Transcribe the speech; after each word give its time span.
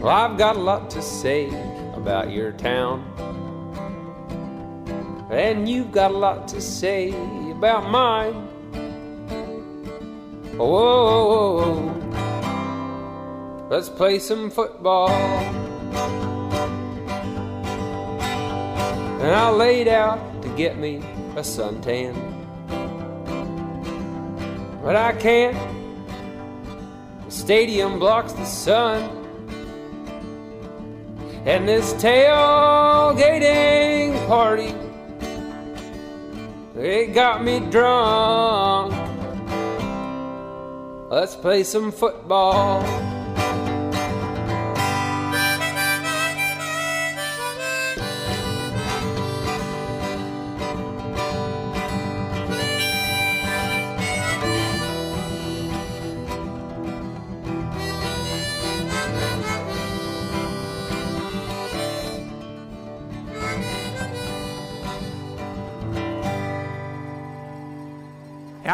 Well, 0.00 0.08
I've 0.08 0.38
got 0.38 0.56
a 0.56 0.58
lot 0.58 0.88
to 0.92 1.02
say 1.02 1.48
about 1.92 2.30
your 2.30 2.52
town. 2.52 3.04
And 5.30 5.68
you've 5.68 5.92
got 5.92 6.10
a 6.10 6.16
lot 6.16 6.48
to 6.48 6.60
say 6.62 7.10
about 7.50 7.90
mine. 7.90 8.32
Whoa, 10.56 10.66
whoa, 10.66 11.54
whoa. 11.58 12.08
let's 13.68 13.90
play 13.90 14.18
some 14.18 14.50
football. 14.50 15.10
And 19.20 19.34
I 19.34 19.50
laid 19.50 19.86
out 19.86 20.40
to 20.40 20.48
get 20.56 20.78
me 20.78 20.96
a 21.36 21.42
suntan. 21.42 22.14
But 24.82 24.96
I 24.96 25.12
can't. 25.12 25.58
The 27.26 27.30
stadium 27.30 27.98
blocks 27.98 28.32
the 28.32 28.46
sun. 28.46 29.19
And 31.46 31.66
this 31.66 31.94
tailgating 31.94 33.16
party, 34.28 34.74
it 36.78 37.14
got 37.14 37.42
me 37.42 37.60
drunk. 37.60 38.92
Let's 41.10 41.34
play 41.34 41.64
some 41.64 41.92
football. 41.92 43.09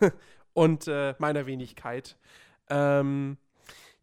und 0.54 0.88
äh, 0.88 1.14
meiner 1.18 1.44
Wenigkeit. 1.44 2.16
Ähm, 2.70 3.36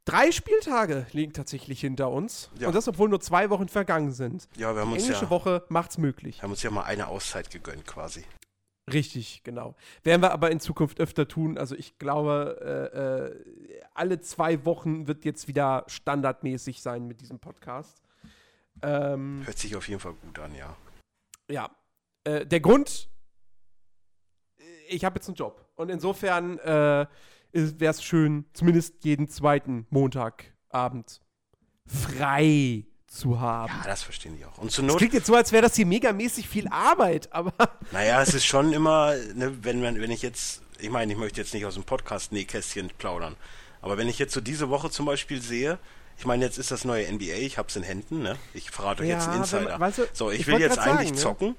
drei 0.05 0.31
Spieltage 0.31 1.07
liegen 1.13 1.33
tatsächlich 1.33 1.81
hinter 1.81 2.11
uns. 2.11 2.51
Ja. 2.59 2.67
Und 2.67 2.75
das, 2.75 2.87
obwohl 2.87 3.09
nur 3.09 3.21
zwei 3.21 3.49
Wochen 3.49 3.69
vergangen 3.69 4.11
sind. 4.11 4.47
Ja, 4.55 4.75
wir 4.75 4.81
haben 4.81 4.89
Die 4.89 4.97
uns 4.97 5.05
englische 5.05 5.25
ja, 5.25 5.31
Woche 5.31 5.65
macht's 5.69 5.97
möglich. 5.97 6.43
haben 6.43 6.51
uns 6.51 6.61
ja 6.61 6.69
mal 6.69 6.83
eine 6.83 7.07
Auszeit 7.07 7.49
gegönnt 7.49 7.87
quasi. 7.87 8.23
Richtig, 8.91 9.43
genau. 9.43 9.75
Werden 10.03 10.21
wir 10.21 10.31
aber 10.31 10.49
in 10.49 10.59
Zukunft 10.61 10.99
öfter 10.99 11.27
tun. 11.27 11.57
Also 11.57 11.75
ich 11.75 11.97
glaube, 11.97 12.57
äh, 12.95 12.97
äh, 12.97 13.81
alle 13.93 14.21
zwei 14.21 14.63
Wochen 14.65 15.07
wird 15.07 15.25
jetzt 15.25 15.47
wieder 15.47 15.83
standardmäßig 15.87 16.81
sein 16.81 17.05
mit 17.05 17.19
diesem 17.19 17.39
Podcast. 17.39 18.01
Ähm, 18.81 19.41
Hört 19.45 19.57
sich 19.57 19.75
auf 19.75 19.89
jeden 19.89 19.99
Fall 19.99 20.13
gut 20.13 20.39
an, 20.39 20.55
ja. 20.55 20.75
ja. 21.49 21.69
Äh, 22.23 22.45
der 22.45 22.61
Grund, 22.61 23.09
ich 24.87 25.03
habe 25.03 25.17
jetzt 25.17 25.27
einen 25.27 25.35
Job. 25.35 25.67
Und 25.75 25.89
insofern 25.89 26.57
äh, 26.59 27.07
wäre 27.51 27.91
es 27.91 28.03
schön, 28.03 28.45
zumindest 28.53 29.03
jeden 29.03 29.27
zweiten 29.27 29.85
Montagabend 29.89 31.19
frei 31.85 32.85
zu 33.07 33.39
haben. 33.39 33.73
Ja, 33.81 33.83
das 33.89 34.03
verstehen 34.03 34.37
die 34.37 34.45
auch. 34.45 34.57
Und 34.57 34.71
zur 34.71 34.83
Das 34.83 34.91
Not, 34.93 34.97
klingt 34.99 35.13
jetzt 35.13 35.27
so, 35.27 35.35
als 35.35 35.51
wäre 35.51 35.63
das 35.63 35.75
hier 35.75 35.85
megamäßig 35.85 36.47
viel 36.47 36.67
Arbeit, 36.67 37.29
aber 37.31 37.53
naja, 37.91 38.21
es 38.21 38.33
ist 38.33 38.45
schon 38.45 38.73
immer, 38.73 39.13
ne, 39.33 39.57
wenn, 39.63 39.81
man, 39.81 39.99
wenn 40.01 40.11
ich 40.11 40.21
jetzt, 40.21 40.61
ich 40.79 40.89
meine, 40.89 41.11
ich 41.13 41.17
möchte 41.17 41.39
jetzt 41.41 41.53
nicht 41.53 41.65
aus 41.65 41.73
dem 41.75 41.83
Podcast 41.83 42.31
Nähkästchen 42.31 42.91
plaudern, 42.97 43.35
aber 43.81 43.97
wenn 43.97 44.07
ich 44.09 44.19
jetzt 44.19 44.33
so 44.33 44.41
diese 44.41 44.69
Woche 44.69 44.89
zum 44.89 45.05
Beispiel 45.05 45.41
sehe, 45.41 45.79
ich 46.19 46.25
meine, 46.25 46.43
jetzt 46.43 46.57
ist 46.57 46.71
das 46.71 46.83
neue 46.83 47.11
NBA, 47.11 47.35
ich 47.39 47.57
hab's 47.57 47.75
in 47.75 47.83
Händen, 47.83 48.23
ne? 48.23 48.37
Ich 48.53 48.71
verrate 48.71 49.03
euch 49.03 49.09
Ja, 49.09 49.15
jetzt 49.15 49.25
einen 49.27 49.33
wenn 49.35 49.41
Insider. 49.43 49.79
weißt 49.79 49.97
du, 49.99 50.03
so, 50.13 50.31
ich, 50.31 50.41
ich 50.41 50.47
will 50.47 50.59
jetzt 50.59 50.79
eigentlich 50.79 51.17
sagen, 51.19 51.45
ne? 51.49 51.55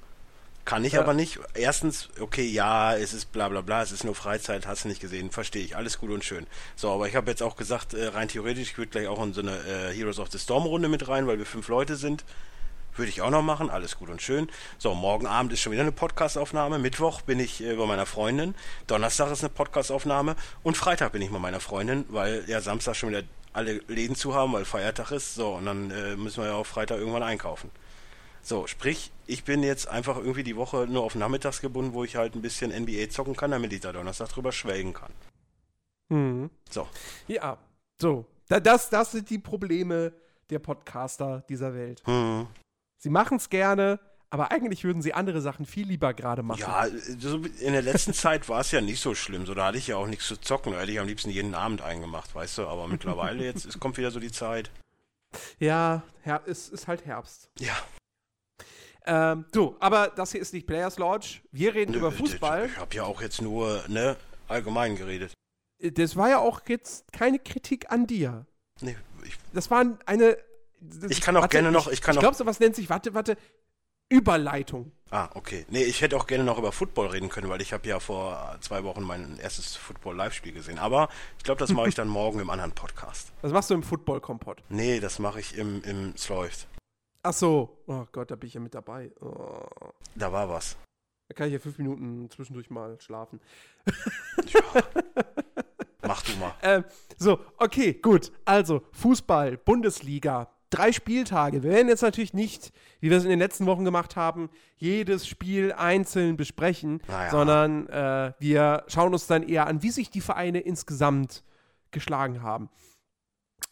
Kann 0.65 0.85
ich 0.85 0.93
Ja. 0.93 1.01
aber 1.01 1.13
nicht. 1.13 1.39
Erstens, 1.55 2.09
okay, 2.19 2.45
ja, 2.45 2.95
es 2.95 3.13
ist 3.13 3.31
bla 3.31 3.49
bla 3.49 3.61
bla, 3.61 3.81
es 3.81 3.91
ist 3.91 4.03
nur 4.03 4.15
Freizeit, 4.15 4.67
hast 4.67 4.83
du 4.83 4.87
nicht 4.87 5.01
gesehen, 5.01 5.31
verstehe 5.31 5.63
ich, 5.63 5.75
alles 5.75 5.97
gut 5.99 6.11
und 6.11 6.23
schön. 6.23 6.45
So, 6.75 6.91
aber 6.91 7.07
ich 7.07 7.15
habe 7.15 7.29
jetzt 7.31 7.41
auch 7.41 7.55
gesagt, 7.55 7.93
äh, 7.93 8.07
rein 8.07 8.27
theoretisch, 8.27 8.71
ich 8.71 8.77
würde 8.77 8.91
gleich 8.91 9.07
auch 9.07 9.21
in 9.23 9.33
so 9.33 9.41
eine 9.41 9.57
äh, 9.57 9.93
Heroes 9.93 10.19
of 10.19 10.29
the 10.31 10.37
Storm 10.39 10.63
Runde 10.63 10.89
mit 10.89 11.07
rein, 11.07 11.27
weil 11.27 11.37
wir 11.39 11.45
fünf 11.45 11.67
Leute 11.67 11.95
sind. 11.95 12.23
Würde 12.95 13.09
ich 13.09 13.21
auch 13.21 13.29
noch 13.29 13.43
machen, 13.43 13.69
alles 13.69 13.97
gut 13.97 14.09
und 14.09 14.21
schön. 14.21 14.49
So, 14.77 14.93
morgen 14.93 15.25
Abend 15.25 15.53
ist 15.53 15.61
schon 15.61 15.71
wieder 15.71 15.83
eine 15.83 15.91
Podcastaufnahme. 15.93 16.79
Mittwoch 16.79 17.21
bin 17.21 17.39
ich 17.39 17.63
äh, 17.63 17.75
bei 17.75 17.85
meiner 17.85 18.05
Freundin. 18.05 18.55
Donnerstag 18.87 19.31
ist 19.31 19.41
eine 19.41 19.49
Podcastaufnahme. 19.49 20.35
Und 20.63 20.75
Freitag 20.75 21.13
bin 21.13 21.21
ich 21.21 21.29
bei 21.31 21.39
meiner 21.39 21.61
Freundin, 21.61 22.03
weil 22.09 22.43
ja 22.47 22.59
Samstag 22.59 22.95
schon 22.95 23.09
wieder 23.09 23.23
alle 23.53 23.81
Läden 23.87 24.15
zu 24.15 24.35
haben, 24.35 24.51
weil 24.53 24.65
Feiertag 24.65 25.11
ist. 25.11 25.35
So, 25.35 25.53
und 25.53 25.65
dann 25.65 25.91
äh, 25.91 26.15
müssen 26.17 26.43
wir 26.43 26.49
ja 26.49 26.55
auch 26.55 26.65
Freitag 26.65 26.97
irgendwann 26.97 27.23
einkaufen. 27.23 27.71
So, 28.49 28.65
sprich, 28.65 29.11
ich 29.27 29.43
bin 29.43 29.61
jetzt 29.61 29.87
einfach 29.87 30.17
irgendwie 30.17 30.43
die 30.43 30.55
Woche 30.55 30.87
nur 30.89 31.03
auf 31.03 31.13
nachmittags 31.13 31.61
gebunden, 31.61 31.93
wo 31.93 32.03
ich 32.03 32.15
halt 32.15 32.33
ein 32.33 32.41
bisschen 32.41 32.71
NBA 32.71 33.11
zocken 33.11 33.35
kann, 33.35 33.51
damit 33.51 33.71
ich 33.73 33.81
da 33.81 33.91
Donnerstag 33.91 34.29
drüber 34.29 34.51
schwelgen 34.51 34.91
kann. 34.93 35.11
hm. 36.09 36.49
So, 36.67 36.87
Ja, 37.27 37.59
so. 38.01 38.25
Da, 38.47 38.59
das, 38.59 38.89
das 38.89 39.11
sind 39.11 39.29
die 39.29 39.37
Probleme 39.37 40.13
der 40.49 40.57
Podcaster 40.57 41.43
dieser 41.47 41.75
Welt. 41.75 42.01
hm. 42.05 42.47
Sie 42.97 43.11
machen 43.11 43.37
es 43.37 43.51
gerne, 43.51 43.99
aber 44.31 44.51
eigentlich 44.51 44.83
würden 44.83 45.03
sie 45.03 45.13
andere 45.13 45.41
Sachen 45.41 45.67
viel 45.67 45.85
lieber 45.87 46.15
gerade 46.15 46.41
machen. 46.41 46.61
Ja, 46.61 46.85
in 46.85 47.73
der 47.73 47.83
letzten 47.83 48.13
Zeit 48.15 48.49
war 48.49 48.61
es 48.61 48.71
ja 48.71 48.81
nicht 48.81 48.99
so 48.99 49.13
schlimm. 49.13 49.45
So, 49.45 49.53
da 49.53 49.67
hatte 49.67 49.77
ich 49.77 49.85
ja 49.85 49.97
auch 49.97 50.07
nichts 50.07 50.25
zu 50.27 50.37
zocken. 50.37 50.73
Da 50.73 50.79
hätte 50.79 50.91
ich 50.91 50.99
am 50.99 51.05
liebsten 51.05 51.29
jeden 51.29 51.53
Abend 51.53 51.83
eingemacht, 51.83 52.33
weißt 52.33 52.57
du. 52.57 52.67
Aber 52.67 52.87
mittlerweile 52.87 53.43
jetzt, 53.45 53.65
es 53.65 53.79
kommt 53.79 53.97
wieder 53.99 54.09
so 54.09 54.19
die 54.19 54.31
Zeit. 54.31 54.71
Ja, 55.59 56.01
es 56.47 56.69
ist 56.69 56.87
halt 56.87 57.05
Herbst. 57.05 57.51
Ja. 57.59 57.77
Ähm, 59.05 59.45
so, 59.53 59.75
aber 59.79 60.09
das 60.09 60.31
hier 60.31 60.41
ist 60.41 60.53
nicht 60.53 60.67
Players 60.67 60.97
Lodge. 60.99 61.39
Wir 61.51 61.73
reden 61.73 61.93
über 61.93 62.11
Nö, 62.11 62.17
Fußball. 62.17 62.67
Ich 62.67 62.77
habe 62.77 62.95
ja 62.95 63.03
auch 63.03 63.21
jetzt 63.21 63.41
nur, 63.41 63.83
ne, 63.87 64.15
allgemein 64.47 64.95
geredet. 64.95 65.33
Das 65.79 66.15
war 66.15 66.29
ja 66.29 66.39
auch 66.39 66.61
jetzt 66.67 67.11
keine 67.13 67.39
Kritik 67.39 67.91
an 67.91 68.05
dir. 68.07 68.45
Nee, 68.81 68.97
ich, 69.23 69.37
Das 69.53 69.71
war 69.71 69.85
eine. 70.05 70.37
das- 70.81 71.11
Ich 71.11 71.21
kann 71.21 71.35
auch 71.37 71.47
gerne 71.49 71.71
noch- 71.71 71.87
ich 71.89 72.01
kann 72.01 72.15
ich 72.15 72.19
glaube, 72.19 72.35
sowas 72.35 72.59
nennt 72.59 72.75
sich, 72.75 72.89
warte, 72.89 73.13
warte, 73.13 73.37
Überleitung. 74.11 74.91
ah, 75.11 75.29
okay. 75.35 75.65
Nee, 75.69 75.83
ich 75.83 76.01
hätte 76.01 76.17
auch 76.17 76.25
gerne 76.25 76.43
noch 76.43 76.57
über 76.57 76.71
Football 76.71 77.07
reden 77.07 77.29
können, 77.29 77.47
weil 77.47 77.61
ich 77.61 77.73
habe 77.73 77.87
ja 77.87 77.99
vor 77.99 78.57
zwei 78.61 78.83
Wochen 78.83 79.03
mein 79.03 79.37
erstes 79.37 79.75
Football-Live-Spiel 79.75 80.51
gesehen. 80.51 80.79
Aber 80.79 81.09
ich 81.37 81.43
glaube, 81.43 81.59
das 81.59 81.71
mache 81.71 81.89
ich 81.89 81.95
dann 81.95 82.07
morgen 82.07 82.39
im 82.39 82.49
anderen 82.49 82.71
Podcast. 82.71 83.31
Was 83.43 83.51
machst 83.51 83.69
du 83.69 83.75
im 83.75 83.83
Football-Kompott? 83.83 84.63
Nee, 84.69 84.99
das 84.99 85.19
mache 85.19 85.39
ich 85.39 85.55
im, 85.55 85.83
im 85.83 86.17
Sloth. 86.17 86.65
Ach 87.23 87.33
so. 87.33 87.83
Oh 87.87 88.05
Gott, 88.11 88.31
da 88.31 88.35
bin 88.35 88.47
ich 88.47 88.53
ja 88.53 88.59
mit 88.61 88.73
dabei. 88.73 89.11
Oh. 89.21 89.65
Da 90.15 90.31
war 90.31 90.47
was. 90.49 90.77
Da 91.27 91.35
kann 91.35 91.47
ich 91.47 91.53
ja 91.53 91.59
fünf 91.59 91.77
Minuten 91.77 92.29
zwischendurch 92.29 92.69
mal 92.69 92.99
schlafen. 93.01 93.39
Mach 96.01 96.21
du 96.23 96.35
mal. 96.37 96.53
Ähm, 96.63 96.85
so, 97.17 97.39
okay, 97.57 97.93
gut. 97.93 98.31
Also, 98.45 98.81
Fußball, 98.93 99.57
Bundesliga, 99.57 100.49
drei 100.69 100.91
Spieltage. 100.91 101.61
Wir 101.61 101.71
werden 101.71 101.87
jetzt 101.89 102.01
natürlich 102.01 102.33
nicht, 102.33 102.71
wie 102.99 103.09
wir 103.09 103.17
es 103.17 103.25
in 103.25 103.29
den 103.29 103.39
letzten 103.39 103.65
Wochen 103.65 103.85
gemacht 103.85 104.15
haben, 104.15 104.49
jedes 104.77 105.27
Spiel 105.27 105.71
einzeln 105.73 106.37
besprechen, 106.37 107.01
Naja. 107.07 107.29
sondern 107.29 107.87
äh, 107.89 108.33
wir 108.39 108.83
schauen 108.87 109.13
uns 109.13 109.27
dann 109.27 109.43
eher 109.43 109.67
an, 109.67 109.83
wie 109.83 109.91
sich 109.91 110.09
die 110.09 110.21
Vereine 110.21 110.61
insgesamt 110.61 111.43
geschlagen 111.91 112.41
haben. 112.41 112.69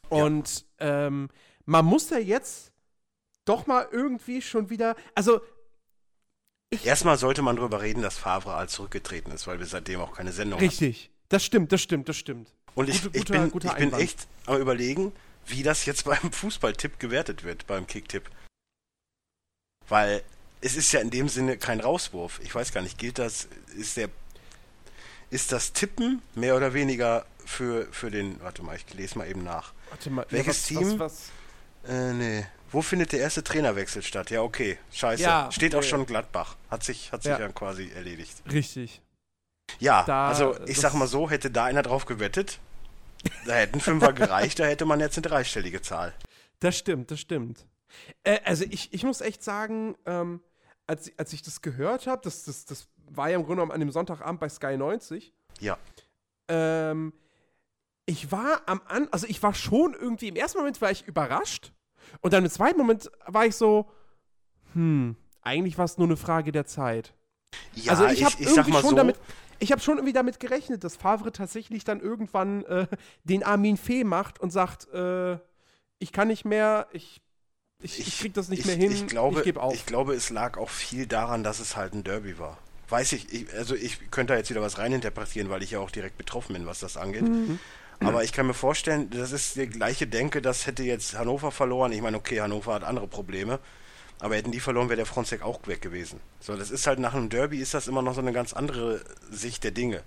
Und 0.10 0.66
ähm, 0.80 1.30
man 1.66 1.86
muss 1.86 2.10
ja 2.10 2.18
jetzt 2.20 2.72
doch 3.48 3.68
mal 3.68 3.88
irgendwie 3.92 4.42
schon 4.42 4.70
wieder, 4.70 4.96
also 5.16 5.42
Erstmal 6.84 7.18
sollte 7.18 7.42
man 7.42 7.56
darüber 7.56 7.82
reden, 7.82 8.02
dass 8.02 8.18
Favre 8.18 8.54
als 8.56 8.74
zurückgetreten 8.74 9.32
ist, 9.32 9.48
weil 9.48 9.58
wir 9.60 9.66
seitdem 9.66 10.02
auch 10.02 10.14
keine 10.14 10.34
Sendung 10.34 10.60
haben. 10.60 10.68
richtig, 10.68 11.10
das 11.30 11.46
stimmt, 11.46 11.72
das 11.72 11.82
stimmt, 11.82 12.10
das 12.10 12.18
stimmt. 12.18 12.50
Und 12.76 12.90
ich, 12.90 13.02
Gute- 13.04 13.18
ich 13.18 13.26
guter- 13.26 13.40
bin, 13.40 13.52
guter 13.52 13.68
ich 13.70 13.76
bin 13.76 13.94
echt 13.94 14.28
am 14.48 14.60
überlegen, 14.60 15.14
wie 15.46 15.64
das 15.64 15.86
jetzt 15.86 16.04
beim 16.06 16.32
Fußballtipp 16.32 17.00
gewertet 17.00 17.46
wird, 17.46 17.66
beim 17.68 17.88
Kicktipp. 17.88 18.30
Weil 19.88 20.24
es 20.60 20.76
ist 20.76 20.92
ja 20.92 21.00
in 21.00 21.10
dem 21.10 21.30
Sinne 21.30 21.58
kein 21.58 21.80
Rauswurf. 21.80 22.42
Ich 22.44 22.54
weiß 22.54 22.74
gar 22.74 22.82
nicht, 22.82 22.98
gilt 22.98 23.18
das, 23.18 23.48
ist 23.78 23.96
der, 23.96 24.10
ist 25.30 25.54
das 25.54 25.72
Tippen 25.72 26.22
mehr 26.36 26.58
oder 26.58 26.74
weniger 26.74 27.26
für, 27.46 27.88
für 27.94 28.12
den, 28.12 28.42
warte 28.42 28.62
mal, 28.64 28.76
ich 28.76 28.94
lese 28.94 29.18
mal 29.18 29.30
eben 29.30 29.44
nach. 29.46 29.72
Warte 29.90 30.10
mal, 30.10 30.26
Welches 30.32 30.70
ja, 30.70 30.76
was, 30.76 30.84
Team? 30.90 31.00
Was, 31.00 31.32
was, 31.84 31.90
Äh, 31.92 32.14
nee. 32.14 32.46
Wo 32.72 32.81
findet 32.81 33.12
der 33.14 33.19
erste 33.22 33.44
Trainerwechsel 33.44 34.02
statt? 34.04 34.30
Ja, 34.30 34.42
okay. 34.42 34.78
Scheiße. 34.92 35.24
Ja, 35.24 35.50
Steht 35.52 35.74
auch 35.75 35.84
schon 35.84 36.06
Gladbach. 36.06 36.56
Hat 36.69 36.84
sich, 36.84 37.12
hat 37.12 37.24
sich 37.24 37.31
Ja. 37.31 37.40
ja 37.40 37.48
quasi 37.50 37.90
erledigt. 37.96 38.36
richtig. 38.52 39.02
Ja, 39.80 40.04
Da- 40.06 40.28
also 40.30 40.58
ich 40.66 40.80
sag 40.80 40.94
mal 40.94 41.08
so, 41.08 41.30
hätte 41.30 41.52
da 41.52 41.66
einer 41.66 41.81
drauf 41.84 42.06
gewettet, 42.06 42.60
da 43.46 43.54
hätten 43.56 43.80
Fünfer 43.81 44.14
gereicht, 44.14 44.60
da 44.60 44.66
hätte 44.66 44.86
man 44.86 45.00
jetzt 45.00 45.18
eine 45.18 45.28
dreistellige 45.28 45.81
Zahl. 45.81 46.14
Das 46.60 46.78
stimmt, 46.78 47.12
das 47.12 47.19
stimmt. 47.19 47.66
Äh, 48.24 48.40
also 48.46 48.64
ich, 48.69 48.94
ich 48.94 49.04
muss 49.04 49.22
echt 49.22 49.44
sagen, 49.44 49.96
ähm, 50.06 50.42
als, 50.88 51.12
als 51.18 51.34
ich 51.34 51.42
das 51.42 51.62
gehört 51.62 52.08
habe, 52.08 52.22
das, 52.24 52.44
das, 52.46 52.66
das 52.66 52.88
war 53.10 53.30
ja 53.30 53.36
im 53.36 53.42
Grunde 53.44 53.56
genommen 53.58 53.72
an 53.72 53.80
dem 53.81 53.92
Sonntagabend 53.92 54.40
bei 54.40 54.50
Sky 54.50 54.78
90. 54.78 55.34
Ja. 55.60 55.78
Ähm, 56.48 57.14
ich 58.06 58.31
war 58.31 58.62
am 58.68 58.81
An, 58.88 59.08
also 59.12 59.28
ich 59.28 59.44
war 59.44 59.54
schon 59.54 59.94
irgendwie, 59.94 60.30
im 60.30 60.36
ersten 60.38 60.60
Moment 60.60 60.80
war 60.81 60.92
ich 60.92 61.06
überrascht 61.08 61.74
und 62.21 62.33
dann 62.33 62.44
im 62.44 62.51
zweiten 62.51 62.77
Moment 62.77 63.09
war 63.25 63.45
ich 63.45 63.56
so, 63.56 63.89
hm, 64.74 65.15
eigentlich 65.42 65.77
war 65.77 65.86
es 65.86 65.98
nur 65.98 66.07
eine 66.07 66.18
Frage 66.18 66.51
der 66.51 66.65
Zeit. 66.65 67.13
Ja, 67.74 67.94
also 67.94 68.06
ich 68.07 68.24
habe 68.24 68.36
ich, 68.39 68.48
ich 68.48 68.54
sag 68.54 68.68
irgendwie 68.68 68.81
schon 68.81 68.89
so, 68.92 68.95
damit, 68.95 69.15
ich 69.59 69.71
habe 69.71 69.81
schon 69.81 69.98
irgendwie 69.98 70.13
damit 70.13 70.39
gerechnet, 70.39 70.83
dass 70.83 70.95
Favre 70.95 71.31
tatsächlich 71.31 71.83
dann 71.83 72.00
irgendwann 72.00 72.63
äh, 72.65 72.88
den 73.24 73.44
Armin 73.44 73.77
Fee 73.77 74.04
macht 74.04 74.39
und 74.39 74.51
sagt, 74.51 74.92
äh, 74.94 75.38
ich 76.00 76.12
kann 76.12 76.27
nicht 76.27 76.45
mehr, 76.45 76.88
ich, 76.92 77.21
ich, 77.81 78.00
ich, 78.00 78.19
krieg 78.19 78.33
das 78.33 78.50
nicht 78.50 78.62
ich, 78.62 78.65
mehr 78.65 78.75
hin, 78.75 78.92
ich, 78.92 79.07
glaube, 79.07 79.39
ich 79.39 79.45
gebe 79.45 79.62
auf. 79.62 79.74
Ich 79.74 79.86
glaube, 79.86 80.13
es 80.13 80.30
lag 80.30 80.57
auch 80.57 80.69
viel 80.69 81.07
daran, 81.07 81.44
dass 81.44 81.59
es 81.59 81.75
halt 81.75 81.94
ein 81.94 82.04
Derby 82.04 82.38
war. 82.39 82.57
Weiß 82.89 83.12
ich, 83.13 83.33
ich 83.33 83.54
also 83.54 83.75
ich 83.75 84.12
könnte 84.12 84.33
da 84.33 84.38
jetzt 84.38 84.50
wieder 84.50 84.62
was 84.62 84.77
reininterpretieren, 84.77 85.50
weil 85.50 85.62
ich 85.62 85.71
ja 85.71 85.80
auch 85.80 85.92
direkt 85.92 86.18
betroffen 86.18 86.54
bin, 86.54 86.65
was 86.65 86.80
das 86.80 86.95
angeht. 86.95 87.24
Mhm. 87.24 87.59
Aber 88.00 88.24
ich 88.24 88.32
kann 88.32 88.46
mir 88.46 88.54
vorstellen, 88.54 89.10
das 89.10 89.32
ist 89.32 89.56
die 89.56 89.68
gleiche 89.68 90.08
Denke, 90.08 90.42
das 90.42 90.68
hätte 90.68 90.84
jetzt 90.84 91.18
Hannover 91.18 91.52
verloren. 91.52 91.92
Ich 91.92 92.02
meine, 92.02 92.18
okay, 92.18 92.42
Hannover 92.42 92.74
hat 92.74 92.84
andere 92.84 93.08
Probleme. 93.08 93.60
Aber 94.20 94.36
hätten 94.36 94.52
die 94.52 94.60
verloren, 94.60 94.90
wäre 94.90 94.98
der 94.98 95.06
Fronzek 95.06 95.44
auch 95.44 95.60
weg 95.68 95.82
gewesen. 95.82 96.20
So, 96.40 96.56
das 96.56 96.72
ist 96.72 96.88
halt 96.88 97.00
nach 97.00 97.14
einem 97.14 97.30
Derby 97.30 97.60
ist 97.60 97.74
das 97.74 97.88
immer 97.88 98.02
noch 98.02 98.16
so 98.16 98.22
eine 98.22 98.34
ganz 98.34 98.54
andere 98.54 99.02
Sicht 99.32 99.64
der 99.64 99.72
Dinge. 99.72 100.04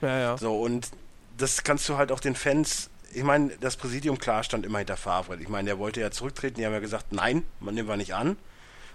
ja, 0.00 0.18
ja. 0.18 0.38
So, 0.38 0.60
und 0.60 0.90
das 1.36 1.64
kannst 1.64 1.88
du 1.88 1.96
halt 1.96 2.12
auch 2.12 2.20
den 2.20 2.34
Fans, 2.34 2.90
ich 3.12 3.24
meine, 3.24 3.56
das 3.60 3.76
Präsidium 3.76 4.18
klar 4.18 4.44
stand 4.44 4.64
immer 4.66 4.78
hinter 4.78 4.96
Favre. 4.96 5.36
Ich 5.40 5.48
meine, 5.48 5.66
der 5.66 5.78
wollte 5.78 6.00
ja 6.00 6.10
zurücktreten, 6.10 6.56
die 6.56 6.66
haben 6.66 6.72
ja 6.72 6.80
gesagt, 6.80 7.12
nein, 7.12 7.44
man 7.58 7.74
nehmen 7.74 7.88
wir 7.88 7.96
nicht 7.96 8.14
an. 8.14 8.36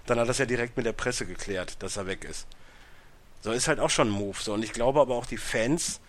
Dann 0.06 0.20
hat 0.20 0.30
das 0.30 0.38
ja 0.38 0.46
direkt 0.46 0.78
mit 0.78 0.86
der 0.86 0.94
Presse 0.94 1.26
geklärt, 1.26 1.82
dass 1.82 1.98
er 1.98 2.06
weg 2.08 2.24
ist. 2.24 2.48
So, 3.42 3.52
ist 3.52 3.68
halt 3.68 3.80
auch 3.80 3.90
schon 3.90 4.08
ein 4.08 4.12
Move. 4.12 4.38
So, 4.40 4.54
und 4.54 4.64
ich 4.64 4.72
glaube 4.72 5.02
aber 5.02 5.16
auch 5.16 5.26
die 5.26 5.38
Fans 5.38 6.00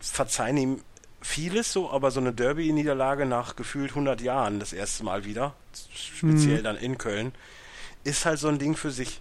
verzeihen 0.00 0.56
ihm 0.56 0.82
vieles 1.20 1.72
so, 1.72 1.90
aber 1.90 2.10
so 2.10 2.20
eine 2.20 2.32
Derby-Niederlage 2.32 3.26
nach 3.26 3.56
gefühlt 3.56 3.90
100 3.90 4.20
Jahren, 4.20 4.60
das 4.60 4.72
erste 4.72 5.04
Mal 5.04 5.24
wieder, 5.24 5.54
speziell 5.94 6.62
dann 6.62 6.76
in 6.76 6.98
Köln, 6.98 7.32
ist 8.04 8.24
halt 8.24 8.38
so 8.38 8.48
ein 8.48 8.58
Ding 8.58 8.76
für 8.76 8.90
sich. 8.90 9.20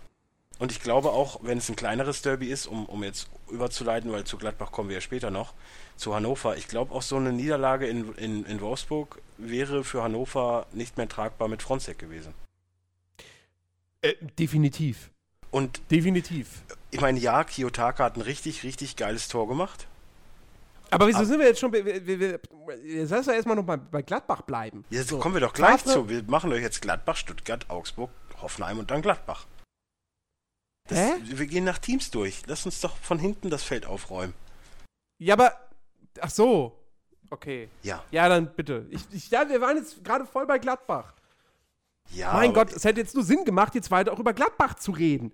Und 0.59 0.71
ich 0.71 0.81
glaube 0.81 1.11
auch, 1.11 1.39
wenn 1.43 1.59
es 1.59 1.69
ein 1.69 1.75
kleineres 1.75 2.21
Derby 2.23 2.47
ist, 2.47 2.65
um, 2.65 2.85
um 2.87 3.03
jetzt 3.03 3.29
überzuleiten, 3.49 4.11
weil 4.11 4.23
zu 4.23 4.37
Gladbach 4.37 4.71
kommen 4.71 4.89
wir 4.89 4.95
ja 4.95 5.01
später 5.01 5.29
noch, 5.29 5.53
zu 5.95 6.15
Hannover, 6.15 6.57
ich 6.57 6.67
glaube 6.67 6.93
auch 6.93 7.01
so 7.01 7.15
eine 7.17 7.31
Niederlage 7.31 7.87
in, 7.87 8.13
in, 8.15 8.45
in 8.45 8.61
Wolfsburg 8.61 9.21
wäre 9.37 9.83
für 9.83 10.03
Hannover 10.03 10.65
nicht 10.71 10.97
mehr 10.97 11.07
tragbar 11.07 11.47
mit 11.47 11.61
Fronzek 11.61 11.99
gewesen. 11.99 12.33
Äh, 14.01 14.13
definitiv. 14.39 15.11
Und 15.49 15.79
Definitiv. 15.91 16.63
ich 16.91 17.01
meine, 17.01 17.19
ja, 17.19 17.43
Kiyotaka 17.43 18.03
hat 18.03 18.17
ein 18.17 18.21
richtig, 18.21 18.63
richtig 18.63 18.95
geiles 18.95 19.27
Tor 19.27 19.47
gemacht. 19.47 19.87
Aber 20.89 21.07
wieso 21.07 21.23
sind 21.25 21.39
wir 21.39 21.47
jetzt 21.47 21.59
schon, 21.59 21.71
wir, 21.73 21.85
wir, 21.85 22.19
wir, 22.19 22.39
jetzt 22.83 23.09
lass 23.11 23.25
doch 23.25 23.33
erstmal 23.33 23.55
noch 23.55 23.65
mal 23.65 23.77
bei 23.77 24.01
Gladbach 24.01 24.41
bleiben. 24.43 24.85
Jetzt 24.89 25.09
So. 25.09 25.19
kommen 25.19 25.35
wir 25.35 25.41
doch 25.41 25.53
gleich 25.53 25.83
zu. 25.83 26.07
Wir 26.09 26.23
machen 26.23 26.51
euch 26.53 26.61
jetzt 26.61 26.81
Gladbach, 26.81 27.17
Stuttgart, 27.17 27.69
Augsburg, 27.69 28.09
Hoffenheim 28.41 28.79
und 28.79 28.89
dann 28.91 29.01
Gladbach. 29.01 29.45
Das, 30.87 30.97
Hä? 30.97 31.13
Wir 31.23 31.47
gehen 31.47 31.65
nach 31.65 31.79
Teams 31.79 32.11
durch. 32.11 32.43
Lass 32.47 32.65
uns 32.65 32.79
doch 32.79 32.95
von 32.97 33.19
hinten 33.19 33.49
das 33.49 33.63
Feld 33.63 33.85
aufräumen. 33.85 34.33
Ja, 35.17 35.33
aber, 35.33 35.51
ach 36.21 36.29
so. 36.29 36.79
Okay. 37.29 37.69
Ja. 37.83 38.03
Ja, 38.11 38.29
dann 38.29 38.53
bitte. 38.55 38.85
Ich, 38.89 39.01
ich, 39.11 39.29
ja, 39.29 39.49
wir 39.49 39.59
waren 39.59 39.75
jetzt 39.75 40.01
gerade 40.03 40.25
voll 40.25 40.45
bei 40.47 40.59
Gladbach. 40.59 41.13
Ja. 42.11 42.31
mein 42.31 42.53
Gott, 42.53 42.71
es 42.71 42.85
hätte 42.85 43.01
jetzt 43.01 43.15
nur 43.15 43.23
Sinn 43.25 43.43
gemacht, 43.43 43.75
jetzt 43.75 43.91
weiter 43.91 44.13
auch 44.13 44.19
über 44.19 44.31
Gladbach 44.31 44.75
zu 44.75 44.91
reden. 44.91 45.33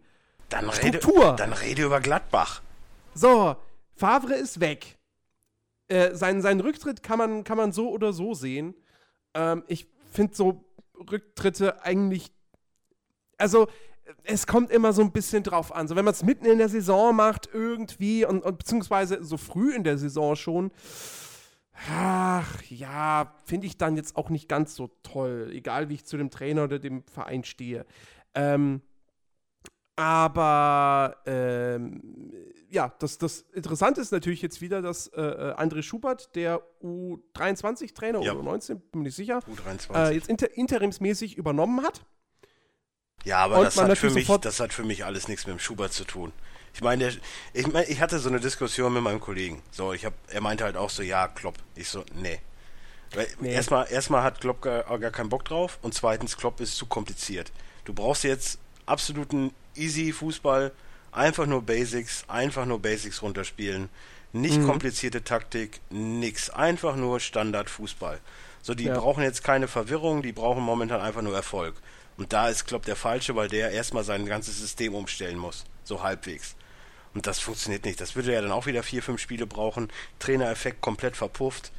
Dann 0.49 0.67
rede, 0.69 0.97
Struktur. 0.97 1.35
dann 1.35 1.53
rede 1.53 1.83
über 1.83 1.99
Gladbach. 1.99 2.63
So, 3.13 3.55
Favre 3.95 4.33
ist 4.33 4.59
weg. 4.59 4.97
Äh, 5.93 6.15
seinen, 6.15 6.41
seinen 6.41 6.59
Rücktritt 6.59 7.03
kann 7.03 7.19
man, 7.19 7.43
kann 7.43 7.55
man 7.55 7.71
so 7.71 7.91
oder 7.91 8.13
so 8.13 8.33
sehen. 8.33 8.73
Ähm, 9.35 9.63
ich 9.67 9.87
finde 10.11 10.35
so 10.35 10.65
Rücktritte 11.11 11.83
eigentlich. 11.85 12.31
Also, 13.37 13.67
es 14.23 14.47
kommt 14.47 14.71
immer 14.71 14.91
so 14.91 15.03
ein 15.03 15.11
bisschen 15.11 15.43
drauf 15.43 15.71
an. 15.71 15.87
So, 15.87 15.95
wenn 15.95 16.03
man 16.03 16.15
es 16.15 16.23
mitten 16.23 16.45
in 16.47 16.57
der 16.57 16.69
Saison 16.69 17.15
macht, 17.15 17.47
irgendwie, 17.53 18.25
und, 18.25 18.43
und 18.43 18.57
beziehungsweise 18.57 19.23
so 19.23 19.37
früh 19.37 19.75
in 19.75 19.83
der 19.83 19.99
Saison 19.99 20.35
schon, 20.35 20.71
ach 21.91 22.63
ja, 22.63 23.35
finde 23.45 23.67
ich 23.67 23.77
dann 23.77 23.95
jetzt 23.95 24.15
auch 24.15 24.31
nicht 24.31 24.49
ganz 24.49 24.73
so 24.73 24.89
toll. 25.03 25.51
Egal, 25.53 25.89
wie 25.89 25.93
ich 25.93 26.05
zu 26.05 26.17
dem 26.17 26.31
Trainer 26.31 26.63
oder 26.63 26.79
dem 26.79 27.03
Verein 27.03 27.43
stehe. 27.43 27.85
Ähm, 28.33 28.81
aber 29.95 31.17
ähm, 31.27 32.01
ja, 32.73 32.93
das, 32.99 33.17
das 33.19 33.41
Interessante 33.53 34.01
ist 34.01 34.11
natürlich 34.11 34.41
jetzt 34.41 34.59
wieder, 34.61 34.81
dass 34.81 35.07
äh, 35.07 35.21
äh, 35.21 35.53
André 35.55 35.83
Schubert, 35.83 36.35
der 36.35 36.61
U23-Trainer 36.81 38.21
Ja. 38.21 38.33
oder 38.33 38.49
U19, 38.51 38.75
bin 38.75 38.83
mir 38.93 39.03
nicht 39.03 39.15
sicher, 39.15 39.39
U23. 39.39 39.95
äh, 40.09 40.13
jetzt 40.15 40.27
inter 40.29 40.51
interimsmäßig 40.57 41.37
übernommen 41.37 41.83
hat. 41.83 42.01
ja, 43.25 43.37
aber 43.39 43.59
und 43.59 43.65
das 43.65 43.77
hat, 43.77 43.97
für 43.97 44.09
mich, 44.09 44.27
das 44.27 44.59
hat 44.59 44.73
für 44.73 44.83
mich 44.83 45.05
alles 45.05 45.27
nichts 45.27 45.45
mit 45.45 45.55
dem 45.55 45.59
Schubert 45.59 45.93
zu 45.93 46.03
tun. 46.03 46.31
Ich 46.73 46.81
meine, 46.81 47.03
der- 47.11 47.21
ich, 47.53 47.67
mein, 47.71 47.85
ich 47.87 48.01
hatte 48.01 48.17
so 48.19 48.29
eine 48.29 48.39
Diskussion 48.39 48.91
mit 48.93 49.03
meinem 49.03 49.19
Kollegen. 49.19 49.61
So, 49.71 49.93
ich 49.93 50.05
hab, 50.05 50.13
er 50.29 50.41
meinte 50.41 50.63
halt 50.63 50.75
auch 50.75 50.89
so, 50.89 51.03
ja, 51.03 51.27
Klopp. 51.27 51.55
Ich 51.75 51.89
so, 51.89 52.03
nee. 52.15 52.39
Nee. 53.39 53.53
Erstmal, 53.53 53.85
erstmal 53.91 54.23
hat 54.23 54.41
Klopp 54.41 54.61
gar, 54.63 54.83
gar 54.97 55.11
keinen 55.11 55.29
Bock 55.29 55.45
drauf 55.45 55.77
und 55.83 55.93
zweitens, 55.93 56.35
Klopp 56.35 56.59
ist 56.59 56.75
zu 56.75 56.87
kompliziert. 56.87 57.51
Du 57.85 57.93
brauchst 57.93 58.23
jetzt 58.23 58.57
absoluten 58.87 59.53
easy 59.75 60.11
Fußball, 60.11 60.71
einfach 61.15 61.45
nur 61.45 61.61
Basics, 61.61 62.25
einfach 62.27 62.65
nur 62.65 62.79
Basics 62.81 63.21
runterspielen, 63.21 63.89
nicht 64.31 64.59
Mhm. 64.59 64.65
komplizierte 64.65 65.23
Taktik, 65.23 65.79
nix, 65.89 66.49
einfach 66.49 66.95
nur 66.95 67.19
Standard 67.19 67.69
Fußball. 67.69 68.19
So, 68.61 68.73
die 68.73 68.85
Ja. 68.85 68.99
brauchen 68.99 69.23
jetzt 69.23 69.43
keine 69.43 69.67
Verwirrung, 69.67 70.21
die 70.23 70.31
brauchen 70.31 70.63
momentan 70.63 71.01
einfach 71.01 71.21
nur 71.21 71.35
Erfolg. 71.35 71.75
Und 72.17 72.31
da 72.33 72.49
ist 72.49 72.65
Klopp 72.65 72.85
der 72.85 72.95
Falsche, 72.95 73.35
weil 73.35 73.47
der 73.49 73.71
erstmal 73.71 74.03
sein 74.03 74.25
ganzes 74.25 74.57
System 74.59 74.93
umstellen 74.95 75.37
muss, 75.37 75.65
so 75.83 76.03
halbwegs. 76.03 76.55
Und 77.13 77.27
das 77.27 77.39
funktioniert 77.39 77.85
nicht. 77.85 78.01
Das 78.01 78.15
würde 78.15 78.33
ja 78.33 78.41
dann 78.41 78.51
auch 78.51 78.65
wieder 78.65 78.81
vier, 78.81 79.03
fünf 79.03 79.21
Spiele 79.21 79.45
brauchen. 79.45 79.91
Trainereffekt 80.19 80.81
komplett 80.81 81.15
verpufft. 81.15 81.71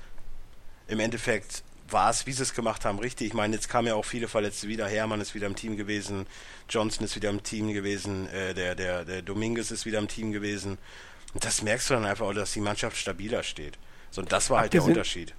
Im 0.86 1.00
Endeffekt 1.00 1.62
war 1.88 2.10
es, 2.10 2.26
wie 2.26 2.32
sie 2.32 2.42
es 2.42 2.54
gemacht 2.54 2.84
haben, 2.84 2.98
richtig. 2.98 3.28
Ich 3.28 3.34
meine, 3.34 3.54
jetzt 3.54 3.68
kamen 3.68 3.88
ja 3.88 3.94
auch 3.94 4.04
viele 4.04 4.28
Verletzte 4.28 4.68
wieder. 4.68 4.86
Hermann 4.88 5.20
ist 5.20 5.34
wieder 5.34 5.46
im 5.46 5.56
Team 5.56 5.76
gewesen. 5.76 6.26
Johnson 6.68 7.04
ist 7.04 7.14
wieder 7.16 7.30
im 7.30 7.42
Team 7.42 7.72
gewesen. 7.72 8.28
Äh, 8.28 8.54
der, 8.54 8.74
der, 8.74 9.04
der 9.04 9.22
Dominguez 9.22 9.70
ist 9.70 9.84
wieder 9.86 9.98
im 9.98 10.08
Team 10.08 10.32
gewesen. 10.32 10.78
Und 11.34 11.44
das 11.44 11.62
merkst 11.62 11.90
du 11.90 11.94
dann 11.94 12.04
einfach 12.06 12.26
auch, 12.26 12.32
dass 12.32 12.52
die 12.52 12.60
Mannschaft 12.60 12.96
stabiler 12.96 13.42
steht. 13.42 13.78
So, 14.10 14.22
und 14.22 14.32
das 14.32 14.48
war 14.50 14.60
halt 14.60 14.72
der 14.72 14.80
Abgesehen- 14.80 14.92
Unterschied. 14.96 15.34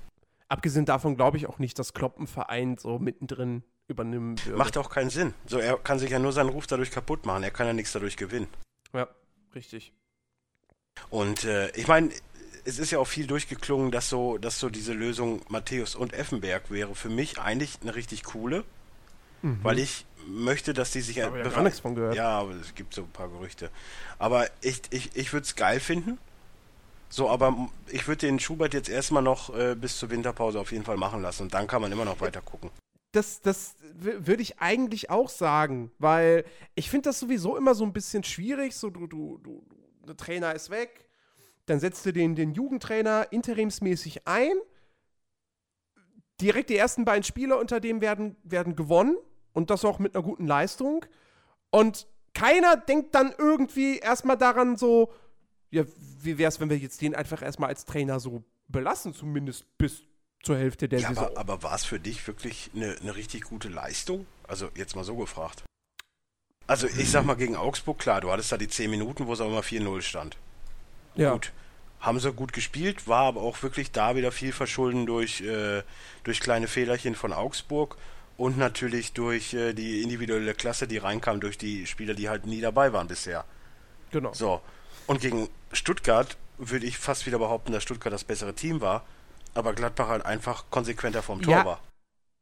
Abgesehen 0.48 0.86
davon 0.86 1.16
glaube 1.18 1.38
ich 1.38 1.48
auch 1.48 1.58
nicht, 1.58 1.80
dass 1.80 1.94
Klopp 1.96 2.18
einen 2.18 2.28
Verein 2.28 2.78
so 2.78 3.00
mittendrin 3.00 3.64
übernehmen 3.88 4.38
würde. 4.46 4.58
Macht 4.58 4.78
auch 4.78 4.92
keinen 4.92 5.10
Sinn. 5.10 5.34
So, 5.48 5.58
er 5.58 5.78
kann 5.78 5.98
sich 5.98 6.12
ja 6.12 6.20
nur 6.20 6.34
seinen 6.34 6.50
Ruf 6.50 6.68
dadurch 6.68 6.92
kaputt 6.92 7.25
machen. 7.25 7.42
Er 7.42 7.50
kann 7.52 7.66
ja 7.66 7.74
nichts 7.74 7.94
dadurch 7.94 8.16
gewinnen. 8.16 8.48
Ja, 8.94 9.08
richtig. 9.56 9.92
Und 11.10 11.44
äh, 11.46 11.70
ich 11.72 11.88
meine, 11.88 12.12
es 12.65 12.79
ist 12.79 12.91
ja 12.91 13.00
auch 13.00 13.07
viel 13.07 13.27
durchgeklungen, 13.27 13.91
dass 13.91 14.10
so, 14.10 14.38
dass 14.38 14.60
so 14.60 14.69
diese 14.69 14.93
Lösung 14.93 15.41
Matthäus 15.50 15.95
und 15.95 16.13
Effenberg 16.13 16.72
wäre 16.72 16.95
für 16.95 17.10
mich 17.10 17.39
eigentlich 17.39 17.77
eine 17.81 17.95
richtig 17.95 18.24
coole, 18.24 18.63
weil 19.41 19.77
ich 19.77 20.05
möchte, 20.27 20.74
dass 20.74 20.91
die 20.91 21.01
sich 21.01 21.22
Habe 21.22 21.38
ja 21.38 21.48
gar 21.48 21.62
nichts 21.62 21.79
von 21.79 21.93
gehört. 21.93 22.15
Ja, 22.15 22.39
aber 22.39 22.51
es 22.55 22.74
gibt 22.74 22.95
so 22.95 23.03
ein 23.03 23.12
paar 23.12 23.29
Gerüchte. 23.29 23.69
Aber 24.17 24.48
ich, 24.62 24.81
ich, 24.89 25.15
ich 25.15 25.31
würde 25.34 25.45
es 25.45 25.55
geil 25.55 25.79
finden. 25.79 26.17
So, 27.10 27.29
aber 27.29 27.69
ich 27.89 28.07
würde 28.07 28.25
den 28.25 28.39
Schubert 28.39 28.74
jetzt 28.74 28.89
erstmal 28.89 29.22
noch 29.22 29.55
äh, 29.55 29.75
bis 29.75 30.00
zur 30.00 30.10
Winterpause 30.10 30.60
auf 30.60 30.72
jeden 30.72 30.84
Fall 30.84 30.98
machen 30.98 31.22
lassen 31.22 31.43
und 31.43 31.53
dann 31.53 31.67
kann 31.67 31.81
man 31.81 31.91
immer 31.91 32.05
noch 32.05 32.19
weiter 32.19 32.41
gucken. 32.41 32.72
das, 33.12 33.41
das 33.41 33.75
würde 33.93 34.41
ich 34.41 34.60
eigentlich 34.60 35.10
auch 35.10 35.29
sagen, 35.29 35.91
weil 36.00 36.43
ich 36.74 36.89
finde 36.89 37.10
das 37.10 37.19
sowieso 37.19 37.55
immer 37.55 37.75
so 37.75 37.86
ein 37.86 37.93
bisschen 37.93 38.24
schwierig. 38.24 38.75
So, 38.75 38.89
du, 38.89 39.07
du, 39.07 39.39
du, 39.43 39.63
der 40.07 40.17
Trainer 40.17 40.53
ist 40.53 40.69
weg, 40.69 41.05
dann 41.65 41.79
setzt 41.79 42.05
du 42.05 42.13
den, 42.13 42.36
den 42.36 42.53
Jugendtrainer 42.53 43.27
interimsmäßig 43.31 44.27
ein. 44.27 44.53
Direkt 46.41 46.69
die 46.69 46.77
ersten 46.77 47.05
beiden 47.05 47.24
Spiele 47.24 47.57
unter 47.57 47.79
dem 47.79 48.01
werden, 48.01 48.36
werden 48.43 48.75
gewonnen 48.75 49.15
und 49.53 49.69
das 49.69 49.86
auch 49.86 50.00
mit 50.00 50.15
einer 50.15 50.24
guten 50.24 50.45
Leistung. 50.45 51.05
Und 51.72 52.07
keiner 52.34 52.75
denkt 52.75 53.15
dann 53.15 53.34
irgendwie 53.38 54.00
erstmal 54.00 54.38
daran 54.38 54.75
so, 54.75 55.13
ja, 55.72 55.86
wie 56.22 56.38
wäre 56.38 56.50
es, 56.50 56.60
wenn 56.60 56.69
wir 56.69 56.77
jetzt 56.77 57.01
den 57.01 57.15
einfach 57.15 57.41
erstmal 57.41 57.69
als 57.69 57.86
Trainer 57.86 58.19
so 58.19 58.43
belassen, 58.67 59.13
zumindest 59.13 59.65
bis 59.77 60.03
zur 60.43 60.57
Hälfte 60.57 60.88
der 60.89 61.00
Ja, 61.00 61.10
Saison. 61.10 61.25
aber, 61.27 61.38
aber 61.39 61.63
war 61.63 61.75
es 61.75 61.86
für 61.86 62.00
dich 62.00 62.25
wirklich 62.27 62.69
eine, 62.75 62.95
eine 63.01 63.15
richtig 63.15 63.43
gute 63.43 63.69
Leistung? 63.69 64.27
Also 64.48 64.69
jetzt 64.75 64.95
mal 64.95 65.03
so 65.03 65.15
gefragt. 65.15 65.63
Also 66.67 66.88
ich 66.88 67.10
sag 67.12 67.25
mal 67.25 67.36
gegen 67.36 67.55
Augsburg, 67.55 68.00
klar, 68.00 68.22
du 68.22 68.31
hattest 68.31 68.51
da 68.51 68.57
die 68.57 68.67
10 68.67 68.89
Minuten, 68.91 69.27
wo 69.27 69.34
es 69.34 69.41
auch 69.41 69.48
immer 69.48 69.62
4-0 69.62 70.01
stand. 70.01 70.38
Ja. 71.15 71.34
Gut. 71.34 71.51
haben 72.00 72.19
sie 72.19 72.31
gut 72.34 72.53
gespielt, 72.53 73.07
war 73.07 73.24
aber 73.24 73.41
auch 73.41 73.62
wirklich 73.63 73.91
da 73.91 74.15
wieder 74.15 74.31
viel 74.31 74.51
verschulden 74.51 75.05
durch, 75.05 75.41
äh, 75.41 75.84
durch 76.24 76.39
kleine 76.39 76.67
Fehlerchen 76.67 77.15
von 77.15 77.34
Augsburg 77.34 77.98
und 78.38 78.57
natürlich 78.57 79.13
durch 79.13 79.53
äh, 79.53 79.74
die 79.74 80.01
individuelle 80.01 80.53
Klasse, 80.53 80.88
die 80.88 80.98
reinkam, 80.98 81.39
durch 81.39 81.57
die 81.57 81.86
Spieler, 81.88 82.13
die 82.13 82.29
halt 82.29 82.45
nie 82.45 82.62
dabei 82.62 82.93
waren 82.93 83.07
bisher. 83.07 83.45
Genau. 84.12 84.34
So. 84.34 84.62
Und 85.07 85.22
gegen 85.22 85.50
Stuttgart 85.72 86.38
würde 86.57 86.86
ich 86.86 86.98
fast 86.98 87.25
wieder 87.25 87.39
behaupten, 87.39 87.72
dass 87.72 87.84
Stuttgart 87.84 88.13
das 88.13 88.24
bessere 88.24 88.53
Team 88.53 88.81
war, 88.81 89.05
aber 89.53 89.74
Gladbach 89.74 90.07
halt 90.07 90.25
einfach 90.25 90.65
konsequenter 90.69 91.22
vom 91.22 91.41
Tor 91.41 91.53
Ja, 91.53 91.65
war. 91.65 91.81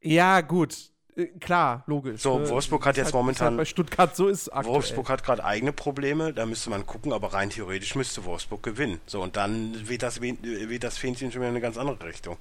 Ja, 0.01 0.41
gut. 0.41 0.92
Äh, 1.15 1.25
klar, 1.39 1.83
logisch. 1.87 2.21
So, 2.21 2.39
ne? 2.39 2.49
Wolfsburg 2.49 2.85
hat 2.85 2.97
jetzt 2.97 3.05
halt, 3.07 3.13
momentan- 3.15 3.47
Ist 3.47 3.49
halt 3.51 3.57
bei 3.57 3.65
Stuttgart 3.65 4.15
so 4.15 4.27
ist 4.27 4.49
aktuell. 4.49 4.75
Wolfsburg 4.75 5.09
hat 5.09 5.23
gerade 5.23 5.43
eigene 5.43 5.71
Probleme, 5.73 6.33
da 6.33 6.45
müsste 6.45 6.69
man 6.69 6.85
gucken, 6.85 7.13
aber 7.13 7.33
rein 7.33 7.49
theoretisch 7.49 7.95
müsste 7.95 8.25
Wolfsburg 8.25 8.63
gewinnen. 8.63 8.99
So, 9.05 9.21
und 9.21 9.35
dann 9.35 9.87
weht 9.87 10.03
das, 10.03 10.21
weht 10.21 10.83
das 10.83 10.97
Fähnchen 10.97 11.31
schon 11.31 11.41
wieder 11.41 11.49
in 11.49 11.55
eine 11.55 11.61
ganz 11.61 11.77
andere 11.77 12.03
Richtung. 12.05 12.37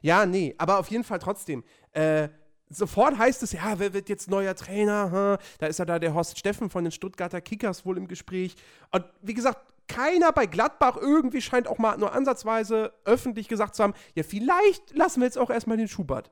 Ja, 0.00 0.26
nee, 0.26 0.54
aber 0.58 0.78
auf 0.78 0.88
jeden 0.90 1.04
Fall 1.04 1.18
trotzdem. 1.18 1.64
Äh, 1.92 2.28
sofort 2.68 3.16
heißt 3.18 3.42
es, 3.42 3.52
ja, 3.52 3.78
wer 3.78 3.92
wird 3.94 4.08
jetzt 4.08 4.28
neuer 4.30 4.54
Trainer? 4.54 5.10
Hm? 5.38 5.46
Da 5.58 5.66
ist 5.66 5.78
ja 5.78 5.84
da 5.84 5.98
der 5.98 6.14
Horst 6.14 6.38
Steffen 6.38 6.70
von 6.70 6.84
den 6.84 6.92
Stuttgarter 6.92 7.40
Kickers 7.40 7.84
wohl 7.86 7.96
im 7.98 8.06
Gespräch. 8.08 8.54
Und 8.90 9.04
wie 9.22 9.34
gesagt, 9.34 9.58
keiner 9.88 10.32
bei 10.32 10.46
Gladbach 10.46 10.96
irgendwie 10.96 11.42
scheint 11.42 11.66
auch 11.68 11.78
mal 11.78 11.96
nur 11.98 12.12
ansatzweise 12.12 12.92
öffentlich 13.04 13.48
gesagt 13.48 13.74
zu 13.74 13.82
haben, 13.82 13.94
ja, 14.14 14.22
vielleicht 14.22 14.94
lassen 14.96 15.20
wir 15.20 15.26
jetzt 15.26 15.38
auch 15.38 15.50
erstmal 15.50 15.76
den 15.76 15.88
Schubert. 15.88 16.30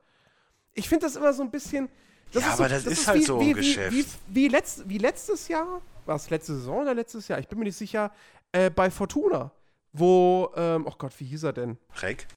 Ich 0.75 0.89
finde 0.89 1.07
das 1.07 1.17
immer 1.17 1.33
so 1.33 1.43
ein 1.43 1.51
bisschen. 1.51 1.89
Das 2.33 2.45
Ja, 2.45 2.57
so, 2.57 2.63
aber 2.63 2.69
das 2.69 2.87
ist 2.87 3.07
halt 3.09 3.25
so 3.25 3.41
ein 3.41 3.47
wie, 3.47 3.53
Geschäft. 3.53 3.93
Wie, 3.93 4.05
wie, 4.05 4.07
wie, 4.29 4.49
letzt, 4.49 4.89
wie 4.89 4.99
letztes 4.99 5.49
Jahr, 5.49 5.83
war 6.07 6.17
es 6.17 6.31
letzte 6.31 6.55
Saison 6.55 6.83
oder 6.83 6.95
letztes 6.95 7.27
Jahr? 7.29 7.41
Ich 7.41 7.49
bin 7.49 7.59
mir 7.59 7.65
nicht 7.65 7.77
sicher, 7.77 8.13
äh, 8.53 8.71
bei 8.71 8.91
Fortuna, 8.91 9.51
wo, 9.93 10.51
ähm, 10.57 10.87
oh 10.87 10.95
Gott, 10.97 11.13
wie 11.19 11.25
hieß 11.25 11.43
er 11.45 11.53
denn? 11.53 11.77
Reck? 12.01 12.29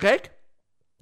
Reck 0.00 0.30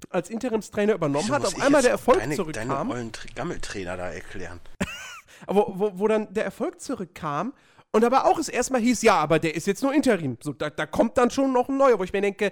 als 0.09 0.29
Interimstrainer 0.29 0.93
übernommen 0.95 1.25
Wieso 1.25 1.35
hat, 1.35 1.45
auf 1.45 1.61
einmal 1.61 1.81
der 1.81 1.91
Erfolg 1.91 2.19
deine, 2.19 2.35
Deine 2.35 2.53
zurückkam, 2.53 2.89
ollen 2.89 3.11
Tra- 3.11 3.33
Gammeltrainer 3.35 3.97
da 3.97 4.11
erklären. 4.11 4.59
wo, 5.47 5.73
wo, 5.75 5.99
wo 5.99 6.07
dann 6.07 6.33
der 6.33 6.43
Erfolg 6.43 6.81
zurückkam 6.81 7.53
und 7.91 8.03
aber 8.03 8.25
auch 8.25 8.39
es 8.39 8.49
erstmal 8.49 8.81
hieß, 8.81 9.01
ja, 9.03 9.15
aber 9.15 9.39
der 9.39 9.55
ist 9.55 9.67
jetzt 9.67 9.83
nur 9.83 9.93
Interim. 9.93 10.37
So, 10.41 10.53
da, 10.53 10.69
da 10.69 10.85
kommt 10.85 11.17
dann 11.17 11.29
schon 11.29 11.53
noch 11.53 11.69
ein 11.69 11.77
neuer, 11.77 11.99
wo 11.99 12.03
ich 12.03 12.13
mir 12.13 12.21
denke, 12.21 12.51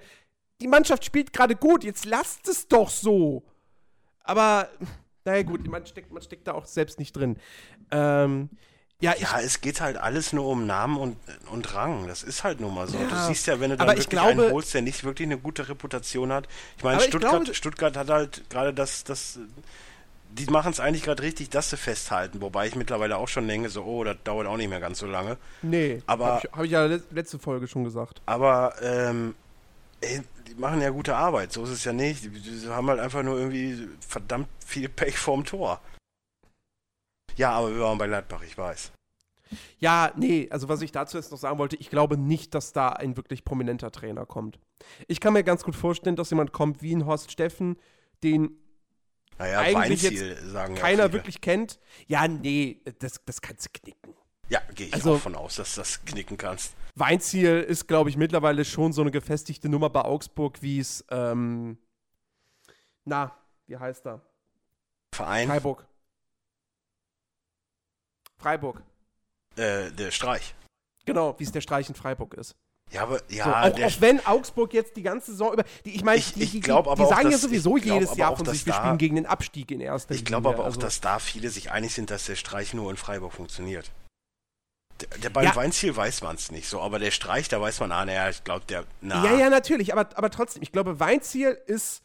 die 0.61 0.67
Mannschaft 0.67 1.05
spielt 1.05 1.33
gerade 1.33 1.55
gut, 1.55 1.83
jetzt 1.83 2.05
lasst 2.05 2.47
es 2.47 2.67
doch 2.67 2.89
so. 2.89 3.43
Aber, 4.29 4.69
naja 5.25 5.43
gut, 5.43 5.67
man 5.67 5.85
steckt, 5.85 6.11
man 6.11 6.21
steckt 6.21 6.47
da 6.47 6.53
auch 6.53 6.65
selbst 6.65 6.99
nicht 6.99 7.13
drin. 7.15 7.37
Ähm, 7.91 8.49
ja, 9.01 9.13
ich, 9.15 9.21
Ja, 9.21 9.39
es 9.39 9.61
geht 9.61 9.79
halt 9.81 9.97
alles 9.97 10.33
nur 10.33 10.45
um 10.45 10.65
Namen 10.67 10.97
und, 10.97 11.17
und 11.51 11.73
Rang. 11.73 12.07
Das 12.07 12.21
ist 12.23 12.43
halt 12.43 12.59
nun 12.59 12.73
mal 12.75 12.87
so. 12.87 12.97
Du 12.97 13.03
Ja, 13.05 13.27
siehst 13.27 13.47
ja, 13.47 13.59
wenn 13.59 13.69
du 13.71 13.77
dann 13.77 13.87
ich 13.89 13.93
wirklich 13.95 14.09
glaube- 14.09 14.29
einen 14.43 14.51
holst, 14.51 14.73
der 14.73 14.81
nicht 14.81 15.03
wirklich 15.03 15.25
eine 15.27 15.37
gute 15.37 15.67
Reputation 15.69 16.31
hat. 16.31 16.47
Ich 16.77 16.83
meine, 16.83 16.95
Aber 16.97 17.03
ich 17.05 17.09
Stuttgart, 17.09 17.31
glaube- 17.43 17.53
Stuttgart 17.55 17.97
hat 17.97 18.09
halt 18.09 18.49
gerade 18.49 18.73
das, 18.73 19.03
das, 19.05 19.39
die 20.31 20.45
machen 20.47 20.71
es 20.71 20.79
eigentlich 20.79 21.03
gerade 21.03 21.23
richtig, 21.23 21.49
dass 21.49 21.69
sie 21.69 21.77
festhalten. 21.77 22.41
Wobei 22.41 22.67
ich 22.67 22.75
mittlerweile 22.75 23.17
auch 23.17 23.27
schon 23.29 23.47
denke, 23.47 23.69
so, 23.69 23.83
oh, 23.83 24.03
das 24.03 24.17
dauert 24.25 24.47
auch 24.47 24.57
nicht 24.57 24.69
mehr 24.69 24.79
ganz 24.81 24.99
so 24.99 25.07
lange. 25.07 25.37
nee, 25.61 26.03
aber- 26.05 26.25
habe 26.33 26.41
ich, 26.45 26.51
hab 26.51 26.63
ich 26.65 26.71
ja 26.71 26.85
le- 26.85 27.03
letzte 27.11 27.39
Folge 27.39 27.67
schon 27.67 27.83
gesagt. 27.85 28.21
Aber, 28.25 28.73
ähm, 28.81 29.33
ey, 30.01 30.21
die 30.49 30.55
machen 30.55 30.81
ja 30.81 30.89
gute 30.89 31.15
Arbeit. 31.15 31.51
So 31.53 31.63
ist 31.63 31.69
es 31.69 31.83
ja 31.83 31.93
nicht. 31.93 32.23
Die, 32.23 32.29
die 32.29 32.67
haben 32.67 32.87
halt 32.89 32.99
einfach 32.99 33.23
nur 33.23 33.37
irgendwie 33.37 33.87
verdammt 34.07 34.47
viel 34.65 34.89
Pech 34.89 35.17
vorm 35.17 35.45
Tor. 35.45 35.81
Ja, 37.35 37.51
aber 37.51 37.73
wir 37.73 37.81
waren 37.81 37.97
bei 37.97 38.07
Gladbach, 38.07 38.41
ich 38.43 38.57
weiß. 38.57 38.91
Ja, 39.79 40.11
nee, 40.15 40.47
also 40.51 40.69
was 40.69 40.81
ich 40.81 40.91
dazu 40.91 41.17
jetzt 41.17 41.31
noch 41.31 41.37
sagen 41.39 41.57
wollte, 41.57 41.75
ich 41.77 41.89
glaube 41.89 42.17
nicht, 42.17 42.53
dass 42.53 42.71
da 42.73 42.89
ein 42.89 43.17
wirklich 43.17 43.43
prominenter 43.45 43.91
Trainer 43.91 44.25
kommt. 44.25 44.59
Ich 45.07 45.19
kann 45.19 45.33
mir 45.33 45.43
ganz 45.43 45.63
gut 45.63 45.75
vorstellen, 45.75 46.15
dass 46.15 46.29
jemand 46.29 46.51
kommt 46.51 46.81
wie 46.81 46.95
ein 46.95 47.05
Horst 47.05 47.31
Steffen, 47.31 47.77
den 48.23 48.51
Naja, 49.39 49.59
Eigentlich 49.59 50.03
Weinziel, 50.03 50.37
ja 50.53 50.67
keiner 50.67 51.03
viele. 51.03 51.13
wirklich 51.13 51.41
kennt. 51.41 51.79
Ja, 52.07 52.27
nee, 52.27 52.81
das, 52.99 53.21
das 53.25 53.41
kannst 53.41 53.65
du 53.67 53.69
knicken. 53.79 54.13
Ja, 54.49 54.61
gehe 54.75 54.87
ich 54.87 54.93
Also- 54.93 55.13
auch 55.15 55.19
von 55.21 55.35
aus, 55.35 55.55
dass 55.55 55.75
du 55.75 55.81
das 55.81 56.03
knicken 56.05 56.37
kannst. 56.37 56.73
Weinziel 56.95 57.59
ist, 57.61 57.87
glaube 57.87 58.09
ich, 58.09 58.17
mittlerweile 58.17 58.65
schon 58.65 58.93
so 58.93 59.01
eine 59.01 59.11
gefestigte 59.11 59.69
Nummer 59.69 59.89
bei 59.89 60.01
Augsburg, 60.03 60.61
wie 60.61 60.79
es, 60.79 61.03
ähm, 61.09 61.77
na, 63.05 63.35
wie 63.67 63.77
heißt 63.77 64.05
er? 64.07 64.21
Verein, 65.15 65.47
Freiburg. 65.47 65.85
Freiburg. 68.37 68.81
äh, 69.55 69.91
der 69.91 70.11
Streich. 70.11 70.55
Genau, 71.05 71.35
wie 71.39 71.43
es 71.43 71.51
der 71.51 71.61
Streich 71.61 71.89
in 71.89 71.95
Freiburg 71.95 72.33
ist. 72.35 72.55
Ja, 72.91 73.03
aber, 73.03 73.19
ja, 73.29 73.43
so, 73.43 73.49
auch, 73.51 73.85
auch 73.87 74.01
wenn 74.01 74.25
Augsburg 74.25 74.73
jetzt 74.73 74.95
die 74.97 75.03
ganze 75.03 75.31
Saison 75.31 75.53
über. 75.53 75.63
Die, 75.85 75.91
ich 75.95 76.03
meine, 76.03 76.17
Ich- 76.17 76.33
die, 76.33 76.39
die, 76.45 76.59
die, 76.61 76.67
sagen 76.67 76.85
ja 76.95 77.29
dass- 77.31 77.41
sowieso 77.41 77.77
ich 77.77 77.83
glaub 77.83 77.99
jedes 77.99 78.15
Jahr 78.15 78.35
von 78.35 78.45
dass 78.45 78.55
sich, 78.55 78.65
wir 78.65 78.73
spielen 78.73 78.97
gegen 78.97 79.15
den 79.15 79.25
Abstieg 79.27 79.69
in 79.71 79.79
erster 79.81 80.15
ich 80.15 80.25
glaube 80.25 80.49
aber 80.49 80.61
auch, 80.61 80.65
also, 80.65 80.79
dass 80.79 80.99
da 81.01 81.19
viele 81.19 81.49
sich 81.49 81.71
einig 81.71 81.93
sind, 81.93 82.09
dass 82.09 82.25
der 82.25 82.35
Streich 82.35 82.73
nur 82.73 82.89
in 82.89 82.97
Freiburg 82.97 83.33
funktioniert. 83.33 83.91
Der, 85.23 85.29
beim 85.29 85.45
Ja. 85.45 85.55
Weinziel 85.55 85.95
weiß 85.95 86.21
man 86.21 86.35
es 86.35 86.51
nicht 86.51 86.67
so, 86.67 86.81
aber 86.81 86.99
der 86.99 87.11
Streich, 87.11 87.47
da 87.47 87.59
weiß 87.61 87.79
man, 87.79 87.91
ah, 87.91 88.05
naja, 88.05 88.29
ich 88.29 88.43
glaube, 88.43 88.65
der, 88.67 88.85
na, 89.01 89.23
Ja, 89.25 89.35
ja, 89.37 89.49
natürlich, 89.49 89.93
aber, 89.93 90.09
aber 90.17 90.29
trotzdem, 90.29 90.61
ich 90.63 90.71
glaube, 90.71 90.99
Weinziel 90.99 91.57
ist, 91.67 92.01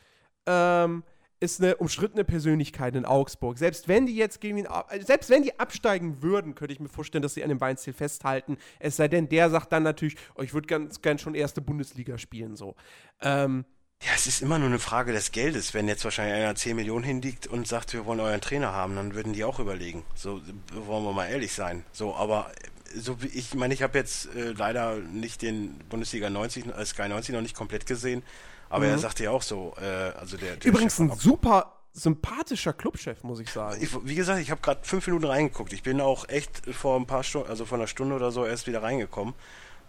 ähm, 0.46 1.02
ist 1.40 1.60
eine 1.60 1.76
umstrittene 1.76 2.24
Persönlichkeit 2.24 2.94
in 2.96 3.04
Augsburg. 3.04 3.58
Selbst 3.58 3.88
wenn 3.88 4.06
die 4.06 4.16
jetzt 4.16 4.40
gegen 4.40 4.56
den, 4.56 4.66
Au- 4.66 4.84
äh, 4.88 5.00
selbst 5.02 5.28
wenn 5.30 5.42
die 5.42 5.58
absteigen 5.58 6.22
würden, 6.22 6.54
könnte 6.54 6.72
ich 6.72 6.80
mir 6.80 6.88
vorstellen, 6.88 7.22
dass 7.22 7.34
sie 7.34 7.42
an 7.42 7.48
dem 7.50 7.60
Weinziel 7.60 7.92
festhalten. 7.92 8.56
Es 8.78 8.96
sei 8.96 9.08
denn, 9.08 9.28
der 9.28 9.50
sagt 9.50 9.72
dann 9.72 9.82
natürlich, 9.82 10.16
oh, 10.36 10.42
ich 10.42 10.54
würde 10.54 10.66
ganz 10.68 11.02
gern 11.02 11.18
schon 11.18 11.34
erste 11.34 11.60
Bundesliga 11.60 12.16
spielen, 12.18 12.56
so. 12.56 12.76
Ähm, 13.20 13.64
Ja, 14.02 14.10
es 14.14 14.26
ist 14.26 14.40
immer 14.42 14.58
nur 14.58 14.68
eine 14.68 14.78
Frage 14.78 15.12
des 15.12 15.32
Geldes. 15.32 15.74
Wenn 15.74 15.88
jetzt 15.88 16.04
wahrscheinlich 16.04 16.34
einer 16.36 16.54
10 16.54 16.76
Millionen 16.76 17.04
hinliegt 17.04 17.46
und 17.46 17.66
sagt, 17.66 17.92
wir 17.92 18.06
wollen 18.06 18.20
euren 18.20 18.40
Trainer 18.40 18.72
haben, 18.72 18.96
dann 18.96 19.14
würden 19.14 19.32
die 19.32 19.44
auch 19.44 19.58
überlegen. 19.58 20.04
So, 20.14 20.40
wollen 20.72 21.04
wir 21.04 21.12
mal 21.12 21.26
ehrlich 21.26 21.52
sein. 21.52 21.84
So, 21.92 22.14
aber 22.14 22.50
so 22.96 23.22
wie 23.22 23.26
ich 23.28 23.54
meine, 23.54 23.74
ich 23.74 23.82
habe 23.82 23.98
jetzt 23.98 24.34
äh, 24.34 24.52
leider 24.52 24.96
nicht 24.96 25.42
den 25.42 25.78
Bundesliga 25.88 26.30
90, 26.30 26.66
äh, 26.66 26.84
Sky 26.84 27.08
90 27.08 27.34
noch 27.34 27.42
nicht 27.42 27.56
komplett 27.56 27.86
gesehen, 27.86 28.22
aber 28.68 28.86
er 28.86 28.98
sagte 28.98 29.24
ja 29.24 29.30
auch 29.30 29.42
so, 29.42 29.74
äh, 29.80 29.84
also 29.84 30.36
der, 30.36 30.56
der 30.56 30.70
Mhm. 30.70 30.74
übrigens 30.74 30.96
Chef 30.96 31.00
ein 31.00 31.16
super 31.18 31.72
sympathischer 31.92 32.72
Clubchef, 32.72 33.22
muss 33.22 33.38
ich 33.38 33.50
sagen. 33.50 33.80
ich, 33.80 33.90
wie 34.04 34.16
gesagt, 34.16 34.40
ich 34.40 34.50
habe 34.50 34.60
gerade 34.60 34.80
fünf 34.82 35.06
Minuten 35.06 35.26
reingeguckt. 35.26 35.72
Ich 35.72 35.82
bin 35.84 36.00
auch 36.00 36.28
echt 36.28 36.62
vor 36.74 36.98
ein 36.98 37.06
paar 37.06 37.22
Stunden, 37.22 37.48
also 37.48 37.64
vor 37.64 37.78
einer 37.78 37.86
Stunde 37.86 38.16
oder 38.16 38.32
so 38.32 38.44
erst 38.44 38.66
wieder 38.66 38.82
reingekommen. 38.82 39.34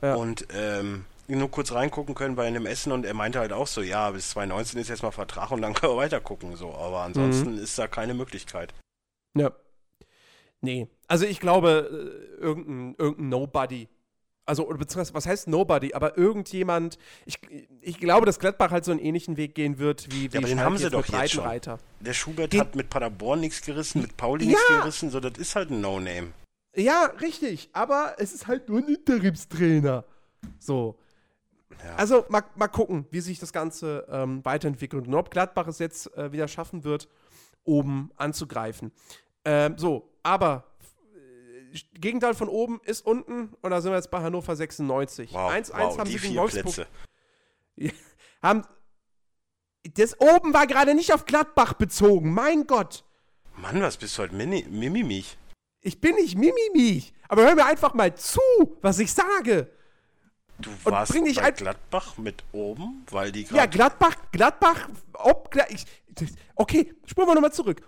Ja. 0.04 0.14
Und 0.16 0.46
ähm, 0.54 1.06
nur 1.28 1.50
kurz 1.50 1.72
reingucken 1.72 2.14
können 2.14 2.36
bei 2.36 2.46
einem 2.46 2.68
Essen 2.68 2.92
und 2.92 3.06
er 3.08 3.16
meinte 3.16 3.40
halt 3.40 3.52
auch 3.54 3.66
so, 3.66 3.82
ja, 3.82 4.12
bis 4.12 4.30
2019 4.32 4.80
ist 4.80 4.90
jetzt 4.90 5.02
mal 5.02 5.10
Vertrag 5.10 5.50
und 5.50 5.64
dann 5.64 5.74
können 5.74 5.94
wir 5.94 5.98
weiter 5.98 6.20
gucken. 6.20 6.56
So, 6.56 6.76
aber 6.76 7.02
ansonsten 7.02 7.58
ist 7.58 7.80
da 7.80 7.88
keine 7.88 8.14
Möglichkeit. 8.14 8.72
Ja. 9.36 9.52
Nee. 10.62 10.88
Also 11.08 11.26
ich 11.26 11.40
glaube, 11.40 12.36
äh, 12.40 12.42
irgendein, 12.42 12.96
irgendein 12.98 13.30
Nobody. 13.30 13.88
Also, 14.48 14.68
oder 14.68 14.78
beziehungsweise, 14.78 15.14
was 15.16 15.26
heißt 15.26 15.48
Nobody? 15.48 15.94
Aber 15.96 16.18
irgendjemand, 16.18 17.00
ich, 17.26 17.40
ich 17.82 18.00
glaube, 18.00 18.28
dass 18.28 18.38
Gladbach 18.38 18.70
halt 18.70 18.86
so 18.86 18.92
einen 18.92 19.00
ähnlichen 19.00 19.38
Weg 19.38 19.56
gehen 19.56 19.80
wird 19.80 20.12
wie, 20.12 20.32
wie 20.32 20.38
aber 20.38 20.48
den 20.48 20.60
haben 20.60 20.78
sie 20.78 20.90
doch 20.92 21.06
jetzt 21.08 21.32
schon. 21.34 21.50
Der 22.00 22.14
Schubert 22.14 22.54
Den- 22.54 22.60
hat 22.62 22.76
mit 22.76 22.90
Paderborn 22.92 23.40
nichts 23.40 23.62
gerissen, 23.62 24.02
mit 24.04 24.16
Pauli 24.18 24.44
Ja. 24.46 24.50
nichts 24.52 24.68
gerissen, 24.68 25.10
so 25.10 25.20
das 25.20 25.38
ist 25.40 25.56
halt 25.56 25.72
ein 25.72 25.82
No-Name. 25.82 26.32
Ja, 26.76 27.06
richtig. 27.22 27.70
Aber 27.74 28.16
es 28.20 28.34
ist 28.34 28.46
halt 28.48 28.70
nur 28.70 28.80
ein 28.80 28.88
Interimstrainer. 28.88 30.04
So. 30.60 30.96
Ja. 31.84 31.96
Also, 31.96 32.26
mal, 32.30 32.44
mal 32.56 32.68
gucken, 32.68 33.06
wie 33.10 33.22
sich 33.22 33.40
das 33.40 33.52
Ganze 33.52 34.06
ähm, 34.12 34.46
weiterentwickelt 34.46 35.08
und 35.08 35.14
ob 35.16 35.32
Gladbach 35.32 35.68
es 35.68 35.80
jetzt 35.80 36.16
äh, 36.16 36.32
wieder 36.32 36.48
schaffen 36.48 36.84
wird, 36.84 37.08
oben 37.64 38.12
anzugreifen. 38.18 38.92
Ähm, 39.44 39.76
so, 39.78 40.08
aber 40.22 40.66
Gegenteil 41.94 42.34
von 42.34 42.48
oben 42.50 42.80
ist 42.86 43.06
unten 43.06 43.54
und 43.62 43.72
da 43.72 43.82
sind 43.82 43.92
wir 43.92 43.98
jetzt 43.98 44.12
bei 44.12 44.22
Hannover 44.22 44.56
96. 44.56 45.34
Wow, 45.34 45.52
1-1 45.52 45.72
wow 45.74 45.98
haben 45.98 46.06
die 46.10 46.18
sie 46.18 46.28
gegen 46.30 46.36
Wolfsburg. 46.40 46.88
Plätze. 47.76 47.96
Haben, 48.42 48.64
das 49.96 50.20
oben 50.20 50.54
war 50.54 50.68
gerade 50.68 50.96
nicht 50.96 51.14
auf 51.14 51.26
Gladbach 51.26 51.74
bezogen. 51.74 52.34
Mein 52.34 52.66
Gott. 52.68 53.04
Mann, 53.58 53.82
was 53.82 53.98
bist 53.98 54.18
du 54.18 54.24
heute 54.24 54.36
Mini 54.36 54.66
Mimimich? 54.70 55.38
Ich 55.82 56.00
bin 56.02 56.16
nicht 56.16 56.38
Mimimi. 56.38 57.04
Aber 57.28 57.44
hör 57.44 57.56
mir 57.56 57.66
einfach 57.66 57.94
mal 57.94 58.16
zu, 58.16 58.40
was 58.82 59.00
ich 59.00 59.12
sage. 59.14 59.70
Du 60.60 60.70
Und 60.70 60.86
warst 60.86 61.12
bring 61.12 61.26
dich 61.26 61.38
bei 61.38 61.44
ein- 61.44 61.54
Gladbach 61.54 62.18
mit 62.18 62.44
oben, 62.54 63.06
weil 63.12 63.32
die 63.32 63.42
Ja, 63.44 63.66
gerade 63.66 63.70
Gladbach, 63.70 64.16
Gladbach, 64.32 64.90
ob 65.14 65.54
ich, 65.70 65.86
Okay, 66.56 66.94
spulen 67.06 67.28
wir 67.28 67.36
nochmal 67.36 67.52
zurück. 67.52 67.82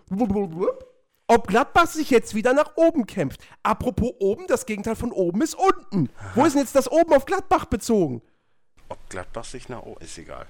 Ob 1.30 1.48
Gladbach 1.48 1.88
sich 1.88 2.10
jetzt 2.10 2.36
wieder 2.36 2.54
nach 2.54 2.78
oben 2.78 3.06
kämpft. 3.06 3.42
Apropos 3.64 4.14
oben, 4.20 4.48
das 4.48 4.66
Gegenteil 4.66 4.96
von 4.96 5.12
oben 5.12 5.42
ist 5.42 5.56
unten. 5.56 6.10
Wo 6.36 6.46
ist 6.46 6.54
denn 6.54 6.62
jetzt 6.62 6.76
das 6.76 6.90
oben 6.90 7.14
auf 7.14 7.26
Gladbach 7.26 7.66
bezogen? 7.66 8.22
Ob 8.90 9.10
Gladbach 9.10 9.44
sich 9.44 9.68
nach 9.68 9.82
oben, 9.84 10.02
ist 10.02 10.18
egal. 10.18 10.48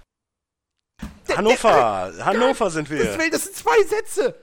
Hannover, 1.35 2.13
Hannover 2.25 2.69
sind 2.69 2.89
Das, 2.89 2.97
wir. 2.99 3.17
will- 3.17 3.29
das 3.29 3.43
sind 3.45 3.55
zwei 3.55 3.83
Sätze. 3.83 4.35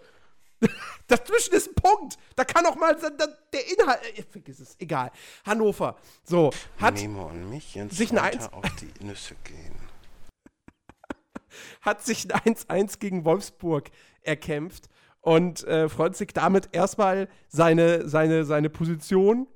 Dazwischen 1.09 1.55
ist 1.55 1.69
ein 1.69 1.75
Punkt. 1.75 2.17
Da 2.37 2.45
kann 2.45 2.65
auch 2.67 2.77
mal 2.77 2.95
der 2.97 3.73
Inhalt. 3.79 4.19
Äh, 4.19 4.23
vergiss 4.23 4.59
es, 4.61 4.77
egal. 4.79 5.11
Hannover. 5.45 5.97
So, 6.25 6.51
hat 6.81 6.95
Memo 6.95 7.27
und 7.27 7.51
mich 7.51 7.75
jetzt 7.75 7.97
sich 7.97 8.11
ein 8.13 8.19
Eins- 8.19 8.53
auf 8.53 8.65
die 8.81 9.05
Nüsse 9.05 9.35
gehen. 9.45 9.75
hat 11.83 12.05
sich 12.05 12.33
ein 12.35 12.55
1-1 12.55 12.99
gegen 12.99 13.25
Wolfsburg 13.25 13.91
erkämpft 14.23 14.89
und 15.25 15.65
äh, 15.65 15.89
freut 15.89 16.15
sich 16.17 16.35
damit 16.35 16.69
erstmal 16.73 17.29
seine, 17.49 18.07
seine, 18.07 18.45
seine 18.45 18.69
Position 18.69 19.49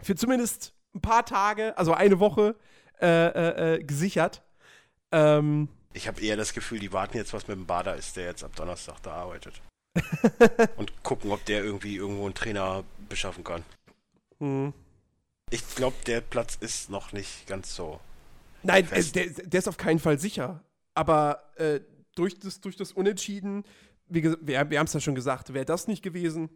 für 0.00 0.14
zumindest 0.14 0.74
ein 0.94 1.00
paar 1.00 1.26
Tage, 1.26 1.76
also 1.76 1.92
eine 1.92 2.20
Woche, 2.20 2.54
äh, 3.00 3.06
äh, 3.06 3.74
äh 3.74 3.82
gesichert. 3.82 4.42
Ähm, 5.10 5.68
ich 5.92 6.06
habe 6.06 6.20
eher 6.20 6.36
das 6.36 6.54
Gefühl, 6.54 6.78
die 6.78 6.92
warten 6.92 7.16
jetzt, 7.16 7.32
was 7.32 7.48
mit 7.48 7.56
dem 7.56 7.66
Bader 7.66 7.96
ist, 7.96 8.16
der 8.16 8.26
jetzt 8.26 8.44
ab 8.44 8.54
Donnerstag 8.54 9.02
da 9.02 9.12
arbeitet. 9.12 9.60
und 10.76 11.02
gucken, 11.02 11.32
ob 11.32 11.44
der 11.46 11.64
irgendwie 11.64 11.96
irgendwo 11.96 12.24
einen 12.24 12.34
Trainer 12.34 12.84
beschaffen 13.08 13.42
kann. 13.42 13.64
Hm. 14.38 14.72
Ich 15.50 15.74
glaube, 15.74 15.96
der 16.06 16.20
Platz 16.20 16.56
ist 16.60 16.90
noch 16.90 17.12
nicht 17.12 17.48
ganz 17.48 17.74
so. 17.74 17.98
Nein, 18.62 18.86
äh, 18.92 19.02
der, 19.02 19.26
der, 19.26 19.58
ist 19.58 19.68
auf 19.68 19.76
keinen 19.76 19.98
Fall 19.98 20.20
sicher. 20.20 20.62
Aber 20.94 21.50
äh, 21.56 21.80
durch, 22.14 22.38
das, 22.38 22.60
durch 22.60 22.76
das 22.76 22.92
Unentschieden, 22.92 23.64
wie, 24.14 24.22
wir, 24.22 24.70
wir 24.70 24.78
haben 24.78 24.86
es 24.86 24.92
ja 24.92 25.00
schon 25.00 25.14
gesagt, 25.14 25.54
wäre 25.54 25.64
das 25.64 25.88
nicht 25.88 26.02
gewesen. 26.02 26.50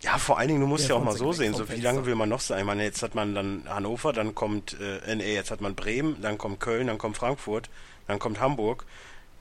Ja, 0.00 0.18
vor 0.18 0.38
allen 0.38 0.48
Dingen, 0.48 0.60
du 0.60 0.66
musst 0.66 0.88
ja, 0.88 0.96
ja 0.96 1.00
auch 1.00 1.04
mal 1.04 1.16
so 1.16 1.32
sehen, 1.32 1.54
so 1.54 1.68
wie 1.68 1.80
lange 1.80 2.06
will 2.06 2.16
man 2.16 2.28
noch 2.28 2.40
sein? 2.40 2.60
Ich 2.60 2.64
meine, 2.64 2.82
jetzt 2.82 3.02
hat 3.02 3.14
man 3.14 3.34
dann 3.34 3.62
Hannover, 3.68 4.12
dann 4.12 4.34
kommt, 4.34 4.76
äh, 4.80 5.14
nee, 5.14 5.34
jetzt 5.34 5.50
hat 5.50 5.60
man 5.60 5.76
Bremen, 5.76 6.20
dann 6.20 6.38
kommt 6.38 6.58
Köln, 6.58 6.88
dann 6.88 6.98
kommt 6.98 7.16
Frankfurt, 7.16 7.70
dann 8.08 8.18
kommt 8.18 8.40
Hamburg 8.40 8.84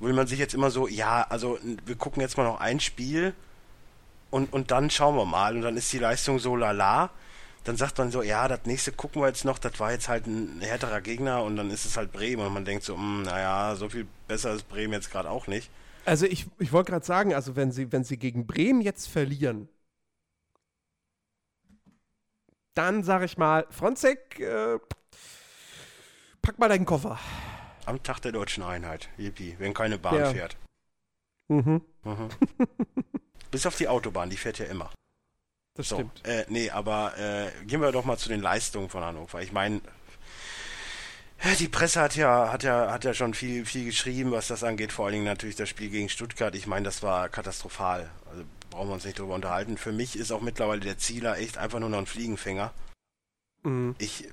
will 0.01 0.13
man 0.13 0.27
sich 0.27 0.39
jetzt 0.39 0.53
immer 0.53 0.71
so, 0.71 0.87
ja, 0.87 1.25
also 1.29 1.59
wir 1.85 1.95
gucken 1.95 2.21
jetzt 2.21 2.37
mal 2.37 2.43
noch 2.43 2.59
ein 2.59 2.79
Spiel 2.79 3.33
und, 4.31 4.51
und 4.51 4.71
dann 4.71 4.89
schauen 4.89 5.15
wir 5.15 5.25
mal 5.25 5.55
und 5.55 5.61
dann 5.61 5.77
ist 5.77 5.93
die 5.93 5.99
Leistung 5.99 6.39
so 6.39 6.55
lala. 6.55 7.11
Dann 7.63 7.77
sagt 7.77 7.99
man 7.99 8.09
so, 8.09 8.23
ja, 8.23 8.47
das 8.47 8.61
nächste 8.65 8.91
gucken 8.91 9.21
wir 9.21 9.27
jetzt 9.27 9.45
noch, 9.45 9.59
das 9.59 9.79
war 9.79 9.91
jetzt 9.91 10.09
halt 10.09 10.25
ein 10.25 10.61
härterer 10.61 11.01
Gegner 11.01 11.43
und 11.43 11.55
dann 11.55 11.69
ist 11.69 11.85
es 11.85 11.95
halt 11.95 12.11
Bremen 12.11 12.47
und 12.47 12.53
man 12.53 12.65
denkt 12.65 12.83
so, 12.83 12.97
mh, 12.97 13.01
hm, 13.01 13.21
naja, 13.23 13.75
so 13.75 13.87
viel 13.89 14.07
besser 14.27 14.53
ist 14.53 14.67
Bremen 14.67 14.93
jetzt 14.93 15.11
gerade 15.11 15.29
auch 15.29 15.45
nicht. 15.45 15.69
Also 16.05 16.25
ich, 16.25 16.47
ich 16.59 16.71
wollte 16.71 16.91
gerade 16.91 17.05
sagen, 17.05 17.33
also 17.33 17.55
wenn 17.55 17.71
sie, 17.71 17.91
wenn 17.91 18.03
sie 18.03 18.17
gegen 18.17 18.47
Bremen 18.47 18.81
jetzt 18.81 19.07
verlieren, 19.07 19.69
dann 22.73 23.03
sage 23.03 23.25
ich 23.25 23.37
mal, 23.37 23.67
Fronzek, 23.69 24.39
äh, 24.39 24.79
pack 26.41 26.57
mal 26.57 26.69
deinen 26.69 26.85
Koffer. 26.85 27.19
Am 27.85 28.01
Tag 28.01 28.21
der 28.21 28.31
deutschen 28.31 28.63
Einheit. 28.63 29.09
Yippie, 29.17 29.55
wenn 29.59 29.73
keine 29.73 29.97
Bahn 29.97 30.15
ja. 30.15 30.31
fährt. 30.31 30.57
Mhm. 31.49 31.81
mhm. 32.03 32.29
Bis 33.51 33.65
auf 33.65 33.75
die 33.75 33.89
Autobahn, 33.89 34.29
die 34.29 34.37
fährt 34.37 34.59
ja 34.59 34.65
immer. 34.65 34.91
Das 35.75 35.89
so, 35.89 35.95
stimmt. 35.95 36.25
Äh, 36.25 36.45
nee, 36.47 36.69
aber 36.69 37.17
äh, 37.17 37.51
gehen 37.65 37.81
wir 37.81 37.91
doch 37.91 38.05
mal 38.05 38.17
zu 38.17 38.29
den 38.29 38.41
Leistungen 38.41 38.89
von 38.89 39.03
Hannover. 39.03 39.41
Ich 39.41 39.51
meine, 39.51 39.81
die 41.59 41.67
Presse 41.67 42.01
hat 42.01 42.15
ja, 42.15 42.51
hat 42.51 42.63
ja, 42.63 42.91
hat 42.91 43.03
ja 43.03 43.13
schon 43.13 43.33
viel, 43.33 43.65
viel 43.65 43.85
geschrieben, 43.85 44.31
was 44.31 44.47
das 44.47 44.63
angeht. 44.63 44.91
Vor 44.91 45.05
allen 45.05 45.13
Dingen 45.13 45.25
natürlich 45.25 45.55
das 45.55 45.69
Spiel 45.69 45.89
gegen 45.89 46.09
Stuttgart. 46.09 46.55
Ich 46.55 46.67
meine, 46.67 46.85
das 46.85 47.01
war 47.01 47.29
katastrophal. 47.29 48.09
Also 48.29 48.43
brauchen 48.69 48.89
wir 48.89 48.93
uns 48.93 49.05
nicht 49.05 49.19
drüber 49.19 49.35
unterhalten. 49.35 49.77
Für 49.77 49.91
mich 49.91 50.15
ist 50.15 50.31
auch 50.31 50.41
mittlerweile 50.41 50.81
der 50.81 50.97
Zieler 50.97 51.37
echt 51.37 51.57
einfach 51.57 51.79
nur 51.79 51.89
noch 51.89 51.97
ein 51.97 52.05
Fliegenfänger. 52.05 52.73
Mhm. 53.63 53.95
Ich 53.97 54.27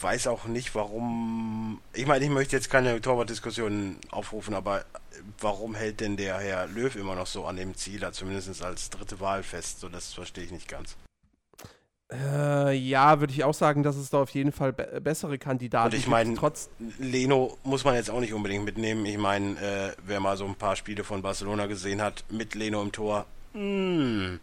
weiß 0.00 0.26
auch 0.28 0.44
nicht, 0.46 0.74
warum. 0.74 1.80
Ich 1.92 2.06
meine, 2.06 2.24
ich 2.24 2.30
möchte 2.30 2.56
jetzt 2.56 2.70
keine 2.70 3.00
Torwartdiskussion 3.00 3.96
aufrufen, 4.10 4.54
aber 4.54 4.84
warum 5.40 5.74
hält 5.74 6.00
denn 6.00 6.16
der 6.16 6.38
Herr 6.38 6.66
Löw 6.66 6.94
immer 6.96 7.14
noch 7.14 7.26
so 7.26 7.46
an 7.46 7.56
dem 7.56 7.74
Zieler, 7.76 8.12
zumindest 8.12 8.62
als 8.62 8.90
dritte 8.90 9.20
Wahl 9.20 9.42
fest? 9.42 9.80
So, 9.80 9.88
das 9.88 10.14
verstehe 10.14 10.44
ich 10.44 10.50
nicht 10.50 10.68
ganz. 10.68 10.96
Äh, 12.10 12.74
ja, 12.74 13.20
würde 13.20 13.32
ich 13.34 13.44
auch 13.44 13.54
sagen, 13.54 13.82
dass 13.82 13.96
es 13.96 14.08
da 14.08 14.22
auf 14.22 14.30
jeden 14.30 14.52
Fall 14.52 14.72
be 14.72 15.00
bessere 15.02 15.38
Kandidaten 15.38 15.90
gibt. 15.90 15.94
Und 15.94 16.00
ich 16.00 16.10
meine, 16.10 16.34
trotz 16.34 16.70
Leno 16.98 17.58
muss 17.64 17.84
man 17.84 17.96
jetzt 17.96 18.10
auch 18.10 18.20
nicht 18.20 18.32
unbedingt 18.32 18.64
mitnehmen. 18.64 19.04
Ich 19.04 19.18
meine, 19.18 19.60
äh, 19.60 19.92
wer 20.06 20.20
mal 20.20 20.36
so 20.36 20.46
ein 20.46 20.54
paar 20.54 20.76
Spiele 20.76 21.04
von 21.04 21.20
Barcelona 21.20 21.66
gesehen 21.66 22.00
hat, 22.00 22.24
mit 22.30 22.54
Leno 22.54 22.80
im 22.80 22.92
Tor. 22.92 23.26
Mh. 23.52 23.60
Hm. 23.60 24.40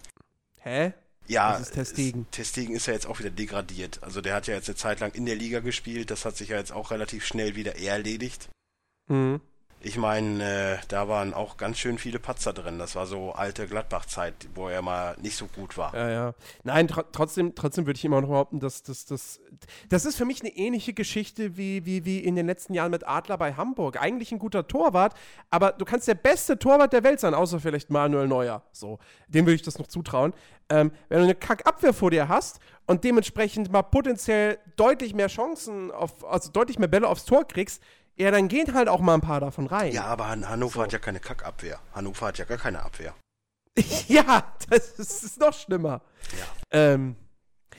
Hä? 0.60 0.94
Ja, 1.28 1.54
das 1.54 1.62
ist 1.62 1.74
Testegen. 1.74 2.28
Testegen 2.30 2.76
ist 2.76 2.86
ja 2.86 2.94
jetzt 2.94 3.08
auch 3.08 3.20
wieder 3.20 3.32
degradiert. 3.32 4.00
Also 4.04 4.22
der 4.22 4.36
hat 4.36 4.46
ja 4.46 4.54
jetzt 4.54 4.70
eine 4.70 4.76
Zeit 4.76 5.00
lang 5.00 5.14
in 5.14 5.26
der 5.26 5.36
Liga 5.36 5.60
gespielt. 5.60 6.12
Das 6.12 6.24
hat 6.24 6.38
sich 6.38 6.50
ja 6.50 6.58
jetzt 6.58 6.72
auch 6.72 6.92
relativ 6.92 7.26
schnell 7.26 7.56
wieder 7.56 7.80
erledigt. 7.80 8.50
Mhm. 9.08 9.42
Ich 9.86 9.98
meine, 9.98 10.44
äh, 10.44 10.78
da 10.88 11.08
waren 11.08 11.36
auch 11.36 11.58
ganz 11.58 11.78
schön 11.78 12.00
viele 12.00 12.18
Patzer 12.18 12.54
drin. 12.54 12.80
Das 12.80 12.96
war 12.96 13.06
so 13.06 13.34
alte 13.34 13.68
Gladbach-Zeit, 13.68 14.34
wo 14.56 14.68
er 14.68 14.82
mal 14.82 15.16
nicht 15.22 15.38
so 15.38 15.46
gut 15.46 15.78
war. 15.78 15.94
Ja, 15.94 16.10
ja. 16.10 16.34
Nein, 16.64 16.88
tr 16.88 17.04
trotzdem, 17.12 17.54
trotzdem 17.54 17.86
würde 17.86 17.98
ich 17.98 18.04
immer 18.04 18.20
noch 18.20 18.30
behaupten, 18.30 18.60
dass 18.60 18.82
das, 18.82 19.06
das, 19.06 19.40
das 19.88 20.06
ist 20.06 20.16
für 20.16 20.26
mich 20.26 20.42
eine 20.42 20.50
ähnliche 20.50 20.94
Geschichte 20.94 21.56
wie, 21.56 21.86
wie, 21.86 22.04
wie 22.04 22.18
in 22.18 22.36
den 22.36 22.48
letzten 22.48 22.74
Jahren 22.74 22.90
mit 22.90 23.08
Adler 23.08 23.38
bei 23.38 23.54
Hamburg. 23.54 24.02
Eigentlich 24.02 24.32
ein 24.32 24.40
guter 24.40 24.68
Torwart, 24.68 25.14
aber 25.52 25.74
du 25.74 25.86
kannst 25.86 26.08
der 26.08 26.16
beste 26.16 26.58
Torwart 26.58 26.92
der 26.92 27.04
Welt 27.04 27.20
sein, 27.20 27.36
außer 27.36 27.60
vielleicht 27.60 27.92
Manuel 27.92 28.28
Neuer. 28.28 28.64
So, 28.72 28.98
dem 29.28 29.46
würde 29.46 29.54
ich 29.54 29.62
das 29.62 29.78
noch 29.78 29.86
zutrauen. 29.86 30.34
Ähm, 30.68 30.94
wenn 31.10 31.20
du 31.20 31.26
eine 31.26 31.36
Kackabwehr 31.36 31.94
vor 31.94 32.10
dir 32.10 32.28
hast 32.28 32.60
und 32.88 33.04
dementsprechend 33.04 33.72
mal 33.72 33.84
potenziell 33.84 34.58
deutlich 34.78 35.14
mehr 35.14 35.28
Chancen 35.28 35.92
auf, 35.92 36.26
also 36.26 36.52
deutlich 36.52 36.80
mehr 36.80 36.88
Bälle 36.88 37.08
aufs 37.08 37.26
Tor 37.26 37.48
kriegst, 37.48 37.84
ja, 38.18 38.32
dann 38.32 38.48
gehen 38.48 38.74
halt 38.74 38.88
auch 38.88 39.02
mal 39.02 39.16
ein 39.16 39.22
paar 39.22 39.40
davon 39.40 39.68
rein. 39.68 39.92
Ja, 39.92 40.06
aber 40.06 40.28
Hannover 40.28 40.76
so. 40.76 40.84
hat 40.84 40.94
ja 40.94 41.00
keine 41.00 41.20
Kackabwehr. 41.20 41.80
Hannover 41.94 42.28
hat 42.28 42.38
ja 42.38 42.46
gar 42.46 42.58
keine 42.58 42.82
Abwehr. 42.82 43.14
ja, 44.08 44.54
das 44.70 44.92
ist, 44.92 45.24
ist 45.24 45.40
noch 45.40 45.54
schlimmer. 45.54 46.02
Ja. 46.32 46.46
Ähm, 46.72 47.16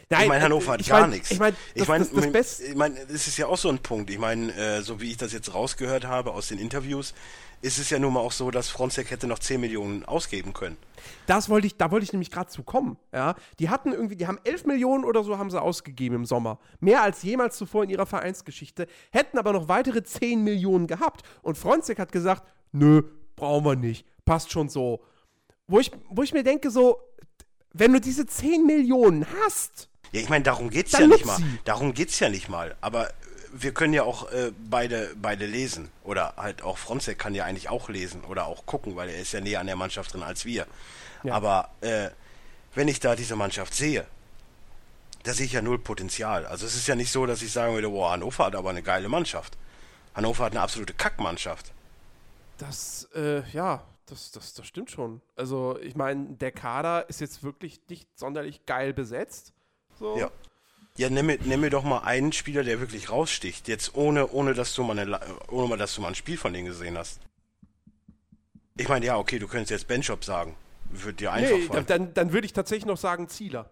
Nein, 0.08 0.22
ich 0.22 0.28
meine, 0.28 0.44
Hannover 0.44 0.72
hat 0.74 0.86
gar 0.86 1.00
mein, 1.00 1.10
nichts. 1.10 1.30
Ich 1.32 1.38
meine, 1.38 1.56
ich 1.74 1.88
meine, 1.88 2.04
ich 2.04 2.74
meine, 2.76 3.06
das 3.06 3.26
ist 3.26 3.38
ja 3.38 3.46
auch 3.46 3.58
so 3.58 3.68
ein 3.70 3.80
Punkt. 3.80 4.08
Ich 4.10 4.18
meine, 4.18 4.54
äh, 4.54 4.82
so 4.82 5.00
wie 5.00 5.10
ich 5.10 5.16
das 5.16 5.32
jetzt 5.32 5.52
rausgehört 5.52 6.04
habe 6.04 6.32
aus 6.32 6.48
den 6.48 6.58
Interviews, 6.58 7.12
ist 7.62 7.78
es 7.78 7.90
ja 7.90 7.98
nun 7.98 8.12
mal 8.12 8.20
auch 8.20 8.32
so, 8.32 8.50
dass 8.50 8.68
Fronzek 8.68 9.10
hätte 9.10 9.26
noch 9.26 9.38
10 9.38 9.60
Millionen 9.60 10.04
ausgeben 10.04 10.52
können. 10.52 10.76
Das 11.26 11.48
wollte 11.48 11.66
ich, 11.66 11.76
da 11.76 11.90
wollte 11.90 12.04
ich 12.04 12.12
nämlich 12.12 12.30
gerade 12.30 12.50
zu 12.50 12.62
kommen. 12.62 12.96
Ja? 13.12 13.34
Die 13.58 13.70
hatten 13.70 13.92
irgendwie, 13.92 14.16
die 14.16 14.26
haben 14.26 14.38
11 14.44 14.66
Millionen 14.66 15.04
oder 15.04 15.24
so 15.24 15.38
haben 15.38 15.50
sie 15.50 15.60
ausgegeben 15.60 16.16
im 16.16 16.24
Sommer. 16.26 16.58
Mehr 16.80 17.02
als 17.02 17.22
jemals 17.22 17.56
zuvor 17.56 17.84
in 17.84 17.90
ihrer 17.90 18.06
Vereinsgeschichte, 18.06 18.86
hätten 19.10 19.38
aber 19.38 19.52
noch 19.52 19.68
weitere 19.68 20.02
10 20.02 20.42
Millionen 20.44 20.86
gehabt. 20.86 21.22
Und 21.42 21.56
Fronzek 21.56 21.98
hat 21.98 22.12
gesagt, 22.12 22.44
nö, 22.72 23.02
brauchen 23.36 23.64
wir 23.64 23.76
nicht, 23.76 24.06
passt 24.24 24.52
schon 24.52 24.68
so. 24.68 25.00
Wo 25.66 25.80
ich, 25.80 25.90
wo 26.08 26.22
ich 26.22 26.32
mir 26.32 26.44
denke, 26.44 26.70
so, 26.70 27.00
wenn 27.72 27.92
du 27.92 28.00
diese 28.00 28.26
10 28.26 28.66
Millionen 28.66 29.26
hast. 29.42 29.88
Ja, 30.12 30.20
ich 30.20 30.28
meine, 30.28 30.44
darum 30.44 30.70
geht's 30.70 30.92
ja 30.92 31.06
nicht 31.06 31.26
mal. 31.26 31.38
Darum 31.64 31.92
geht's 31.92 32.18
ja 32.20 32.28
nicht 32.28 32.48
mal. 32.48 32.76
Aber 32.80 33.10
wir 33.62 33.72
können 33.72 33.92
ja 33.92 34.02
auch 34.02 34.30
äh, 34.30 34.52
beide, 34.58 35.14
beide 35.20 35.46
lesen. 35.46 35.90
Oder 36.04 36.34
halt 36.36 36.62
auch 36.62 36.78
Fronzek 36.78 37.18
kann 37.18 37.34
ja 37.34 37.44
eigentlich 37.44 37.68
auch 37.68 37.88
lesen 37.88 38.24
oder 38.24 38.46
auch 38.46 38.66
gucken, 38.66 38.96
weil 38.96 39.08
er 39.08 39.18
ist 39.18 39.32
ja 39.32 39.40
näher 39.40 39.60
an 39.60 39.66
der 39.66 39.76
Mannschaft 39.76 40.12
drin 40.12 40.22
als 40.22 40.44
wir. 40.44 40.66
Ja. 41.22 41.34
Aber 41.34 41.70
äh, 41.80 42.10
wenn 42.74 42.88
ich 42.88 43.00
da 43.00 43.16
diese 43.16 43.36
Mannschaft 43.36 43.74
sehe, 43.74 44.06
da 45.22 45.32
sehe 45.32 45.46
ich 45.46 45.52
ja 45.52 45.62
null 45.62 45.78
Potenzial. 45.78 46.46
Also 46.46 46.66
es 46.66 46.76
ist 46.76 46.86
ja 46.86 46.94
nicht 46.94 47.10
so, 47.10 47.26
dass 47.26 47.42
ich 47.42 47.52
sagen 47.52 47.74
würde, 47.74 47.88
boah, 47.88 48.12
Hannover 48.12 48.46
hat 48.46 48.54
aber 48.54 48.70
eine 48.70 48.82
geile 48.82 49.08
Mannschaft. 49.08 49.56
Hannover 50.14 50.44
hat 50.44 50.52
eine 50.52 50.60
absolute 50.60 50.94
Kackmannschaft. 50.94 51.72
Das, 52.58 53.08
äh, 53.14 53.42
ja, 53.50 53.82
das, 54.06 54.30
das, 54.30 54.54
das 54.54 54.66
stimmt 54.66 54.90
schon. 54.90 55.20
Also, 55.34 55.78
ich 55.80 55.96
meine, 55.96 56.26
der 56.36 56.52
Kader 56.52 57.08
ist 57.08 57.20
jetzt 57.20 57.42
wirklich 57.42 57.80
nicht 57.88 58.08
sonderlich 58.16 58.64
geil 58.66 58.92
besetzt. 58.92 59.52
So. 59.98 60.16
Ja. 60.16 60.30
Ja, 60.96 61.10
nimm 61.10 61.26
mir, 61.26 61.38
nimm 61.44 61.60
mir 61.60 61.70
doch 61.70 61.84
mal 61.84 62.00
einen 62.00 62.32
Spieler, 62.32 62.64
der 62.64 62.80
wirklich 62.80 63.10
raussticht. 63.10 63.68
Jetzt 63.68 63.94
ohne, 63.94 64.28
ohne 64.28 64.54
dass 64.54 64.74
du 64.74 64.82
mal 64.82 64.98
eine, 64.98 65.20
ohne 65.48 65.68
mal, 65.68 65.76
dass 65.76 65.94
du 65.94 66.00
mal 66.00 66.08
ein 66.08 66.14
Spiel 66.14 66.38
von 66.38 66.52
denen 66.52 66.66
gesehen 66.66 66.96
hast. 66.96 67.20
Ich 68.78 68.88
meine, 68.88 69.04
ja, 69.06 69.16
okay, 69.18 69.38
du 69.38 69.46
könntest 69.46 69.70
jetzt 69.70 69.88
Benchop 69.88 70.24
sagen. 70.24 70.54
Würde 70.90 71.14
dir 71.14 71.32
einfach 71.32 71.56
nee, 71.56 71.62
fallen. 71.62 71.86
Dann, 71.86 72.14
dann 72.14 72.32
würde 72.32 72.46
ich 72.46 72.52
tatsächlich 72.52 72.86
noch 72.86 72.96
sagen 72.96 73.28
Zieler. 73.28 73.70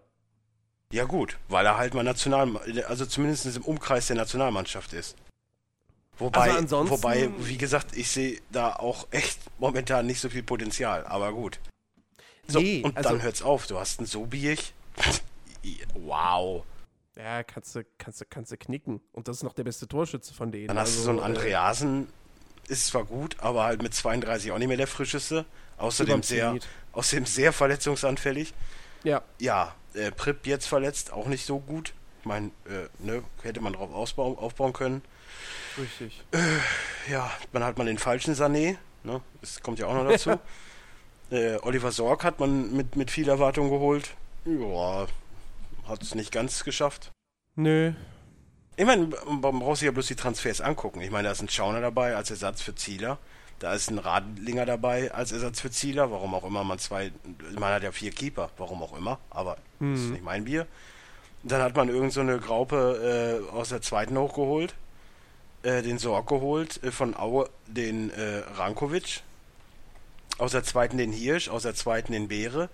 Ja, 0.91 1.05
gut, 1.05 1.37
weil 1.47 1.65
er 1.65 1.77
halt 1.77 1.93
mal 1.93 2.03
national, 2.03 2.57
also 2.87 3.05
zumindest 3.05 3.45
im 3.45 3.63
Umkreis 3.63 4.07
der 4.07 4.15
Nationalmannschaft 4.15 4.93
ist. 4.93 5.15
Wobei, 6.17 6.51
also 6.51 6.89
wobei, 6.89 7.29
wie 7.39 7.57
gesagt, 7.57 7.97
ich 7.97 8.09
sehe 8.09 8.39
da 8.51 8.73
auch 8.73 9.07
echt 9.11 9.39
momentan 9.59 10.05
nicht 10.05 10.21
so 10.21 10.29
viel 10.29 10.43
Potenzial, 10.43 11.05
aber 11.05 11.33
gut. 11.33 11.59
So, 12.47 12.59
nee, 12.59 12.81
und 12.83 12.95
also, 12.95 13.09
dann 13.09 13.21
hört's 13.21 13.41
auf. 13.41 13.67
Du 13.67 13.77
hast 13.77 13.99
einen 13.99 14.07
Sobiech. 14.07 14.73
wow. 15.95 16.63
Ja, 17.17 17.43
kannst 17.43 17.75
du, 17.75 17.85
kannst 17.97 18.21
du, 18.21 18.25
kannst 18.29 18.51
du 18.51 18.57
knicken. 18.57 19.01
Und 19.13 19.27
das 19.27 19.37
ist 19.37 19.43
noch 19.43 19.53
der 19.53 19.63
beste 19.63 19.87
Torschütze 19.87 20.33
von 20.33 20.51
denen. 20.51 20.67
Dann 20.67 20.77
hast 20.77 20.97
also, 20.97 20.99
du 20.99 21.03
so 21.03 21.09
einen 21.11 21.19
äh, 21.19 21.23
Andreasen, 21.23 22.07
ist 22.67 22.87
zwar 22.87 23.05
gut, 23.05 23.37
aber 23.39 23.63
halt 23.63 23.81
mit 23.81 23.93
32 23.93 24.51
auch 24.51 24.57
nicht 24.57 24.67
mehr 24.67 24.77
der 24.77 24.87
frischeste. 24.87 25.45
Außerdem 25.77 26.23
sehr, 26.23 26.57
außerdem 26.93 27.25
sehr 27.25 27.53
verletzungsanfällig. 27.53 28.53
Ja. 29.03 29.21
Ja, 29.39 29.75
äh, 29.93 30.11
Prip 30.11 30.47
jetzt 30.47 30.67
verletzt, 30.67 31.11
auch 31.11 31.27
nicht 31.27 31.45
so 31.45 31.59
gut. 31.59 31.93
Ich 32.21 32.25
meine, 32.25 32.47
äh, 32.65 32.87
ne, 32.99 33.23
hätte 33.43 33.61
man 33.61 33.73
drauf 33.73 33.93
ausbauen, 33.93 34.37
aufbauen 34.37 34.73
können. 34.73 35.01
Richtig. 35.77 36.23
Äh, 36.31 37.11
ja, 37.11 37.29
man 37.51 37.63
hat 37.63 37.77
mal 37.77 37.85
den 37.85 37.97
falschen 37.97 38.33
Sané, 38.33 38.77
ne? 39.03 39.21
Das 39.41 39.61
kommt 39.61 39.79
ja 39.79 39.87
auch 39.87 39.93
noch 39.93 40.09
dazu. 40.09 40.39
Äh, 41.31 41.57
Oliver 41.63 41.91
Sorg 41.91 42.23
hat 42.23 42.39
man 42.39 42.71
mit, 42.71 42.95
mit 42.95 43.09
viel 43.09 43.27
Erwartung 43.27 43.71
geholt. 43.71 44.11
Ja, 44.45 45.07
hat 45.87 46.03
es 46.03 46.15
nicht 46.15 46.31
ganz 46.31 46.63
geschafft. 46.63 47.11
Nö. 47.55 47.93
Ich 48.77 48.85
meine, 48.85 49.09
man 49.25 49.59
braucht 49.59 49.77
sich 49.77 49.85
ja 49.85 49.91
bloß 49.91 50.07
die 50.07 50.15
Transfers 50.15 50.59
angucken. 50.59 51.01
Ich 51.01 51.11
meine, 51.11 51.27
da 51.27 51.31
ist 51.31 51.41
ein 51.41 51.49
Schauner 51.49 51.81
dabei 51.81 52.15
als 52.15 52.29
Ersatz 52.29 52.61
für 52.61 52.75
Zieler. 52.75 53.19
Da 53.59 53.73
ist 53.73 53.89
ein 53.89 53.99
Radlinger 53.99 54.65
dabei 54.65 55.13
als 55.13 55.31
Ersatz 55.31 55.61
für 55.61 55.71
Zieler. 55.71 56.11
Warum 56.11 56.35
auch 56.35 56.43
immer 56.43 56.63
man 56.63 56.77
zwei, 56.79 57.11
man 57.57 57.73
hat 57.73 57.83
ja 57.83 57.91
vier 57.91 58.11
Keeper, 58.11 58.49
warum 58.57 58.83
auch 58.83 58.97
immer, 58.97 59.19
aber 59.29 59.57
mhm. 59.79 59.93
das 59.93 60.03
ist 60.03 60.09
nicht 60.11 60.23
mein 60.23 60.43
Bier. 60.43 60.67
Dann 61.43 61.61
hat 61.61 61.75
man 61.75 61.89
irgend 61.89 62.11
so 62.11 62.21
eine 62.21 62.39
Graupe 62.39 63.41
äh, 63.51 63.55
aus 63.55 63.69
der 63.69 63.81
zweiten 63.81 64.17
hochgeholt, 64.17 64.75
äh, 65.63 65.81
den 65.83 65.99
Sorg 65.99 66.27
geholt, 66.27 66.83
äh, 66.83 66.91
von 66.91 67.15
Aue 67.15 67.49
den 67.67 68.09
äh, 68.09 68.39
Rankovic, 68.57 69.21
aus 70.37 70.51
der 70.51 70.63
zweiten 70.63 70.97
den 70.97 71.13
Hirsch, 71.13 71.47
aus 71.47 71.63
der 71.63 71.75
zweiten 71.75 72.11
den 72.11 72.27
Beere, 72.27 72.69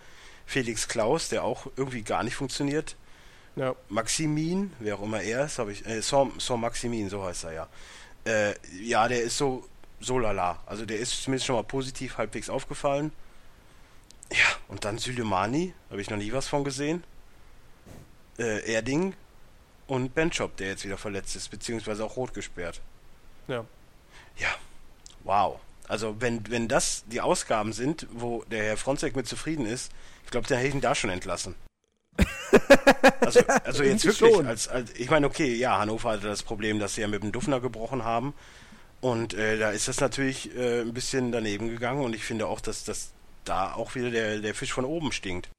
Felix 0.48 0.88
Klaus, 0.88 1.30
der 1.30 1.44
auch 1.44 1.68
irgendwie 1.76 2.02
gar 2.02 2.24
nicht 2.24 2.36
funktioniert. 2.36 2.96
Ja. 3.56 3.76
Maximin, 3.90 4.74
wer 4.80 4.96
auch 4.96 5.04
immer 5.04 5.22
er 5.22 5.46
ist, 5.46 5.60
habe 5.60 5.74
ich, 5.74 5.86
äh, 5.86 6.02
Son, 6.02 6.32
Son 6.40 6.62
Maximin, 6.62 7.10
so 7.10 7.24
heißt 7.24 7.46
er 7.46 7.54
ja. 7.54 7.68
Äh, 8.26 8.54
ja, 8.82 9.08
der 9.08 9.22
ist 9.22 9.38
so, 9.38 9.68
so 10.00 10.20
lala. 10.20 10.62
Also 10.66 10.86
der 10.86 11.00
ist 11.00 11.24
zumindest 11.24 11.48
schon 11.48 11.56
mal 11.56 11.64
positiv 11.64 12.18
halbwegs 12.18 12.50
aufgefallen. 12.50 13.12
Ja, 14.32 14.46
und 14.70 14.86
dann 14.86 14.98
Sülemani, 14.98 15.74
habe 15.90 16.02
ich 16.02 16.10
noch 16.10 16.18
nie 16.18 16.32
was 16.32 16.48
von 16.48 16.64
gesehen. 16.64 17.04
Äh, 18.40 18.72
Erding 18.72 19.14
und 19.88 20.16
Benchop, 20.16 20.56
der 20.56 20.70
jetzt 20.70 20.86
wieder 20.86 20.98
verletzt 20.98 21.36
ist, 21.36 21.50
beziehungsweise 21.50 22.06
auch 22.06 22.16
rot 22.16 22.34
gesperrt. 22.34 22.80
Ja. 23.48 23.66
Ja, 24.38 24.56
wow. 25.26 25.60
Also 25.90 26.16
wenn, 26.22 26.50
wenn 26.50 26.70
das 26.70 27.04
die 27.08 27.20
Ausgaben 27.20 27.74
sind, 27.74 28.08
wo 28.14 28.46
der 28.46 28.64
Herr 28.64 28.78
Fronzek 28.78 29.16
mit 29.16 29.28
zufrieden 29.28 29.66
ist, 29.66 29.92
ich 30.24 30.32
glaube, 30.32 30.48
dann 30.48 30.58
hätte 30.60 30.70
ich 30.70 30.76
ihn 30.76 30.82
da 30.82 30.96
schon 30.96 31.10
entlassen. 31.10 31.56
Also, 33.20 33.40
also 33.64 33.84
jetzt 33.84 34.06
wirklich, 34.06 34.46
als, 34.46 34.68
als, 34.68 34.94
ich 34.96 35.10
meine, 35.10 35.28
okay, 35.28 35.56
ja, 35.56 35.80
Hannover 35.80 36.12
hatte 36.12 36.28
das 36.28 36.44
Problem, 36.44 36.80
dass 36.80 36.96
sie 36.96 37.02
ja 37.02 37.08
mit 37.08 37.24
dem 37.24 37.32
Duffner 37.32 37.60
gebrochen 37.60 38.04
haben. 38.04 38.34
Und 39.02 39.34
äh, 39.34 39.58
da 39.58 39.72
ist 39.72 39.88
das 39.88 40.00
natürlich 40.00 40.56
äh, 40.56 40.82
ein 40.82 40.94
bisschen 40.94 41.32
daneben 41.32 41.70
gegangen 41.70 42.04
und 42.04 42.16
ich 42.16 42.24
finde 42.24 42.48
auch, 42.48 42.62
dass 42.62 42.84
das 42.84 43.14
da 43.46 43.74
auch 43.74 43.96
wieder 43.96 44.12
der, 44.12 44.40
der 44.40 44.54
Fisch 44.54 44.74
von 44.74 44.86
oben 44.86 45.12
stinkt. 45.12 45.50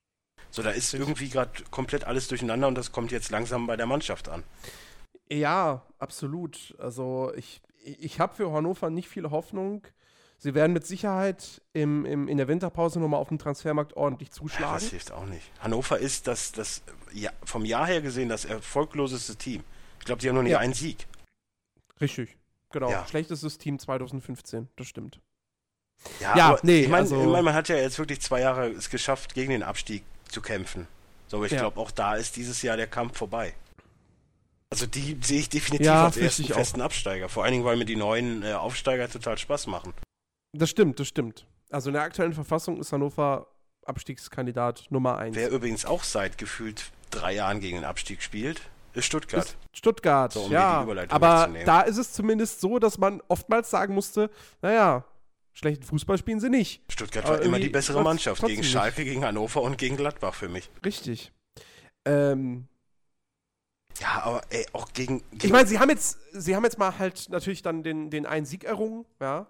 So, 0.51 0.63
da 0.63 0.71
ist 0.71 0.95
irgendwie 0.95 1.29
gerade 1.29 1.51
komplett 1.71 2.05
alles 2.05 2.29
durcheinander 2.29 2.69
und 2.69 2.77
das 2.77 2.93
kommt 2.93 3.11
jetzt 3.11 3.31
langsam 3.31 3.67
bei 3.67 3.77
der 3.77 3.87
Mannschaft 3.87 4.29
an. 4.29 4.45
Ja, 5.29 5.83
absolut. 5.99 6.77
Also 6.79 7.33
ich, 7.35 7.63
ich 7.83 8.21
habe 8.21 8.35
für 8.37 8.53
Hannover 8.53 8.91
nicht 8.91 9.09
viel 9.09 9.31
Hoffnung. 9.31 9.83
Sie 10.43 10.55
werden 10.57 10.73
mit 10.73 10.85
Sicherheit 10.85 11.63
im, 11.73 12.05
im, 12.05 12.27
in 12.27 12.37
der 12.37 12.49
Winterpause 12.49 12.99
nochmal 12.99 13.21
auf 13.21 13.29
dem 13.29 13.39
Transfermarkt 13.39 13.97
ordentlich 13.97 14.33
zuschlagen. 14.33 14.75
Ja, 14.75 14.81
das 14.81 14.91
hilft 14.91 15.13
auch 15.13 15.25
nicht. 15.27 15.49
Hannover 15.61 16.01
ist 16.01 16.27
das, 16.27 16.51
das 16.51 16.83
ja, 17.13 17.31
vom 17.45 17.65
Jahr 17.65 17.87
her 17.87 18.01
gesehen 18.01 18.29
das 18.29 18.45
erfolgloseste 18.45 19.37
Team. 19.37 19.63
Ich 20.01 20.05
glaube, 20.05 20.21
die 20.21 20.29
haben 20.29 20.35
noch 20.35 20.43
nicht 20.43 20.51
ja. 20.51 20.59
einen 20.59 20.75
Sieg. 20.75 21.07
Richtig, 22.01 22.37
genau. 22.73 22.91
Ja. 22.91 23.07
Schlechtestes 23.07 23.59
Team 23.59 23.79
2015, 23.79 24.67
das 24.75 24.89
stimmt. 24.89 25.21
Ja, 26.19 26.37
ja 26.37 26.59
nee, 26.65 26.81
ich 26.81 26.89
meine, 26.89 27.03
also, 27.03 27.23
ich 27.23 27.29
mein, 27.29 27.45
man 27.45 27.55
hat 27.55 27.69
ja 27.69 27.77
jetzt 27.77 28.01
wirklich 28.01 28.21
zwei 28.21 28.41
Jahre 28.41 28.67
es 28.67 28.91
geschafft, 28.91 29.35
gegen 29.35 29.53
den 29.53 29.63
Abstieg 29.63 30.03
zu 30.29 30.43
kämpfen. 30.43 30.89
So, 31.29 31.37
aber 31.37 31.47
ich 31.47 31.53
glaube, 31.53 31.79
auch 31.79 31.93
da 31.93 32.17
ist 32.17 32.35
dieses 32.35 32.63
Jahr 32.63 32.77
der 32.77 32.89
Kampf 32.89 33.17
vorbei. 33.17 33.55
Also 34.71 34.87
die 34.87 35.17
sehe 35.23 35.39
ich 35.39 35.49
definitiv 35.49 35.89
als 35.89 36.17
ersten 36.17 36.47
festen 36.47 36.81
Absteiger. 36.81 37.29
Vor 37.29 37.45
allen 37.45 37.53
Dingen, 37.53 37.65
weil 37.65 37.77
mir 37.77 37.85
die 37.85 37.95
neuen 37.95 38.43
äh, 38.43 38.55
Aufsteiger 38.55 39.09
total 39.09 39.39
Spaß 39.39 39.69
machen. 39.69 39.95
Das 40.53 40.71
stimmt, 40.71 41.01
das 41.01 41.09
stimmt. 41.09 41.47
Also 41.71 41.89
in 41.89 41.95
der 41.95 42.03
aktuellen 42.03 42.35
Verfassung 42.35 42.79
ist 42.79 42.93
Hannover 42.93 43.47
Abstiegskandidat 43.85 44.87
Nummer 44.91 45.19
1. 45.19 45.35
Wer 45.35 45.51
übrigens 45.51 45.85
auch 45.85 46.05
seit 46.05 46.39
gefühlt 46.39 46.93
drei 47.11 47.35
Jahren 47.35 47.61
gegen 47.61 47.79
den 47.79 47.85
Abstieg 47.85 48.23
spielt, 48.23 48.61
ist 48.95 49.07
Stuttgart. 49.07 49.45
Ist 49.45 49.57
Stuttgart, 49.73 50.33
so, 50.33 50.45
um 50.45 50.53
ja. 50.53 50.87
Aber 51.09 51.51
da 51.65 51.81
ist 51.81 51.97
es 51.97 52.13
zumindest 52.13 52.61
so, 52.61 52.79
dass 52.79 52.99
man 52.99 53.23
oftmals 53.29 53.71
sagen 53.71 53.95
musste, 53.95 54.31
naja, 54.61 55.05
schlechten 55.55 55.85
Fußball 55.85 56.19
spielen 56.19 56.41
sie 56.41 56.51
nicht. 56.51 56.83
Stuttgart 56.91 57.27
war 57.27 57.41
immer 57.41 57.59
die 57.59 57.71
bessere 57.71 58.03
Mannschaft. 58.03 58.45
Gegen 58.45 58.63
Schalke, 58.63 59.01
nicht. 59.01 59.11
gegen 59.11 59.25
Hannover 59.25 59.63
und 59.63 59.79
gegen 59.79 59.97
Gladbach 59.97 60.35
für 60.35 60.49
mich. 60.49 60.71
Richtig. 60.85 61.33
Ähm, 62.05 62.69
ja, 64.01 64.23
aber 64.25 64.43
ey, 64.51 64.67
auch 64.73 64.93
gegen. 64.93 65.23
gegen 65.31 65.47
ich 65.47 65.53
meine, 65.53 65.67
sie 65.67 65.79
haben 65.79 65.91
jetzt, 65.91 66.19
sie 66.33 66.55
haben 66.55 66.65
jetzt 66.65 66.79
mal 66.79 66.99
halt 66.99 67.29
natürlich 67.31 67.63
dann 67.63 67.83
den, 67.83 68.11
den 68.11 68.27
einen 68.27 68.47
Sieg 68.47 68.65
errungen, 68.65 69.07
ja. 69.21 69.47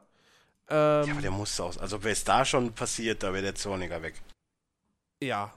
Ähm, 0.73 1.07
ja, 1.07 1.13
aber 1.13 1.21
der 1.21 1.31
muss 1.31 1.61
aus. 1.61 1.77
Also 1.77 2.03
wäre 2.03 2.13
es 2.13 2.25
da 2.25 2.47
schon 2.47 2.73
passiert, 2.73 3.23
da 3.23 3.33
wäre 3.35 3.43
der 3.43 3.55
Zorniger 3.55 4.03
weg. 4.03 4.15
Ja. 5.23 5.53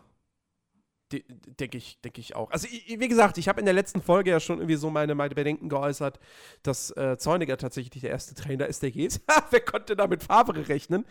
Denke 1.12 1.78
ich, 1.78 2.01
denke 2.01 2.19
ich 2.19 2.36
auch. 2.36 2.51
Also, 2.51 2.67
wie 2.67 3.08
gesagt, 3.08 3.38
ich 3.38 3.47
habe 3.47 3.60
in 3.60 3.65
der 3.65 3.75
letzten 3.75 4.01
Folge 4.01 4.32
ja 4.32 4.39
schon 4.41 4.58
irgendwie 4.58 4.75
so 4.75 4.89
meine, 4.89 5.15
meine 5.15 5.34
Bedenken 5.34 5.69
geäußert, 5.69 6.19
dass 6.63 6.91
äh, 6.97 7.17
Zorniger 7.17 7.58
tatsächlich 7.58 8.01
der 8.01 8.10
erste 8.10 8.36
Trainer 8.36 8.65
ist, 8.65 8.84
der 8.84 8.91
geht. 8.91 9.21
Wer 9.51 9.62
konnte 9.62 9.95
da 9.95 10.08
mit 10.08 10.23
Favre 10.23 10.67
rechnen? 10.67 11.06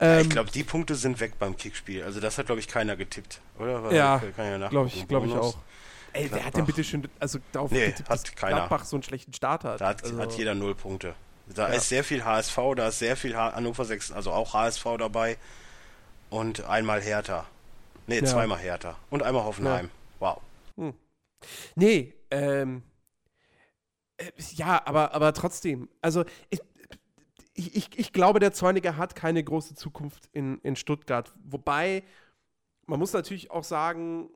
Ähm, 0.00 0.22
ich 0.22 0.30
glaube, 0.30 0.50
die 0.50 0.64
Punkte 0.64 0.96
sind 0.96 1.20
weg 1.20 1.38
beim 1.38 1.56
Kickspiel. 1.56 2.02
Also, 2.02 2.18
das 2.18 2.38
hat, 2.38 2.46
glaube 2.46 2.60
ich, 2.60 2.66
keiner 2.66 2.96
getippt, 2.96 3.40
oder? 3.58 3.84
Weil, 3.84 3.94
ja, 3.94 4.20
ja 4.36 4.68
glaube 4.68 4.88
ich, 4.88 5.06
glaub 5.06 5.26
ich 5.26 5.34
auch. 5.34 5.56
Ey, 6.14 6.28
wer 6.32 6.44
hat 6.44 6.56
denn 6.56 6.64
bitte 6.64 6.82
schön, 6.82 7.06
also 7.20 7.38
darauf 7.52 7.70
nee, 7.70 7.86
getippt, 7.86 8.08
hat 8.08 8.36
keiner. 8.36 8.56
Gladbach 8.56 8.84
so 8.84 8.96
einen 8.96 9.02
schlechten 9.02 9.32
Start 9.34 9.62
hat? 9.62 9.80
Da 9.80 9.88
hat, 9.88 10.02
also, 10.02 10.18
hat 10.18 10.32
jeder 10.32 10.54
null 10.54 10.74
Punkte. 10.74 11.14
Da 11.46 11.68
ja. 11.68 11.74
ist 11.74 11.88
sehr 11.88 12.04
viel 12.04 12.24
HSV, 12.24 12.58
da 12.76 12.88
ist 12.88 12.98
sehr 12.98 13.16
viel 13.16 13.36
Hannover 13.36 13.84
6, 13.84 14.12
also 14.12 14.32
auch 14.32 14.54
HSV 14.54 14.84
dabei. 14.98 15.36
Und 16.30 16.64
einmal 16.64 17.00
Hertha. 17.00 17.46
Nee, 18.06 18.18
ja. 18.18 18.24
zweimal 18.24 18.58
Hertha. 18.58 18.96
Und 19.10 19.22
einmal 19.22 19.44
Hoffenheim. 19.44 19.86
Ja. 19.86 19.90
Wow. 20.20 20.42
Hm. 20.76 20.94
Nee, 21.74 22.14
ähm. 22.30 22.82
Äh, 24.16 24.30
ja, 24.54 24.82
aber, 24.84 25.12
aber 25.12 25.32
trotzdem. 25.32 25.88
Also, 26.00 26.24
ich, 26.50 26.60
ich, 27.54 27.98
ich 27.98 28.12
glaube, 28.12 28.40
der 28.40 28.52
Zorniger 28.52 28.96
hat 28.96 29.14
keine 29.14 29.42
große 29.42 29.74
Zukunft 29.74 30.28
in, 30.32 30.58
in 30.62 30.76
Stuttgart. 30.76 31.32
Wobei, 31.44 32.02
man 32.86 32.98
muss 32.98 33.12
natürlich 33.12 33.50
auch 33.50 33.64
sagen, 33.64 34.28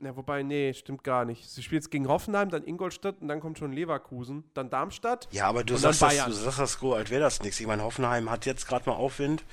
na, 0.00 0.16
wobei, 0.16 0.42
nee, 0.42 0.74
stimmt 0.74 1.04
gar 1.04 1.24
nicht. 1.24 1.48
Sie 1.48 1.62
spielt 1.62 1.82
jetzt 1.82 1.90
gegen 1.90 2.08
Hoffenheim, 2.08 2.50
dann 2.50 2.64
Ingolstadt 2.64 3.16
und 3.20 3.28
dann 3.28 3.40
kommt 3.40 3.58
schon 3.58 3.72
Leverkusen, 3.72 4.44
dann 4.54 4.70
Darmstadt. 4.70 5.28
Ja, 5.30 5.46
aber 5.46 5.64
du 5.64 5.76
sagst, 5.76 6.02
das, 6.02 6.24
du 6.24 6.32
sagst 6.32 6.58
das 6.58 6.72
so, 6.74 6.94
als 6.94 7.10
wäre 7.10 7.22
das 7.22 7.42
nichts. 7.42 7.60
Ich 7.60 7.66
meine, 7.66 7.82
Hoffenheim 7.82 8.30
hat 8.30 8.46
jetzt 8.46 8.66
gerade 8.66 8.88
mal 8.88 8.96
Aufwind. 8.96 9.44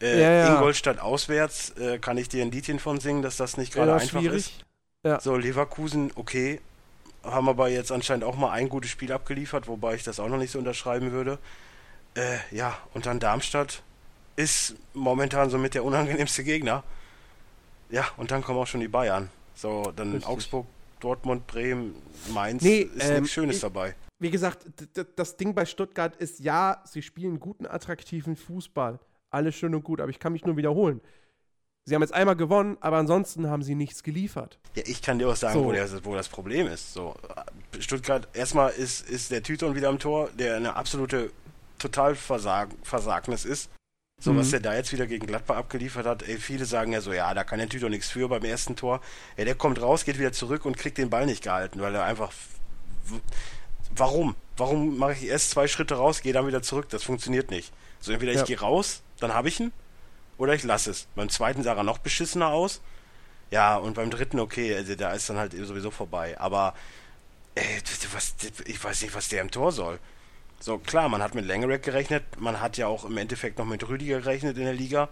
Äh, 0.00 0.20
ja, 0.20 0.30
ja. 0.30 0.54
Ingolstadt 0.54 0.98
auswärts, 0.98 1.70
äh, 1.78 1.98
kann 1.98 2.18
ich 2.18 2.28
dir 2.28 2.42
ein 2.42 2.50
Liedchen 2.50 2.80
von 2.80 2.98
singen, 2.98 3.22
dass 3.22 3.36
das 3.36 3.56
nicht 3.56 3.72
gerade 3.72 3.90
ja, 3.90 3.96
einfach 3.96 4.20
schwierig. 4.20 4.38
ist. 4.38 4.64
Ja. 5.04 5.20
So, 5.20 5.36
Leverkusen, 5.36 6.10
okay. 6.16 6.60
Haben 7.22 7.48
aber 7.48 7.68
jetzt 7.68 7.92
anscheinend 7.92 8.24
auch 8.24 8.36
mal 8.36 8.50
ein 8.50 8.68
gutes 8.68 8.90
Spiel 8.90 9.12
abgeliefert, 9.12 9.68
wobei 9.68 9.94
ich 9.94 10.02
das 10.02 10.18
auch 10.18 10.28
noch 10.28 10.38
nicht 10.38 10.50
so 10.50 10.58
unterschreiben 10.58 11.12
würde. 11.12 11.38
Äh, 12.14 12.38
ja, 12.50 12.76
und 12.94 13.06
dann 13.06 13.20
Darmstadt 13.20 13.82
ist 14.34 14.74
momentan 14.92 15.50
so 15.50 15.58
mit 15.58 15.74
der 15.74 15.84
unangenehmste 15.84 16.42
Gegner. 16.42 16.82
Ja, 17.90 18.06
und 18.16 18.30
dann 18.32 18.42
kommen 18.42 18.58
auch 18.58 18.66
schon 18.66 18.80
die 18.80 18.88
Bayern. 18.88 19.30
So, 19.54 19.92
dann 19.94 20.12
Richtig. 20.12 20.28
Augsburg, 20.28 20.66
Dortmund, 21.00 21.46
Bremen, 21.46 21.94
Mainz, 22.32 22.62
nee, 22.62 22.80
ist 22.80 23.08
ähm, 23.08 23.22
nichts 23.22 23.32
Schönes 23.32 23.56
ich, 23.56 23.62
dabei. 23.62 23.94
Wie 24.18 24.30
gesagt, 24.30 24.66
das 25.16 25.36
Ding 25.36 25.54
bei 25.54 25.66
Stuttgart 25.66 26.14
ist, 26.16 26.38
ja, 26.40 26.82
sie 26.84 27.02
spielen 27.02 27.40
guten, 27.40 27.66
attraktiven 27.66 28.36
Fußball. 28.36 29.00
Alles 29.30 29.54
schön 29.56 29.74
und 29.74 29.82
gut, 29.82 30.00
aber 30.00 30.10
ich 30.10 30.18
kann 30.18 30.32
mich 30.32 30.44
nur 30.44 30.56
wiederholen. 30.56 31.00
Sie 31.84 31.94
haben 31.96 32.02
jetzt 32.02 32.14
einmal 32.14 32.36
gewonnen, 32.36 32.76
aber 32.80 32.98
ansonsten 32.98 33.48
haben 33.50 33.62
sie 33.62 33.74
nichts 33.74 34.04
geliefert. 34.04 34.60
Ja, 34.76 34.84
ich 34.86 35.02
kann 35.02 35.18
dir 35.18 35.28
auch 35.28 35.34
sagen, 35.34 35.54
so. 35.54 35.64
wo, 35.64 35.72
der, 35.72 36.04
wo, 36.04 36.14
das 36.14 36.28
Problem 36.28 36.68
ist. 36.68 36.92
So, 36.92 37.16
Stuttgart, 37.80 38.28
erstmal 38.34 38.70
ist, 38.70 39.08
ist 39.08 39.32
der 39.32 39.42
Tüton 39.42 39.74
wieder 39.74 39.88
am 39.88 39.98
Tor, 39.98 40.30
der 40.38 40.56
eine 40.56 40.76
absolute 40.76 41.32
Totalversagnis 41.78 43.44
ist. 43.44 43.68
So, 44.22 44.32
mhm. 44.32 44.38
was 44.38 44.50
der 44.50 44.60
da 44.60 44.72
jetzt 44.72 44.92
wieder 44.92 45.08
gegen 45.08 45.26
Gladbach 45.26 45.56
abgeliefert 45.56 46.06
hat, 46.06 46.22
ey, 46.22 46.38
viele 46.38 46.64
sagen 46.64 46.92
ja 46.92 47.00
so, 47.00 47.12
ja, 47.12 47.34
da 47.34 47.42
kann 47.42 47.58
der 47.58 47.68
Tüter 47.68 47.88
nichts 47.88 48.08
für 48.08 48.28
beim 48.28 48.44
ersten 48.44 48.76
Tor. 48.76 49.00
Ey, 49.34 49.44
der 49.44 49.56
kommt 49.56 49.82
raus, 49.82 50.04
geht 50.04 50.16
wieder 50.16 50.30
zurück 50.30 50.64
und 50.64 50.76
kriegt 50.76 50.96
den 50.96 51.10
Ball 51.10 51.26
nicht 51.26 51.42
gehalten, 51.42 51.80
weil 51.80 51.92
er 51.92 52.04
einfach. 52.04 52.32
Warum? 53.96 54.36
Warum 54.56 54.96
mache 54.96 55.14
ich 55.14 55.24
erst 55.24 55.50
zwei 55.50 55.66
Schritte 55.66 55.96
raus, 55.96 56.22
gehe 56.22 56.32
dann 56.32 56.46
wieder 56.46 56.62
zurück? 56.62 56.88
Das 56.90 57.02
funktioniert 57.02 57.50
nicht. 57.50 57.72
So, 57.98 58.12
entweder 58.12 58.32
ja. 58.32 58.40
ich 58.40 58.46
gehe 58.46 58.60
raus, 58.60 59.02
dann 59.18 59.34
habe 59.34 59.48
ich 59.48 59.58
ihn, 59.58 59.72
oder 60.38 60.54
ich 60.54 60.62
lasse 60.62 60.92
es. 60.92 61.08
Beim 61.16 61.28
zweiten 61.28 61.64
sah 61.64 61.74
er 61.74 61.82
noch 61.82 61.98
beschissener 61.98 62.46
aus. 62.46 62.80
Ja, 63.50 63.76
und 63.76 63.94
beim 63.94 64.08
dritten, 64.08 64.38
okay, 64.38 64.72
also 64.76 64.94
da 64.94 65.12
ist 65.14 65.28
dann 65.30 65.36
halt 65.36 65.52
sowieso 65.52 65.90
vorbei. 65.90 66.38
Aber, 66.38 66.74
ey, 67.56 67.82
was, 68.12 68.34
ich 68.66 68.82
weiß 68.82 69.02
nicht, 69.02 69.16
was 69.16 69.28
der 69.28 69.40
im 69.40 69.50
Tor 69.50 69.72
soll. 69.72 69.98
So, 70.62 70.78
klar, 70.78 71.08
man 71.08 71.20
hat 71.20 71.34
mit 71.34 71.44
Langerack 71.44 71.82
gerechnet, 71.82 72.22
man 72.38 72.60
hat 72.60 72.76
ja 72.76 72.86
auch 72.86 73.04
im 73.04 73.16
Endeffekt 73.16 73.58
noch 73.58 73.66
mit 73.66 73.88
Rüdiger 73.88 74.20
gerechnet 74.20 74.56
in 74.56 74.62
der 74.62 74.72
Liga. 74.72 75.08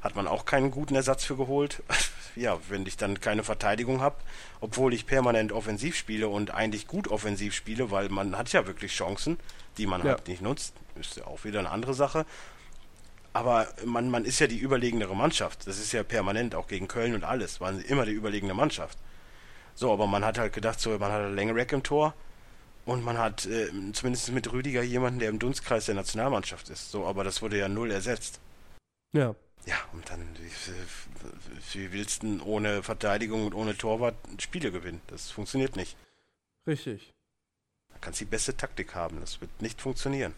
Hat 0.00 0.14
man 0.14 0.28
auch 0.28 0.44
keinen 0.44 0.70
guten 0.70 0.94
Ersatz 0.94 1.24
für 1.24 1.34
geholt. 1.34 1.82
ja, 2.36 2.56
wenn 2.68 2.86
ich 2.86 2.96
dann 2.96 3.18
keine 3.18 3.42
Verteidigung 3.42 4.00
habe, 4.00 4.14
obwohl 4.60 4.94
ich 4.94 5.04
permanent 5.04 5.50
offensiv 5.50 5.96
spiele 5.96 6.28
und 6.28 6.52
eigentlich 6.52 6.86
gut 6.86 7.08
offensiv 7.08 7.52
spiele, 7.52 7.90
weil 7.90 8.10
man 8.10 8.38
hat 8.38 8.52
ja 8.52 8.64
wirklich 8.68 8.92
Chancen, 8.92 9.40
die 9.76 9.88
man 9.88 10.04
ja. 10.04 10.10
halt 10.12 10.28
nicht 10.28 10.40
nutzt. 10.40 10.74
Ist 10.94 11.16
ja 11.16 11.26
auch 11.26 11.42
wieder 11.42 11.58
eine 11.58 11.70
andere 11.70 11.94
Sache. 11.94 12.24
Aber 13.32 13.66
man, 13.84 14.08
man 14.08 14.24
ist 14.24 14.38
ja 14.38 14.46
die 14.46 14.58
überlegenere 14.58 15.16
Mannschaft. 15.16 15.66
Das 15.66 15.80
ist 15.80 15.90
ja 15.90 16.04
permanent, 16.04 16.54
auch 16.54 16.68
gegen 16.68 16.86
Köln 16.86 17.16
und 17.16 17.24
alles. 17.24 17.60
Waren 17.60 17.80
immer 17.80 18.06
die 18.06 18.12
überlegene 18.12 18.54
Mannschaft. 18.54 18.98
So, 19.74 19.92
aber 19.92 20.06
man 20.06 20.24
hat 20.24 20.38
halt 20.38 20.52
gedacht, 20.52 20.78
so, 20.78 20.96
man 20.96 21.10
hat 21.10 21.32
Lengereck 21.32 21.72
im 21.72 21.82
Tor 21.82 22.14
und 22.86 23.04
man 23.04 23.18
hat 23.18 23.44
äh, 23.46 23.68
zumindest 23.92 24.30
mit 24.32 24.50
Rüdiger 24.52 24.82
jemanden, 24.82 25.18
der 25.18 25.28
im 25.28 25.38
Dunstkreis 25.38 25.86
der 25.86 25.96
Nationalmannschaft 25.96 26.70
ist. 26.70 26.90
So, 26.90 27.04
aber 27.04 27.24
das 27.24 27.42
wurde 27.42 27.58
ja 27.58 27.68
null 27.68 27.90
ersetzt. 27.90 28.40
Ja. 29.12 29.34
Ja, 29.66 29.74
und 29.92 30.08
dann, 30.08 30.20
wie, 31.72 31.92
willst 31.92 32.22
du 32.22 32.40
ohne 32.44 32.84
Verteidigung 32.84 33.46
und 33.46 33.54
ohne 33.54 33.76
Torwart 33.76 34.14
Spiele 34.38 34.70
gewinnen? 34.70 35.02
Das 35.08 35.32
funktioniert 35.32 35.74
nicht. 35.74 35.96
Richtig. 36.68 37.12
Da 37.88 37.98
kannst 38.00 38.20
du 38.20 38.24
die 38.24 38.30
beste 38.30 38.56
Taktik 38.56 38.94
haben. 38.94 39.18
Das 39.18 39.40
wird 39.40 39.50
nicht 39.60 39.80
funktionieren. 39.80 40.34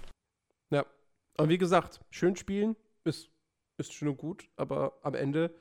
Ja. 0.71 0.87
Und 1.37 1.51
wie 1.51 1.59
gesagt, 1.59 2.01
schön 2.11 2.37
spielen 2.37 2.75
ist, 3.05 3.29
ist 3.77 3.93
schön 3.93 4.09
und 4.09 4.17
gut, 4.17 4.49
aber 4.57 4.99
am 5.03 5.15
Ende 5.15 5.55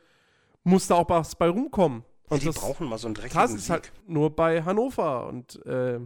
muss 0.64 0.88
da 0.88 0.96
auch 0.96 1.10
was 1.10 1.36
bei 1.36 1.50
rumkommen. 1.50 2.06
Und 2.30 2.38
ja, 2.38 2.40
die 2.42 2.46
das, 2.48 2.56
brauchen 2.56 2.88
mal 2.90 2.98
so 2.98 3.08
einen 3.08 3.16
dreckigen 3.16 3.42
das 3.42 3.52
ist 3.54 3.64
Sieg. 3.66 3.72
halt 3.72 3.92
nur 4.06 4.36
bei 4.36 4.62
Hannover. 4.64 5.28
Und 5.28 5.66
äh, 5.66 6.00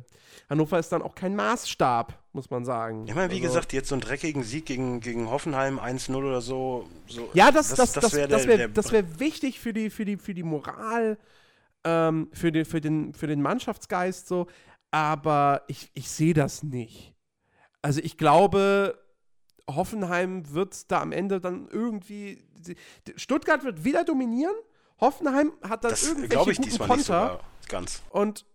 Hannover 0.50 0.78
ist 0.78 0.92
dann 0.92 1.02
auch 1.02 1.16
kein 1.16 1.36
Maßstab, 1.36 2.14
muss 2.34 2.50
man 2.52 2.64
sagen. 2.64 3.06
Ich 3.08 3.16
meine, 3.16 3.32
wie 3.32 3.38
Also- 3.38 3.48
gesagt, 3.48 3.74
jetzt 3.74 3.90
so 3.90 3.96
einen 3.96 4.02
dreckigen 4.02 4.44
Sieg 4.44 4.66
gegen, 4.68 5.00
gegen 5.00 5.30
Hoffenheim 5.32 5.80
1-0 5.80 6.16
oder 6.16 6.42
so. 6.42 6.88
so 7.08 7.28
Ja, 7.34 7.52
das, 7.52 7.70
das, 7.70 7.94
das, 7.94 8.04
das 8.04 8.14
wär 8.14 8.30
wäre 8.30 8.46
der- 8.46 8.48
wär, 8.60 8.68
der- 8.68 8.92
wär 8.92 9.20
wichtig 9.20 9.60
für 9.60 9.74
die, 9.74 9.90
für 9.90 10.06
die, 10.06 10.18
für 10.18 10.34
die 10.36 10.44
Moral, 10.44 11.18
ähm, 11.84 12.30
für, 12.34 12.52
die, 12.52 12.66
für, 12.66 12.82
den, 12.82 13.14
für 13.16 13.26
den 13.28 13.42
Mannschaftsgeist 13.42 14.28
so. 14.28 14.46
Aber 14.92 15.64
ich, 15.68 15.90
ich 15.96 16.10
sehe 16.12 16.34
das 16.36 16.62
nicht. 16.62 17.16
Also 17.82 18.00
ich 18.04 18.18
glaube, 18.18 19.00
Hoffenheim 19.68 20.54
wird 20.54 20.92
da 20.92 21.02
am 21.02 21.12
Ende 21.14 21.40
dann 21.42 21.68
irgendwie. 21.72 22.44
Stuttgart 23.16 23.64
wird 23.64 23.84
wieder 23.86 24.04
dominieren. 24.04 24.54
Hoffenheim 25.02 25.52
hat 25.64 25.84
dann 25.84 25.92
Das 25.92 26.04
irgendwelche 26.04 26.30
glaube 26.30 26.52
ich 26.52 26.58
guten 26.58 26.70
diesmal 26.70 26.88
Konter. 26.88 27.40
nicht 27.60 27.70
ganz. 27.70 28.02
Und 28.12 28.46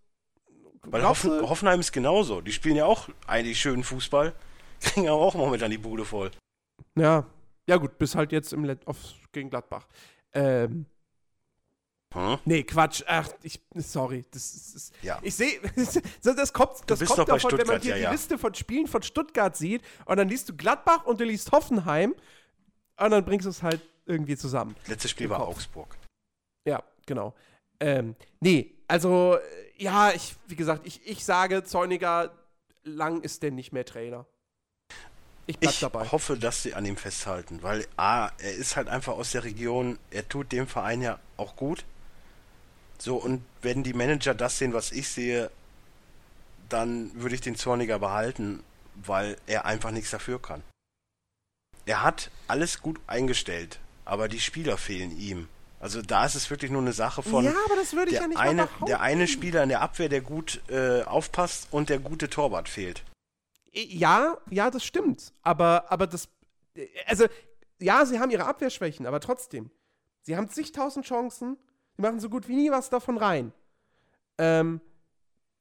Weil 0.83 1.03
Hoffen, 1.05 1.31
du- 1.31 1.49
Hoffenheim 1.49 1.81
ist 1.81 1.93
genauso. 1.93 2.41
Die 2.41 2.53
spielen 2.53 2.77
ja 2.77 2.87
auch 2.87 3.09
eigentlich 3.27 3.61
schönen 3.61 3.83
Fußball. 3.85 4.35
Kriegen 4.81 5.09
aber 5.09 5.21
auch 5.21 5.35
momentan 5.35 5.71
die 5.71 5.79
Bude 5.79 6.05
voll. 6.05 6.31
ja, 6.97 7.25
ja 7.69 7.77
gut, 7.79 7.99
bis 7.99 8.15
halt 8.15 8.31
jetzt 8.31 8.53
im 8.53 8.65
Let 8.65 8.87
auf, 8.87 8.97
gegen 9.33 9.51
Gladbach. 9.51 9.87
Ähm, 10.33 10.87
Hm? 12.15 12.39
Nee, 12.45 12.63
Quatsch. 12.63 13.03
Ach, 13.07 13.29
ich, 13.43 13.61
sorry. 13.75 14.25
Das 14.31 14.55
ist, 14.55 14.93
Ja. 15.03 15.19
Ich 15.23 15.35
sehe, 15.35 15.61
das 16.23 16.53
kommt, 16.53 16.71
das 16.87 17.05
kommt 17.05 17.29
davon, 17.29 17.59
wenn 17.59 17.67
man 17.67 17.81
hier 17.81 17.91
ja, 17.91 17.97
die 17.97 18.03
ja. 18.05 18.11
Liste 18.13 18.39
von 18.39 18.55
Spielen 18.55 18.87
von 18.87 19.03
Stuttgart 19.03 19.55
sieht 19.57 19.83
und 20.07 20.17
dann 20.17 20.29
liest 20.29 20.49
du 20.49 20.57
Gladbach 20.57 21.05
und 21.05 21.21
du 21.21 21.25
liest 21.25 21.51
Hoffenheim 21.53 22.15
und 22.99 23.11
dann 23.11 23.25
bringst 23.25 23.45
du 23.45 23.51
es 23.51 23.63
halt 23.63 23.83
irgendwie 24.07 24.37
zusammen. 24.37 24.77
Letztes 24.87 25.11
Spiel 25.11 25.29
war. 25.29 25.41
Augsburg. 25.47 25.97
Ja, 26.66 26.83
genau. 27.07 27.35
Ähm, 27.81 28.16
nee, 28.40 28.74
also, 28.88 29.37
äh, 29.37 29.83
ja, 29.83 30.12
ich, 30.12 30.35
wie 30.48 30.57
gesagt, 30.57 30.87
ich, 30.87 31.07
ich 31.07 31.24
sage, 31.24 31.64
Zorniger, 31.64 32.33
lang 32.85 33.22
ist 33.22 33.42
denn 33.42 33.55
nicht 33.55 33.72
mehr 33.72 33.85
Trainer. 33.85 34.26
Ich 35.46 35.62
Ich 35.62 35.83
hoffe, 35.83 36.37
dass 36.37 36.64
sie 36.64 36.74
an 36.74 36.85
ihm 36.85 36.96
festhalten, 36.96 37.62
weil 37.62 37.87
A, 37.96 38.31
er 38.38 38.55
ist 38.55 38.74
halt 38.74 38.88
einfach 38.88 39.12
aus 39.12 39.31
der 39.31 39.44
Region, 39.44 39.96
er 40.11 40.29
tut 40.29 40.50
dem 40.50 40.66
Verein 40.66 41.02
ja 41.02 41.20
auch 41.37 41.55
gut. 41.55 41.85
So, 42.98 43.16
und 43.16 43.44
wenn 43.62 43.85
die 43.85 43.92
Manager 43.92 44.35
das 44.35 44.59
sehen, 44.59 44.72
was 44.72 44.90
ich 44.90 45.09
sehe, 45.09 45.50
dann 46.68 47.12
würde 47.14 47.37
ich 47.37 47.40
den 47.42 47.55
Zorniger 47.55 48.00
behalten, 48.00 48.64
weil 48.96 49.37
er 49.46 49.66
einfach 49.66 49.92
nichts 49.92 50.11
dafür 50.11 50.42
kann. 50.42 50.62
Er 51.85 52.02
hat 52.02 52.31
alles 52.48 52.83
gut 52.83 52.98
eingestellt, 53.07 53.79
aber 54.05 54.29
die 54.29 54.40
Spieler 54.40 54.76
fehlen 54.76 55.16
ihm. 55.16 55.48
Also 55.87 56.03
da 56.03 56.27
ist 56.27 56.35
es 56.35 56.51
wirklich 56.51 56.72
nur 56.72 56.83
eine 56.83 56.92
Sache 56.92 57.22
von 57.22 57.44
ja, 57.44 57.55
aber 57.64 57.77
das 57.77 57.92
würde 57.92 58.11
ich 58.11 58.14
der, 58.14 58.22
ja 58.22 58.27
nicht 58.27 58.40
eine, 58.40 58.68
der 58.88 59.01
eine 59.03 59.29
Spieler 59.29 59.62
in 59.62 59.68
der 59.68 59.83
Abwehr, 59.83 60.09
der 60.09 60.20
gut 60.20 60.61
äh, 60.68 61.05
aufpasst 61.05 61.68
und 61.70 61.90
der 61.90 62.01
gute 62.01 62.29
Torwart 62.29 62.68
fehlt. 62.68 63.05
Ja, 63.72 64.37
ja, 64.51 64.68
das 64.68 64.85
stimmt. 64.85 65.33
Aber, 65.42 65.85
aber 65.92 66.09
das. 66.09 66.29
Also, 67.07 67.27
ja, 67.79 68.05
sie 68.05 68.18
haben 68.18 68.33
ihre 68.33 68.46
Abwehrschwächen, 68.46 69.07
aber 69.07 69.20
trotzdem. 69.20 69.70
Sie 70.22 70.37
haben 70.37 70.49
zigtausend 70.49 71.07
Chancen. 71.07 71.57
Sie 71.94 72.03
machen 72.03 72.18
so 72.18 72.31
gut 72.31 72.49
wie 72.49 72.57
nie 72.57 72.72
was 72.72 72.90
davon 72.90 73.16
rein. 73.16 73.53
Ähm, 74.38 74.81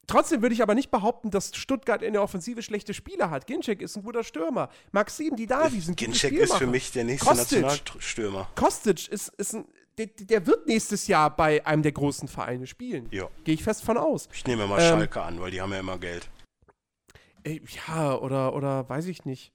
trotzdem 0.07 0.41
würde 0.41 0.55
ich 0.55 0.63
aber 0.63 0.73
nicht 0.73 0.89
behaupten, 0.89 1.29
dass 1.29 1.55
Stuttgart 1.55 2.01
in 2.01 2.13
der 2.13 2.23
Offensive 2.23 2.63
schlechte 2.63 2.95
Spieler 2.95 3.29
hat. 3.29 3.45
Ginczek 3.45 3.79
ist 3.79 3.95
ein 3.95 4.01
guter 4.01 4.23
Stürmer. 4.23 4.69
Maxim, 4.91 5.35
die 5.35 5.45
Davi 5.45 5.81
sind 5.81 5.99
gute 5.99 6.09
Ginczek 6.09 6.33
ist 6.33 6.55
für 6.55 6.65
mich 6.65 6.91
der 6.93 7.03
nächste 7.03 7.29
Kostic. 7.29 7.61
Nationalstürmer. 7.61 8.49
Kostic 8.55 9.07
ist, 9.09 9.27
ist 9.37 9.53
ein. 9.53 9.65
Der, 9.97 10.07
der 10.07 10.45
wird 10.45 10.67
nächstes 10.67 11.07
Jahr 11.07 11.33
bei 11.35 11.65
einem 11.65 11.81
der 11.83 11.91
großen 11.93 12.27
Vereine 12.27 12.67
spielen. 12.67 13.07
Ja. 13.11 13.29
Gehe 13.45 13.53
ich 13.55 13.63
fest 13.63 13.83
von 13.83 13.97
aus. 13.97 14.27
Ich 14.33 14.45
nehme 14.45 14.67
mal 14.67 14.79
Ähm, 14.81 14.87
Schalke 14.89 15.21
an, 15.21 15.39
weil 15.39 15.51
die 15.51 15.61
haben 15.61 15.71
ja 15.71 15.79
immer 15.79 15.97
Geld. 15.97 16.29
Ey, 17.43 17.61
Ja, 17.87 18.15
oder, 18.17 18.53
oder 18.53 18.87
weiß 18.89 19.05
ich 19.05 19.23
nicht. 19.25 19.53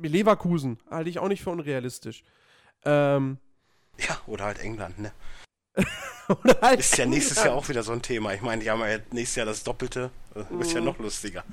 Leverkusen 0.00 0.78
halte 0.90 1.10
ich 1.10 1.18
auch 1.20 1.28
nicht 1.28 1.42
für 1.42 1.50
unrealistisch. 1.50 2.24
Ähm, 2.84 3.38
Ja, 3.98 4.20
oder 4.26 4.46
halt 4.46 4.58
England, 4.58 4.98
ne? 4.98 5.12
oder 6.28 6.58
halt 6.60 6.80
Ist 6.80 6.96
ja 6.96 7.06
nächstes 7.06 7.36
England. 7.36 7.54
Jahr 7.54 7.62
auch 7.64 7.68
wieder 7.68 7.82
so 7.84 7.92
ein 7.92 8.02
Thema. 8.02 8.34
Ich 8.34 8.40
meine, 8.40 8.62
die 8.62 8.70
haben 8.70 8.80
ja 8.80 8.98
nächstes 9.12 9.36
Jahr 9.36 9.46
das 9.46 9.62
Doppelte. 9.62 10.10
Das 10.34 10.46
ist 10.60 10.72
ja 10.72 10.80
Mhm. 10.80 10.86
noch 10.86 10.98
lustiger. 10.98 11.44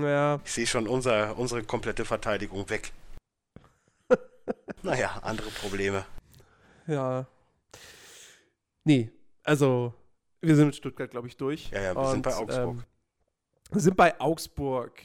Ja, 0.00 0.40
Ich 0.44 0.52
sehe 0.52 0.66
schon 0.66 0.88
unser, 0.88 1.36
unsere 1.38 1.62
komplette 1.62 2.04
Verteidigung 2.04 2.68
weg. 2.70 2.90
naja, 4.82 5.18
andere 5.22 5.50
Probleme. 5.50 6.04
ja. 6.88 7.26
Nee, 8.90 9.12
also 9.44 9.94
wir 10.40 10.56
sind 10.56 10.66
mit 10.66 10.74
Stuttgart, 10.74 11.08
glaube 11.08 11.28
ich, 11.28 11.36
durch. 11.36 11.70
Ja, 11.70 11.80
ja, 11.80 11.94
wir 11.94 12.06
sind 12.06 12.16
Und, 12.16 12.22
bei 12.22 12.34
Augsburg. 12.34 12.76
Ähm, 12.76 12.84
wir 13.70 13.80
sind 13.80 13.96
bei 13.96 14.20
Augsburg. 14.20 15.00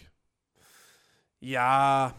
Ja, 1.39 2.15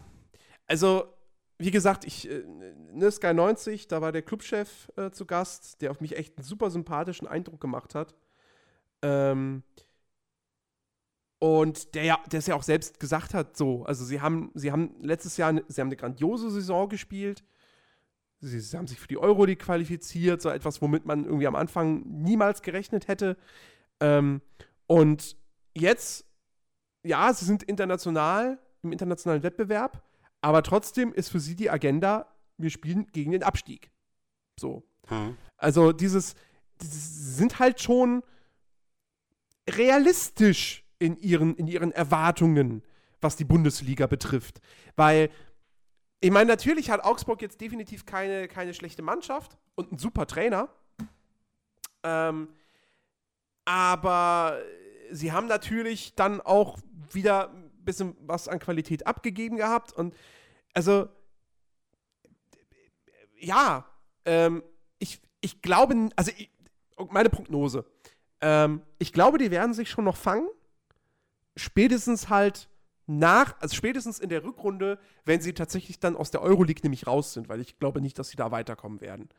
also 0.65 1.13
wie 1.57 1.71
gesagt, 1.71 2.05
ich, 2.05 2.29
äh, 2.29 2.45
ne, 2.93 3.11
Sky 3.11 3.33
90, 3.33 3.89
da 3.89 4.01
war 4.01 4.13
der 4.13 4.21
Clubchef 4.21 4.89
äh, 4.95 5.11
zu 5.11 5.25
Gast, 5.25 5.81
der 5.81 5.91
auf 5.91 5.99
mich 5.99 6.15
echt 6.15 6.37
einen 6.37 6.45
super 6.45 6.69
sympathischen 6.69 7.27
Eindruck 7.27 7.59
gemacht 7.59 7.95
hat. 7.95 8.15
Ähm, 9.01 9.63
und 11.39 11.95
der 11.95 12.03
ja, 12.05 12.23
der 12.31 12.39
es 12.39 12.47
ja 12.47 12.55
auch 12.55 12.63
selbst 12.63 12.97
gesagt 12.97 13.33
hat, 13.33 13.57
so, 13.57 13.83
also 13.83 14.05
sie 14.05 14.21
haben, 14.21 14.51
sie 14.53 14.71
haben 14.71 14.95
letztes 15.01 15.35
Jahr, 15.35 15.53
sie 15.67 15.81
haben 15.81 15.89
eine 15.89 15.97
grandiose 15.97 16.49
Saison 16.49 16.87
gespielt. 16.87 17.43
Sie, 18.39 18.59
sie 18.59 18.77
haben 18.77 18.87
sich 18.87 18.99
für 18.99 19.07
die 19.07 19.17
Euroleague 19.17 19.63
qualifiziert, 19.63 20.41
so 20.41 20.49
etwas, 20.49 20.81
womit 20.81 21.05
man 21.05 21.25
irgendwie 21.25 21.47
am 21.47 21.55
Anfang 21.55 22.03
niemals 22.05 22.61
gerechnet 22.61 23.07
hätte. 23.07 23.37
Ähm, 23.99 24.41
und 24.85 25.35
jetzt, 25.75 26.25
ja, 27.03 27.33
sie 27.33 27.45
sind 27.45 27.63
international, 27.63 28.59
im 28.83 28.91
internationalen 28.91 29.43
Wettbewerb, 29.43 30.03
aber 30.41 30.61
trotzdem 30.61 31.13
ist 31.13 31.29
für 31.29 31.39
sie 31.39 31.55
die 31.55 31.69
Agenda, 31.69 32.27
wir 32.57 32.69
spielen 32.69 33.07
gegen 33.11 33.31
den 33.31 33.43
Abstieg. 33.43 33.91
So. 34.59 34.83
Hm. 35.07 35.37
Also 35.57 35.91
dieses, 35.91 36.35
dieses 36.81 37.37
sind 37.37 37.59
halt 37.59 37.81
schon 37.81 38.23
realistisch 39.69 40.83
in 40.99 41.17
ihren, 41.17 41.55
in 41.55 41.67
ihren 41.67 41.91
Erwartungen, 41.91 42.83
was 43.21 43.35
die 43.35 43.45
Bundesliga 43.45 44.07
betrifft. 44.07 44.61
Weil, 44.95 45.29
ich 46.19 46.31
meine, 46.31 46.47
natürlich 46.47 46.89
hat 46.89 47.03
Augsburg 47.03 47.41
jetzt 47.41 47.61
definitiv 47.61 48.05
keine, 48.05 48.47
keine 48.47 48.73
schlechte 48.73 49.01
Mannschaft 49.01 49.57
und 49.75 49.89
einen 49.89 49.99
super 49.99 50.25
Trainer. 50.25 50.69
Ähm, 52.03 52.49
aber 53.65 54.59
sie 55.11 55.31
haben 55.31 55.47
natürlich 55.47 56.15
dann 56.15 56.41
auch 56.41 56.79
wieder 57.11 57.51
ein 57.51 57.71
bisschen 57.83 58.15
was 58.21 58.47
an 58.47 58.59
Qualität 58.59 59.05
abgegeben 59.05 59.57
gehabt. 59.57 59.93
Und 59.93 60.15
also, 60.73 61.09
ja, 63.37 63.85
ähm, 64.25 64.63
ich, 64.99 65.21
ich 65.41 65.61
glaube, 65.61 66.09
also 66.15 66.31
ich, 66.35 66.49
meine 67.09 67.29
Prognose. 67.29 67.85
Ähm, 68.41 68.81
ich 68.97 69.13
glaube, 69.13 69.37
die 69.37 69.51
werden 69.51 69.73
sich 69.73 69.89
schon 69.89 70.05
noch 70.05 70.17
fangen. 70.17 70.47
Spätestens 71.55 72.29
halt 72.29 72.69
nach, 73.07 73.55
also 73.59 73.75
spätestens 73.75 74.19
in 74.19 74.29
der 74.29 74.43
Rückrunde, 74.43 74.99
wenn 75.25 75.41
sie 75.41 75.53
tatsächlich 75.53 75.99
dann 75.99 76.15
aus 76.15 76.29
der 76.31 76.41
Euroleague 76.41 76.81
nämlich 76.83 77.07
raus 77.07 77.33
sind, 77.33 77.49
weil 77.49 77.61
ich 77.61 77.79
glaube 77.79 78.01
nicht, 78.01 78.19
dass 78.19 78.29
sie 78.29 78.35
da 78.37 78.51
weiterkommen 78.51 79.01
werden. 79.01 79.29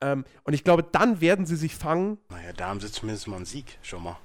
Ähm, 0.00 0.24
und 0.44 0.54
ich 0.54 0.64
glaube, 0.64 0.82
dann 0.82 1.20
werden 1.20 1.44
sie 1.44 1.56
sich 1.56 1.74
fangen 1.74 2.18
Naja, 2.30 2.52
da 2.52 2.68
haben 2.68 2.80
sie 2.80 2.90
zumindest 2.90 3.28
mal 3.28 3.36
einen 3.36 3.44
Sieg 3.44 3.78
schon 3.82 4.02
mal. 4.02 4.16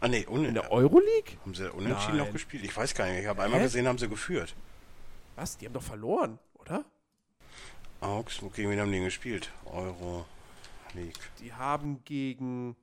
Ah, 0.00 0.08
nee, 0.08 0.26
un 0.26 0.44
in 0.44 0.54
der 0.54 0.72
Euroleague. 0.72 1.36
haben 1.42 1.54
sie 1.54 1.70
unentschieden 1.70 2.16
Nein. 2.16 2.26
noch 2.26 2.32
gespielt? 2.32 2.64
Ich 2.64 2.76
weiß 2.76 2.94
gar 2.94 3.06
nicht. 3.06 3.20
Ich 3.20 3.26
habe 3.26 3.42
einmal 3.42 3.60
gesehen, 3.60 3.86
haben 3.86 3.98
sie 3.98 4.08
geführt. 4.08 4.54
Was? 5.36 5.58
Die 5.58 5.66
haben 5.66 5.74
doch 5.74 5.82
verloren, 5.82 6.38
oder? 6.54 6.84
Augsburg, 8.00 8.54
gegen 8.54 8.70
wen 8.70 8.80
haben 8.80 8.90
die 8.90 8.96
denn 8.96 9.04
gespielt? 9.04 9.52
Euro 9.64 10.26
League. 10.94 11.20
Die 11.38 11.52
haben 11.52 12.02
gegen. 12.04 12.74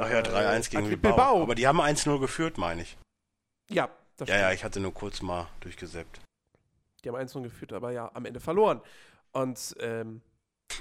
Äh, 0.00 0.04
Ach 0.04 0.10
ja, 0.10 0.20
3-1 0.20 0.70
gegen 0.70 0.82
Athletic 0.84 1.02
Bilbao. 1.02 1.42
Aber 1.42 1.54
die 1.54 1.66
haben 1.66 1.80
1-0 1.80 2.18
geführt, 2.20 2.58
meine 2.58 2.82
ich. 2.82 2.96
ja, 3.70 3.88
das 4.16 4.28
Ja, 4.28 4.36
ja, 4.36 4.52
ich 4.52 4.64
hatte 4.64 4.80
nur 4.80 4.92
kurz 4.94 5.22
mal 5.22 5.48
durchgesäppt. 5.60 6.20
Die 7.04 7.08
haben 7.08 7.16
1 7.16 7.32
geführt, 7.34 7.72
aber 7.72 7.92
ja 7.92 8.10
am 8.14 8.24
Ende 8.26 8.40
verloren. 8.40 8.80
Und 9.32 9.74
ähm, 9.80 10.20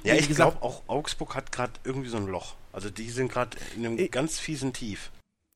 Ja, 0.04 0.16
ich 0.16 0.28
glaube 0.30 0.62
auch 0.62 0.84
Augsburg 0.88 1.36
hat 1.36 1.52
gerade 1.52 1.74
irgendwie 1.84 2.10
so 2.10 2.18
ein 2.18 2.28
Loch. 2.28 2.56
Also 2.74 2.90
die 2.90 3.10
sind 3.10 3.32
gerade 3.32 3.58
in 3.76 3.86
einem 3.86 3.98
Ich- 4.00 4.12
ganz 4.12 4.40
fiesen 4.40 4.74
Tief. 4.74 5.12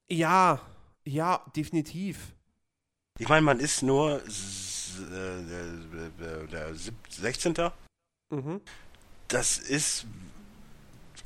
ja, 0.09 0.61
ja, 1.05 1.43
definitiv. 1.55 2.33
Ich 3.19 3.27
meine, 3.27 3.41
man 3.41 3.59
ist 3.59 3.83
nur 3.83 4.21
äh, 4.23 5.43
der, 5.43 6.09
der, 6.19 6.43
der 6.47 6.75
sieb- 6.75 6.95
16. 7.09 7.53
Mhm. 8.29 8.61
Das 9.27 9.57
ist 9.57 10.05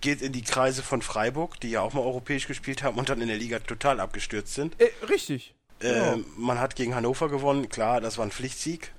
geht 0.02 0.22
in 0.22 0.32
die 0.34 0.42
Kreise 0.44 0.84
von 0.84 1.02
Freiburg, 1.02 1.60
die 1.60 1.70
ja 1.72 1.82
auch 1.82 1.94
mal 1.94 2.02
europäisch 2.02 2.48
gespielt 2.48 2.84
haben 2.84 2.98
und 2.98 3.10
dann 3.10 3.22
in 3.22 3.28
der 3.28 3.38
Liga 3.38 3.60
total 3.60 4.00
abgestürzt 4.00 4.54
sind. 4.54 4.80
Äh, 4.82 4.90
richtig. 5.08 5.54
Ja. 5.82 6.14
Ähm, 6.14 6.26
man 6.38 6.60
hat 6.60 6.76
gegen 6.76 6.96
Hannover 6.96 7.30
gewonnen, 7.30 7.70
klar, 7.70 8.02
das 8.02 8.18
war 8.18 8.26
ein 8.26 8.32
Pflichtsieg. 8.32 8.92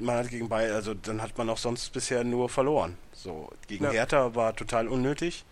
Man 0.00 0.16
hat 0.16 0.30
gegen 0.30 0.48
Bayern, 0.48 0.74
also 0.74 0.94
dann 0.94 1.20
hat 1.22 1.36
man 1.36 1.50
auch 1.50 1.58
sonst 1.58 1.92
bisher 1.92 2.24
nur 2.24 2.48
verloren. 2.48 2.96
So, 3.12 3.50
gegen 3.68 3.84
Ja. 3.84 3.90
Hertha 3.90 4.34
war 4.34 4.56
total 4.56 4.88
unnötig. 4.88 5.44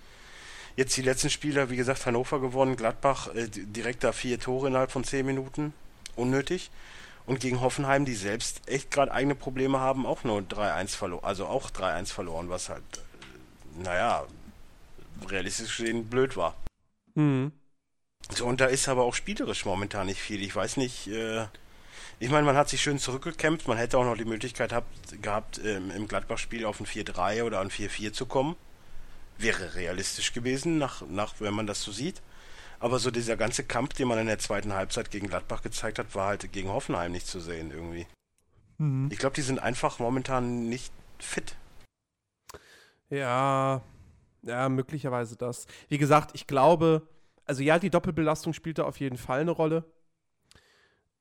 Jetzt 0.77 0.97
die 0.97 1.03
letzten 1.03 1.31
Spiele, 1.31 1.71
wie 1.71 1.77
gesagt, 1.77 2.05
Hannover 2.07 2.41
gewonnen, 2.41 2.75
Gladbach 2.77 3.33
äh, 3.35 3.49
di- 3.49 3.67
direkt 3.67 4.03
da 4.03 4.13
vier 4.13 4.41
Tore 4.41 4.69
innerhalb 4.69 4.91
von 4.91 5.05
zehn 5.05 5.25
Minuten. 5.27 5.73
Unnötig. 6.17 6.71
Und 7.27 7.41
gegen 7.41 7.61
Hoffenheim, 7.61 8.05
die 8.05 8.15
selbst 8.15 8.61
echt 8.69 8.91
gerade 8.91 9.13
eigene 9.13 9.35
Probleme 9.35 9.79
haben, 9.79 10.05
auch 10.05 10.25
nur 10.25 10.41
3-1 10.41 10.89
verloren. 10.97 11.25
Also 11.25 11.47
auch 11.47 11.71
3-1 11.71 12.07
verloren, 12.13 12.49
was 12.49 12.69
halt, 12.71 12.83
äh, 12.95 13.01
naja, 13.83 14.27
realistisch 15.29 15.77
gesehen 15.77 16.09
blöd 16.09 16.37
war. 16.37 16.55
Mhm. 17.15 17.53
So, 18.31 18.47
und 18.47 18.61
da 18.61 18.67
ist 18.67 18.89
aber 18.89 19.05
auch 19.05 19.15
spielerisch 19.15 19.65
momentan 19.65 20.07
nicht 20.07 20.21
viel. 20.21 20.43
Ich 20.43 20.57
weiß 20.57 20.79
nicht, 20.79 21.09
äh, 21.09 21.47
ich 22.21 22.31
meine, 22.31 22.47
man 22.47 22.57
hat 22.57 22.69
sich 22.69 22.81
schön 22.81 22.99
zurückgekämpft. 22.99 23.69
Man 23.69 23.77
hätte 23.77 23.99
auch 23.99 24.05
noch 24.05 24.17
die 24.17 24.25
Möglichkeit 24.25 24.73
habt, 24.73 25.23
gehabt, 25.23 25.61
ähm, 25.65 25.91
im 25.91 26.09
Gladbach-Spiel 26.09 26.65
auf 26.65 26.81
ein 26.81 26.87
4-3 26.87 27.45
oder 27.45 27.61
ein 27.61 27.71
4-4 27.71 28.13
zu 28.13 28.27
kommen. 28.27 28.57
Wäre 29.37 29.75
realistisch 29.75 30.33
gewesen, 30.33 30.79
nach, 30.79 31.03
nach, 31.09 31.35
wenn 31.41 31.55
man 31.55 31.67
das 31.67 31.83
so 31.83 31.93
sieht. 31.93 32.23
Aber 32.79 32.99
so 32.99 33.11
dieser 33.11 33.37
ganze 33.37 33.65
Kampf, 33.65 33.95
den 33.95 34.09
man 34.09 34.19
in 34.19 34.27
der 34.27 34.39
zweiten 34.39 34.73
Halbzeit 34.73 35.11
gegen 35.11 35.29
Gladbach 35.29 35.63
gezeigt 35.63 35.99
hat, 35.99 36.15
war 36.15 36.29
halt 36.29 36.53
gegen 36.53 36.69
Hoffenheim 36.69 37.13
nicht 37.13 37.27
zu 37.27 37.41
sehen 37.41 37.71
irgendwie. 37.71 38.07
Mhm. 38.79 39.09
Ich 39.11 39.19
glaube, 39.19 39.35
die 39.35 39.43
sind 39.43 39.59
einfach 39.59 39.99
momentan 39.99 40.69
nicht 40.69 40.93
fit. 41.19 41.57
Ja, 43.15 43.81
ja, 44.43 44.69
möglicherweise 44.69 45.37
das. 45.37 45.67
Wie 45.89 45.99
gesagt, 45.99 46.33
ich 46.35 46.47
glaube, 46.47 47.07
also 47.45 47.63
ja, 47.63 47.79
die 47.79 47.91
Doppelbelastung 47.91 48.53
spielt 48.53 48.79
da 48.79 48.85
auf 48.85 48.99
jeden 48.99 49.17
Fall 49.17 49.41
eine 49.41 49.53
Rolle. 49.53 49.85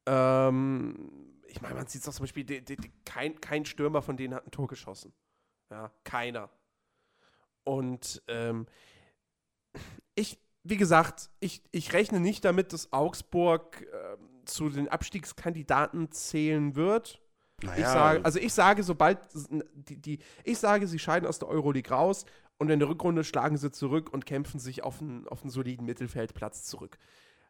Ähm, 0.07 1.39
ich 1.47 1.61
meine, 1.61 1.75
man 1.75 1.87
sieht 1.87 2.01
es 2.01 2.09
auch 2.09 2.13
zum 2.13 2.23
Beispiel, 2.23 2.43
die, 2.45 2.65
die, 2.65 2.77
die, 2.77 2.91
kein, 3.05 3.39
kein 3.39 3.65
Stürmer 3.65 4.01
von 4.01 4.17
denen 4.17 4.33
hat 4.33 4.47
ein 4.47 4.51
Tor 4.51 4.67
geschossen. 4.67 5.13
Ja, 5.69 5.91
keiner. 6.03 6.49
Und 7.63 8.23
ähm, 8.27 8.65
ich, 10.15 10.39
wie 10.63 10.77
gesagt, 10.77 11.29
ich, 11.39 11.61
ich 11.71 11.93
rechne 11.93 12.19
nicht 12.19 12.43
damit, 12.43 12.73
dass 12.73 12.91
Augsburg 12.91 13.85
ähm, 13.93 14.45
zu 14.45 14.69
den 14.69 14.87
Abstiegskandidaten 14.87 16.11
zählen 16.11 16.75
wird. 16.75 17.22
Naja, 17.63 17.79
Ich 17.79 17.85
sage, 17.85 18.25
also 18.25 18.39
ich 18.39 18.53
sage, 18.53 18.83
sobald 18.83 19.19
die, 19.73 19.97
die, 19.97 20.19
ich 20.43 20.57
sage, 20.57 20.87
sie 20.87 20.99
scheiden 20.99 21.27
aus 21.27 21.39
der 21.39 21.47
Euroleague 21.49 21.91
raus 21.91 22.25
und 22.57 22.69
in 22.69 22.79
der 22.79 22.87
Rückrunde 22.89 23.23
schlagen 23.23 23.57
sie 23.57 23.71
zurück 23.71 24.11
und 24.13 24.25
kämpfen 24.25 24.59
sich 24.59 24.83
auf 24.83 25.01
einen, 25.01 25.27
auf 25.27 25.41
einen 25.41 25.49
soliden 25.51 25.85
Mittelfeldplatz 25.85 26.63
zurück. 26.63 26.97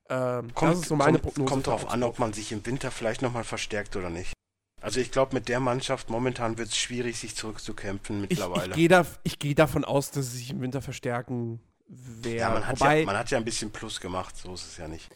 Ähm, 0.10 0.54
kommt, 0.54 0.73
das 0.73 0.80
ist 0.82 0.88
so 0.88 0.95
meine 0.95 1.19
kommt, 1.19 1.23
Prognose. 1.23 1.49
kommt 1.49 1.63
für 1.63 1.69
drauf 1.71 1.89
an, 1.89 2.04
ob 2.04 2.19
man 2.19 2.34
sich 2.34 2.52
im 2.52 2.65
Winter 2.65 2.91
vielleicht 2.91 3.21
nochmal 3.21 3.43
verstärkt 3.43 3.95
oder 3.95 4.10
nicht. 4.10 4.34
Also 4.82 4.99
ich 4.99 5.12
glaube, 5.12 5.34
mit 5.34 5.47
der 5.47 5.62
Mannschaft 5.62 6.10
momentan 6.10 6.58
wird 6.58 6.67
es 6.67 6.78
schwierig, 6.78 7.17
sich 7.17 7.36
zurückzukämpfen 7.36 8.23
ich, 8.23 8.32
mittlerweile. 8.32 8.71
ich 8.71 8.76
gehe 8.76 8.89
da, 8.89 9.06
ich 9.23 9.39
geh 9.39 9.54
davon 9.54 9.86
aus, 9.86 10.12
dass 10.12 10.32
sie 10.32 10.39
sich 10.39 10.49
im 10.49 10.60
Winter 10.60 10.82
verstärken 10.82 11.62
werden. 11.88 12.38
ja, 12.38 12.49
man 12.49 12.67
hat 12.67 12.80
wobei, 12.82 12.99
ja, 12.99 13.06
man 13.06 13.17
hat 13.17 13.32
ja 13.32 13.38
ein 13.38 13.45
bisschen 13.45 13.71
Plus 13.71 14.02
gemacht, 14.02 14.36
so 14.36 14.54
ist 14.54 14.67
es 14.67 14.78
ja 14.78 14.89
nicht. 14.89 15.10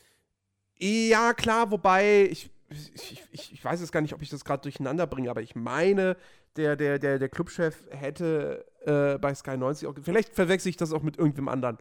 Ja, 0.79 1.33
klar, 1.33 1.69
wobei, 1.69 2.29
ich, 2.31 2.49
ich, 2.69 3.23
ich, 3.31 3.53
ich 3.53 3.65
weiß 3.65 3.79
jetzt 3.79 3.91
gar 3.91 4.01
nicht, 4.01 4.13
ob 4.13 4.21
ich 4.21 4.29
das 4.29 4.43
gerade 4.43 4.61
durcheinander 4.61 5.07
bringe, 5.07 5.29
aber 5.29 5.41
ich 5.41 5.55
meine, 5.55 6.17
der, 6.57 6.75
der, 6.75 6.99
der, 6.99 7.19
der 7.19 7.29
Clubchef 7.29 7.83
hätte 7.91 8.65
äh, 8.85 9.17
bei 9.17 9.33
Sky 9.33 9.57
90 9.57 9.87
auch, 9.87 9.95
vielleicht 10.01 10.35
verwechsel 10.35 10.69
ich 10.69 10.77
das 10.77 10.91
auch 10.91 11.03
mit 11.03 11.17
irgendwem 11.17 11.47
anderen. 11.47 11.77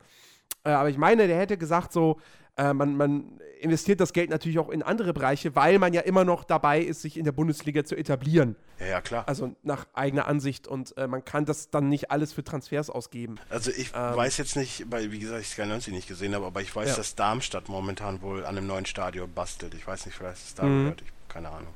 Äh, 0.65 0.71
aber 0.71 0.89
ich 0.89 0.99
meine, 0.99 1.27
der 1.27 1.39
hätte 1.39 1.59
gesagt, 1.59 1.93
so, 1.93 2.21
äh, 2.57 2.73
man, 2.73 2.97
man 2.97 3.41
investiert 3.61 4.01
das 4.01 4.13
Geld 4.13 4.31
natürlich 4.31 4.59
auch 4.59 4.69
in 4.69 4.83
andere 4.83 5.13
Bereiche, 5.15 5.55
weil 5.57 5.79
man 5.79 5.93
ja 5.95 6.03
immer 6.03 6.25
noch 6.25 6.45
dabei 6.45 6.81
ist, 6.81 7.03
sich 7.03 7.17
in 7.17 7.25
der 7.25 7.33
Bundesliga 7.33 7.85
zu 7.85 7.97
etablieren. 7.97 8.55
Ja, 8.79 8.87
ja, 8.87 9.01
klar. 9.01 9.25
Also 9.27 9.57
nach 9.63 9.87
eigener 9.95 10.27
Ansicht. 10.27 10.67
Und 10.69 10.97
äh, 10.99 11.07
man 11.07 11.25
kann 11.25 11.47
das 11.47 11.71
dann 11.71 11.89
nicht 11.89 12.11
alles 12.11 12.33
für 12.35 12.45
Transfers 12.45 12.91
ausgeben. 12.91 13.37
Also 13.49 13.71
ich 13.71 13.93
ähm, 13.95 14.17
weiß 14.17 14.37
jetzt 14.37 14.57
nicht, 14.57 14.85
weil 14.91 15.11
wie 15.11 15.19
gesagt, 15.19 15.41
ich 15.41 15.49
Sky 15.49 15.65
90 15.67 15.93
nicht 15.95 16.09
gesehen 16.09 16.35
habe, 16.35 16.45
aber 16.47 16.61
ich 16.61 16.75
weiß, 16.77 16.91
Ja. 16.91 16.97
dass 16.97 17.15
Darmstadt 17.15 17.69
momentan 17.69 18.21
wohl 18.23 18.45
an 18.45 18.57
einem 18.59 18.67
neuen 18.67 18.87
Stadion 18.87 19.33
bastelt. 19.33 19.75
Ich 19.75 19.87
weiß 19.87 20.05
nicht, 20.07 20.15
vielleicht 20.17 20.37
ist 20.37 20.47
es 20.49 20.55
da 20.55 20.65
Mhm. 20.65 20.83
gehört, 20.85 21.03
ich 21.03 21.13
keine 21.29 21.49
Ahnung. 21.51 21.73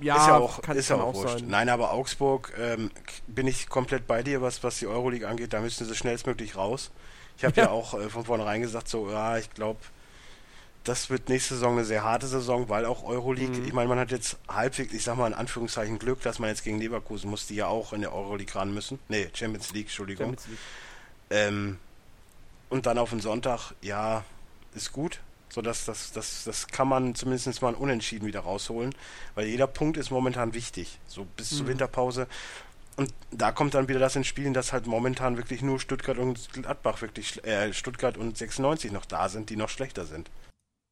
Ja, 0.00 0.16
ist 0.16 0.26
ja 0.26 0.36
auch, 0.38 0.62
kann, 0.62 0.76
ist 0.76 0.88
ja 0.88 0.96
auch, 0.96 1.14
wurscht. 1.14 1.40
sein. 1.40 1.48
Nein, 1.48 1.68
aber 1.68 1.92
Augsburg 1.92 2.52
ähm, 2.58 2.90
bin 3.26 3.46
ich 3.46 3.68
komplett 3.68 4.06
bei 4.06 4.22
dir, 4.22 4.40
was, 4.42 4.62
was 4.64 4.78
die 4.78 4.86
Euroleague 4.86 5.28
angeht. 5.28 5.52
Da 5.52 5.60
müssen 5.60 5.86
sie 5.86 5.94
schnellstmöglich 5.94 6.56
raus. 6.56 6.90
Ich 7.36 7.44
habe 7.44 7.56
ja. 7.56 7.64
Ja. 7.64 7.70
auch 7.70 7.94
äh, 7.94 8.08
von 8.08 8.24
vornherein 8.24 8.60
gesagt, 8.62 8.88
so, 8.88 9.10
ja, 9.10 9.38
ich 9.38 9.50
glaube, 9.50 9.80
das 10.84 11.10
wird 11.10 11.28
nächste 11.28 11.54
Saison 11.54 11.72
eine 11.74 11.84
sehr 11.84 12.02
harte 12.02 12.26
Saison, 12.26 12.68
weil 12.68 12.86
auch 12.86 13.04
Euroleague, 13.04 13.58
Mhm. 13.60 13.64
ich 13.66 13.72
meine, 13.72 13.88
man 13.88 13.98
hat 13.98 14.10
jetzt 14.10 14.36
halbwegs, 14.48 14.92
ich 14.92 15.04
sag 15.04 15.16
mal 15.16 15.28
in 15.28 15.34
Anführungszeichen 15.34 15.98
Glück, 15.98 16.20
dass 16.22 16.38
man 16.38 16.48
jetzt 16.48 16.64
gegen 16.64 16.78
Leverkusen 16.78 17.30
muss, 17.30 17.46
die 17.46 17.54
ja 17.56 17.66
auch 17.66 17.92
in 17.92 18.00
der 18.00 18.12
Euroleague 18.12 18.54
ran 18.54 18.72
müssen. 18.74 18.98
Nee, 19.08 19.28
Champions 19.34 19.72
League, 19.72 19.86
Entschuldigung. 19.86 20.26
Champions 20.36 20.48
League. 20.48 20.58
Ähm, 21.30 21.78
und 22.70 22.86
dann 22.86 22.98
auf 22.98 23.10
den 23.10 23.20
Sonntag, 23.20 23.72
ja, 23.80 24.24
ist 24.74 24.92
gut. 24.92 25.20
So 25.52 25.60
dass 25.60 25.84
das, 25.84 26.12
das, 26.12 26.44
das 26.44 26.66
kann 26.68 26.88
man 26.88 27.14
zumindest 27.14 27.60
mal 27.60 27.68
ein 27.68 27.74
Unentschieden 27.74 28.24
wieder 28.26 28.40
rausholen, 28.40 28.94
weil 29.34 29.48
jeder 29.48 29.66
Punkt 29.66 29.98
ist 29.98 30.10
momentan 30.10 30.54
wichtig. 30.54 30.98
So 31.06 31.26
bis 31.36 31.50
zur 31.50 31.64
Mhm. 31.64 31.68
Winterpause. 31.68 32.26
Und 32.96 33.12
da 33.30 33.52
kommt 33.52 33.74
dann 33.74 33.86
wieder 33.86 34.00
das 34.00 34.16
ins 34.16 34.28
Spiel, 34.28 34.50
dass 34.54 34.72
halt 34.72 34.86
momentan 34.86 35.36
wirklich 35.36 35.60
nur 35.60 35.78
Stuttgart 35.78 36.16
und 36.16 36.50
Gladbach 36.54 37.02
wirklich, 37.02 37.44
äh, 37.44 37.70
Stuttgart 37.74 38.16
und 38.16 38.38
96 38.38 38.92
noch 38.92 39.04
da 39.04 39.28
sind, 39.28 39.50
die 39.50 39.56
noch 39.56 39.68
schlechter 39.68 40.06
sind. 40.06 40.30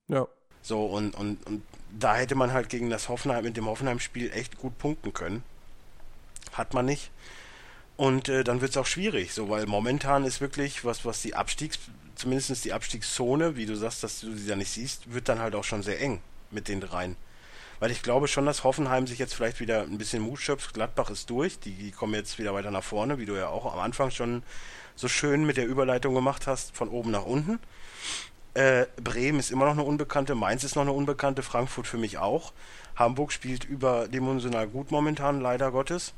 Ja. 0.08 0.26
So, 0.60 0.84
und, 0.84 1.14
und, 1.14 1.46
und 1.46 1.62
da 1.98 2.16
hätte 2.16 2.34
man 2.34 2.52
halt 2.52 2.68
gegen 2.68 2.90
das 2.90 3.08
Hoffenheim, 3.08 3.44
mit 3.44 3.56
dem 3.56 3.64
Hoffenheim-Spiel 3.64 4.30
echt 4.32 4.58
gut 4.58 4.76
punkten 4.76 5.14
können. 5.14 5.42
Hat 6.52 6.74
man 6.74 6.84
nicht. 6.84 7.10
Und 7.96 8.28
äh, 8.28 8.44
dann 8.44 8.60
wird 8.60 8.72
es 8.72 8.76
auch 8.76 8.86
schwierig, 8.86 9.32
so, 9.32 9.48
weil 9.48 9.64
momentan 9.64 10.24
ist 10.24 10.42
wirklich, 10.42 10.84
was, 10.84 11.06
was 11.06 11.22
die 11.22 11.34
Abstiegs, 11.34 11.78
zumindest 12.14 12.64
die 12.64 12.72
Abstiegszone, 12.72 13.56
wie 13.56 13.66
du 13.66 13.74
sagst, 13.76 14.02
dass 14.02 14.20
du 14.20 14.34
sie 14.34 14.48
da 14.48 14.56
nicht 14.56 14.70
siehst, 14.70 15.12
wird 15.12 15.28
dann 15.28 15.38
halt 15.38 15.54
auch 15.54 15.64
schon 15.64 15.82
sehr 15.82 16.00
eng 16.00 16.20
mit 16.50 16.68
den 16.68 16.80
dreien. 16.80 17.16
Weil 17.78 17.90
ich 17.90 18.02
glaube 18.02 18.28
schon, 18.28 18.44
dass 18.46 18.62
Hoffenheim 18.62 19.06
sich 19.06 19.18
jetzt 19.18 19.34
vielleicht 19.34 19.58
wieder 19.58 19.82
ein 19.82 19.96
bisschen 19.96 20.22
Mut 20.22 20.38
schöpft. 20.38 20.74
Gladbach 20.74 21.08
ist 21.10 21.30
durch, 21.30 21.58
die, 21.58 21.72
die 21.72 21.90
kommen 21.92 22.14
jetzt 22.14 22.38
wieder 22.38 22.52
weiter 22.52 22.70
nach 22.70 22.84
vorne, 22.84 23.18
wie 23.18 23.24
du 23.24 23.34
ja 23.34 23.48
auch 23.48 23.72
am 23.72 23.80
Anfang 23.80 24.10
schon 24.10 24.42
so 24.96 25.08
schön 25.08 25.46
mit 25.46 25.56
der 25.56 25.66
Überleitung 25.66 26.14
gemacht 26.14 26.46
hast, 26.46 26.76
von 26.76 26.90
oben 26.90 27.10
nach 27.10 27.24
unten. 27.24 27.58
Äh, 28.52 28.86
Bremen 29.02 29.38
ist 29.38 29.50
immer 29.50 29.64
noch 29.64 29.72
eine 29.72 29.84
Unbekannte, 29.84 30.34
Mainz 30.34 30.64
ist 30.64 30.74
noch 30.74 30.82
eine 30.82 30.92
Unbekannte, 30.92 31.42
Frankfurt 31.42 31.86
für 31.86 31.96
mich 31.96 32.18
auch. 32.18 32.52
Hamburg 32.96 33.32
spielt 33.32 33.64
überdimensional 33.64 34.66
gut 34.68 34.90
momentan, 34.90 35.40
leider 35.40 35.70
Gottes. 35.70 36.12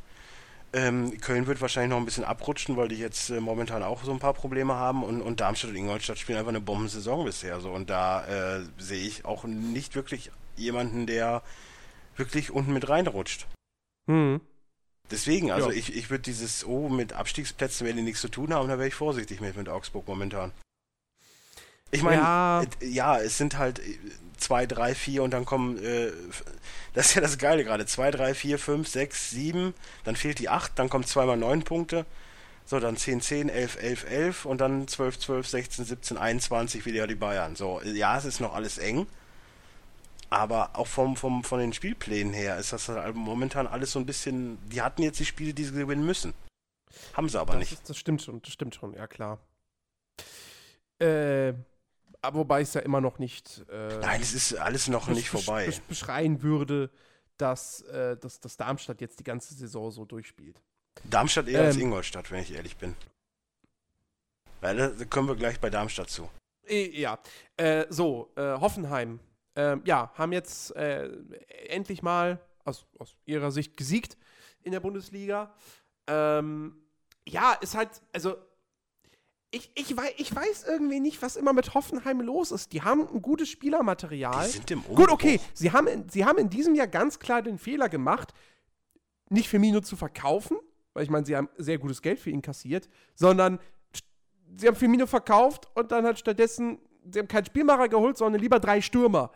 Ähm, 0.74 1.20
Köln 1.20 1.46
wird 1.46 1.60
wahrscheinlich 1.60 1.90
noch 1.90 1.98
ein 1.98 2.06
bisschen 2.06 2.24
abrutschen, 2.24 2.76
weil 2.78 2.88
die 2.88 2.96
jetzt 2.96 3.28
äh, 3.28 3.40
momentan 3.40 3.82
auch 3.82 4.04
so 4.04 4.10
ein 4.12 4.18
paar 4.18 4.32
Probleme 4.32 4.74
haben 4.74 5.04
und, 5.04 5.20
und 5.20 5.40
Darmstadt 5.40 5.70
und 5.70 5.76
Ingolstadt 5.76 6.18
spielen 6.18 6.38
einfach 6.38 6.48
eine 6.48 6.60
Bombensaison 6.62 7.24
bisher. 7.26 7.60
So. 7.60 7.70
Und 7.72 7.90
da 7.90 8.58
äh, 8.58 8.64
sehe 8.78 9.06
ich 9.06 9.24
auch 9.26 9.44
nicht 9.44 9.94
wirklich 9.94 10.30
jemanden, 10.56 11.06
der 11.06 11.42
wirklich 12.16 12.50
unten 12.50 12.72
mit 12.72 12.88
reinrutscht. 12.88 13.46
Hm. 14.06 14.40
Deswegen, 15.10 15.50
also 15.50 15.70
Ja. 15.70 15.76
ich, 15.76 15.94
ich 15.94 16.08
würde 16.08 16.22
dieses, 16.22 16.64
oh, 16.66 16.88
mit 16.88 17.12
Abstiegsplätzen 17.12 17.86
werden 17.86 17.98
die 17.98 18.02
nichts 18.02 18.22
zu 18.22 18.28
tun 18.28 18.54
haben, 18.54 18.68
da 18.68 18.78
wäre 18.78 18.88
ich 18.88 18.94
vorsichtig 18.94 19.42
mit, 19.42 19.56
mit 19.56 19.68
Augsburg 19.68 20.08
momentan. 20.08 20.52
Ich 21.90 22.02
meine, 22.02 22.22
Ja. 22.22 22.62
ja. 22.62 22.68
ja, 22.80 23.18
es 23.20 23.36
sind 23.36 23.58
halt 23.58 23.80
äh, 24.42 24.46
zwei, 24.46 24.66
drei, 24.66 24.94
vier 24.94 25.22
und 25.22 25.32
dann 25.32 25.44
kommen, 25.44 25.82
äh, 25.82 26.12
das 26.94 27.06
ist 27.06 27.14
ja 27.14 27.20
das 27.20 27.38
Geile 27.38 27.64
gerade, 27.64 27.86
zwei, 27.86 28.10
drei, 28.10 28.34
vier, 28.34 28.58
fünf, 28.58 28.88
sechs, 28.88 29.30
sieben, 29.30 29.74
dann 30.04 30.16
fehlt 30.16 30.38
die 30.38 30.48
acht, 30.48 30.72
dann 30.78 30.88
kommt 30.88 31.08
zweimal 31.08 31.36
neun 31.36 31.62
Punkte, 31.62 32.06
so, 32.64 32.78
dann 32.78 32.96
10, 32.96 33.20
10, 33.20 33.48
11, 33.48 33.76
11, 33.76 34.04
11 34.04 34.44
und 34.46 34.60
dann 34.60 34.86
12, 34.86 35.18
12, 35.18 35.48
16, 35.48 35.84
17, 35.84 36.16
21 36.16 36.86
wieder 36.86 37.06
die 37.06 37.16
Bayern. 37.16 37.56
So, 37.56 37.80
ja, 37.82 38.16
es 38.16 38.24
ist 38.24 38.40
noch 38.40 38.54
alles 38.54 38.78
eng, 38.78 39.06
aber 40.30 40.70
auch 40.74 40.86
vom, 40.86 41.16
vom, 41.16 41.42
von 41.44 41.58
den 41.58 41.72
Spielplänen 41.72 42.32
her 42.32 42.56
ist 42.58 42.72
das 42.72 42.88
halt 42.88 43.16
momentan 43.16 43.66
alles 43.66 43.92
so 43.92 43.98
ein 43.98 44.06
bisschen, 44.06 44.58
die 44.68 44.80
hatten 44.80 45.02
jetzt 45.02 45.18
die 45.18 45.24
Spiele, 45.24 45.54
die 45.54 45.64
sie 45.64 45.72
gewinnen 45.72 46.06
müssen. 46.06 46.34
Haben 47.14 47.28
sie 47.28 47.40
aber 47.40 47.54
das, 47.54 47.60
nicht. 47.60 47.72
Ist, 47.72 47.90
das 47.90 47.98
stimmt 47.98 48.22
schon, 48.22 48.40
das 48.42 48.52
stimmt 48.52 48.74
schon, 48.74 48.94
ja 48.94 49.06
klar. 49.06 49.38
Äh, 51.00 51.54
aber 52.22 52.38
wobei 52.38 52.60
es 52.62 52.72
ja 52.74 52.80
immer 52.80 53.00
noch 53.00 53.18
nicht, 53.18 53.64
äh, 53.68 53.98
Nein, 53.98 54.20
es 54.22 54.32
ist 54.32 54.54
alles 54.54 54.88
noch 54.88 55.08
nicht 55.08 55.28
vorbei. 55.28 55.66
besch- 55.68 55.80
beschreien 55.88 56.42
würde, 56.42 56.90
dass, 57.36 57.82
äh, 57.82 58.16
dass, 58.16 58.40
dass 58.40 58.56
Darmstadt 58.56 59.00
jetzt 59.00 59.18
die 59.18 59.24
ganze 59.24 59.54
Saison 59.54 59.90
so 59.90 60.04
durchspielt. 60.04 60.60
Darmstadt 61.04 61.48
eher 61.48 61.62
als 61.62 61.76
Ähm. 61.76 61.82
Ingolstadt, 61.82 62.30
wenn 62.30 62.40
ich 62.42 62.52
ehrlich 62.54 62.76
bin. 62.76 62.94
Weil 64.60 64.76
da 64.76 65.04
kommen 65.06 65.28
wir 65.28 65.34
gleich 65.36 65.58
bei 65.60 65.70
Darmstadt 65.70 66.08
zu. 66.10 66.28
Ja, 66.68 67.18
äh, 67.56 67.86
so, 67.90 68.32
äh, 68.36 68.52
Hoffenheim. 68.60 69.18
Ähm, 69.56 69.82
ja, 69.84 70.12
haben 70.14 70.32
jetzt 70.32 70.74
äh, 70.76 71.10
endlich 71.68 72.02
mal 72.02 72.38
aus, 72.64 72.86
aus 72.98 73.16
ihrer 73.26 73.50
Sicht 73.50 73.76
gesiegt 73.76 74.16
in 74.62 74.70
der 74.72 74.80
Bundesliga. 74.80 75.52
Ähm, 76.06 76.76
ja, 77.26 77.52
ist 77.60 77.74
halt, 77.74 77.90
also 78.12 78.36
ich, 79.54 79.70
ich, 79.74 79.96
weiß, 79.96 80.14
ich 80.16 80.34
weiß 80.34 80.64
irgendwie 80.66 80.98
nicht, 80.98 81.20
was 81.20 81.36
immer 81.36 81.52
mit 81.52 81.74
Hoffenheim 81.74 82.22
los 82.22 82.50
ist. 82.50 82.72
Die 82.72 82.82
haben 82.82 83.06
ein 83.06 83.20
gutes 83.20 83.50
Spielermaterial. 83.50 84.46
Die 84.46 84.52
sind 84.52 84.70
im 84.70 84.80
Umbruch. 84.80 84.96
Gut, 84.96 85.10
okay, 85.10 85.40
sie 85.52 85.70
haben, 85.72 85.86
in, 85.86 86.08
sie 86.08 86.24
haben 86.24 86.38
in 86.38 86.48
diesem 86.48 86.74
Jahr 86.74 86.86
ganz 86.86 87.18
klar 87.18 87.42
den 87.42 87.58
Fehler 87.58 87.90
gemacht, 87.90 88.32
nicht 89.28 89.48
Firmino 89.48 89.80
zu 89.82 89.94
verkaufen, 89.94 90.56
weil 90.94 91.04
ich 91.04 91.10
meine, 91.10 91.26
sie 91.26 91.36
haben 91.36 91.50
sehr 91.58 91.78
gutes 91.78 92.00
Geld 92.00 92.18
für 92.18 92.30
ihn 92.30 92.40
kassiert, 92.40 92.88
sondern 93.14 93.58
sie 94.56 94.66
haben 94.66 94.76
Firmino 94.76 95.06
verkauft 95.06 95.68
und 95.74 95.92
dann 95.92 96.06
hat 96.06 96.18
stattdessen, 96.18 96.78
sie 97.10 97.18
haben 97.18 97.28
keinen 97.28 97.44
Spielmacher 97.44 97.88
geholt, 97.88 98.16
sondern 98.16 98.40
lieber 98.40 98.58
drei 98.58 98.80
Stürmer. 98.80 99.32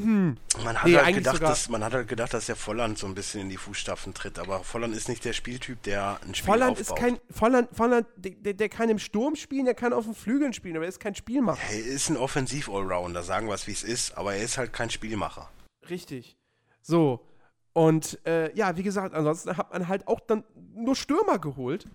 Man 0.00 0.78
hat, 0.78 0.86
Nee, 0.86 0.96
halt 0.96 1.14
gedacht, 1.14 1.42
dass, 1.42 1.68
man 1.68 1.84
hat 1.84 1.92
halt 1.92 2.08
gedacht, 2.08 2.34
dass 2.34 2.46
der 2.46 2.56
Volland 2.56 2.98
so 2.98 3.06
ein 3.06 3.14
bisschen 3.14 3.42
in 3.42 3.48
die 3.48 3.56
Fußstapfen 3.56 4.14
tritt. 4.14 4.38
Aber 4.38 4.64
Volland 4.64 4.94
ist 4.94 5.08
nicht 5.08 5.24
der 5.24 5.32
Spieltyp, 5.32 5.82
der 5.82 6.18
ein 6.26 6.34
Spiel 6.34 6.52
Volland 6.52 6.80
aufbaut. 6.80 6.98
ist 6.98 7.02
kein, 7.04 7.18
Volland, 7.30 7.68
Volland 7.72 8.06
der, 8.16 8.54
der, 8.54 8.68
kann 8.68 8.88
im 8.88 8.98
Sturm 8.98 9.36
spielen, 9.36 9.64
der 9.64 9.74
kann 9.74 9.92
auf 9.92 10.04
den 10.04 10.14
Flügeln 10.14 10.52
spielen, 10.52 10.76
aber 10.76 10.84
er 10.84 10.88
ist 10.88 11.00
kein 11.00 11.14
Spielmacher. 11.14 11.60
Er 11.70 11.78
ist 11.78 12.08
ein 12.08 12.16
Offensiv-Allrounder, 12.16 13.22
sagen 13.22 13.46
wir 13.46 13.54
es 13.54 13.66
wie 13.66 13.72
es 13.72 13.82
ist, 13.82 14.16
aber 14.16 14.34
er 14.34 14.42
ist 14.42 14.58
halt 14.58 14.72
kein 14.72 14.90
Spielmacher. 14.90 15.50
Richtig. 15.88 16.36
So. 16.82 17.26
Und 17.72 18.18
äh, 18.26 18.54
ja, 18.56 18.76
wie 18.76 18.82
gesagt, 18.82 19.14
ansonsten 19.14 19.56
hat 19.56 19.72
man 19.72 19.88
halt 19.88 20.08
auch 20.08 20.20
dann 20.20 20.44
nur 20.74 20.96
Stürmer 20.96 21.38
geholt. 21.38 21.86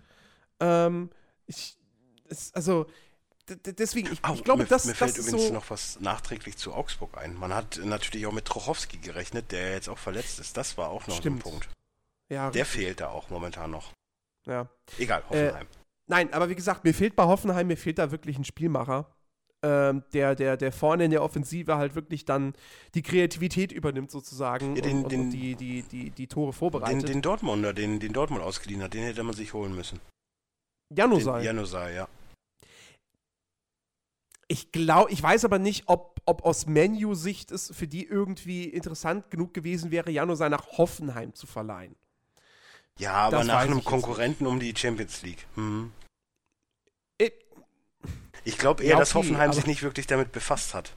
Ähm, 0.60 1.10
ich, 1.48 1.78
es, 2.30 2.54
also, 2.54 2.88
deswegen, 3.48 4.08
ich, 4.12 4.20
ich 4.34 4.44
glaube, 4.44 4.64
mir, 4.64 4.68
das, 4.70 4.86
mir 4.86 4.92
das 4.94 4.98
fällt 4.98 5.18
ist 5.18 5.28
übrigens 5.28 5.48
so. 5.48 5.54
noch 5.54 5.70
was 5.70 6.00
nachträglich 6.00 6.58
zu 6.58 6.74
Augsburg 6.74 7.18
ein. 7.18 7.36
Man 7.36 7.54
hat 7.54 7.80
natürlich 7.84 8.26
auch 8.28 8.32
mit 8.32 8.46
Trochowski 8.46 8.98
gerechnet, 8.98 9.52
der 9.52 9.74
jetzt 9.74 9.90
auch 9.90 9.98
verletzt 9.98 10.40
ist. 10.40 10.58
Das 10.58 10.78
war 10.78 10.90
auch 10.90 11.08
noch 11.08 11.18
Stimmt. 11.18 11.38
ein 11.38 11.42
Punkt. 11.52 11.70
ja, 12.30 12.50
Der 12.52 12.64
richtig, 12.66 12.82
fehlt 12.84 13.00
da 13.02 13.10
auch 13.10 13.30
momentan 13.30 13.72
noch. 13.72 13.92
ja. 14.48 14.68
Egal, 14.98 15.24
Hoffenheim. 15.30 15.68
Nein, 16.08 16.34
aber 16.34 16.50
wie 16.50 16.56
gesagt, 16.56 16.84
mir 16.84 16.94
fehlt 16.94 17.16
bei 17.16 17.24
Hoffenheim, 17.26 17.68
mir 17.68 17.78
fehlt 17.78 17.98
da 17.98 18.12
wirklich 18.12 18.38
ein 18.38 18.44
Spielmacher. 18.46 19.12
Ähm, 19.64 20.04
der, 20.14 20.36
der, 20.36 20.58
der 20.58 20.72
vorne 20.72 21.06
in 21.06 21.12
der 21.12 21.24
Offensive 21.24 21.78
halt 21.78 21.96
wirklich 21.96 22.26
dann 22.26 22.54
die 22.94 23.02
Kreativität 23.02 23.72
übernimmt, 23.72 24.12
sozusagen, 24.12 24.76
Ja, 24.76 24.82
den- 24.84 25.04
und, 25.04 25.12
den- 25.12 25.22
und 25.22 25.30
die, 25.32 25.56
die, 25.56 25.82
die, 25.82 26.12
die 26.12 26.28
Tore 26.28 26.52
den, 26.52 26.54
vorbereitet. 26.54 27.10
den 27.10 27.22
Dortmunder, 27.24 27.74
den, 27.74 28.00
den 28.00 28.14
Dortmund 28.14 28.44
ausgeliehen 28.44 28.84
hat, 28.84 28.94
den 28.94 29.04
hätte 29.04 29.24
man 29.24 29.34
sich 29.34 29.54
holen 29.54 29.74
müssen. 29.76 30.00
Janusaj. 30.94 31.40
Den 31.42 31.46
Janusaj, 31.46 31.96
ja. 31.96 32.08
Ich 34.48 34.72
glaube, 34.72 35.12
ich 35.12 35.22
weiß 35.24 35.44
aber 35.46 35.58
nicht, 35.60 35.84
ob, 35.88 36.20
ob 36.26 36.46
aus 36.46 36.68
Menu-Sicht 36.68 37.52
es 37.52 37.72
für 37.76 37.88
die 37.88 38.06
irgendwie 38.06 38.66
interessant 38.66 39.32
genug 39.32 39.54
gewesen 39.54 39.90
wäre, 39.92 40.12
Janusaj 40.12 40.50
nach 40.50 40.78
Hoffenheim 40.78 41.34
zu 41.34 41.48
verleihen. 41.48 41.96
Ja, 43.00 43.14
aber 43.14 43.38
Das 43.40 43.48
nach 43.48 43.62
einem 43.62 43.84
Konkurrenten 43.84 44.46
um 44.46 44.60
die 44.60 44.74
Champions 44.76 45.22
League. 45.24 45.46
Mhm. 45.56 45.92
Äh, 47.18 47.32
Ich 48.44 48.58
glaube 48.60 48.84
eher, 48.84 48.92
Ja, 48.92 49.00
dass 49.00 49.10
okay, 49.16 49.20
Hoffenheim 49.26 49.46
aber- 49.50 49.54
sich 49.56 49.66
nicht 49.66 49.82
wirklich 49.84 50.06
damit 50.08 50.32
befasst 50.32 50.74
hat. 50.74 50.94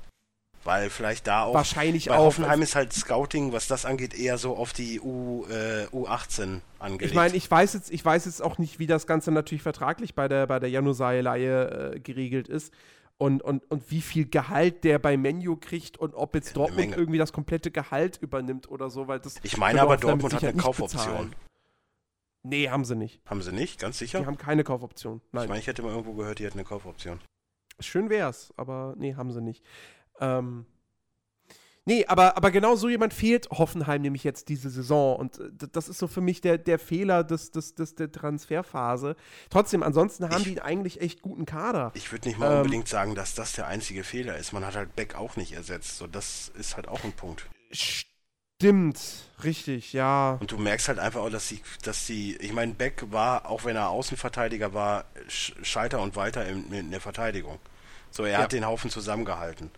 Weil 0.65 0.91
vielleicht 0.91 1.27
da 1.27 1.45
auch. 1.45 1.55
wahrscheinlich 1.55 2.07
bei 2.07 2.17
auch. 2.17 2.25
Hoffenheim 2.27 2.61
ist 2.61 2.75
halt 2.75 2.93
Scouting, 2.93 3.53
was 3.53 3.69
das 3.69 3.87
angeht, 3.87 4.13
eher 4.13 4.37
so 4.37 4.55
auf 4.57 4.73
die 4.75 5.01
U, 5.01 5.47
äh, 5.47 5.87
U18 5.93 6.61
angelegt. 6.79 7.11
ich 7.11 7.15
meine, 7.15 7.35
ich 7.35 7.51
weiß 7.51 7.73
jetzt, 7.73 7.91
ich 7.91 8.05
weiß 8.05 8.27
jetzt 8.27 8.43
auch 8.43 8.59
nicht, 8.59 8.79
wie 8.79 8.87
das 8.87 9.07
Ganze 9.07 9.31
natürlich 9.31 9.63
vertraglich 9.63 10.15
bei 10.15 10.29
der, 10.29 10.47
bei 10.47 10.59
der 10.59 10.69
Janusaj-Leihe 10.69 11.93
äh, 11.95 12.01
geregelt 12.01 12.49
ist. 12.49 12.75
Und, 13.21 13.43
und, 13.43 13.69
und 13.69 13.91
wie 13.91 14.01
viel 14.01 14.29
Gehalt 14.29 14.85
der 14.85 15.01
bei 15.01 15.17
Menu 15.17 15.57
kriegt 15.57 15.99
und 15.99 16.15
ob 16.15 16.37
jetzt 16.37 16.57
Dortmund 16.57 16.97
irgendwie 16.97 17.19
das 17.19 17.33
komplette 17.33 17.73
Gehalt 17.73 18.17
übernimmt 18.19 18.71
oder 18.71 18.91
so, 18.91 19.09
weil 19.09 19.19
das. 19.19 19.37
Ich 19.43 19.57
meine 19.57 19.83
aber, 19.83 19.97
Dortmund 19.97 20.35
hat 20.35 20.45
eine 20.45 20.57
Kaufoption. 20.57 21.05
bezahlen. 21.05 21.35
Nee, 22.45 22.69
haben 22.69 22.85
sie 22.85 22.95
nicht. 22.95 23.21
Haben 23.29 23.43
sie 23.43 23.53
nicht? 23.53 23.81
Ganz 23.81 23.99
sicher? 23.99 24.21
Die 24.21 24.27
haben 24.27 24.39
keine 24.39 24.63
Kaufoption. 24.63 25.21
Nein. 25.33 25.45
ich 25.45 25.49
meine, 25.49 25.61
ich 25.61 25.67
hätte 25.67 25.83
mal 25.83 25.91
irgendwo 25.91 26.15
gehört, 26.15 26.39
die 26.39 26.45
hätten 26.45 26.59
eine 26.59 26.65
Kaufoption. 26.65 27.21
Schön 27.81 28.09
wär's, 28.09 28.55
aber 28.57 28.95
nee, 28.97 29.17
haben 29.17 29.33
sie 29.33 29.41
nicht. 29.41 29.65
Ähm, 30.21 30.67
nee, 31.89 32.05
aber, 32.07 32.37
aber 32.37 32.51
genau 32.53 32.77
so 32.77 32.89
jemand 32.89 33.13
fehlt 33.13 33.49
Hoffenheim 33.51 34.03
nämlich 34.03 34.23
jetzt 34.23 34.49
diese 34.49 34.71
Saison. 34.71 35.17
Und 35.17 35.41
äh, 35.41 35.69
das 35.73 35.89
ist 35.89 35.99
so 35.99 36.07
für 36.07 36.21
mich 36.21 36.41
der, 36.41 36.57
der 36.59 36.79
Fehler 36.79 37.25
des, 37.25 37.51
des, 37.51 37.75
des, 37.75 37.95
der 37.97 38.13
Transferphase. 38.13 39.17
Trotzdem, 39.51 39.83
ansonsten 39.83 40.29
haben 40.29 40.43
Ich- 40.43 40.55
die 40.55 40.61
eigentlich 40.63 41.01
echt 41.01 41.23
guten 41.23 41.47
Kader. 41.47 41.91
Ich 41.95 42.13
würde 42.13 42.29
nicht 42.29 42.39
mal 42.39 42.53
Ähm, 42.53 42.57
unbedingt 42.59 42.87
sagen, 42.89 43.15
dass 43.17 43.35
das 43.35 43.53
der 43.53 43.67
einzige 43.67 44.05
Fehler 44.05 44.37
ist. 44.37 44.53
Man 44.53 44.65
hat 44.65 44.77
halt 44.77 44.95
Beck 44.95 45.17
auch 45.17 45.35
nicht 45.37 45.53
ersetzt. 45.53 45.99
So, 45.99 46.07
das 46.07 46.53
ist 46.59 46.77
halt 46.77 46.87
auch 46.87 47.03
ein 47.03 47.13
Punkt. 47.13 47.47
Stimmt, 48.61 48.99
richtig, 49.45 49.93
ja. 49.93 50.37
Und 50.41 50.51
du 50.51 50.59
merkst 50.59 50.89
halt 50.89 50.99
einfach 50.99 51.21
auch, 51.21 51.31
dass 51.31 51.47
sie, 51.49 51.61
dass 51.85 52.07
sie, 52.07 52.37
ich 52.37 52.53
meine, 52.53 52.75
Beck 52.75 53.05
war, 53.11 53.47
auch 53.49 53.65
wenn 53.65 53.77
er 53.77 53.89
Außenverteidiger 53.91 54.75
war, 54.75 55.05
Sch- 55.29 55.53
Scheiter 55.65 56.01
und 56.01 56.17
weiter 56.17 56.47
in, 56.47 56.73
in 56.73 56.91
der 56.91 57.01
Verteidigung. 57.01 57.59
So, 58.11 58.25
er 58.25 58.33
Ja. 58.33 58.39
hat 58.39 58.53
den 58.53 58.67
Haufen 58.67 58.91
zusammengehalten. 58.91 59.71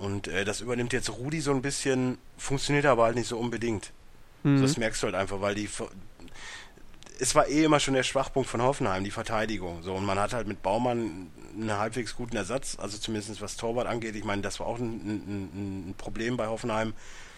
Und 0.00 0.28
äh, 0.28 0.46
das 0.46 0.62
übernimmt 0.62 0.94
jetzt 0.94 1.10
Rudi 1.10 1.40
so 1.40 1.50
ein 1.50 1.60
bisschen, 1.60 2.16
funktioniert 2.38 2.86
aber 2.86 3.04
halt 3.04 3.16
nicht 3.16 3.28
so 3.28 3.38
unbedingt. 3.38 3.92
Mhm. 4.42 4.62
Das 4.62 4.78
merkst 4.78 5.02
du 5.02 5.06
halt 5.06 5.14
einfach, 5.14 5.42
weil 5.42 5.54
die. 5.54 5.68
Es 7.18 7.34
war 7.34 7.46
eh 7.48 7.64
immer 7.64 7.80
schon 7.80 7.92
der 7.92 8.02
Schwachpunkt 8.02 8.48
von 8.48 8.62
Hoffenheim, 8.62 9.04
die 9.04 9.10
Verteidigung. 9.10 9.82
So, 9.82 9.92
und 9.94 10.06
man 10.06 10.18
hat 10.18 10.32
halt 10.32 10.48
mit 10.48 10.62
Baumann 10.62 11.30
einen 11.54 11.76
halbwegs 11.76 12.16
guten 12.16 12.34
Ersatz, 12.34 12.78
also 12.80 12.96
zumindest 12.96 13.42
was 13.42 13.58
Torwart 13.58 13.86
angeht. 13.86 14.16
Ich 14.16 14.24
meine, 14.24 14.40
das 14.40 14.58
war 14.58 14.66
auch 14.66 14.78
ein, 14.78 14.84
ein, 14.84 15.90
ein 15.90 15.94
Problem 15.98 16.38
bei 16.38 16.46
Hoffenheim. 16.46 16.94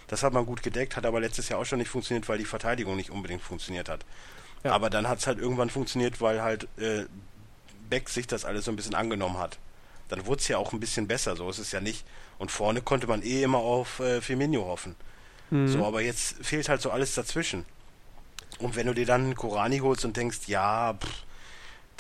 Das 0.07 0.23
hat 0.23 0.33
man 0.33 0.47
gut 0.47 0.63
gedeckt, 0.63 0.95
hat 0.95 1.05
aber 1.05 1.19
letztes 1.19 1.49
Jahr 1.49 1.59
auch 1.59 1.65
schon 1.65 1.81
nicht 1.81 1.89
funktioniert, 1.89 2.29
weil 2.29 2.39
die 2.39 2.45
Verteidigung 2.45 2.95
nicht 2.95 3.11
unbedingt 3.11 3.43
funktioniert 3.43 3.89
hat. 3.89 4.05
Ja. 4.63 4.71
Aber 4.71 4.89
dann 4.89 5.09
hat 5.09 5.19
es 5.19 5.27
halt 5.27 5.41
irgendwann 5.41 5.69
funktioniert, 5.69 6.21
weil 6.21 6.43
halt 6.43 6.69
äh, 6.79 7.07
Beck 7.91 8.09
sich 8.09 8.29
das 8.29 8.45
alles 8.45 8.67
so 8.67 8.71
ein 8.71 8.77
bisschen 8.77 8.95
angenommen 8.95 9.39
hat. 9.39 9.59
Dann 10.09 10.27
wurde 10.27 10.41
es 10.43 10.49
ja 10.49 10.59
auch 10.59 10.73
ein 10.73 10.79
bisschen 10.79 11.09
besser, 11.09 11.35
so 11.35 11.51
ist 11.51 11.59
es 11.59 11.73
ja 11.73 11.81
nicht. 11.81 12.05
Und 12.43 12.51
vorne 12.51 12.83
konnte 12.83 13.07
man 13.07 13.23
eh 13.23 13.45
immer 13.45 13.59
auf 13.59 14.01
äh, 14.01 14.21
Firmino 14.21 14.65
hoffen. 14.67 14.97
Mhm. 15.51 15.69
So, 15.69 15.87
aber 15.87 16.01
jetzt 16.01 16.45
fehlt 16.45 16.69
halt 16.69 16.81
so 16.81 16.91
alles 16.91 17.15
dazwischen. 17.15 17.65
Und 18.59 18.75
wenn 18.75 18.89
du 18.89 18.95
dir 18.95 19.07
dann 19.07 19.37
Korani 19.37 19.79
holst 19.79 20.05
und 20.05 20.17
denkst, 20.17 20.49
ja, 20.49 20.95
pff, 20.95 21.23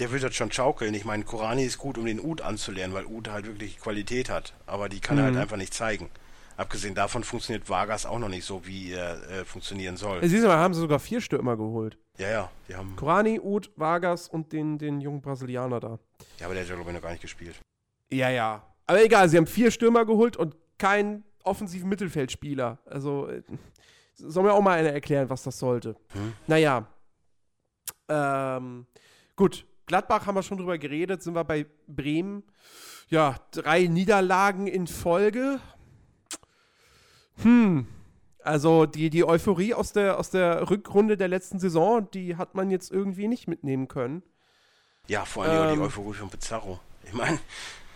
der 0.00 0.10
will 0.10 0.18
das 0.18 0.34
schon 0.34 0.50
schaukeln. 0.50 0.94
Ich 0.94 1.04
meine, 1.04 1.22
Korani 1.22 1.64
ist 1.64 1.78
gut, 1.78 1.96
um 1.96 2.06
den 2.06 2.18
Ud 2.18 2.40
anzulernen, 2.40 2.92
weil 2.92 3.06
Ud 3.06 3.28
halt 3.28 3.46
wirklich 3.46 3.78
Qualität 3.78 4.30
hat. 4.30 4.52
Aber 4.66 4.88
die 4.88 4.98
kann 4.98 5.16
er 5.16 5.22
Mhm. 5.22 5.26
halt 5.28 5.36
einfach 5.36 5.56
nicht 5.56 5.74
zeigen. 5.74 6.10
Abgesehen 6.56 6.96
davon 6.96 7.22
funktioniert 7.22 7.68
Vargas 7.70 8.04
auch 8.04 8.18
noch 8.18 8.28
nicht 8.28 8.44
so, 8.44 8.66
wie 8.66 8.90
er 8.94 9.22
äh, 9.30 9.44
funktionieren 9.44 9.96
soll. 9.96 10.26
Siehst 10.26 10.42
du 10.42 10.48
mal, 10.48 10.56
haben 10.56 10.74
sie 10.74 10.80
sogar 10.80 10.98
vier 10.98 11.20
Stürmer 11.20 11.56
geholt. 11.56 11.98
Ja, 12.18 12.28
ja, 12.30 12.50
die 12.68 12.74
haben. 12.74 12.96
Korani, 12.96 13.38
Uth, 13.38 13.70
Vargas 13.76 14.28
und 14.28 14.52
den, 14.52 14.76
den 14.76 15.00
jungen 15.00 15.20
Brasilianer 15.22 15.78
da. 15.78 16.00
Ja, 16.40 16.46
aber 16.46 16.54
der 16.54 16.64
hat 16.64 16.68
ja, 16.68 16.74
glaube 16.74 16.90
ich, 16.90 16.96
noch 16.96 17.02
gar 17.02 17.12
nicht 17.12 17.22
gespielt. 17.22 17.60
Ja, 18.10 18.28
ja. 18.28 18.64
Aber 18.92 19.02
egal, 19.02 19.26
sie 19.30 19.38
haben 19.38 19.46
vier 19.46 19.70
Stürmer 19.70 20.04
geholt 20.04 20.36
und 20.36 20.54
keinen 20.76 21.24
offensiven 21.44 21.88
Mittelfeldspieler. 21.88 22.76
Also 22.84 23.26
äh, 23.26 23.42
soll 24.12 24.42
mir 24.42 24.52
auch 24.52 24.60
mal 24.60 24.78
einer 24.78 24.92
erklären, 24.92 25.30
was 25.30 25.42
das 25.44 25.58
sollte. 25.58 25.96
Hm? 26.12 26.34
Naja. 26.46 26.86
Ähm, 28.10 28.84
gut, 29.34 29.64
Gladbach 29.86 30.26
haben 30.26 30.34
wir 30.34 30.42
schon 30.42 30.58
drüber 30.58 30.76
geredet, 30.76 31.22
sind 31.22 31.34
wir 31.34 31.42
bei 31.42 31.64
Bremen. 31.86 32.42
Ja, 33.08 33.36
drei 33.52 33.86
Niederlagen 33.86 34.66
in 34.66 34.86
Folge. 34.86 35.58
Hm. 37.42 37.86
Also 38.40 38.84
die, 38.84 39.08
die 39.08 39.24
Euphorie 39.24 39.72
aus 39.72 39.94
der, 39.94 40.18
aus 40.18 40.28
der 40.28 40.68
Rückrunde 40.68 41.16
der 41.16 41.28
letzten 41.28 41.58
Saison, 41.58 42.10
die 42.10 42.36
hat 42.36 42.54
man 42.54 42.70
jetzt 42.70 42.90
irgendwie 42.90 43.26
nicht 43.26 43.48
mitnehmen 43.48 43.88
können. 43.88 44.22
Ja, 45.06 45.24
vor 45.24 45.44
allem 45.44 45.70
Ähm. 45.70 45.74
die 45.76 45.80
Euphorie 45.80 46.12
von 46.12 46.28
Pizarro. 46.28 46.78
Ich 47.04 47.14
meine, 47.14 47.38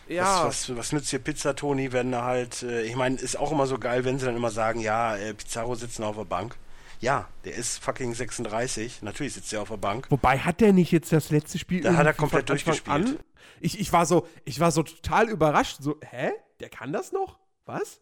Ja, 0.09 0.47
was, 0.47 0.69
was, 0.69 0.77
was 0.77 0.93
nützt 0.93 1.11
dir 1.13 1.19
Pizza, 1.19 1.57
Toni, 1.57 1.93
wenn 1.93 2.13
er 2.13 2.25
halt, 2.25 2.63
äh, 2.63 2.83
ich 2.83 2.97
meine, 2.97 3.17
ist 3.17 3.39
auch 3.39 3.53
immer 3.53 3.67
so 3.67 3.79
geil, 3.79 4.05
wenn 4.05 4.19
sie 4.19 4.27
dann 4.27 4.37
immer 4.37 4.51
sagen, 4.51 4.81
ja, 4.81 5.17
äh, 5.17 5.35
Pizarro 5.35 5.75
sitzt 5.75 5.99
noch 5.99 6.09
auf 6.09 6.17
der 6.17 6.25
Bank. 6.25 6.57
Ja, 7.01 7.29
der 7.45 7.55
ist 7.55 7.79
fucking 7.79 8.15
36, 8.15 9.03
natürlich 9.03 9.35
sitzt 9.35 9.53
er 9.53 9.63
auf 9.63 9.69
der 9.69 9.77
Bank. 9.77 10.07
Wobei 10.11 10.39
hat 10.39 10.61
der 10.61 10.73
nicht 10.73 10.93
jetzt 10.93 11.13
das 11.13 11.31
letzte 11.31 11.59
Spiel 11.59 11.83
Da 11.83 11.95
hat 11.95 12.07
er 12.07 12.15
komplett 12.15 12.49
durchgespielt. 12.49 12.89
An? 12.89 13.19
Ich, 13.61 13.79
ich, 13.79 13.93
war 13.93 14.07
so, 14.07 14.27
ich 14.45 14.61
war 14.61 14.71
so 14.71 14.83
total 14.83 15.29
überrascht. 15.29 15.79
So, 15.81 15.99
hä? 16.03 16.33
Der 16.61 16.69
kann 16.69 16.93
das 16.93 17.13
noch? 17.13 17.39
Was? 17.67 18.01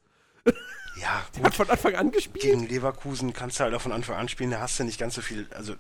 Ja, 1.01 1.25
Der 1.37 1.45
hat 1.45 1.55
von 1.55 1.69
Anfang 1.71 1.95
an 1.97 2.11
gespielt? 2.11 2.43
gegen 2.45 2.67
Leverkusen 2.67 3.33
kannst 3.33 3.59
du 3.59 3.65
halt 3.65 3.75
auch 3.75 3.81
von 3.81 3.93
Anfang 3.93 4.17
an 4.17 4.29
spielen, 4.29 4.51
da 4.51 4.61
hast 4.61 4.79
du 4.79 4.85
nicht 4.85 4.99
ganz 4.99 5.15
so 5.15 5.23
viel, 5.23 5.47
also 5.55 5.75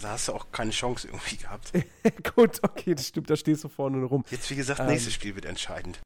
da 0.00 0.10
hast 0.10 0.28
du 0.28 0.32
auch 0.32 0.46
keine 0.52 0.70
Chance 0.70 1.08
irgendwie 1.08 1.36
gehabt. 1.36 1.72
Gut, 2.34 2.60
okay, 2.62 2.94
das 2.94 3.08
stimmt, 3.08 3.28
da 3.30 3.36
stehst 3.36 3.64
du 3.64 3.68
vorne 3.68 4.02
rum. 4.04 4.24
Jetzt, 4.30 4.48
wie 4.50 4.56
gesagt, 4.56 4.80
Ähm. 4.80 4.86
nächstes 4.86 5.14
Spiel 5.14 5.34
wird 5.34 5.44
entscheidend. 5.46 6.00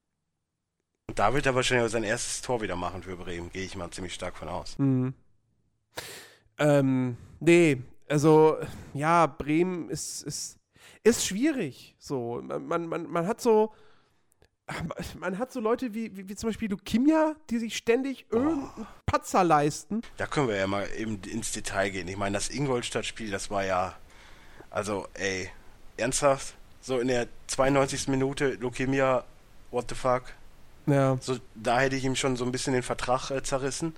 Und 1.09 1.19
da 1.19 1.35
wird 1.35 1.47
er 1.47 1.55
wahrscheinlich 1.55 1.91
sein 1.93 2.03
erstes 2.03 2.43
Tor 2.43 2.63
wieder 2.63 2.77
machen 2.77 3.03
für 3.03 3.17
Bremen, 3.17 3.51
gehe 3.53 3.65
ich 3.65 3.77
mal 3.77 3.91
ziemlich 3.91 4.15
stark 4.15 4.37
von 4.37 4.49
aus. 4.49 4.79
Mhm. 4.79 5.15
Ähm, 6.59 7.17
nee, 7.41 7.83
also, 8.09 8.57
ja, 8.95 9.27
Bremen 9.27 9.91
ist, 9.91 10.23
ist, 10.23 10.57
ist 11.03 11.27
schwierig. 11.27 11.95
So, 11.99 12.41
man, 12.43 12.87
man, 12.87 13.07
man 13.11 13.27
hat 13.27 13.41
so, 13.41 13.73
man 15.21 15.39
hat 15.39 15.53
so 15.53 15.61
Leute 15.61 15.95
wie, 15.95 16.17
wie, 16.17 16.29
wie 16.29 16.35
zum 16.35 16.49
Beispiel 16.49 16.71
Lukimia, 16.71 17.37
die 17.51 17.59
sich 17.59 17.77
ständig 17.77 18.27
irgendeinen 18.31 18.87
Patzer 19.07 19.45
leisten. 19.45 20.03
Da 20.17 20.27
können 20.27 20.49
wir 20.49 20.57
ja 20.57 20.67
mal 20.67 20.89
eben 20.97 21.21
ins 21.23 21.53
Detail 21.53 21.91
gehen. 21.91 22.09
Ich 22.09 22.17
meine, 22.17 22.35
das 22.35 22.51
Ingolstadt-Spiel, 22.51 23.31
das 23.31 23.51
war 23.51 23.65
ja, 23.65 23.95
also, 24.71 25.07
ey, 25.15 25.51
ernsthaft, 25.97 26.55
so 26.81 26.99
in 26.99 27.09
der 27.09 27.29
92. 27.47 28.09
Minute 28.09 28.55
Lukimia, 28.55 29.25
what 29.71 29.87
the 29.89 29.95
fuck? 29.95 30.25
Ja. 30.87 31.17
So, 31.21 31.39
da 31.55 31.81
hätte 31.81 31.97
ich 31.97 32.05
ihm 32.05 32.17
schon 32.17 32.37
so 32.37 32.45
ein 32.45 32.53
bisschen 32.53 32.73
den 32.73 32.83
Vertrag 32.83 33.31
äh, 33.31 33.43
zerrissen. 33.43 33.95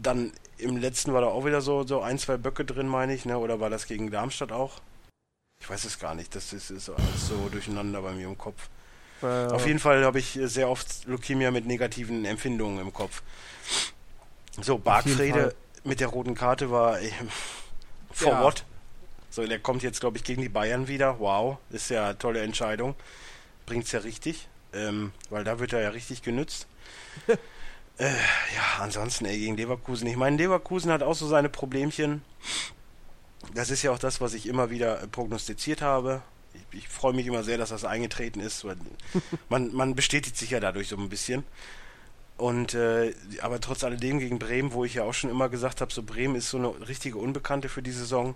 Dann 0.00 0.32
im 0.58 0.76
letzten 0.76 1.12
war 1.12 1.20
da 1.20 1.28
auch 1.28 1.44
wieder 1.44 1.60
so, 1.60 1.86
so 1.86 2.00
ein, 2.00 2.18
zwei 2.18 2.36
Böcke 2.36 2.64
drin, 2.64 2.88
meine 2.88 3.14
ich, 3.14 3.24
ne? 3.24 3.38
Oder 3.38 3.60
war 3.60 3.70
das 3.70 3.86
gegen 3.86 4.10
Darmstadt 4.10 4.52
auch? 4.52 4.80
Ich 5.60 5.68
weiß 5.68 5.84
es 5.84 5.98
gar 5.98 6.14
nicht. 6.14 6.34
Das 6.34 6.52
ist, 6.52 6.70
ist 6.70 6.88
alles 6.88 7.28
so 7.28 7.48
durcheinander 7.50 8.02
bei 8.02 8.12
mir 8.12 8.26
im 8.26 8.38
Kopf. 8.38 8.68
Ja. 9.22 9.48
Auf 9.48 9.66
jeden 9.66 9.78
Fall 9.78 10.04
habe 10.04 10.18
ich 10.18 10.38
sehr 10.42 10.68
oft 10.68 11.06
Leukämia 11.06 11.50
mit 11.50 11.66
negativen 11.66 12.24
Empfindungen 12.24 12.80
im 12.80 12.92
Kopf. 12.92 13.22
So, 14.60 14.78
Bargfrede 14.78 15.54
mit 15.84 16.00
der 16.00 16.08
roten 16.08 16.34
Karte 16.34 16.70
war 16.70 17.00
äh, 17.00 17.10
for 18.12 18.32
Ja. 18.32 18.42
what? 18.42 18.64
So, 19.30 19.46
der 19.46 19.58
kommt 19.58 19.82
jetzt, 19.82 20.00
glaube 20.00 20.18
ich, 20.18 20.24
gegen 20.24 20.42
die 20.42 20.50
Bayern 20.50 20.88
wieder. 20.88 21.18
Wow, 21.18 21.56
ist 21.70 21.88
ja 21.88 22.06
eine 22.06 22.18
tolle 22.18 22.42
Entscheidung. 22.42 22.94
Bringt's 23.64 23.92
ja 23.92 24.00
richtig, 24.00 24.48
ähm, 24.74 25.12
weil 25.30 25.42
da 25.44 25.58
wird 25.58 25.72
er 25.72 25.80
ja 25.80 25.88
richtig 25.88 26.22
genützt. 26.22 26.66
äh, 27.98 28.04
ja, 28.08 28.80
ansonsten, 28.80 29.24
ey, 29.24 29.38
gegen 29.38 29.56
Leverkusen. 29.56 30.06
Ich 30.06 30.16
meine, 30.16 30.36
Leverkusen 30.36 30.92
hat 30.92 31.02
auch 31.02 31.14
so 31.14 31.26
seine 31.26 31.48
Problemchen. 31.48 32.22
Das 33.54 33.70
ist 33.70 33.82
ja 33.82 33.90
auch 33.90 33.98
das, 33.98 34.20
was 34.20 34.34
ich 34.34 34.46
immer 34.46 34.68
wieder 34.70 35.02
äh, 35.02 35.06
prognostiziert 35.06 35.80
habe. 35.80 36.22
Ich, 36.54 36.78
ich 36.78 36.88
freue 36.88 37.12
mich 37.12 37.26
immer 37.26 37.42
sehr, 37.42 37.58
dass 37.58 37.70
das 37.70 37.84
eingetreten 37.84 38.40
ist. 38.40 38.66
Man, 39.48 39.72
man 39.74 39.94
bestätigt 39.94 40.36
sich 40.36 40.50
ja 40.50 40.60
dadurch 40.60 40.88
so 40.88 40.96
ein 40.96 41.08
bisschen. 41.08 41.44
Und 42.36 42.74
äh, 42.74 43.14
aber 43.40 43.60
trotz 43.60 43.84
alledem 43.84 44.18
gegen 44.18 44.38
Bremen, 44.38 44.72
wo 44.72 44.84
ich 44.84 44.94
ja 44.94 45.04
auch 45.04 45.14
schon 45.14 45.30
immer 45.30 45.48
gesagt 45.48 45.80
habe, 45.80 45.92
so 45.92 46.02
Bremen 46.02 46.34
ist 46.34 46.50
so 46.50 46.58
eine 46.58 46.88
richtige 46.88 47.18
Unbekannte 47.18 47.68
für 47.68 47.82
die 47.82 47.92
Saison. 47.92 48.34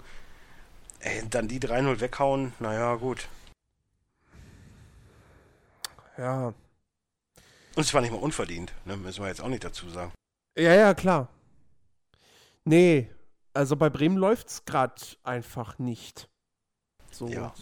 Ey, 1.01 1.23
dann 1.29 1.49
die 1.49 1.61
3-0 1.61 2.01
weghauen, 2.01 2.53
naja, 2.61 2.95
gut. 2.95 3.29
Ja. 6.17 6.55
Und 7.75 7.83
es 7.83 7.93
war 7.93 8.01
nicht 8.01 8.13
mal 8.13 8.19
unverdient, 8.19 8.73
ne? 8.85 8.97
müssen 8.97 9.23
wir 9.23 9.29
jetzt 9.29 9.41
auch 9.41 9.49
nicht 9.49 9.65
dazu 9.65 9.91
sagen. 9.91 10.13
Ja, 10.57 10.75
ja, 10.75 10.95
klar. 10.95 11.29
Nee, 12.65 13.11
also 13.53 13.77
bei 13.77 13.91
Bremen 13.91 14.17
läuft's 14.17 14.65
gerade 14.65 15.03
einfach 15.23 15.79
nicht. 15.79 16.29
So. 17.11 17.29
Ja. 17.29 17.55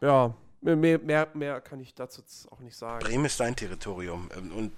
Ja, 0.00 0.34
mehr, 0.60 0.98
mehr, 0.98 1.28
mehr 1.34 1.60
kann 1.60 1.80
ich 1.80 1.94
dazu 1.94 2.22
auch 2.50 2.60
nicht 2.60 2.76
sagen. 2.76 3.04
Bremen 3.04 3.24
ist 3.24 3.40
dein 3.40 3.56
Territorium. 3.56 4.28
ähm, 4.36 4.52
Und 4.52 4.72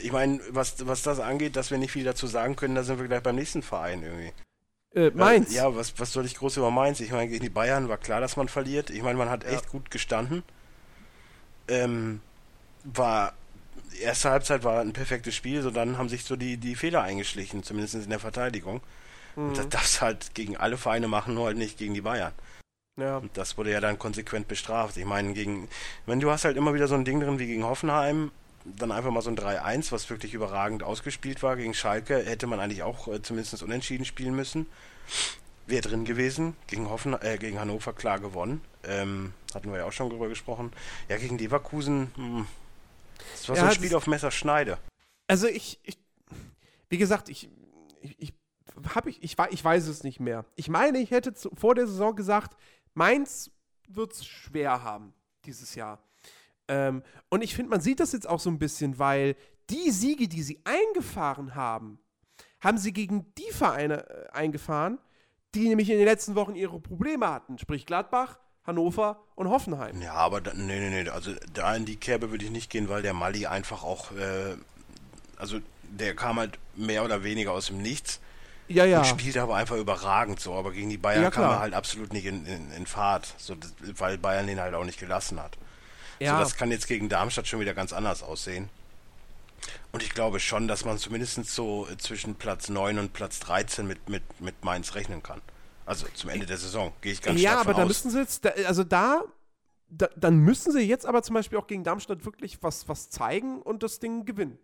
ich 0.00 0.12
meine, 0.12 0.40
was, 0.50 0.86
was 0.86 1.02
das 1.02 1.20
angeht, 1.20 1.56
dass 1.56 1.70
wir 1.70 1.78
nicht 1.78 1.92
viel 1.92 2.04
dazu 2.04 2.26
sagen 2.26 2.56
können, 2.56 2.74
da 2.74 2.82
sind 2.82 2.98
wir 3.00 3.08
gleich 3.08 3.22
beim 3.22 3.36
nächsten 3.36 3.62
Verein 3.62 4.02
irgendwie. 4.02 4.32
Äh, 4.94 5.10
Mainz. 5.10 5.52
Ja, 5.54 5.74
was, 5.74 5.98
was 5.98 6.12
soll 6.12 6.26
ich 6.26 6.34
groß 6.36 6.56
über 6.58 6.70
Mainz? 6.70 7.00
Ich 7.00 7.12
meine, 7.12 7.28
gegen 7.28 7.42
die 7.44 7.48
Bayern 7.50 7.88
war 7.88 7.96
klar, 7.98 8.20
dass 8.20 8.36
man 8.36 8.48
verliert. 8.48 8.90
Ich 8.90 9.02
meine, 9.02 9.18
man 9.18 9.30
hat 9.30 9.44
echt 9.44 9.68
gut 9.68 9.90
gestanden. 9.90 10.42
Ähm, 11.68 12.20
war, 12.84 13.32
erste 14.00 14.30
Halbzeit 14.30 14.64
war 14.64 14.80
ein 14.80 14.92
perfektes 14.92 15.34
Spiel, 15.34 15.62
so 15.62 15.70
dann 15.70 15.96
haben 15.98 16.08
sich 16.08 16.24
so 16.24 16.34
die, 16.36 16.56
die 16.56 16.74
Fehler 16.74 17.02
eingeschlichen, 17.02 17.62
zumindest 17.62 17.94
in 17.94 18.10
der 18.10 18.18
Verteidigung. 18.18 18.80
Und 19.36 19.56
das 19.56 19.66
Mhm. 19.66 19.70
darfst 19.70 19.96
du 19.96 20.00
halt 20.02 20.34
gegen 20.34 20.56
alle 20.56 20.76
Vereine 20.76 21.06
machen, 21.08 21.34
nur 21.34 21.46
halt 21.46 21.56
nicht 21.56 21.78
gegen 21.78 21.94
die 21.94 22.00
Bayern. 22.00 22.32
Ja. 23.00 23.18
Und 23.18 23.36
das 23.36 23.56
wurde 23.56 23.72
ja 23.72 23.80
dann 23.80 23.98
konsequent 23.98 24.48
bestraft. 24.48 24.96
Ich 24.96 25.04
meine, 25.04 25.32
gegen, 25.32 25.68
wenn 26.06 26.20
du 26.20 26.30
hast 26.30 26.44
halt 26.44 26.56
immer 26.56 26.74
wieder 26.74 26.88
so 26.88 26.94
ein 26.94 27.04
Ding 27.04 27.20
drin 27.20 27.38
wie 27.38 27.46
gegen 27.46 27.64
Hoffenheim, 27.64 28.30
dann 28.64 28.92
einfach 28.92 29.10
mal 29.10 29.22
so 29.22 29.30
ein 29.30 29.36
3-1, 29.36 29.92
was 29.92 30.10
wirklich 30.10 30.34
überragend 30.34 30.82
ausgespielt 30.82 31.42
war. 31.42 31.56
Gegen 31.56 31.74
Schalke 31.74 32.18
hätte 32.18 32.46
man 32.46 32.60
eigentlich 32.60 32.82
auch 32.82 33.08
äh, 33.08 33.22
zumindest 33.22 33.62
unentschieden 33.62 34.04
spielen 34.04 34.34
müssen. 34.34 34.66
Wäre 35.66 35.82
drin 35.82 36.04
gewesen. 36.04 36.56
Gegen, 36.66 36.90
Hoffen, 36.90 37.14
äh, 37.20 37.38
gegen 37.38 37.58
Hannover 37.58 37.92
klar 37.92 38.18
gewonnen. 38.18 38.60
Ähm, 38.84 39.32
hatten 39.54 39.70
wir 39.70 39.78
ja 39.78 39.84
auch 39.84 39.92
schon 39.92 40.10
drüber 40.10 40.28
gesprochen. 40.28 40.72
Ja, 41.08 41.16
gegen 41.16 41.38
Leverkusen, 41.38 42.10
hm, 42.16 42.46
das 43.32 43.48
war 43.48 43.56
so 43.56 43.62
Ja, 43.62 43.68
ein 43.68 43.74
Spiel 43.74 43.94
auf 43.94 44.06
Messerschneide. 44.06 44.78
Also 45.26 45.46
ich, 45.46 45.78
ich, 45.84 45.98
wie 46.88 46.98
gesagt, 46.98 47.28
ich, 47.28 47.48
ich, 48.00 48.16
ich 48.18 48.34
habe 48.94 49.10
ich, 49.10 49.22
ich 49.22 49.64
weiß 49.64 49.86
es 49.86 50.02
nicht 50.02 50.20
mehr. 50.20 50.44
Ich 50.56 50.68
meine, 50.68 50.98
ich 50.98 51.10
hätte 51.10 51.34
zu, 51.34 51.50
vor 51.54 51.74
der 51.74 51.86
Saison 51.86 52.16
gesagt, 52.16 52.56
Mainz 52.94 53.50
wird 53.88 54.12
es 54.12 54.24
schwer 54.26 54.82
haben 54.82 55.14
dieses 55.44 55.74
Jahr. 55.74 55.98
Ähm, 56.68 57.02
und 57.28 57.42
ich 57.42 57.54
finde, 57.54 57.70
man 57.70 57.80
sieht 57.80 58.00
das 58.00 58.12
jetzt 58.12 58.28
auch 58.28 58.40
so 58.40 58.50
ein 58.50 58.58
bisschen, 58.58 58.98
weil 58.98 59.36
die 59.70 59.90
Siege, 59.90 60.28
die 60.28 60.42
sie 60.42 60.60
eingefahren 60.64 61.54
haben, 61.54 61.98
haben 62.60 62.78
sie 62.78 62.92
gegen 62.92 63.32
die 63.36 63.50
Vereine 63.52 64.08
äh, 64.08 64.30
eingefahren, 64.30 64.98
die 65.54 65.68
nämlich 65.68 65.90
in 65.90 65.96
den 65.96 66.06
letzten 66.06 66.34
Wochen 66.34 66.54
ihre 66.54 66.78
Probleme 66.80 67.28
hatten. 67.28 67.58
Sprich 67.58 67.86
Gladbach, 67.86 68.38
Hannover 68.64 69.24
und 69.34 69.48
Hoffenheim. 69.48 70.00
Ja, 70.00 70.14
aber 70.14 70.40
da, 70.40 70.52
nee, 70.54 70.78
nee, 70.78 71.02
nee, 71.02 71.08
also 71.08 71.32
da 71.54 71.74
in 71.74 71.86
die 71.86 71.96
Kerbe 71.96 72.30
würde 72.30 72.44
ich 72.44 72.50
nicht 72.50 72.70
gehen, 72.70 72.88
weil 72.88 73.02
der 73.02 73.14
Mali 73.14 73.46
einfach 73.46 73.82
auch, 73.82 74.12
äh, 74.12 74.56
also 75.36 75.58
der 75.82 76.14
kam 76.14 76.38
halt 76.38 76.58
mehr 76.76 77.04
oder 77.04 77.24
weniger 77.24 77.52
aus 77.52 77.66
dem 77.66 77.82
Nichts 77.82 78.20
Ja, 78.70 78.84
ja. 78.84 78.98
und 79.00 79.06
spielte 79.06 79.42
aber 79.42 79.56
einfach 79.56 79.76
überragend 79.76 80.38
so, 80.40 80.54
aber 80.54 80.70
gegen 80.72 80.88
die 80.90 80.96
Bayern 80.96 81.24
Ja, 81.24 81.30
kam 81.30 81.44
er 81.44 81.58
halt 81.58 81.74
absolut 81.74 82.12
nicht 82.12 82.24
in, 82.26 82.46
in, 82.46 82.70
in 82.72 82.86
Fahrt, 82.86 83.34
so, 83.36 83.56
weil 83.96 84.16
Bayern 84.16 84.46
den 84.46 84.60
halt 84.60 84.74
auch 84.74 84.84
nicht 84.84 84.98
gelassen 85.00 85.40
hat. 85.42 85.58
ja. 86.20 86.34
So, 86.36 86.42
das 86.44 86.56
kann 86.56 86.70
jetzt 86.70 86.86
gegen 86.86 87.08
Darmstadt 87.08 87.46
schon 87.48 87.60
wieder 87.60 87.74
ganz 87.74 87.92
anders 87.92 88.22
aussehen. 88.22 88.68
Und 89.92 90.02
ich 90.02 90.10
glaube 90.10 90.40
schon, 90.40 90.68
dass 90.68 90.84
man 90.84 90.98
zumindest 90.98 91.44
so 91.46 91.86
äh, 91.90 91.96
zwischen 91.98 92.36
Platz 92.36 92.68
9 92.68 92.98
und 92.98 93.12
Platz 93.12 93.40
13 93.40 93.86
mit, 93.86 94.08
mit, 94.08 94.22
mit 94.40 94.64
Mainz 94.64 94.94
rechnen 94.94 95.22
kann. 95.22 95.40
Also 95.84 96.06
zum 96.14 96.30
Ende 96.30 96.46
der 96.46 96.56
Saison, 96.56 96.92
gehe 97.00 97.12
ich 97.12 97.20
ganz 97.20 97.40
ja, 97.40 97.50
stark 97.50 97.62
aber 97.66 97.72
von 97.72 97.76
da 97.78 97.82
aus. 97.82 97.88
müssen 97.88 98.10
sie 98.10 98.18
jetzt, 98.20 98.46
also 98.66 98.84
da, 98.84 99.24
da, 99.88 100.08
dann 100.16 100.36
müssen 100.38 100.72
sie 100.72 100.80
jetzt 100.82 101.04
aber 101.06 101.22
zum 101.24 101.34
Beispiel 101.34 101.58
auch 101.58 101.66
gegen 101.66 101.82
Darmstadt 101.82 102.24
wirklich 102.24 102.62
was, 102.62 102.88
was 102.88 103.10
zeigen 103.10 103.60
und 103.60 103.82
das 103.82 103.98
Ding 103.98 104.24
gewinnen. 104.24 104.58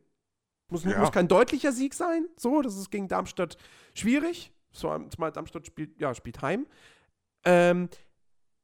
Muss, 0.68 0.84
Ja. 0.84 0.98
muss 0.98 1.12
kein 1.12 1.28
deutlicher 1.28 1.72
Sieg 1.72 1.94
sein, 1.94 2.26
so, 2.36 2.62
das 2.62 2.76
ist 2.76 2.90
gegen 2.90 3.08
Darmstadt 3.08 3.56
schwierig. 3.98 4.52
Zumal 4.72 5.32
Darmstadt 5.32 5.66
spielt, 5.66 5.98
ja, 6.00 6.14
spielt 6.14 6.42
heim. 6.42 6.66
Ähm, 7.44 7.88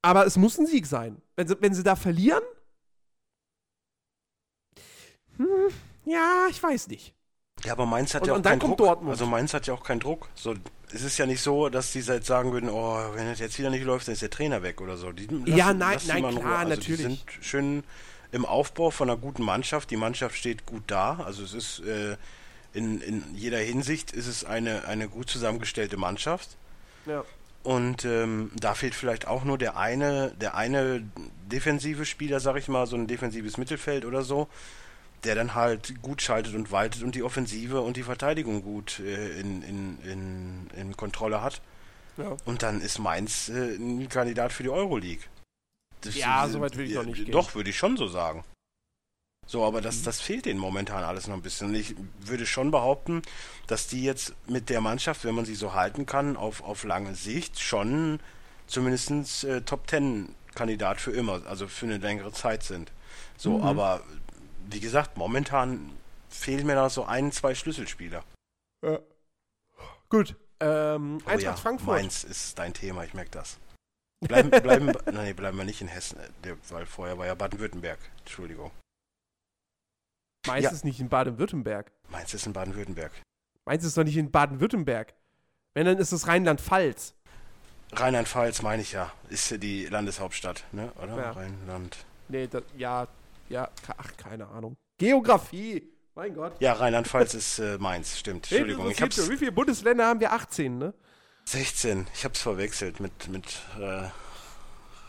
aber 0.03 0.27
es 0.27 0.37
muss 0.37 0.59
ein 0.59 0.67
Sieg 0.67 0.87
sein. 0.87 1.23
Wenn 1.37 1.49
sie, 1.49 1.57
wenn 1.61 1.73
sie 1.75 1.83
da 1.83 1.97
verlieren, 1.97 2.43
hm, 5.37 5.47
ja, 6.05 6.47
ich 6.51 6.63
weiß 6.63 6.89
nicht. 6.89 7.15
Ja, 7.65 7.73
aber 7.73 7.87
Mainz 7.87 8.13
hat 8.15 8.23
Und- 8.23 8.29
ja 8.29 8.35
auch 8.35 8.43
keinen 8.43 8.59
Druck. 8.61 8.77
Dortmund. 8.79 9.11
Also 9.13 9.27
Mainz 9.27 9.55
hat 9.55 9.67
ja 9.67 9.75
auch 9.75 9.85
keinen 9.85 10.01
Druck. 10.01 10.29
So, 10.35 10.55
es 10.93 11.03
ist 11.03 11.17
ja 11.19 11.27
nicht 11.27 11.41
so, 11.41 11.69
dass 11.69 11.93
die 11.93 12.01
jetzt 12.01 12.27
sagen 12.27 12.53
würden, 12.53 12.69
oh, 12.69 12.99
wenn 13.15 13.27
es 13.29 13.39
jetzt 13.39 13.59
wieder 13.59 13.71
nicht 13.71 13.85
läuft, 13.85 14.09
dann 14.09 14.15
ist 14.15 14.23
der 14.23 14.31
Trainer 14.31 14.63
weg 14.63 14.81
oder 14.81 14.97
so. 14.97 15.13
Die 15.13 15.29
Ja, 15.47 15.73
nein, 15.73 15.95
lassen 15.95 16.07
die 16.07 16.13
nein, 16.13 16.23
mal 16.23 16.33
in 16.33 16.39
klar, 16.41 16.59
Also 16.59 16.69
natürlich. 16.71 16.97
Die 16.97 17.03
sind 17.03 17.25
schön 17.41 17.85
im 18.33 18.45
Aufbau 18.45 18.91
von 18.91 19.09
einer 19.09 19.19
guten 19.19 19.45
Mannschaft. 19.45 19.91
Die 19.91 19.97
Mannschaft 19.97 20.37
steht 20.37 20.67
gut 20.67 20.83
da. 20.89 21.21
Also 21.25 21.45
es 21.45 21.55
ist 21.55 21.81
äh, 21.81 22.17
in, 22.73 23.01
in 23.01 23.25
jeder 23.35 23.59
Hinsicht 23.59 24.13
ist 24.13 24.27
es 24.27 24.45
eine, 24.45 24.87
eine 24.87 25.09
gut 25.09 25.29
zusammengestellte 25.29 25.97
Mannschaft. 25.97 26.57
Ja. 27.07 27.25
Und 27.63 28.05
ähm, 28.05 28.51
da 28.59 28.75
fehlt 28.75 28.95
vielleicht 28.95 29.27
auch 29.29 29.45
nur 29.45 29.57
der 29.57 29.77
eine, 29.77 30.33
der 30.41 30.57
eine 30.57 31.05
defensive 31.47 32.05
Spieler, 32.05 32.41
sag 32.41 32.57
ich 32.57 32.69
mal, 32.69 32.87
so 32.87 32.97
ein 32.97 33.07
defensives 33.07 33.57
Mittelfeld 33.57 34.05
oder 34.05 34.23
so, 34.23 34.49
der 35.23 35.37
dann 35.37 35.55
halt 35.55 36.03
gut 36.03 36.23
schaltet 36.23 36.55
und 36.55 36.73
waltet 36.73 37.03
und 37.03 37.15
die 37.15 37.23
Offensive 37.23 37.81
und 37.81 37.97
die 37.97 38.03
Verteidigung 38.03 38.63
gut 38.63 38.99
äh, 38.99 39.39
in, 39.39 39.63
in, 39.63 39.99
in, 40.03 40.71
in 40.77 40.97
Kontrolle 40.97 41.41
hat. 41.41 41.61
Ja. 42.17 42.37
Und 42.45 42.63
dann 42.63 42.81
ist 42.81 42.99
Mainz 42.99 43.49
äh, 43.49 43.77
ein 43.77 44.09
Kandidat 44.09 44.53
für 44.53 44.65
die 44.65 44.71
Euroleague. 44.71 45.25
Das, 46.01 46.17
Ja, 46.17 46.49
so 46.49 46.61
weit 46.61 46.77
will 46.77 46.87
ich 46.87 46.95
noch 46.95 47.05
nicht 47.05 47.25
gehen. 47.25 47.33
Doch, 47.33 47.55
würde 47.55 47.71
ich 47.71 47.77
schon 47.77 47.97
so 47.97 48.09
sagen. 48.09 48.45
So, 49.47 49.65
aber 49.65 49.81
das, 49.81 50.03
das 50.03 50.21
fehlt 50.21 50.47
denen 50.47 50.61
momentan 50.61 51.05
alles 51.05 51.27
noch 51.27 51.35
ein 51.35 51.43
bisschen. 51.43 51.69
Und 51.69 51.75
ich 51.75 51.95
würde 52.21 52.47
schon 52.47 52.71
behaupten, 52.71 53.23
dass 53.67 53.87
die 53.89 54.03
jetzt 54.03 54.35
mit 54.49 54.71
der 54.71 54.81
Mannschaft, 54.81 55.25
wenn 55.25 55.35
man 55.35 55.45
sie 55.45 55.55
so 55.57 55.75
halten 55.75 56.07
kann, 56.07 56.37
auf, 56.37 56.63
auf 56.63 56.85
lange 56.85 57.15
Sicht 57.15 57.61
schon 57.61 58.21
zumindest 58.67 59.45
äh, 59.45 59.61
Top 59.63 59.87
Ten 59.87 60.35
Kandidat 60.55 61.01
für 61.01 61.11
immer, 61.13 61.45
also 61.47 61.67
für 61.69 61.87
eine 61.87 61.99
längere 61.99 62.33
Zeit 62.33 62.63
sind. 62.63 62.93
So, 63.37 63.59
Mhm. 63.59 63.65
aber 63.65 64.03
wie 64.71 64.81
gesagt, 64.81 65.17
momentan 65.17 65.91
fehlen 66.29 66.67
mir 66.67 66.75
da 66.75 66.89
so 66.89 67.05
ein, 67.05 67.33
zwei 67.33 67.55
Schlüsselspieler. 67.55 68.25
ja. 68.85 68.99
Gut. 70.09 70.37
Ähm, 70.61 71.19
Oh 71.25 71.29
Eintracht 71.29 71.43
ja, 71.43 71.57
Frankfurt. 71.57 71.89
Mainz 71.89 72.23
ist 72.23 72.59
dein 72.59 72.73
Thema, 72.75 73.03
ich 73.05 73.15
merke 73.15 73.31
das. 73.33 73.59
Bleiben, 74.21 74.51
bleiben, 74.51 74.93
nein, 75.13 75.35
bleiben 75.35 75.57
wir 75.59 75.65
nicht 75.65 75.81
in 75.81 75.89
Hessen, 75.89 76.19
äh, 76.21 76.55
weil 76.69 76.87
vorher 76.87 77.17
war 77.19 77.27
ja 77.27 77.35
Baden-Württemberg. 77.35 77.99
Entschuldigung. 78.21 78.71
Mainz 80.47 80.65
Ja. 80.65 80.71
ist 80.71 80.85
nicht 80.85 81.01
in 81.01 81.09
Baden-Württemberg. 81.09 81.93
Mainz 82.11 82.35
ist 82.35 82.47
in 82.47 82.53
Baden-Württemberg. 82.53 83.13
Mainz 83.65 83.85
ist 83.85 83.97
doch 83.97 84.05
nicht 84.05 84.17
in 84.17 84.31
Baden-Württemberg. 84.31 85.15
Wenn, 85.75 85.87
dann 85.87 85.99
ist 85.99 86.13
es 86.13 86.27
Rheinland-Pfalz. 86.27 87.15
Rheinland-Pfalz 87.95 88.63
meine 88.63 88.83
ich 88.83 88.93
ja, 88.93 89.13
ist 89.29 89.51
ja 89.51 89.57
die 89.59 89.87
Landeshauptstadt, 89.87 90.65
ne? 90.73 90.91
Oder? 91.03 91.17
Ja. 91.17 91.31
Rheinland. 91.33 91.97
Nee, 92.29 92.47
das, 92.47 92.63
ja, 92.77 93.07
ja, 93.49 93.69
ach, 93.97 94.17
keine 94.17 94.49
Ahnung. 94.49 94.77
Geografie, 94.99 95.91
mein 96.15 96.35
Gott. 96.35 96.55
Ja, 96.61 96.73
Rheinland-Pfalz 96.73 97.35
ist 97.35 97.59
äh, 97.59 97.79
Mainz, 97.79 98.19
stimmt. 98.19 98.51
Entschuldigung, 98.51 98.91
ich 98.91 99.01
hab's? 99.01 99.29
Wie 99.31 99.37
viele 99.37 99.53
Bundesländer 99.53 100.07
haben 100.07 100.21
wir? 100.21 100.33
18, 100.33 100.79
ne? 100.79 100.95
16. 101.45 102.07
Ich 102.15 102.25
hab's 102.25 102.41
verwechselt 102.41 102.99
mit 103.01 103.29
mit 103.29 103.61
äh, 103.79 104.09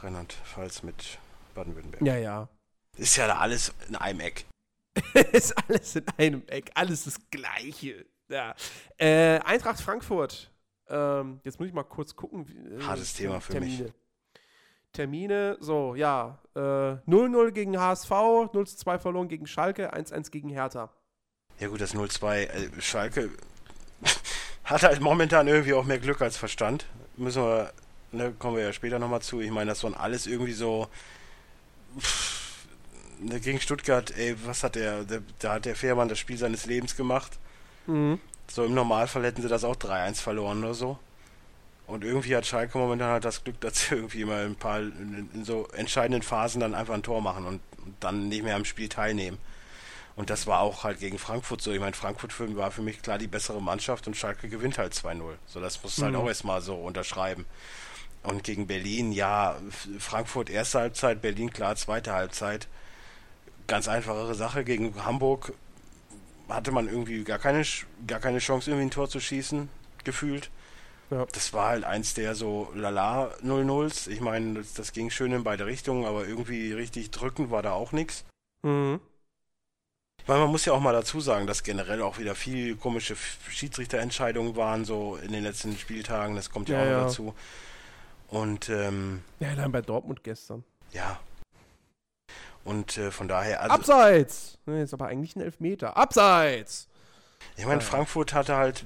Rheinland-Pfalz 0.01 0.83
mit 0.83 1.17
Baden-Württemberg. 1.55 2.03
Ja, 2.03 2.17
ja. 2.17 2.49
Ist 2.97 3.15
ja 3.15 3.27
da 3.27 3.37
alles 3.37 3.73
in 3.87 3.95
einem 3.95 4.19
Eck. 4.19 4.45
ist 5.31 5.53
alles 5.67 5.95
in 5.95 6.05
einem 6.17 6.43
Eck, 6.47 6.71
alles 6.75 7.05
das 7.05 7.15
Gleiche. 7.31 8.05
Ja. 8.29 8.55
Äh, 8.97 9.39
Eintracht 9.39 9.81
Frankfurt. 9.81 10.51
Ähm, 10.87 11.39
jetzt 11.43 11.59
muss 11.59 11.67
ich 11.67 11.73
mal 11.73 11.83
kurz 11.83 12.15
gucken. 12.15 12.47
wie- 12.47 12.75
äh, 12.75 12.81
Hartes 12.83 13.13
Thema 13.13 13.39
für 13.41 13.59
mich. 13.59 13.77
Termine. 13.77 13.93
Termine, 14.91 15.57
so, 15.59 15.95
ja. 15.95 16.39
Äh, 16.55 16.59
0-0 16.59 17.51
gegen 17.51 17.79
HSV, 17.79 18.11
0-2 18.11 18.99
verloren 18.99 19.27
gegen 19.27 19.47
Schalke, 19.47 19.93
1-1 19.93 20.29
gegen 20.29 20.49
Hertha. 20.49 20.89
Ja 21.59 21.67
gut, 21.69 21.81
das 21.81 21.95
0-2. 21.95 22.43
Äh, 22.43 22.69
Schalke 22.81 23.31
hat 24.63 24.83
halt 24.83 25.01
momentan 25.01 25.47
irgendwie 25.47 25.73
auch 25.73 25.85
mehr 25.85 25.99
Glück 25.99 26.21
als 26.21 26.37
Verstand. 26.37 26.85
Müssen 27.17 27.41
wir, 27.43 27.73
ne, 28.11 28.33
kommen 28.37 28.57
wir 28.57 28.63
ja 28.65 28.73
später 28.73 28.99
nochmal 28.99 29.21
zu. 29.21 29.41
Ich 29.41 29.49
meine, 29.51 29.69
das 29.71 29.83
waren 29.83 29.95
alles 29.95 30.27
irgendwie 30.27 30.53
so. 30.53 30.87
Pff, 31.99 32.32
gegen 33.41 33.59
Stuttgart, 33.59 34.11
ey, 34.17 34.35
was 34.45 34.63
hat 34.63 34.75
der, 34.75 35.03
der, 35.03 35.21
da 35.39 35.53
hat 35.53 35.65
der 35.65 35.75
Fährmann 35.75 36.09
das 36.09 36.19
Spiel 36.19 36.37
seines 36.37 36.65
Lebens 36.65 36.95
gemacht. 36.95 37.39
Mhm. 37.87 38.19
So 38.49 38.65
im 38.65 38.73
Normalfall 38.73 39.23
hätten 39.23 39.41
sie 39.41 39.47
das 39.47 39.63
auch 39.63 39.75
3-1 39.75 40.15
verloren 40.21 40.63
oder 40.63 40.73
so. 40.73 40.99
Und 41.85 42.03
irgendwie 42.03 42.35
hat 42.35 42.45
Schalke 42.45 42.77
momentan 42.77 43.09
halt 43.09 43.25
das 43.25 43.43
Glück, 43.43 43.59
dass 43.61 43.81
sie 43.81 43.95
irgendwie 43.95 44.25
mal 44.25 44.45
ein 44.45 44.55
paar 44.55 44.79
in, 44.79 45.43
so 45.43 45.67
entscheidenden 45.73 46.21
Phasen 46.21 46.61
dann 46.61 46.75
einfach 46.75 46.93
ein 46.93 47.03
Tor 47.03 47.21
machen 47.21 47.45
und, 47.45 47.61
und 47.85 47.95
dann 47.99 48.29
nicht 48.29 48.43
mehr 48.43 48.55
am 48.55 48.65
Spiel 48.65 48.89
teilnehmen. 48.89 49.37
Und 50.15 50.29
das 50.29 50.45
war 50.45 50.59
auch 50.59 50.83
halt 50.83 50.99
gegen 50.99 51.17
Frankfurt 51.17 51.61
so. 51.61 51.71
Ich 51.71 51.79
meine, 51.79 51.93
Frankfurt 51.93 52.31
für, 52.33 52.55
war 52.55 52.69
für 52.69 52.83
mich 52.83 53.01
klar 53.01 53.17
die 53.17 53.27
bessere 53.27 53.61
Mannschaft 53.61 54.05
und 54.05 54.15
Schalke 54.15 54.47
gewinnt 54.47 54.77
halt 54.77 54.93
2-0. 54.93 55.21
So, 55.47 55.59
das 55.59 55.81
muss 55.81 55.99
halt 56.01 56.13
Mhm. 56.13 56.19
auch 56.19 56.27
erstmal 56.27 56.61
so 56.61 56.75
unterschreiben. 56.75 57.45
Und 58.21 58.43
gegen 58.43 58.67
Berlin, 58.67 59.11
ja, 59.11 59.57
Frankfurt 59.99 60.49
erste 60.49 60.79
Halbzeit, 60.79 61.21
Berlin 61.21 61.51
klar 61.51 61.75
zweite 61.75 62.13
Halbzeit. 62.13 62.67
Ganz 63.67 63.87
einfachere 63.87 64.35
Sache. 64.35 64.63
Gegen 64.63 65.03
Hamburg 65.05 65.53
hatte 66.49 66.71
man 66.71 66.87
irgendwie 66.87 67.23
gar 67.23 67.39
keine, 67.39 67.63
gar 68.05 68.19
keine 68.19 68.39
Chance, 68.39 68.69
irgendwie 68.69 68.87
ein 68.87 68.91
Tor 68.91 69.09
zu 69.09 69.19
schießen, 69.19 69.69
gefühlt. 70.03 70.49
Ja. 71.09 71.25
Das 71.31 71.53
war 71.53 71.69
halt 71.69 71.83
eins 71.83 72.13
der 72.13 72.35
so 72.35 72.71
lala 72.75 73.31
0-0s. 73.43 74.09
Ich 74.09 74.19
meine, 74.21 74.55
das, 74.55 74.73
das 74.73 74.91
ging 74.93 75.09
schön 75.09 75.31
in 75.31 75.43
beide 75.43 75.65
Richtungen, 75.65 76.05
aber 76.05 76.25
irgendwie 76.27 76.73
richtig 76.73 77.11
drücken 77.11 77.51
war 77.51 77.61
da 77.61 77.71
auch 77.73 77.91
nichts. 77.91 78.25
Mhm. 78.63 78.99
Ich 80.21 80.27
meine, 80.27 80.41
man 80.41 80.51
muss 80.51 80.63
ja 80.65 80.73
auch 80.73 80.79
mal 80.79 80.93
dazu 80.93 81.19
sagen, 81.19 81.47
dass 81.47 81.63
generell 81.63 82.01
auch 82.01 82.17
wieder 82.17 82.33
viel 82.33 82.75
komische 82.77 83.15
Schiedsrichterentscheidungen 83.49 84.55
waren, 84.55 84.85
so 84.85 85.17
in 85.17 85.31
den 85.33 85.43
letzten 85.43 85.77
Spieltagen. 85.77 86.35
Das 86.35 86.49
kommt 86.49 86.69
ja, 86.69 86.77
Ja, 86.77 86.83
auch 86.83 86.89
ja. 86.91 87.03
dazu. 87.03 87.35
Und 88.29 88.69
ähm, 88.69 89.21
Ja, 89.39 89.53
dann 89.55 89.71
bei 89.71 89.81
Dortmund 89.81 90.23
gestern. 90.23 90.63
ja. 90.91 91.19
Und 92.63 92.97
äh, 92.97 93.11
von 93.11 93.27
daher, 93.27 93.61
also, 93.61 93.73
Abseits! 93.75 94.57
Ne, 94.65 94.81
ist 94.83 94.93
aber 94.93 95.07
eigentlich 95.07 95.35
ein 95.35 95.41
Elfmeter. 95.41 95.97
Abseits! 95.97 96.87
ich 97.57 97.65
meine, 97.65 97.81
Ja. 97.81 97.85
Frankfurt 97.85 98.33
hatte 98.33 98.55
halt, 98.55 98.85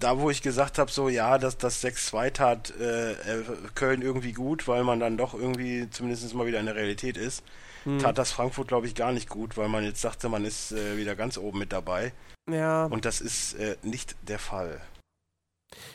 da 0.00 0.18
wo 0.18 0.30
ich 0.30 0.40
gesagt 0.42 0.78
habe, 0.78 0.90
so 0.90 1.08
ja, 1.08 1.36
dass 1.38 1.58
das 1.58 1.82
6-2 1.84 2.32
tat 2.32 2.72
äh, 2.80 3.12
äh, 3.12 3.44
Köln 3.74 4.00
irgendwie 4.00 4.32
gut, 4.32 4.66
weil 4.68 4.84
man 4.84 5.00
dann 5.00 5.16
doch 5.18 5.34
irgendwie 5.34 5.88
zumindest 5.90 6.32
mal 6.34 6.46
wieder 6.46 6.60
in 6.60 6.66
der 6.66 6.74
Realität 6.76 7.16
ist, 7.16 7.42
Hm. 7.84 7.98
tat 8.00 8.18
das 8.18 8.32
Frankfurt, 8.32 8.68
glaube 8.68 8.86
ich, 8.86 8.94
gar 8.96 9.12
nicht 9.12 9.28
gut, 9.28 9.56
weil 9.56 9.68
man 9.68 9.84
jetzt 9.84 10.02
dachte, 10.04 10.28
man 10.28 10.44
ist 10.44 10.72
äh, 10.72 10.96
wieder 10.96 11.14
ganz 11.14 11.36
oben 11.38 11.58
mit 11.60 11.72
dabei. 11.72 12.12
Ja. 12.50 12.86
Und 12.86 13.04
das 13.04 13.20
ist 13.20 13.54
äh, 13.54 13.76
nicht 13.82 14.16
der 14.22 14.38
Fall. 14.40 14.80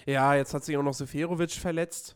ja, 0.06 0.34
jetzt 0.36 0.54
hat 0.54 0.64
sich 0.64 0.78
auch 0.78 0.84
noch 0.84 0.94
Seferovic 0.94 1.52
verletzt. 1.52 2.16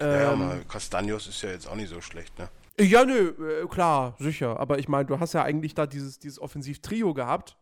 Ja, 0.00 0.32
Ähm, 0.32 0.38
mal 0.38 0.64
Castanios 0.68 1.26
ist 1.26 1.42
ja 1.42 1.50
jetzt 1.50 1.66
auch 1.68 1.74
nicht 1.74 1.88
so 1.88 2.00
schlecht, 2.00 2.38
ne? 2.38 2.48
Ja, 2.78 3.04
nö, 3.04 3.62
äh, 3.62 3.66
klar, 3.68 4.16
sicher. 4.18 4.58
Aber 4.58 4.78
ich 4.78 4.88
meine, 4.88 5.06
du 5.06 5.20
hast 5.20 5.34
ja 5.34 5.42
eigentlich 5.42 5.74
da 5.74 5.86
dieses, 5.86 6.18
dieses 6.18 6.40
Offensiv-Trio 6.40 7.14
gehabt 7.14 7.56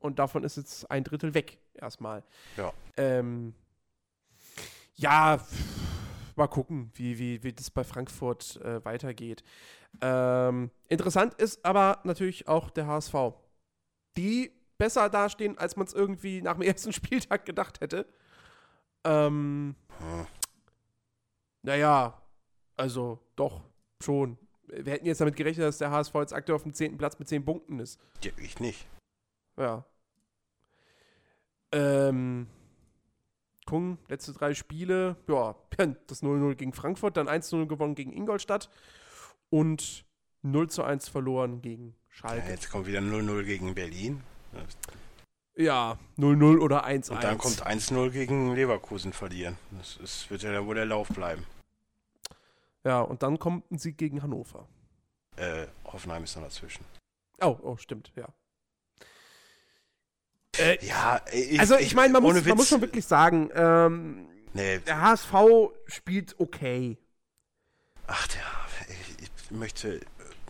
und 0.00 0.18
davon 0.18 0.44
ist 0.44 0.56
jetzt 0.56 0.90
ein 0.90 1.04
Drittel 1.04 1.34
weg, 1.34 1.58
erstmal. 1.74 2.24
Ja. 2.56 2.72
Ähm, 2.96 3.54
ja, 4.96 5.40
mal 6.36 6.48
gucken, 6.48 6.90
wie, 6.94 7.18
wie, 7.18 7.42
wie 7.42 7.52
das 7.52 7.70
bei 7.70 7.84
Frankfurt 7.84 8.56
äh, 8.62 8.84
weitergeht. 8.84 9.44
Ähm, 10.00 10.70
interessant 10.88 11.34
ist 11.34 11.64
aber 11.64 12.00
natürlich 12.04 12.48
auch 12.48 12.70
der 12.70 12.86
HSV. 12.86 13.14
Die 14.16 14.52
besser 14.76 15.08
dastehen, 15.08 15.56
als 15.58 15.76
man 15.76 15.86
es 15.86 15.94
irgendwie 15.94 16.42
nach 16.42 16.54
dem 16.54 16.62
ersten 16.68 16.92
Spieltag 16.92 17.44
gedacht 17.44 17.80
hätte. 17.80 18.06
Ähm, 19.04 19.76
Hm. 19.98 20.26
naja, 21.62 22.20
also 22.76 23.18
doch, 23.36 23.62
schon. 24.02 24.38
Wir 24.68 24.92
hätten 24.92 25.06
jetzt 25.06 25.20
damit 25.20 25.36
gerechnet, 25.36 25.66
dass 25.66 25.78
der 25.78 25.90
HSV 25.90 26.14
jetzt 26.16 26.32
aktuell 26.32 26.56
auf 26.56 26.62
dem 26.62 26.74
10. 26.74 26.98
Platz 26.98 27.18
mit 27.18 27.28
10 27.28 27.44
Punkten 27.44 27.78
ist. 27.80 28.00
Ja, 28.22 28.30
ich 28.36 28.60
nicht. 28.60 28.86
Ja. 29.56 29.84
Ähm. 31.72 32.46
Gucken, 33.66 33.98
letzte 34.08 34.32
drei 34.32 34.54
Spiele. 34.54 35.16
Ja, 35.28 35.54
das 36.06 36.22
0-0 36.22 36.54
gegen 36.54 36.72
Frankfurt, 36.72 37.16
dann 37.18 37.28
1-0 37.28 37.66
gewonnen 37.66 37.94
gegen 37.94 38.12
Ingolstadt 38.12 38.70
und 39.50 40.06
0 40.42 40.70
zu 40.70 40.84
1 40.84 41.08
verloren 41.08 41.60
gegen 41.60 41.88
Ja, 41.88 41.94
Schalke. 42.08 42.48
jetzt 42.50 42.70
kommt 42.70 42.86
wieder 42.86 43.00
0-0 43.00 43.42
gegen 43.44 43.74
Berlin. 43.74 44.22
Ja, 45.54 45.98
0-0 46.16 46.60
oder 46.60 46.86
1-1. 46.86 47.10
Und 47.10 47.22
dann 47.22 47.36
kommt 47.36 47.66
1-0 47.66 48.10
gegen 48.10 48.54
Leverkusen 48.54 49.12
verlieren. 49.12 49.58
Das 49.72 49.96
ist, 49.98 50.30
wird 50.30 50.42
ja 50.42 50.64
wohl 50.64 50.76
der 50.76 50.86
Lauf 50.86 51.08
bleiben. 51.08 51.44
Ja, 52.88 53.02
und 53.02 53.22
dann 53.22 53.38
kommt 53.38 53.70
ein 53.70 53.76
Sieg 53.76 53.98
gegen 53.98 54.22
Hannover. 54.22 54.66
Äh, 55.36 55.66
Hoffenheim 55.84 56.24
ist 56.24 56.36
noch 56.36 56.44
dazwischen. 56.44 56.86
Oh, 57.38 57.58
oh, 57.60 57.76
stimmt, 57.76 58.10
ja. 58.16 58.28
Äh, 60.56 60.78
Ja, 60.86 61.20
ich, 61.30 61.60
also 61.60 61.76
ich 61.76 61.94
meine, 61.94 62.14
man, 62.14 62.22
muss, 62.22 62.42
man 62.46 62.56
muss 62.56 62.70
schon 62.70 62.80
wirklich 62.80 63.04
sagen, 63.04 63.50
ähm, 63.54 64.26
Nee, 64.54 64.78
der 64.78 65.02
HSV 65.02 65.34
spielt 65.86 66.40
okay. 66.40 66.96
ach, 68.06 68.26
der, 68.28 68.42
ich, 68.88 69.22
ich 69.24 69.50
möchte 69.50 70.00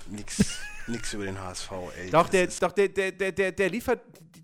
nix, 0.06 0.60
nix 0.88 1.12
über 1.14 1.24
den 1.24 1.40
HSV, 1.40 1.70
ey. 1.98 2.10
Doch, 2.10 2.28
der, 2.28 2.46
doch 2.46 2.72
der, 2.72 2.88
der, 2.88 3.12
der, 3.12 3.32
der, 3.32 3.52
der 3.52 3.70
liefert, 3.70 4.00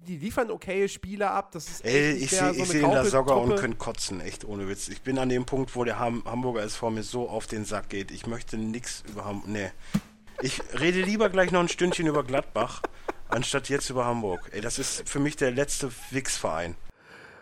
die, 0.07 0.17
liefern 0.17 0.51
okaye 0.51 0.89
Spieler 0.89 1.31
ab. 1.31 1.53
Das 1.53 1.69
ist 1.69 1.85
Ey, 1.85 2.13
ich 2.13 2.31
sehe 2.31 2.55
so 2.55 2.65
seh 2.65 2.81
ihn 2.81 2.91
da 2.91 3.05
sogar 3.05 3.41
und 3.41 3.57
könnte 3.57 3.77
kotzen, 3.77 4.21
echt 4.21 4.45
ohne 4.45 4.69
Witz. 4.69 4.89
Ich 4.89 5.03
bin 5.03 5.19
an 5.19 5.29
dem 5.29 5.47
Punkt, 5.47 5.75
wo 5.77 5.85
der 5.85 5.99
Ham 5.99 6.23
Hamburger 6.25 6.63
SV 6.63 6.91
mir 6.91 7.03
so 7.03 7.29
auf 7.29 7.47
den 7.47 7.65
Sack 7.65 7.89
geht. 7.89 8.11
Ich 8.11 8.27
möchte 8.27 8.57
nix 8.57 9.03
über 9.09 9.25
Hamburg. 9.25 9.49
Nee. 9.49 9.71
Ich 10.43 10.61
rede 10.79 11.01
lieber 11.01 11.31
gleich 11.31 11.53
noch 11.53 11.61
ein 11.61 11.69
Stündchen 11.69 12.07
über 12.07 12.25
Gladbach, 12.25 12.83
anstatt 13.29 13.69
jetzt 13.69 13.89
über 13.91 14.05
Hamburg. 14.05 14.51
Ey, 14.53 14.61
das 14.61 14.79
ist 14.79 15.09
für 15.09 15.21
mich 15.21 15.37
der 15.37 15.51
letzte 15.51 15.91
Wix-Verein. 16.11 16.77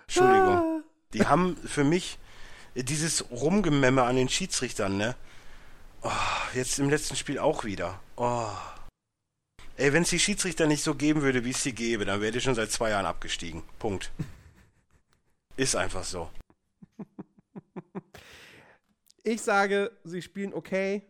Entschuldigung. 0.03 0.57
Ah. 0.57 0.82
Die 1.14 1.26
haben 1.26 1.57
für 1.64 1.84
mich 1.84 2.18
dieses 2.74 3.30
Rumgememme 3.30 4.03
an 4.03 4.16
den 4.16 4.28
Schiedsrichtern, 4.28 4.96
ne? 4.96 5.14
Oh, 6.03 6.11
jetzt 6.55 6.78
im 6.78 6.90
letzten 6.90 7.16
Spiel 7.16 7.38
auch 7.38 7.64
wieder. 7.64 8.00
Oh. 8.16 8.46
Ey, 9.77 9.93
wenn 9.93 10.03
es 10.03 10.11
die 10.11 10.18
Schiedsrichter 10.18 10.66
nicht 10.66 10.83
so 10.83 10.95
geben 10.95 11.23
würde, 11.23 11.45
wie 11.45 11.51
es 11.51 11.62
sie 11.62 11.73
gäbe, 11.73 12.05
dann 12.05 12.20
wäre 12.20 12.37
ich 12.37 12.43
schon 12.43 12.55
seit 12.55 12.70
zwei 12.70 12.91
Jahren 12.91 13.07
abgestiegen. 13.07 13.62
Punkt. 13.79 14.12
Ist 15.57 15.77
einfach 15.77 16.05
so. 16.05 16.29
Ich 19.25 19.41
sage, 19.43 19.93
sie 20.05 20.20
spielen 20.20 20.53
okay. 20.53 21.03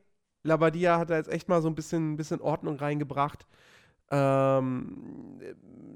Labadia 0.42 0.98
hat 0.98 1.10
da 1.10 1.16
jetzt 1.16 1.30
echt 1.30 1.48
mal 1.48 1.62
so 1.62 1.68
ein 1.68 1.74
bisschen, 1.74 2.16
bisschen 2.16 2.40
Ordnung 2.40 2.76
reingebracht. 2.76 3.46
Ähm, 4.10 5.40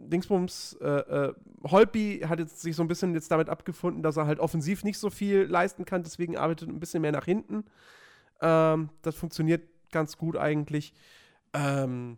Dingsbums, 0.09 0.79
äh, 0.81 0.87
äh, 0.87 1.35
Holpi 1.65 2.21
hat 2.27 2.39
jetzt 2.39 2.63
sich 2.63 2.75
so 2.75 2.83
ein 2.83 2.89
bisschen 2.89 3.13
jetzt 3.13 3.31
damit 3.31 3.51
abgefunden, 3.51 4.03
dass 4.03 4.17
er 4.17 4.27
halt 4.27 4.39
offensiv 4.39 4.85
nicht 4.85 4.99
so 4.99 5.11
viel 5.11 5.43
leisten 5.43 5.85
kann, 5.85 6.03
deswegen 6.03 6.39
arbeitet 6.39 6.71
ein 6.71 6.81
bisschen 6.81 7.03
mehr 7.03 7.13
nach 7.13 7.27
hinten. 7.27 7.65
Ähm, 8.41 8.89
das 9.03 9.17
funktioniert 9.17 9.69
ganz 9.91 10.17
gut 10.17 10.37
eigentlich. 10.39 10.95
Ähm, 11.53 12.17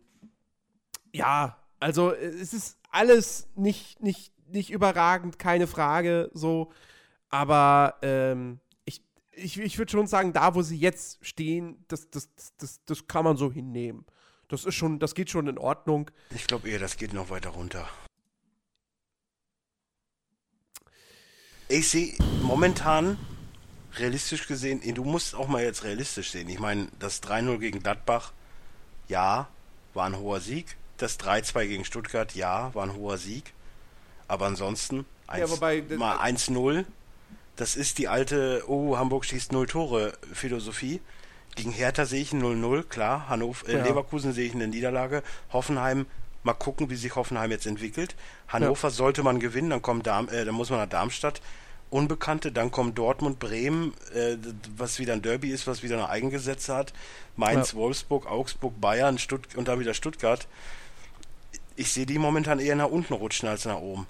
ja, 1.12 1.56
also 1.80 2.12
äh, 2.12 2.26
es 2.26 2.52
ist 2.52 2.78
alles 2.90 3.48
nicht, 3.54 4.00
nicht, 4.02 4.32
nicht 4.48 4.70
überragend, 4.70 5.38
keine 5.38 5.66
Frage, 5.66 6.30
so. 6.32 6.72
Aber 7.28 7.96
ähm, 8.02 8.60
ich, 8.84 9.02
ich, 9.32 9.58
ich 9.60 9.78
würde 9.78 9.92
schon 9.92 10.06
sagen, 10.06 10.32
da, 10.32 10.54
wo 10.54 10.62
sie 10.62 10.78
jetzt 10.78 11.24
stehen, 11.24 11.84
das, 11.88 12.10
das, 12.10 12.30
das, 12.58 12.80
das 12.84 13.06
kann 13.06 13.24
man 13.24 13.36
so 13.36 13.52
hinnehmen. 13.52 14.06
Das 14.48 14.64
ist 14.64 14.74
schon, 14.74 14.98
das 14.98 15.14
geht 15.14 15.28
schon 15.28 15.46
in 15.46 15.58
Ordnung. 15.58 16.10
Ich 16.34 16.46
glaube 16.46 16.70
eher, 16.70 16.78
das 16.78 16.96
geht 16.96 17.12
noch 17.12 17.28
weiter 17.28 17.50
runter. 17.50 17.86
Ich 21.68 21.90
sehe 21.90 22.14
momentan 22.40 23.18
realistisch 23.96 24.46
gesehen, 24.46 24.80
du 24.94 25.04
musst 25.04 25.34
auch 25.34 25.48
mal 25.48 25.62
jetzt 25.62 25.84
realistisch 25.84 26.30
sehen. 26.30 26.48
Ich 26.48 26.58
meine, 26.58 26.88
das 26.98 27.22
3-0 27.22 27.58
gegen 27.58 27.82
Gladbach, 27.82 28.32
ja, 29.08 29.48
war 29.92 30.06
ein 30.06 30.18
hoher 30.18 30.40
Sieg. 30.40 30.78
Das 30.98 31.18
3-2 31.18 31.66
gegen 31.66 31.84
Stuttgart, 31.84 32.34
ja, 32.34 32.74
war 32.74 32.84
ein 32.84 32.94
hoher 32.94 33.18
Sieg. 33.18 33.52
Aber 34.26 34.46
ansonsten, 34.46 35.06
Ja, 35.34 35.48
wobei- 35.50 35.82
mal 35.96 36.18
1-0, 36.18 36.84
das 37.56 37.76
ist 37.76 37.98
die 37.98 38.08
alte, 38.08 38.64
oh, 38.66 38.96
Hamburg 38.96 39.24
schießt 39.24 39.52
0 39.52 39.66
Tore 39.66 40.12
Philosophie. 40.32 41.00
Gegen 41.54 41.70
Hertha 41.72 42.04
sehe 42.04 42.20
ich 42.22 42.32
ein 42.32 42.40
0-0, 42.40 42.82
klar. 42.84 43.28
Hannover, 43.28 43.68
äh, 43.68 43.78
Ja. 43.78 43.84
Leverkusen 43.84 44.32
sehe 44.32 44.46
ich 44.46 44.54
eine 44.54 44.68
Niederlage. 44.68 45.22
Hoffenheim, 45.52 46.06
mal 46.44 46.52
gucken, 46.54 46.88
wie 46.90 46.94
sich 46.96 47.14
Hoffenheim 47.16 47.50
jetzt 47.50 47.66
entwickelt. 47.66 48.14
Hannover 48.48 48.90
sollte 48.90 49.22
man 49.22 49.40
gewinnen, 49.40 49.70
dann 49.70 49.82
kommt 49.82 50.06
Darm, 50.06 50.28
äh, 50.28 50.44
dann 50.44 50.54
muss 50.54 50.70
man 50.70 50.78
nach 50.80 50.88
Darmstadt. 50.88 51.40
Unbekannte, 51.90 52.52
dann 52.52 52.70
kommt 52.70 52.98
Dortmund, 52.98 53.38
Bremen, 53.38 53.94
äh, 54.14 54.36
was 54.76 54.98
wieder 54.98 55.14
ein 55.14 55.22
Derby 55.22 55.50
ist, 55.50 55.66
was 55.66 55.82
wieder 55.82 55.96
eine 55.96 56.08
Eigengesetze 56.10 56.74
hat. 56.74 56.92
Mainz, 57.36 57.74
Wolfsburg, 57.74 58.26
Augsburg, 58.30 58.78
Bayern, 58.80 59.16
Stutt 59.18 59.54
und 59.56 59.68
dann 59.68 59.80
wieder 59.80 59.94
Stuttgart. 59.94 60.46
Ich 61.78 61.92
sehe 61.92 62.06
die 62.06 62.18
momentan 62.18 62.58
eher 62.58 62.74
nach 62.74 62.90
unten 62.90 63.14
rutschen 63.14 63.48
als 63.48 63.64
nach 63.64 63.78
oben. 63.78 64.08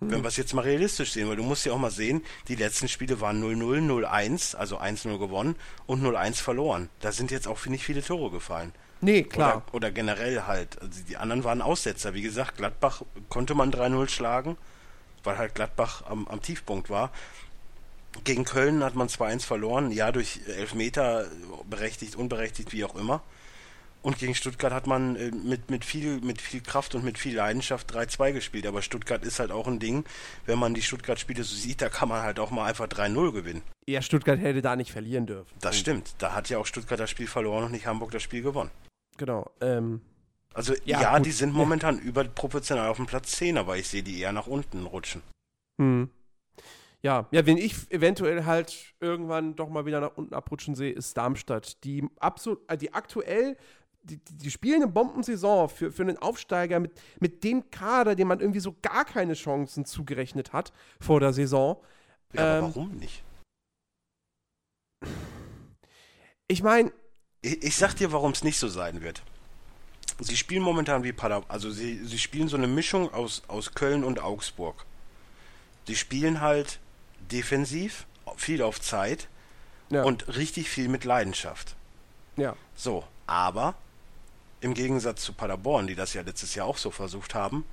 Wenn 0.00 0.22
wir 0.22 0.28
es 0.28 0.36
jetzt 0.36 0.54
mal 0.54 0.62
realistisch 0.62 1.12
sehen, 1.12 1.28
weil 1.28 1.36
du 1.36 1.44
musst 1.44 1.64
ja 1.64 1.72
auch 1.72 1.78
mal 1.78 1.90
sehen, 1.90 2.24
die 2.48 2.56
letzten 2.56 2.88
Spiele 2.88 3.20
waren 3.20 3.40
0-0, 3.40 3.86
0-1, 3.86 4.56
also 4.56 4.80
1-0 4.80 5.18
gewonnen 5.18 5.54
und 5.86 6.02
0-1 6.02 6.42
verloren. 6.42 6.88
Da 7.00 7.12
sind 7.12 7.30
jetzt 7.30 7.46
auch 7.46 7.64
nicht 7.66 7.84
viele 7.84 8.02
Tore 8.02 8.30
gefallen. 8.30 8.72
Nee, 9.00 9.24
klar. 9.24 9.58
Oder, 9.68 9.74
oder 9.74 9.90
generell 9.90 10.42
halt. 10.44 10.80
Also 10.80 11.02
die 11.06 11.18
anderen 11.18 11.44
waren 11.44 11.60
Aussetzer. 11.60 12.14
Wie 12.14 12.22
gesagt, 12.22 12.56
Gladbach 12.56 13.02
konnte 13.28 13.54
man 13.54 13.70
3-0 13.70 14.08
schlagen, 14.08 14.56
weil 15.22 15.36
halt 15.36 15.54
Gladbach 15.54 16.04
am, 16.06 16.26
am 16.26 16.40
Tiefpunkt 16.40 16.88
war. 16.90 17.12
Gegen 18.24 18.44
Köln 18.44 18.82
hat 18.82 18.94
man 18.94 19.08
2-1 19.08 19.44
verloren, 19.44 19.92
ja, 19.92 20.10
durch 20.12 20.40
Elfmeter, 20.48 21.26
berechtigt, 21.68 22.16
unberechtigt, 22.16 22.72
wie 22.72 22.84
auch 22.84 22.96
immer. 22.96 23.22
Und 24.02 24.18
gegen 24.18 24.34
Stuttgart 24.34 24.72
hat 24.72 24.86
man 24.86 25.14
äh, 25.16 25.30
mit, 25.30 25.70
mit, 25.70 25.84
viel, 25.84 26.20
mit 26.20 26.40
viel 26.40 26.60
Kraft 26.60 26.94
und 26.94 27.04
mit 27.04 27.18
viel 27.18 27.36
Leidenschaft 27.36 27.94
3-2 27.94 28.32
gespielt. 28.32 28.66
Aber 28.66 28.82
Stuttgart 28.82 29.24
ist 29.24 29.38
halt 29.38 29.52
auch 29.52 29.68
ein 29.68 29.78
Ding, 29.78 30.04
wenn 30.44 30.58
man 30.58 30.74
die 30.74 30.82
Stuttgart-Spiele 30.82 31.44
so 31.44 31.54
sieht, 31.54 31.80
da 31.80 31.88
kann 31.88 32.08
man 32.08 32.22
halt 32.22 32.40
auch 32.40 32.50
mal 32.50 32.64
einfach 32.66 32.86
3-0 32.88 33.32
gewinnen. 33.32 33.62
Ja, 33.88 34.02
Stuttgart 34.02 34.40
hätte 34.40 34.60
da 34.60 34.74
nicht 34.76 34.90
verlieren 34.92 35.26
dürfen. 35.26 35.54
Das 35.60 35.78
stimmt. 35.78 36.14
Da 36.18 36.34
hat 36.34 36.48
ja 36.48 36.58
auch 36.58 36.66
Stuttgart 36.66 36.98
das 36.98 37.10
Spiel 37.10 37.26
verloren 37.28 37.64
und 37.64 37.72
nicht 37.72 37.86
Hamburg 37.86 38.10
das 38.10 38.22
Spiel 38.22 38.42
gewonnen. 38.42 38.70
Genau. 39.18 39.50
Ähm, 39.60 40.00
Also 40.54 40.74
Ja, 40.84 41.00
ja, 41.00 41.20
die 41.20 41.30
sind 41.32 41.52
momentan 41.54 41.98
überproportional 41.98 42.88
auf 42.88 42.96
dem 42.96 43.06
Platz 43.06 43.32
10, 43.32 43.56
aber 43.56 43.76
ich 43.76 43.88
sehe 43.88 44.02
die 44.02 44.20
eher 44.20 44.32
nach 44.32 44.46
unten 44.48 44.84
rutschen. 44.86 45.22
hm. 45.78 46.10
Ja, 47.04 47.26
ja, 47.32 47.44
wenn 47.46 47.56
ich 47.56 47.90
eventuell 47.90 48.44
halt 48.44 48.94
irgendwann 49.00 49.56
doch 49.56 49.68
mal 49.68 49.86
wieder 49.86 50.00
nach 50.00 50.16
unten 50.16 50.34
abrutschen 50.34 50.76
sehe, 50.76 50.92
ist 50.92 51.16
Darmstadt. 51.16 51.82
Die 51.82 52.08
absolut, 52.20 52.60
äh, 52.70 52.78
die 52.78 52.94
aktuell, 52.94 53.56
die, 54.02 54.18
die, 54.18 54.38
die 54.38 54.50
spielen 54.50 54.82
eine 54.82 54.90
Bombensaison 54.90 55.68
für, 55.68 55.92
für 55.92 56.02
einen 56.02 56.18
Aufsteiger 56.18 56.80
mit, 56.80 56.92
mit 57.20 57.44
dem 57.44 57.70
Kader, 57.70 58.14
dem 58.14 58.28
man 58.28 58.40
irgendwie 58.40 58.60
so 58.60 58.74
gar 58.82 59.04
keine 59.04 59.34
Chancen 59.34 59.84
zugerechnet 59.84 60.52
hat 60.52 60.72
vor 61.00 61.20
der 61.20 61.32
Saison. 61.32 61.76
Ja, 62.32 62.58
Ähm, 62.58 62.64
aber 62.64 62.74
warum 62.74 62.96
nicht? 62.96 63.22
Ich 66.48 66.62
meine, 66.62 66.92
Ich, 67.42 67.62
ich 67.62 67.76
sag 67.76 67.94
dir, 67.94 68.12
warum 68.12 68.32
es 68.32 68.44
nicht 68.44 68.58
so 68.58 68.68
sein 68.68 69.02
wird. 69.02 69.22
Sie 70.20 70.36
spielen 70.36 70.62
momentan 70.62 71.02
wie 71.02 71.12
Pader, 71.12 71.42
also 71.48 71.70
sie, 71.70 72.04
sie 72.04 72.18
spielen 72.18 72.48
so 72.48 72.56
eine 72.56 72.68
Mischung 72.68 73.12
aus, 73.12 73.42
aus 73.48 73.74
Köln 73.74 74.04
und 74.04 74.20
Augsburg. 74.22 74.84
Sie 75.86 75.96
spielen 75.96 76.40
halt 76.40 76.78
defensiv, 77.18 78.06
viel 78.36 78.62
auf 78.62 78.80
Zeit 78.80 79.28
ja, 79.90 80.04
und 80.04 80.36
richtig 80.36 80.68
viel 80.68 80.88
mit 80.88 81.04
Leidenschaft. 81.04 81.74
ja, 82.36 82.56
So, 82.74 83.04
aber 83.26 83.74
im 84.62 84.74
Gegensatz 84.74 85.22
zu 85.22 85.32
Paderborn, 85.32 85.86
die 85.88 85.94
das 85.94 86.14
ja 86.14 86.22
letztes 86.22 86.54
Jahr 86.54 86.66
auch 86.66 86.78
so 86.78 86.90
versucht 86.90 87.34
haben, 87.34 87.64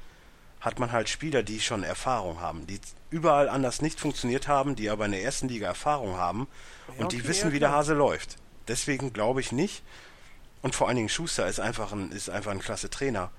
hat 0.59 0.79
man 0.79 0.91
halt 0.91 1.07
Spieler, 1.07 1.43
die 1.43 1.61
schon 1.61 1.83
Erfahrung 1.83 2.41
haben, 2.41 2.67
die 2.67 2.81
überall 3.11 3.47
anders 3.47 3.81
nicht 3.81 3.99
funktioniert 3.99 4.47
haben, 4.47 4.75
die 4.75 4.89
aber 4.89 5.05
in 5.05 5.11
der 5.11 5.23
ersten 5.23 5.47
Liga 5.47 5.67
Erfahrung 5.67 6.17
haben 6.17 6.47
und 6.87 6.99
Ja, 6.99 7.07
die 7.07 7.17
okay, 7.17 7.27
wissen, 7.27 7.51
wie 7.53 7.59
der. 7.59 7.71
Hase 7.71 7.93
läuft. 7.93 8.37
Deswegen 8.67 9.13
glaube 9.13 9.39
ich 9.39 9.51
nicht. 9.51 9.83
Und 10.61 10.75
vor 10.75 10.87
allen 10.87 10.97
Dingen 10.97 11.09
Schuster 11.09 11.47
ist 11.47 11.59
einfach 11.59 11.93
ein, 11.93 12.11
ist 12.11 12.29
einfach 12.29 12.51
ein 12.51 12.59
klasse 12.59 12.89
Trainer. 12.89 13.31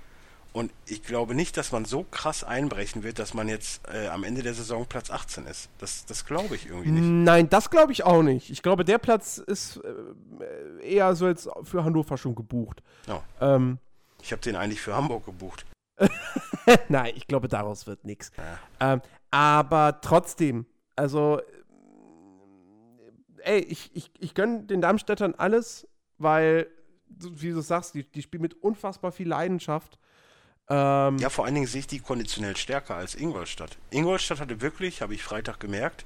Und 0.53 0.71
ich 0.85 1.03
glaube 1.03 1.33
nicht, 1.33 1.55
dass 1.55 1.71
man 1.71 1.85
so 1.85 2.03
krass 2.03 2.43
einbrechen 2.43 3.03
wird, 3.03 3.19
dass 3.19 3.33
man 3.33 3.47
jetzt 3.47 3.87
äh, 3.87 4.07
am 4.07 4.25
Ende 4.25 4.41
der 4.43 4.53
Saison 4.53 4.85
Platz 4.85 5.09
18 5.09 5.45
ist. 5.47 5.69
Das, 5.77 6.05
das 6.05 6.25
glaube 6.25 6.55
ich 6.55 6.67
irgendwie 6.67 6.91
nicht. 6.91 7.03
Nein, 7.03 7.49
das 7.49 7.69
glaube 7.69 7.93
ich 7.93 8.03
auch 8.03 8.21
nicht. 8.21 8.49
Ich 8.49 8.61
glaube, 8.61 8.83
der 8.83 8.97
Platz 8.97 9.37
ist 9.37 9.77
äh, 9.77 10.85
eher 10.85 11.15
so 11.15 11.27
jetzt 11.27 11.49
für 11.63 11.85
Hannover 11.85 12.17
schon 12.17 12.35
gebucht. 12.35 12.83
Ja. 13.07 13.23
Ähm, 13.39 13.77
Ich 14.21 14.33
habe 14.33 14.41
den 14.41 14.57
eigentlich 14.57 14.81
für 14.81 14.93
Hamburg 14.93 15.25
gebucht. 15.25 15.65
Nein, 16.89 17.13
ich 17.15 17.27
glaube, 17.27 17.47
daraus 17.47 17.87
wird 17.87 18.03
nichts. 18.03 18.31
Ähm, 18.81 19.01
aber 19.29 20.01
trotzdem, 20.01 20.65
also, 20.97 21.39
äh, 23.43 23.55
ey, 23.55 23.59
ich, 23.59 23.91
ich, 23.93 24.11
ich 24.19 24.33
gönne 24.35 24.63
den 24.63 24.81
Darmstädtern 24.81 25.33
alles, 25.35 25.87
weil, 26.17 26.67
wie 27.07 27.51
du 27.51 27.61
sagst, 27.61 27.95
die, 27.95 28.03
die 28.03 28.21
spielen 28.21 28.41
mit 28.41 28.61
unfassbar 28.61 29.11
viel 29.11 29.29
Leidenschaft. 29.29 29.97
Ähm, 30.73 31.17
Ja, 31.17 31.29
vor 31.29 31.43
allen 31.45 31.55
Dingen 31.55 31.67
sehe 31.67 31.81
ich 31.81 31.87
die 31.87 31.99
konditionell 31.99 32.55
stärker 32.55 32.95
als 32.95 33.13
Ingolstadt. 33.15 33.77
Ingolstadt 33.89 34.39
hatte 34.39 34.61
wirklich, 34.61 35.01
habe 35.01 35.13
ich 35.13 35.21
Freitag 35.23 35.59
gemerkt, 35.59 36.05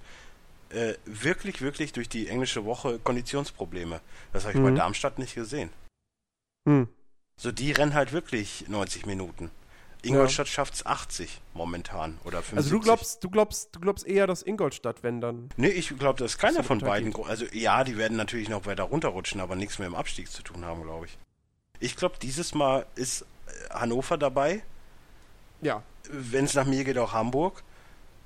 äh, 0.69 0.95
wirklich, 1.05 1.61
wirklich 1.61 1.93
durch 1.93 2.09
die 2.09 2.27
englische 2.27 2.65
Woche 2.65 2.97
Konditionsprobleme. 2.99 4.01
Das 4.33 4.43
habe 4.45 4.57
ich 4.57 4.63
bei 4.63 4.71
Mhm. 4.71 4.75
Darmstadt 4.75 5.19
nicht 5.19 5.35
gesehen. 5.35 5.69
hm, 6.67 6.87
So, 7.37 7.51
die 7.51 7.71
rennen 7.71 7.93
halt 7.93 8.11
wirklich 8.11 8.65
90 8.67 9.05
Minuten. 9.05 9.51
Ingolstadt 10.01 10.47
schafft 10.47 10.73
es 10.75 10.85
80 10.85 11.41
momentan 11.53 12.17
oder 12.23 12.41
75. 12.41 12.57
also 12.57 12.69
du 12.69 12.79
glaubst, 12.79 13.23
du 13.23 13.29
glaubst, 13.29 13.75
du 13.75 13.79
glaubst 13.79 14.07
eher, 14.07 14.25
dass 14.27 14.41
Ingolstadt, 14.43 15.03
wenn 15.03 15.19
dann. 15.21 15.49
Nee, 15.57 15.67
ich 15.69 15.89
glaube, 15.97 16.17
dass 16.19 16.37
keiner 16.37 16.59
Dass 16.59 16.67
von 16.67 16.79
beiden. 16.79 17.11
gro- 17.11 17.23
Also 17.25 17.45
ja, 17.51 17.83
die 17.83 17.97
werden 17.97 18.15
natürlich 18.17 18.47
noch 18.49 18.65
weiter 18.65 18.83
runterrutschen, 18.83 19.41
aber 19.41 19.55
nichts 19.55 19.77
mehr 19.79 19.87
im 19.87 19.95
Abstieg 19.95 20.31
zu 20.31 20.43
tun 20.43 20.63
haben, 20.65 20.83
glaube 20.83 21.05
ich. 21.07 21.17
Ich 21.79 21.95
glaube, 21.95 22.15
dieses 22.21 22.53
Mal 22.55 22.85
ist 22.95 23.25
Hannover 23.69 24.17
dabei. 24.17 24.63
Ja. 25.61 25.81
wenn 26.09 26.45
es 26.45 26.53
nach 26.53 26.65
mir 26.65 26.83
geht, 26.83 26.97
auch 26.97 27.13
Hamburg. 27.13 27.63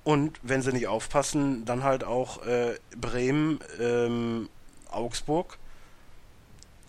Und 0.03 0.39
wenn 0.41 0.61
sie 0.61 0.71
nicht 0.73 0.87
aufpassen, 0.87 1.65
dann 1.65 1.83
halt 1.83 2.03
auch 2.03 2.45
äh, 2.45 2.77
Bremen, 2.97 3.59
ähm, 3.79 4.49
Augsburg. 4.89 5.57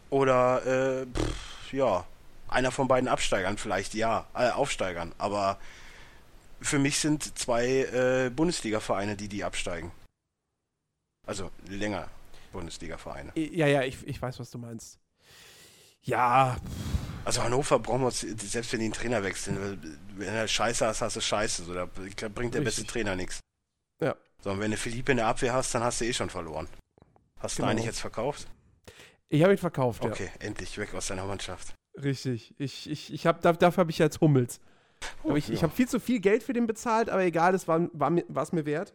Oder, 0.08 1.02
äh, 1.02 1.06
pff, 1.06 1.72
ja, 1.72 2.04
einer 2.48 2.72
von 2.72 2.88
beiden 2.88 3.08
Absteigern 3.08 3.58
vielleicht, 3.58 3.94
ja, 3.94 4.26
äh, 4.34 4.50
Aufsteigern. 4.50 5.12
Aber 5.18 5.58
für 6.60 6.78
mich 6.78 6.98
sind 6.98 7.38
zwei 7.38 7.66
äh, 7.66 8.30
Bundesliga-Vereine, 8.30 9.16
die 9.16 9.28
die 9.28 9.44
absteigen. 9.44 9.92
Also 11.26 11.50
länger 11.68 12.08
Bundesliga-Vereine. 12.52 13.32
Ja, 13.36 13.66
ja, 13.66 13.82
ich, 13.82 14.04
ich 14.06 14.20
weiß, 14.20 14.40
was 14.40 14.50
du 14.50 14.58
meinst. 14.58 14.98
Ja, 16.02 16.56
Also 17.24 17.42
Hannover 17.42 17.78
brauchen 17.78 18.00
wir 18.00 18.06
uns, 18.06 18.20
selbst 18.20 18.72
wenn 18.72 18.80
die 18.80 18.86
einen 18.86 18.94
Trainer 18.94 19.22
wechseln, 19.22 19.80
wenn 20.16 20.28
er 20.34 20.48
Scheiße 20.48 20.86
hast, 20.86 21.00
hast 21.02 21.16
du 21.16 21.20
Scheiße. 21.20 21.64
So, 21.64 21.74
da 21.74 21.86
bringt 21.86 22.20
der 22.22 22.28
beste 22.30 22.80
Richtig. 22.82 22.86
Trainer 22.88 23.14
nichts. 23.16 23.40
Ja. 24.00 24.16
So, 24.42 24.50
und 24.50 24.60
wenn 24.60 24.70
du 24.70 24.76
Philippe 24.76 25.12
in 25.12 25.18
der 25.18 25.26
Abwehr 25.26 25.52
hast, 25.52 25.74
dann 25.74 25.82
hast 25.82 26.00
du 26.00 26.06
eh 26.06 26.12
schon 26.12 26.30
verloren. 26.30 26.66
Hast 27.38 27.58
du 27.58 27.62
ihn 27.62 27.64
Genau. 27.64 27.70
eigentlich 27.72 27.86
jetzt 27.86 28.00
verkauft? 28.00 28.48
ich 29.32 29.42
habe 29.42 29.52
ihn 29.52 29.58
verkauft, 29.58 30.02
ja. 30.02 30.10
Okay, 30.10 30.28
endlich 30.40 30.76
weg 30.78 30.92
aus 30.94 31.06
deiner 31.06 31.24
Mannschaft. 31.24 31.74
Richtig. 32.02 32.52
Ich, 32.58 32.90
ich, 32.90 33.12
ich 33.12 33.26
hab, 33.26 33.42
da- 33.42 33.52
dafür 33.52 33.82
habe 33.82 33.90
ich 33.92 33.98
jetzt 33.98 34.20
Hummels. 34.20 34.58
Aber 35.22 35.36
ich, 35.36 35.48
ich 35.50 35.62
habe 35.62 35.72
viel 35.74 35.88
zu 35.88 36.00
viel 36.00 36.20
Geld 36.20 36.42
für 36.42 36.52
den 36.52 36.66
bezahlt, 36.66 37.08
aber 37.08 37.22
egal, 37.22 37.54
es 37.54 37.68
war, 37.68 37.88
war 37.92 38.10
mir, 38.10 38.24
war's 38.28 38.52
mir 38.52 38.66
wert. 38.66 38.92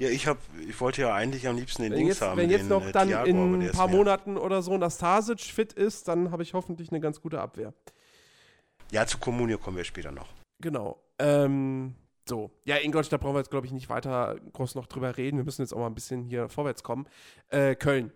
Ja, 0.00 0.08
ich 0.08 0.26
hab, 0.26 0.38
ich 0.66 0.80
wollte 0.80 1.02
ja 1.02 1.14
eigentlich 1.14 1.46
am 1.46 1.56
liebsten 1.56 1.82
den 1.82 1.92
Wenn 1.92 1.98
Dings 1.98 2.08
jetzt, 2.14 2.22
haben. 2.22 2.38
wenn 2.38 2.48
jetzt 2.48 2.62
den, 2.62 2.68
noch 2.68 2.86
äh, 2.86 2.90
dann 2.90 3.08
Thiago, 3.08 3.28
in 3.28 3.62
ein 3.62 3.70
paar 3.70 3.86
Monaten 3.86 4.38
oder 4.38 4.62
so 4.62 4.78
Nastasic 4.78 5.40
fit 5.40 5.74
ist, 5.74 6.08
dann 6.08 6.30
habe 6.30 6.42
ich 6.42 6.54
hoffentlich 6.54 6.90
eine 6.90 7.00
ganz 7.00 7.20
gute 7.20 7.38
Abwehr. 7.38 7.74
Ja, 8.90 9.06
zu 9.06 9.18
Kommunio 9.18 9.58
kommen 9.58 9.76
wir 9.76 9.84
später 9.84 10.10
noch. 10.10 10.28
Genau. 10.62 11.02
Ähm, 11.18 11.94
so. 12.26 12.50
Ja, 12.64 12.78
Ingolstadt 12.78 13.20
brauchen 13.20 13.34
wir 13.34 13.40
jetzt, 13.40 13.50
glaube 13.50 13.66
ich, 13.66 13.72
nicht 13.72 13.90
weiter 13.90 14.40
groß 14.54 14.74
noch 14.74 14.86
drüber 14.86 15.18
reden. 15.18 15.36
Wir 15.36 15.44
müssen 15.44 15.60
jetzt 15.60 15.74
auch 15.74 15.80
mal 15.80 15.88
ein 15.88 15.94
bisschen 15.94 16.24
hier 16.24 16.48
vorwärts 16.48 16.82
kommen. 16.82 17.06
Äh, 17.48 17.74
Köln. 17.74 18.10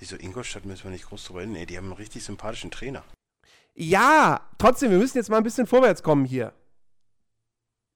Wieso 0.00 0.16
Ingolstadt 0.16 0.64
müssen 0.64 0.84
wir 0.84 0.90
nicht 0.90 1.06
groß 1.06 1.22
drüber 1.22 1.42
reden? 1.42 1.52
Nee, 1.52 1.66
die 1.66 1.76
haben 1.76 1.84
einen 1.84 1.92
richtig 1.92 2.24
sympathischen 2.24 2.72
Trainer. 2.72 3.04
Ja, 3.74 4.40
trotzdem, 4.58 4.90
wir 4.90 4.98
müssen 4.98 5.18
jetzt 5.18 5.30
mal 5.30 5.36
ein 5.36 5.44
bisschen 5.44 5.68
vorwärts 5.68 6.02
kommen 6.02 6.24
hier. 6.24 6.52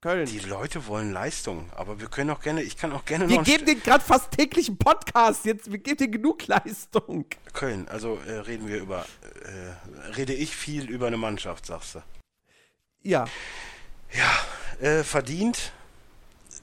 Köln. 0.02 0.26
Die 0.26 0.40
Leute 0.40 0.88
wollen 0.88 1.12
Leistung, 1.12 1.70
aber 1.76 2.00
wir 2.00 2.08
können 2.08 2.30
auch 2.30 2.40
gerne, 2.40 2.60
ich 2.60 2.76
kann 2.76 2.92
auch 2.92 3.04
gerne 3.04 3.28
wir 3.28 3.36
noch 3.36 3.44
geben 3.44 3.66
den 3.66 3.80
gerade 3.80 4.02
fast 4.02 4.32
täglichen 4.32 4.76
Podcast. 4.76 5.44
Jetzt, 5.44 5.70
wir 5.70 5.78
geben 5.78 5.96
denen 5.96 6.12
genug 6.12 6.44
Leistung. 6.48 7.24
Köln, 7.52 7.86
also 7.86 8.18
äh, 8.26 8.32
reden 8.32 8.66
wir 8.66 8.78
über, 8.78 9.06
äh, 9.44 10.10
rede 10.16 10.34
ich 10.34 10.56
viel 10.56 10.90
über 10.90 11.06
eine 11.06 11.18
Mannschaft, 11.18 11.66
sagst 11.66 11.94
du. 11.94 12.02
Ja. 13.04 13.26
Ja, 14.12 14.84
äh, 14.84 15.04
verdient 15.04 15.70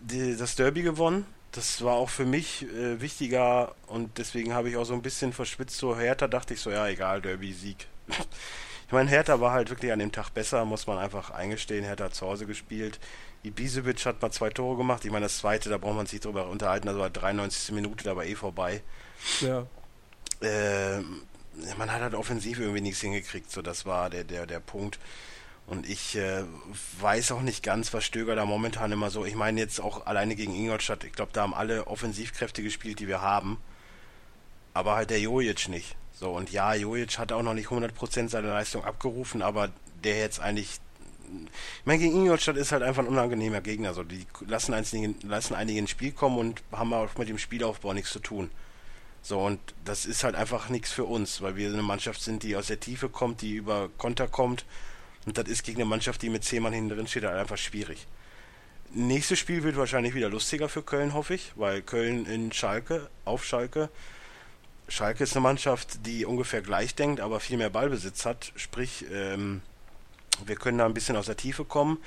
die, 0.01 0.35
das 0.35 0.57
Derby 0.57 0.81
gewonnen. 0.81 1.25
Das 1.53 1.81
war 1.81 1.93
auch 1.93 2.09
für 2.09 2.25
mich 2.25 2.63
äh, 2.63 2.99
wichtiger 2.99 3.73
und 3.87 4.17
deswegen 4.17 4.53
habe 4.53 4.69
ich 4.69 4.75
auch 4.75 4.85
so 4.85 4.93
ein 4.93 5.01
bisschen 5.01 5.31
verschwitzt. 5.31 5.77
So 5.77 5.97
Hertha 5.97 6.27
dachte 6.27 6.55
ich 6.55 6.59
so, 6.59 6.71
ja, 6.71 6.89
egal, 6.89 7.21
Derby-Sieg. 7.21 7.87
ich 8.09 8.91
meine, 8.91 9.09
Hertha 9.09 9.39
war 9.39 9.53
halt 9.53 9.69
wirklich 9.69 9.93
an 9.93 9.99
dem 9.99 10.11
Tag 10.11 10.31
besser, 10.31 10.65
muss 10.65 10.87
man 10.87 10.97
einfach 10.97 11.31
eingestehen. 11.31 11.85
Hertha 11.85 12.03
hat 12.03 12.15
zu 12.15 12.27
Hause 12.27 12.45
gespielt. 12.45 12.99
Ibisevic 13.43 14.05
hat 14.05 14.21
mal 14.21 14.31
zwei 14.31 14.49
Tore 14.49 14.77
gemacht. 14.77 15.05
Ich 15.05 15.11
meine, 15.11 15.25
das 15.25 15.37
zweite, 15.37 15.69
da 15.69 15.77
braucht 15.77 15.95
man 15.95 16.05
sich 16.05 16.19
drüber 16.19 16.47
unterhalten. 16.47 16.87
Das 16.87 16.97
war 16.97 17.09
93. 17.09 17.73
Minute, 17.73 18.03
da 18.03 18.15
war 18.15 18.25
eh 18.25 18.35
vorbei. 18.35 18.81
Ja. 19.41 19.65
Äh, 20.41 20.99
man 21.77 21.91
hat 21.91 22.01
halt 22.01 22.15
offensiv 22.15 22.59
irgendwie 22.59 22.81
nichts 22.81 23.01
hingekriegt. 23.01 23.51
So, 23.51 23.61
das 23.61 23.85
war 23.85 24.09
der, 24.09 24.23
der, 24.23 24.45
der 24.45 24.59
Punkt. 24.59 24.99
Und 25.67 25.87
ich 25.87 26.15
äh, 26.15 26.43
weiß 26.99 27.31
auch 27.31 27.41
nicht 27.41 27.63
ganz, 27.63 27.93
was 27.93 28.03
Stöger 28.03 28.35
da 28.35 28.45
momentan 28.45 28.91
immer 28.91 29.11
so. 29.11 29.23
Ich 29.25 29.35
meine 29.35 29.59
jetzt 29.59 29.79
auch 29.79 30.07
alleine 30.07 30.35
gegen 30.35 30.55
Ingolstadt. 30.55 31.03
Ich 31.03 31.13
glaube, 31.13 31.31
da 31.31 31.43
haben 31.43 31.53
alle 31.53 31.87
Offensivkräfte 31.87 32.63
gespielt, 32.63 32.99
die 32.99 33.07
wir 33.07 33.21
haben. 33.21 33.57
Aber 34.73 34.95
halt 34.95 35.11
der 35.11 35.19
Jojic 35.19 35.69
nicht. 35.69 35.95
So, 36.11 36.31
und 36.31 36.51
ja, 36.51 36.73
Jojic 36.73 37.17
hat 37.19 37.31
auch 37.31 37.43
noch 37.43 37.53
nicht 37.53 37.69
100% 37.69 38.29
seiner 38.29 38.49
Leistung 38.49 38.83
abgerufen, 38.83 39.41
aber 39.41 39.69
der 40.03 40.17
jetzt 40.19 40.39
eigentlich. 40.39 40.79
Ich 41.79 41.85
meine, 41.85 41.99
gegen 41.99 42.15
Ingolstadt 42.15 42.57
ist 42.57 42.71
halt 42.71 42.83
einfach 42.83 43.03
ein 43.03 43.07
unangenehmer 43.07 43.61
Gegner. 43.61 43.93
So, 43.93 44.03
die 44.03 44.25
lassen 44.47 44.73
einige, 44.73 45.13
lassen 45.27 45.55
einige 45.55 45.79
ins 45.79 45.91
Spiel 45.91 46.11
kommen 46.11 46.37
und 46.37 46.61
haben 46.71 46.93
auch 46.93 47.17
mit 47.17 47.29
dem 47.29 47.37
Spielaufbau 47.37 47.93
nichts 47.93 48.11
zu 48.11 48.19
tun. 48.19 48.51
So, 49.21 49.39
und 49.39 49.59
das 49.85 50.05
ist 50.05 50.23
halt 50.23 50.35
einfach 50.35 50.69
nichts 50.69 50.91
für 50.91 51.03
uns, 51.03 51.41
weil 51.41 51.55
wir 51.55 51.69
eine 51.69 51.81
Mannschaft 51.81 52.21
sind, 52.21 52.43
die 52.43 52.55
aus 52.55 52.67
der 52.67 52.79
Tiefe 52.79 53.09
kommt, 53.09 53.41
die 53.41 53.55
über 53.55 53.89
Konter 53.97 54.27
kommt 54.27 54.65
und 55.25 55.37
das 55.37 55.47
ist 55.47 55.63
gegen 55.63 55.81
eine 55.81 55.89
Mannschaft, 55.89 56.21
die 56.21 56.29
mit 56.29 56.43
10 56.43 56.63
Mann 56.63 56.73
hinten 56.73 56.95
drin 56.95 57.07
steht, 57.07 57.23
halt 57.23 57.37
einfach 57.37 57.57
schwierig. 57.57 58.07
Nächstes 58.91 59.37
Spiel 59.37 59.63
wird 59.63 59.77
wahrscheinlich 59.77 60.15
wieder 60.15 60.29
lustiger 60.29 60.69
für 60.69 60.81
Köln, 60.81 61.13
hoffe 61.13 61.35
ich, 61.35 61.51
weil 61.55 61.81
Köln 61.81 62.25
in 62.25 62.51
Schalke, 62.51 63.09
auf 63.25 63.45
Schalke. 63.45 63.89
Schalke 64.87 65.23
ist 65.23 65.35
eine 65.35 65.43
Mannschaft, 65.43 66.05
die 66.07 66.25
ungefähr 66.25 66.61
gleich 66.61 66.95
denkt, 66.95 67.19
aber 67.19 67.39
viel 67.39 67.57
mehr 67.57 67.69
Ballbesitz 67.69 68.25
hat. 68.25 68.51
Sprich, 68.55 69.05
ähm, 69.11 69.61
wir 70.45 70.55
können 70.55 70.77
da 70.77 70.85
ein 70.85 70.93
bisschen 70.93 71.15
aus 71.15 71.27
der 71.27 71.37
Tiefe 71.37 71.65
kommen, 71.65 71.97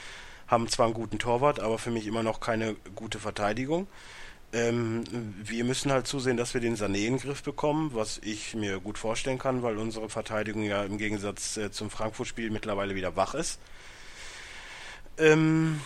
haben 0.48 0.68
zwar 0.68 0.86
einen 0.86 0.94
guten 0.94 1.18
Torwart, 1.18 1.60
aber 1.60 1.78
für 1.78 1.90
mich 1.90 2.06
immer 2.06 2.22
noch 2.22 2.40
keine 2.40 2.74
gute 2.94 3.18
Verteidigung. 3.18 3.86
Ähm, 4.54 5.04
wir 5.42 5.64
müssen 5.64 5.90
halt 5.90 6.06
zusehen, 6.06 6.36
dass 6.36 6.52
wir 6.52 6.60
den 6.60 6.76
Sané 6.76 7.06
in 7.06 7.14
den 7.14 7.18
Griff 7.18 7.42
bekommen, 7.42 7.92
was 7.94 8.20
ich 8.22 8.54
mir 8.54 8.80
gut 8.80 8.98
vorstellen 8.98 9.38
kann, 9.38 9.62
weil 9.62 9.78
unsere 9.78 10.10
Verteidigung 10.10 10.62
ja 10.62 10.84
im 10.84 10.98
Gegensatz 10.98 11.56
äh, 11.56 11.70
zum 11.70 11.88
Frankfurt-Spiel 11.88 12.50
mittlerweile 12.50 12.94
wieder 12.94 13.16
wach 13.16 13.34
ist. 13.34 13.58
Ähm, 15.16 15.80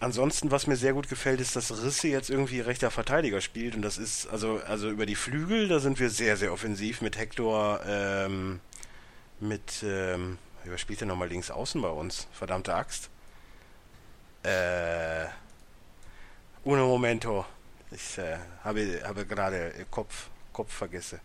ansonsten, 0.00 0.50
was 0.50 0.66
mir 0.66 0.76
sehr 0.76 0.92
gut 0.92 1.08
gefällt, 1.08 1.40
ist, 1.40 1.56
dass 1.56 1.82
Risse 1.82 2.08
jetzt 2.08 2.28
irgendwie 2.28 2.60
rechter 2.60 2.90
Verteidiger 2.90 3.40
spielt 3.40 3.74
und 3.74 3.82
das 3.82 3.96
ist, 3.96 4.26
also, 4.26 4.60
also 4.66 4.90
über 4.90 5.06
die 5.06 5.14
Flügel, 5.14 5.68
da 5.68 5.80
sind 5.80 5.98
wir 5.98 6.10
sehr, 6.10 6.36
sehr 6.36 6.52
offensiv 6.52 7.00
mit 7.00 7.16
Hector, 7.16 7.80
ähm, 7.86 8.60
mit, 9.40 9.82
ähm, 9.82 10.36
wer 10.64 10.78
spielt 10.78 11.00
denn 11.00 11.08
nochmal 11.08 11.28
links 11.28 11.50
außen 11.50 11.80
bei 11.80 11.88
uns? 11.88 12.26
Verdammte 12.32 12.74
Axt. 12.74 13.10
Äh, 14.42 15.26
Uno 16.64 16.86
Momento. 16.86 17.44
Ich 17.90 18.18
äh, 18.18 18.38
habe, 18.64 19.02
habe 19.04 19.26
gerade 19.26 19.72
Kopf, 19.90 20.28
Kopf 20.52 20.72
vergessen. 20.72 21.20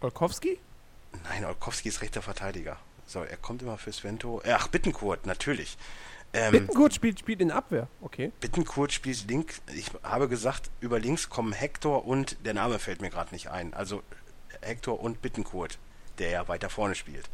Olkowski? 0.00 0.58
Nein, 1.24 1.44
Olkowski 1.44 1.88
ist 1.88 2.02
rechter 2.02 2.22
Verteidiger. 2.22 2.78
So, 3.06 3.22
er 3.22 3.36
kommt 3.36 3.62
immer 3.62 3.78
für 3.78 3.92
Svento. 3.92 4.40
Äh, 4.44 4.52
ach, 4.52 4.68
Bittenkurt, 4.68 5.26
natürlich. 5.26 5.78
Ähm, 6.32 6.52
Bittenkurt 6.52 6.92
spielt, 6.92 7.18
spielt 7.20 7.40
in 7.40 7.50
Abwehr, 7.50 7.88
okay. 8.00 8.32
Bittenkurt 8.40 8.92
spielt 8.92 9.26
links. 9.28 9.62
Ich 9.74 9.90
habe 10.02 10.28
gesagt, 10.28 10.70
über 10.80 10.98
links 10.98 11.30
kommen 11.30 11.52
Hector 11.52 12.04
und 12.04 12.44
der 12.44 12.52
Name 12.52 12.78
fällt 12.78 13.00
mir 13.00 13.10
gerade 13.10 13.32
nicht 13.32 13.48
ein. 13.48 13.72
Also 13.74 14.02
Hector 14.60 15.00
und 15.00 15.22
Bittenkurt, 15.22 15.78
der 16.18 16.30
ja 16.30 16.48
weiter 16.48 16.68
vorne 16.68 16.94
spielt. 16.94 17.28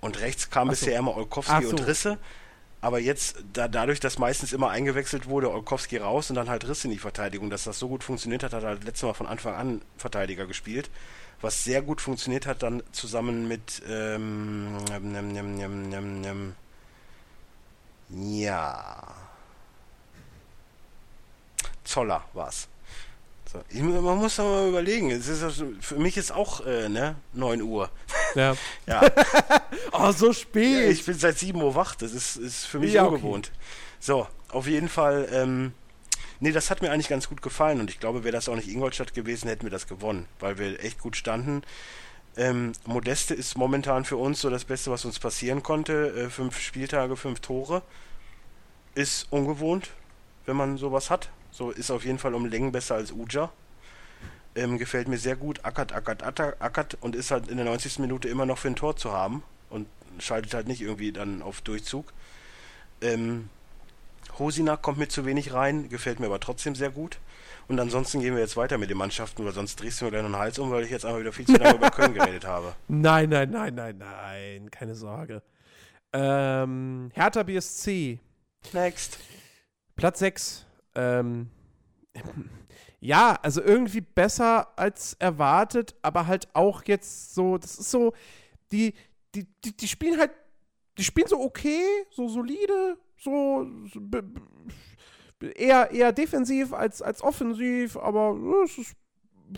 Und 0.00 0.20
rechts 0.20 0.50
kam 0.50 0.68
so. 0.68 0.70
bisher 0.70 0.98
immer 0.98 1.16
Olkowski 1.16 1.62
so. 1.62 1.70
und 1.70 1.86
Risse. 1.86 2.18
Aber 2.82 2.98
jetzt, 2.98 3.36
da, 3.52 3.68
dadurch, 3.68 4.00
dass 4.00 4.18
meistens 4.18 4.52
immer 4.54 4.70
eingewechselt 4.70 5.28
wurde, 5.28 5.50
Olkowski 5.52 5.98
raus 5.98 6.30
und 6.30 6.36
dann 6.36 6.48
halt 6.48 6.66
Riss 6.66 6.84
in 6.84 6.90
die 6.90 6.98
Verteidigung, 6.98 7.50
dass 7.50 7.64
das 7.64 7.78
so 7.78 7.88
gut 7.88 8.02
funktioniert 8.02 8.42
hat, 8.42 8.54
hat 8.54 8.62
er 8.62 8.70
halt 8.70 8.84
letztes 8.84 9.02
Mal 9.02 9.12
von 9.12 9.26
Anfang 9.26 9.54
an 9.54 9.82
Verteidiger 9.98 10.46
gespielt. 10.46 10.88
Was 11.42 11.64
sehr 11.64 11.82
gut 11.82 12.00
funktioniert 12.00 12.46
hat, 12.46 12.62
dann 12.62 12.82
zusammen 12.92 13.48
mit 13.48 13.82
ähm, 13.88 14.76
ähm, 14.90 16.24
ähm, 16.24 16.54
ja 18.10 19.14
Zoller 21.84 22.24
war's. 22.34 22.68
So. 23.52 23.58
Ich, 23.68 23.82
man 23.82 24.18
muss 24.18 24.36
doch 24.36 24.44
mal 24.44 24.68
überlegen. 24.68 25.10
Es 25.10 25.26
ist, 25.26 25.64
für 25.80 25.96
mich 25.96 26.16
ist 26.16 26.30
auch 26.30 26.64
äh, 26.64 26.88
ne, 26.88 27.16
9 27.32 27.62
Uhr. 27.62 27.90
Ja. 28.36 28.56
ja. 28.86 29.02
oh, 29.92 30.12
so 30.12 30.32
spät. 30.32 30.84
Ja, 30.84 30.90
ich 30.90 31.04
bin 31.04 31.18
seit 31.18 31.36
7 31.36 31.60
Uhr 31.60 31.74
wach. 31.74 31.96
Das 31.96 32.12
ist, 32.12 32.36
ist 32.36 32.66
für 32.66 32.78
mich 32.78 32.92
Ja, 32.92 33.04
ungewohnt. 33.04 33.50
So, 33.98 34.28
auf 34.50 34.68
jeden 34.68 34.88
Fall. 34.88 35.28
Ähm, 35.32 35.72
nee, 36.38 36.52
das 36.52 36.70
hat 36.70 36.80
mir 36.80 36.92
eigentlich 36.92 37.08
ganz 37.08 37.28
gut 37.28 37.42
gefallen. 37.42 37.80
Und 37.80 37.90
ich 37.90 37.98
glaube, 37.98 38.22
wäre 38.22 38.32
das 38.32 38.48
auch 38.48 38.54
nicht 38.54 38.68
Ingolstadt 38.68 39.14
gewesen, 39.14 39.48
hätten 39.48 39.64
wir 39.64 39.70
das 39.70 39.88
gewonnen. 39.88 40.26
Weil 40.38 40.58
wir 40.58 40.84
echt 40.84 41.00
gut 41.00 41.16
standen. 41.16 41.62
Ähm, 42.36 42.70
Modeste 42.86 43.34
ist 43.34 43.58
momentan 43.58 44.04
für 44.04 44.16
uns 44.16 44.40
so 44.40 44.50
das 44.50 44.64
Beste, 44.64 44.92
was 44.92 45.04
uns 45.04 45.18
passieren 45.18 45.64
konnte. 45.64 46.14
Äh, 46.16 46.30
fünf 46.30 46.60
Spieltage, 46.60 47.16
fünf 47.16 47.40
Tore. 47.40 47.82
Ist 48.94 49.26
ungewohnt, 49.32 49.90
wenn 50.46 50.54
man 50.54 50.76
sowas 50.76 51.10
hat. 51.10 51.30
So 51.60 51.70
ist 51.72 51.90
auf 51.90 52.06
jeden 52.06 52.18
Fall 52.18 52.34
um 52.34 52.46
Längen 52.46 52.72
besser 52.72 52.94
als 52.94 53.12
Uja. 53.12 53.52
Ähm, 54.54 54.78
gefällt 54.78 55.08
mir 55.08 55.18
sehr 55.18 55.36
gut. 55.36 55.62
Ackert, 55.62 55.92
ackert, 55.92 56.22
ackert, 56.22 56.56
ackert 56.58 56.96
und 57.02 57.14
ist 57.14 57.30
halt 57.30 57.48
in 57.48 57.58
der 57.58 57.66
90. 57.66 57.98
Minute 57.98 58.30
immer 58.30 58.46
noch 58.46 58.56
für 58.56 58.68
ein 58.68 58.76
Tor 58.76 58.96
zu 58.96 59.12
haben 59.12 59.42
und 59.68 59.86
schaltet 60.20 60.54
halt 60.54 60.68
nicht 60.68 60.80
irgendwie 60.80 61.12
dann 61.12 61.42
auf 61.42 61.60
Durchzug. 61.60 62.14
Ähm, 63.02 63.50
Hosina 64.38 64.78
kommt 64.78 64.96
mir 64.96 65.08
zu 65.08 65.26
wenig 65.26 65.52
rein, 65.52 65.90
gefällt 65.90 66.18
mir 66.18 66.26
aber 66.28 66.40
trotzdem 66.40 66.74
sehr 66.74 66.88
gut. 66.88 67.18
Und 67.68 67.78
ansonsten 67.78 68.20
gehen 68.20 68.34
wir 68.34 68.40
jetzt 68.40 68.56
weiter 68.56 68.78
mit 68.78 68.88
den 68.88 68.96
Mannschaften, 68.96 69.44
weil 69.44 69.52
sonst 69.52 69.82
drehst 69.82 70.00
du 70.00 70.06
mir 70.06 70.12
gleich 70.12 70.22
noch 70.22 70.30
den 70.30 70.38
Hals 70.38 70.58
um, 70.58 70.70
weil 70.70 70.84
ich 70.84 70.90
jetzt 70.90 71.04
einfach 71.04 71.20
wieder 71.20 71.34
viel 71.34 71.44
zu 71.44 71.56
lange 71.56 71.74
über 71.74 71.90
Köln 71.90 72.14
geredet 72.14 72.46
habe. 72.46 72.74
Nein, 72.88 73.28
nein, 73.28 73.50
nein, 73.50 73.74
nein, 73.74 73.98
nein, 73.98 74.70
keine 74.70 74.94
Sorge. 74.94 75.42
Ähm, 76.14 77.10
Hertha 77.12 77.42
BSC, 77.42 78.18
Next. 78.72 79.18
Platz 79.94 80.20
6. 80.20 80.64
Ähm, 80.94 81.50
ja, 83.00 83.38
also 83.42 83.62
irgendwie 83.62 84.00
besser 84.00 84.76
als 84.78 85.14
erwartet, 85.18 85.94
aber 86.02 86.26
halt 86.26 86.48
auch 86.54 86.82
jetzt 86.84 87.34
so, 87.34 87.56
das 87.58 87.78
ist 87.78 87.90
so, 87.90 88.12
die, 88.72 88.94
die, 89.34 89.46
die, 89.64 89.76
die 89.76 89.88
spielen 89.88 90.18
halt, 90.18 90.32
die 90.98 91.04
spielen 91.04 91.28
so 91.28 91.40
okay, 91.40 91.82
so 92.10 92.28
solide, 92.28 92.98
so, 93.16 93.66
so 93.92 94.00
be- 94.00 94.22
be- 95.38 95.50
eher, 95.56 95.90
eher 95.90 96.12
defensiv 96.12 96.72
als, 96.72 97.00
als 97.00 97.22
offensiv, 97.22 97.96
aber 97.96 98.36
es 98.64 98.76
ist, 98.78 98.94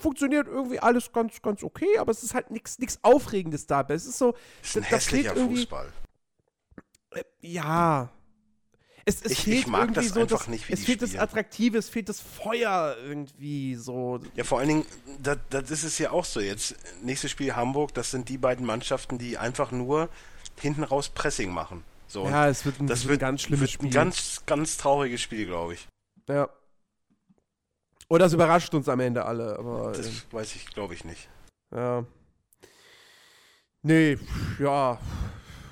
funktioniert 0.01 0.47
irgendwie 0.47 0.79
alles 0.79 1.11
ganz, 1.13 1.41
ganz 1.43 1.63
okay, 1.63 1.99
aber 1.99 2.13
es 2.13 2.23
ist 2.23 2.35
halt 2.35 2.51
nichts 2.51 2.79
Aufregendes 3.03 3.67
dabei. 3.67 3.95
Es 3.95 4.07
ist 4.07 4.19
so, 4.19 4.35
Ist 4.63 4.77
ein 4.77 4.83
Das- 4.83 4.91
das 4.91 5.05
fehlt 5.07 5.25
hässlicher 5.25 5.37
irgendwie- 5.37 5.57
Fußball. 5.63 5.93
äh, 7.15 7.25
ja. 7.41 8.11
Es, 9.05 9.21
es 9.23 9.33
Ich- 9.33 9.39
fehlt 9.45 9.59
ich 9.59 9.67
mag 9.67 9.81
irgendwie 9.89 10.01
das 10.07 10.15
so 10.15 10.21
einfach 10.21 10.39
das, 10.39 10.49
nicht, 10.49 10.69
wie 10.69 10.73
es 10.75 10.85
fehlt 10.85 11.03
das 11.03 11.09
spielen. 11.11 11.23
Attraktive, 11.25 11.79
es 11.79 11.89
fehlt 11.89 12.09
das 12.09 12.21
Feuer 12.21 12.97
irgendwie 13.05 13.75
so. 13.75 14.21
Ja, 14.37 14.45
vor 14.45 14.61
allen 14.61 14.69
Dingen, 14.69 14.87
das, 15.21 15.39
das 15.51 15.71
ist 15.71 15.83
es 15.85 15.99
ja 15.99 16.11
auch 16.13 16.25
so 16.25 16.39
jetzt. 16.41 16.77
Nächstes 17.03 17.31
Spiel 17.33 17.55
Hamburg, 17.57 17.95
das 17.95 18.11
sind 18.13 18.29
die 18.29 18.39
beiden 18.39 18.65
Mannschaften, 18.65 19.19
die 19.19 19.37
einfach 19.39 19.73
nur 19.73 20.09
hinten 20.61 20.85
raus 20.85 21.09
Pressing 21.09 21.51
machen. 21.51 21.83
So, 22.07 22.27
Ja, 22.29 22.47
es 22.49 22.65
wird 22.65 22.79
ein, 22.81 22.87
das 22.87 23.05
ein 23.05 23.09
wird 23.09 23.21
ganz 23.21 23.43
schlimmes 23.43 23.63
wird 23.63 23.71
Spiel. 23.73 23.89
ein 23.89 23.93
ganz, 23.93 24.43
ganz 24.47 24.77
trauriges 24.77 25.21
Spiel, 25.21 25.47
glaube 25.47 25.75
ich. 25.75 25.89
ja. 26.29 26.49
Oder 28.09 28.27
das 28.27 28.35
überrascht 28.35 28.75
uns 28.75 28.91
am 28.91 29.01
Ende 29.01 29.25
alle, 29.25 29.59
aber 29.59 29.93
Das 29.93 30.07
äh, 30.07 30.11
weiß 30.33 30.55
ich, 30.57 30.67
glaube 30.67 30.93
ich 30.95 31.05
nicht. 31.07 31.31
ja. 31.75 32.05
Nee, 33.83 34.19
ja. 34.61 35.01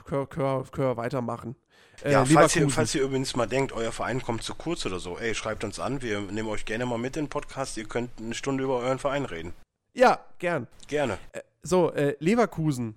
Können 0.06 0.28
können- 0.28 0.70
können 0.72 0.88
wir 0.88 0.96
weitermachen. 0.96 1.54
Äh, 2.02 2.12
ja, 2.12 2.24
falls 2.24 2.56
ihr, 2.56 2.68
falls 2.70 2.94
ihr 2.94 3.02
übrigens 3.02 3.36
mal 3.36 3.46
denkt, 3.46 3.72
euer 3.72 3.92
Verein 3.92 4.22
kommt 4.22 4.42
zu 4.42 4.54
kurz 4.54 4.86
oder 4.86 5.00
so, 5.00 5.18
ey, 5.18 5.34
schreibt 5.34 5.64
uns 5.64 5.78
an, 5.78 6.02
wir 6.02 6.20
nehmen 6.20 6.48
euch 6.48 6.64
gerne 6.64 6.86
mal 6.86 6.98
mit 6.98 7.16
in 7.16 7.24
den 7.24 7.30
Podcast, 7.30 7.76
ihr 7.76 7.84
könnt 7.84 8.10
eine 8.18 8.34
Stunde 8.34 8.64
über 8.64 8.78
euren 8.78 8.98
Verein 8.98 9.24
reden. 9.24 9.52
Ja, 9.92 10.24
gern. 10.38 10.66
Gerne. 10.88 11.18
So, 11.62 11.92
äh, 11.92 12.16
Leverkusen 12.20 12.94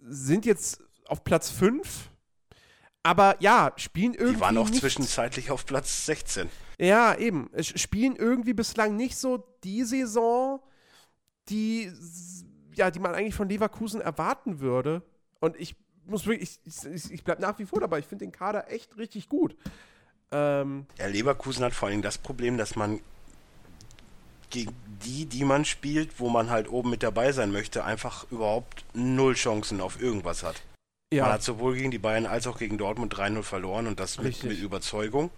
sind 0.00 0.46
jetzt 0.46 0.80
auf 1.06 1.24
Platz 1.24 1.50
5, 1.50 2.08
Aber 3.02 3.36
ja, 3.40 3.72
spielen 3.76 4.14
irgendwie. 4.14 4.34
Die 4.34 4.40
waren 4.40 4.56
auch 4.58 4.68
nicht, 4.68 4.80
zwischenzeitlich 4.80 5.50
auf 5.50 5.66
Platz 5.66 6.06
16. 6.06 6.48
Ja, 6.78 7.14
eben. 7.16 7.50
Spielen 7.60 8.16
irgendwie 8.16 8.54
bislang 8.54 8.96
nicht 8.96 9.16
so 9.16 9.44
die 9.64 9.84
Saison, 9.84 10.60
die, 11.48 11.92
ja, 12.74 12.90
die 12.90 13.00
man 13.00 13.14
eigentlich 13.14 13.34
von 13.34 13.48
Leverkusen 13.48 14.00
erwarten 14.00 14.60
würde. 14.60 15.02
Und 15.40 15.56
ich 15.56 15.74
muss 16.06 16.26
wirklich, 16.26 16.58
ich, 16.64 16.84
ich, 16.84 17.12
ich 17.12 17.24
bleib 17.24 17.40
nach 17.40 17.58
wie 17.58 17.66
vor 17.66 17.80
dabei. 17.80 17.98
Ich 17.98 18.06
finde 18.06 18.24
den 18.24 18.32
Kader 18.32 18.70
echt 18.70 18.96
richtig 18.96 19.28
gut. 19.28 19.56
Ähm, 20.30 20.86
Ja, 20.98 21.06
Leverkusen 21.06 21.64
hat 21.64 21.74
vor 21.74 21.88
allem 21.88 22.02
das 22.02 22.18
Problem, 22.18 22.56
dass 22.58 22.76
man 22.76 23.00
gegen 24.50 24.74
die, 25.04 25.26
die 25.26 25.44
man 25.44 25.64
spielt, 25.64 26.20
wo 26.20 26.28
man 26.28 26.50
halt 26.50 26.68
oben 26.68 26.90
mit 26.90 27.02
dabei 27.02 27.32
sein 27.32 27.52
möchte, 27.52 27.84
einfach 27.84 28.30
überhaupt 28.30 28.84
null 28.94 29.34
Chancen 29.34 29.80
auf 29.80 30.00
irgendwas 30.00 30.42
hat. 30.42 30.62
Man 31.10 31.18
ja, 31.18 31.32
hat 31.32 31.42
sowohl 31.42 31.74
gegen 31.74 31.90
die 31.90 31.98
Bayern 31.98 32.26
als 32.26 32.46
auch 32.46 32.58
gegen 32.58 32.78
Dortmund 32.78 33.14
3-0 33.14 33.42
verloren 33.42 33.86
und 33.86 34.00
das 34.00 34.18
mit, 34.18 34.42
mit 34.44 34.58
Überzeugung. 34.58 35.30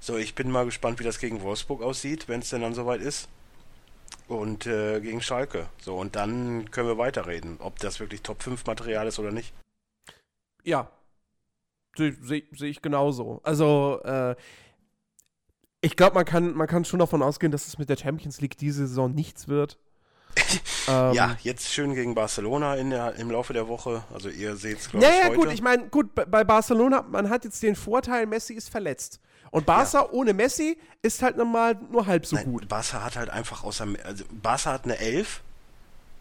So, 0.00 0.16
ich 0.16 0.34
bin 0.34 0.50
mal 0.50 0.64
gespannt, 0.64 1.00
wie 1.00 1.04
das 1.04 1.18
gegen 1.18 1.42
Wolfsburg 1.42 1.82
aussieht, 1.82 2.28
wenn 2.28 2.40
es 2.40 2.50
denn 2.50 2.62
dann 2.62 2.74
soweit 2.74 3.00
ist. 3.00 3.28
Und 4.28 4.66
äh, 4.66 5.00
gegen 5.00 5.20
Schalke. 5.20 5.68
So, 5.80 5.96
und 5.96 6.14
dann 6.14 6.70
können 6.70 6.88
wir 6.88 6.98
weiterreden, 6.98 7.56
ob 7.60 7.78
das 7.78 7.98
wirklich 7.98 8.22
Top 8.22 8.42
5 8.42 8.64
Material 8.66 9.06
ist 9.06 9.18
oder 9.18 9.32
nicht. 9.32 9.52
Ja. 10.68 10.90
Sehe 11.96 12.16
seh, 12.22 12.44
seh 12.56 12.66
ich 12.68 12.80
genauso. 12.82 13.40
Also, 13.42 14.00
äh, 14.04 14.36
ich 15.80 15.96
glaube, 15.96 16.14
man 16.14 16.24
kann, 16.24 16.54
man 16.54 16.66
kann 16.66 16.84
schon 16.84 16.98
davon 16.98 17.22
ausgehen, 17.22 17.52
dass 17.52 17.66
es 17.66 17.78
mit 17.78 17.88
der 17.88 17.96
Champions 17.96 18.40
League 18.40 18.56
diese 18.58 18.86
Saison 18.86 19.12
nichts 19.14 19.48
wird. 19.48 19.78
ähm, 20.88 21.12
ja, 21.14 21.36
jetzt 21.42 21.72
schön 21.72 21.94
gegen 21.94 22.14
Barcelona 22.14 22.74
in 22.76 22.90
der, 22.90 23.14
im 23.16 23.30
Laufe 23.30 23.52
der 23.52 23.66
Woche. 23.68 24.04
Also 24.12 24.28
ihr 24.28 24.56
seht 24.56 24.78
es, 24.78 24.90
glaube 24.90 25.04
Ja, 25.06 25.10
ich, 25.12 25.18
ja, 25.18 25.24
heute. 25.28 25.36
gut, 25.36 25.52
ich 25.52 25.62
meine, 25.62 25.88
gut, 25.88 26.14
bei- 26.14 26.44
Barcelona, 26.44 27.02
man 27.02 27.30
hat 27.30 27.44
jetzt 27.44 27.62
den 27.62 27.74
Vorteil, 27.76 28.26
Messi 28.26 28.54
ist 28.54 28.68
verletzt. 28.68 29.20
Und 29.50 29.64
Barca 29.66 30.08
ohne 30.12 30.34
Messi 30.34 30.78
ist 31.02 31.22
halt 31.22 31.36
nochmal 31.38 31.74
nur 31.90 32.06
halb 32.06 32.26
so 32.26 32.36
Nein, 32.36 32.44
gut. 32.52 32.68
Barca 32.68 33.02
hat 33.02 33.16
halt 33.16 33.30
einfach 33.30 33.64
außer. 33.64 33.86
Also 34.04 34.24
Barca 34.30 34.72
hat 34.72 34.84
eine 34.84 34.98
11 34.98 35.42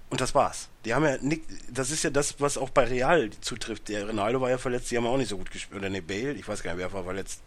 und 0.10 0.22
das 0.22 0.34
war's. 0.36 0.70
Die 0.86 0.94
haben 0.94 1.04
ja 1.06 1.18
nicht. 1.18 1.42
Das 1.72 1.92
ist 1.92 2.04
ja 2.04 2.10
das, 2.10 2.40
was 2.40 2.58
auch 2.58 2.70
bei 2.70 2.86
Real 2.86 3.30
zutrifft. 3.42 3.90
Der 3.90 4.08
Ronaldo 4.08 4.40
war 4.42 4.50
ja 4.50 4.58
verletzt, 4.58 4.90
die 4.92 4.98
haben 4.98 5.06
auch 5.08 5.18
nicht 5.18 5.30
so 5.30 5.38
gut 5.38 5.52
gespielt. 5.52 5.80
Oder 5.80 5.90
ne, 5.90 6.02
Bale, 6.02 6.34
ich 6.34 6.48
weiß 6.48 6.64
gar 6.64 6.72
nicht, 6.74 6.80
wer 6.80 6.94
war 6.94 7.04
verletzt. 7.04 7.42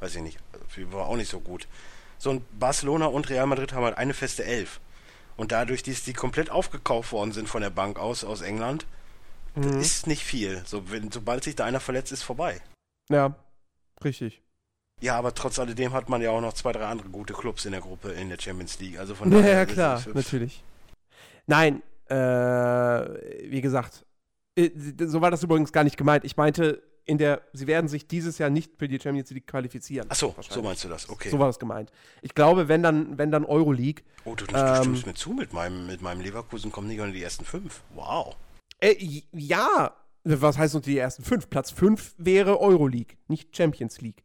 Weiß 0.00 0.14
ich 0.16 0.22
nicht. 0.22 0.38
War 0.90 1.06
auch 1.06 1.16
nicht 1.16 1.30
so 1.30 1.40
gut. 1.40 1.66
So, 2.18 2.30
und 2.30 2.58
Barcelona 2.58 3.06
und 3.06 3.28
Real 3.30 3.46
Madrid 3.46 3.72
haben 3.72 3.84
halt 3.84 3.98
eine 3.98 4.14
feste 4.14 4.44
11. 4.44 4.80
Und 5.36 5.50
dadurch, 5.52 5.82
dass 5.82 6.04
die 6.04 6.12
komplett 6.12 6.50
aufgekauft 6.50 7.10
worden 7.12 7.32
sind 7.32 7.48
von 7.48 7.62
der 7.62 7.70
Bank 7.70 7.98
aus, 7.98 8.24
aus 8.24 8.40
England, 8.42 8.86
Mhm. 9.56 9.78
ist 9.80 10.08
nicht 10.08 10.24
viel. 10.24 10.62
So, 10.66 10.90
wenn, 10.90 11.12
sobald 11.12 11.44
sich 11.44 11.54
da 11.54 11.64
einer 11.64 11.78
verletzt, 11.78 12.10
ist 12.10 12.24
vorbei. 12.24 12.60
Ja, 13.08 13.36
richtig. 14.02 14.42
Ja, 15.00 15.16
aber 15.16 15.32
trotz 15.34 15.60
alledem 15.60 15.92
hat 15.92 16.08
man 16.08 16.22
ja 16.22 16.30
auch 16.30 16.40
noch 16.40 16.54
zwei, 16.54 16.72
drei 16.72 16.86
andere 16.86 17.08
gute 17.08 17.34
Clubs 17.34 17.64
in 17.64 17.70
der 17.72 17.80
Gruppe 17.80 18.10
in 18.12 18.30
der 18.30 18.38
Champions 18.40 18.80
League. 18.80 18.98
Also 18.98 19.14
von 19.14 19.30
Ja, 19.30 19.38
daher 19.38 19.52
ja, 19.54 19.62
ist 19.62 19.72
klar, 19.72 20.02
natürlich. 20.12 20.64
Nein, 21.46 21.82
äh, 22.08 22.14
wie 23.50 23.60
gesagt, 23.60 24.04
äh, 24.56 24.70
so 24.98 25.20
war 25.20 25.30
das 25.30 25.42
übrigens 25.42 25.72
gar 25.72 25.84
nicht 25.84 25.96
gemeint. 25.96 26.24
Ich 26.24 26.36
meinte, 26.36 26.82
in 27.06 27.18
der, 27.18 27.42
sie 27.52 27.66
werden 27.66 27.88
sich 27.88 28.06
dieses 28.06 28.38
Jahr 28.38 28.50
nicht 28.50 28.76
für 28.78 28.88
die 28.88 28.98
Champions 28.98 29.30
League 29.30 29.46
qualifizieren. 29.46 30.06
Ach 30.10 30.16
so, 30.16 30.34
so 30.48 30.62
meinst 30.62 30.84
du 30.84 30.88
das. 30.88 31.08
Okay. 31.08 31.28
So 31.28 31.38
war 31.38 31.46
das 31.48 31.58
gemeint. 31.58 31.90
Ich 32.22 32.34
glaube, 32.34 32.68
wenn 32.68 32.82
dann, 32.82 33.18
wenn 33.18 33.30
dann 33.30 33.44
Euroleague. 33.44 34.02
oh, 34.24 34.34
du, 34.34 34.46
du 34.46 34.56
ähm, 34.56 34.76
stimmst 34.76 35.06
mir 35.06 35.14
zu 35.14 35.30
mit 35.30 35.52
meinem, 35.52 35.86
mit 35.86 36.00
meinem 36.00 36.20
Leverkusen 36.20 36.72
kommen 36.72 36.88
nicht 36.88 37.00
unter 37.00 37.12
die 37.12 37.22
ersten 37.22 37.44
fünf. 37.44 37.82
Wow. 37.94 38.36
Äh, 38.80 39.22
ja, 39.32 39.94
was 40.24 40.56
heißt 40.56 40.74
unter 40.74 40.90
die 40.90 40.98
ersten 40.98 41.22
fünf? 41.24 41.50
Platz 41.50 41.70
fünf 41.70 42.14
wäre 42.16 42.60
Euroleague, 42.60 43.16
nicht 43.28 43.54
Champions 43.54 44.00
League. 44.00 44.23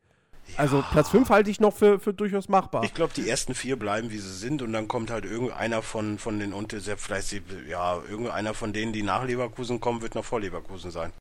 Also 0.58 0.84
Platz 0.92 1.10
fünf 1.10 1.30
halte 1.30 1.50
ich 1.50 1.60
noch 1.60 1.76
für, 1.76 2.00
für 2.00 2.14
durchaus 2.14 2.50
machbar. 2.50 2.84
Ich 2.84 2.94
glaube, 2.94 3.14
die 3.16 3.28
ersten 3.30 3.56
vier 3.56 3.78
bleiben, 3.78 4.12
wie 4.12 4.18
sie 4.20 4.34
sind, 4.36 4.62
und 4.62 4.74
dann 4.74 4.88
kommt 4.88 5.10
halt 5.10 5.26
irgendeiner 5.26 5.82
von, 5.82 6.20
von 6.20 6.40
den 6.40 6.54
unter, 6.54 6.80
sehr- 6.80 6.98
vielleicht, 6.98 7.28
sie- 7.28 7.42
ja, 7.68 7.98
irgendeiner 8.10 8.54
von 8.54 8.74
denen, 8.74 8.94
die 8.94 9.04
nach 9.04 9.24
Leverkusen 9.24 9.80
kommen, 9.80 10.02
wird 10.02 10.16
noch 10.16 10.26
vor 10.26 10.40
Leverkusen 10.42 10.92
sein. 10.92 11.14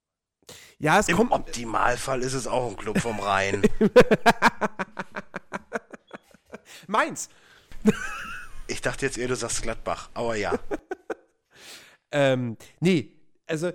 ja, 0.79 0.99
es 0.99 1.09
Im 1.09 1.17
kommt. 1.17 1.33
Optimalfall 1.33 2.23
ist 2.23 2.35
es 2.35 2.47
auch 2.47 2.71
ein 2.71 2.77
Club 2.77 2.99
vom 3.01 3.21
Rhein. 3.21 3.63
Mainz! 6.87 7.29
ich 8.67 8.81
dachte 8.81 9.07
jetzt 9.07 9.19
eher, 9.19 9.29
du 9.29 9.37
sagst 9.37 9.63
Gladbach, 9.63 10.11
aber 10.15 10.37
ja. 10.37 10.55
Ähm, 12.11 12.57
nee, 12.81 13.13
also 13.47 13.71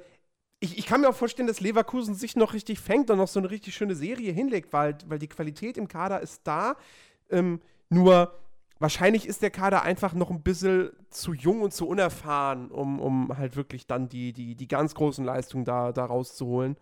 ich, 0.64 0.78
ich 0.78 0.86
kann 0.86 1.02
mir 1.02 1.10
auch 1.10 1.16
vorstellen, 1.16 1.48
dass 1.48 1.60
Leverkusen 1.60 2.16
sich 2.16 2.38
noch 2.38 2.54
richtig 2.54 2.80
fängt 2.80 3.10
und 3.10 3.18
noch 3.18 3.28
so 3.28 3.40
eine 3.40 3.52
richtig 3.52 3.76
schöne 3.76 3.96
Serie 3.96 4.32
hinlegt, 4.32 4.72
weil, 4.72 4.98
weil 5.08 5.20
die 5.20 5.28
Qualität 5.28 5.78
im 5.78 5.90
Kader 5.90 6.22
ist 6.22 6.42
da. 6.46 6.78
Ähm, 7.30 7.60
nur 7.90 8.34
wahrscheinlich 8.80 9.28
ist 9.28 9.42
der 9.42 9.52
Kader 9.52 9.82
einfach 9.82 10.14
noch 10.14 10.32
ein 10.32 10.42
bisschen 10.42 10.92
zu 11.10 11.34
jung 11.34 11.62
und 11.62 11.74
zu 11.74 11.86
unerfahren, 11.86 12.72
um, 12.72 13.02
um 13.02 13.38
halt 13.38 13.58
wirklich 13.58 13.88
dann 13.88 14.08
die, 14.08 14.32
die, 14.32 14.56
die 14.56 14.68
ganz 14.70 14.96
großen 14.96 15.26
Leistungen 15.26 15.66
da, 15.66 15.92
da 15.92 16.06
rauszuholen. 16.06 16.78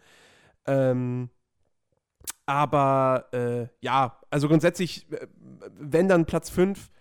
Ähm, 0.68 1.32
aber 2.46 3.30
äh, 3.32 3.68
ja, 3.84 4.20
also 4.30 4.48
grundsätzlich, 4.48 5.12
äh, 5.12 5.26
wenn 5.72 6.08
dann 6.08 6.28
Platz 6.28 6.52
5, 6.52 6.92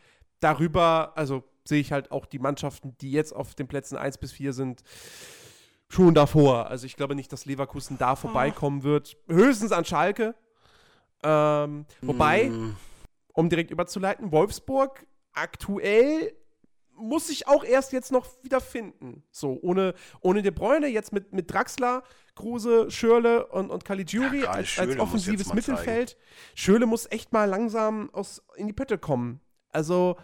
darüber, 0.40 1.12
also 1.14 1.44
sehe 1.64 1.80
ich 1.80 1.92
halt 1.92 2.10
auch 2.10 2.24
die 2.24 2.38
Mannschaften, 2.38 2.96
die 3.02 3.12
jetzt 3.12 3.36
auf 3.36 3.54
den 3.54 3.68
Plätzen 3.68 3.98
1 3.98 4.16
bis 4.16 4.32
4 4.32 4.54
sind, 4.54 4.82
schon 5.90 6.14
davor. 6.14 6.68
Also 6.68 6.86
ich 6.86 6.96
glaube 6.96 7.14
nicht, 7.14 7.32
dass 7.32 7.44
Leverkusen 7.44 7.98
da 7.98 8.16
vorbeikommen 8.16 8.82
wird. 8.84 9.16
Höchstens 9.28 9.72
an 9.72 9.84
Schalke. 9.84 10.34
Ähm, 11.22 11.84
wobei, 12.00 12.48
Mm, 12.48 12.76
um 13.34 13.50
direkt 13.50 13.70
überzuleiten, 13.70 14.32
Wolfsburg 14.32 15.06
aktuell 15.32 16.32
muss 16.96 17.26
sich 17.26 17.48
auch 17.48 17.64
erst 17.64 17.92
jetzt 17.92 18.12
noch 18.12 18.26
wieder 18.42 18.60
finden. 18.60 19.22
So, 19.30 19.58
ohne, 19.62 19.94
ohne 20.20 20.42
De 20.42 20.50
Bruyne, 20.50 20.86
jetzt 20.86 21.12
mit, 21.12 21.32
mit 21.32 21.52
Draxler, 21.52 22.02
Kruse, 22.34 22.90
Schürle 22.90 23.46
und, 23.46 23.70
und 23.70 23.84
Caligiuri 23.84 24.42
Ja, 24.42 24.50
als, 24.50 24.78
als 24.78 24.98
offensives 24.98 25.52
Mittelfeld. 25.52 26.16
Schürle 26.54 26.86
muss 26.86 27.06
echt 27.10 27.32
mal 27.32 27.46
langsam 27.46 28.10
aus, 28.12 28.42
in 28.56 28.66
die 28.66 28.72
Pötte 28.72 28.98
kommen. 28.98 29.40
Also, 29.70 30.16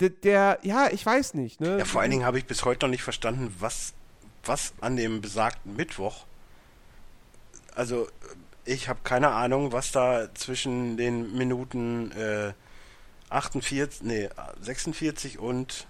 der, 0.00 0.10
der 0.10 0.58
ja, 0.62 0.88
ich 0.90 1.04
weiß 1.04 1.34
nicht. 1.34 1.60
Ne? 1.60 1.78
Ja, 1.78 1.84
vor 1.84 2.00
allen 2.00 2.10
Dingen 2.10 2.24
habe 2.24 2.38
ich 2.38 2.46
bis 2.46 2.64
heute 2.64 2.86
noch 2.86 2.90
nicht 2.90 3.02
verstanden, 3.02 3.54
was, 3.58 3.92
was 4.44 4.72
an 4.80 4.96
dem 4.96 5.20
besagten 5.20 5.76
Mittwoch. 5.76 6.24
Also, 7.74 8.08
ich 8.64 8.88
habe 8.88 9.00
keine 9.04 9.28
Ahnung, 9.28 9.72
was 9.72 9.92
da 9.92 10.28
zwischen 10.34 10.96
den 10.96 11.36
Minuten 11.36 12.12
äh, 12.12 12.52
48, 13.30 14.02
nee, 14.02 14.28
46 14.60 15.38
und 15.38 15.86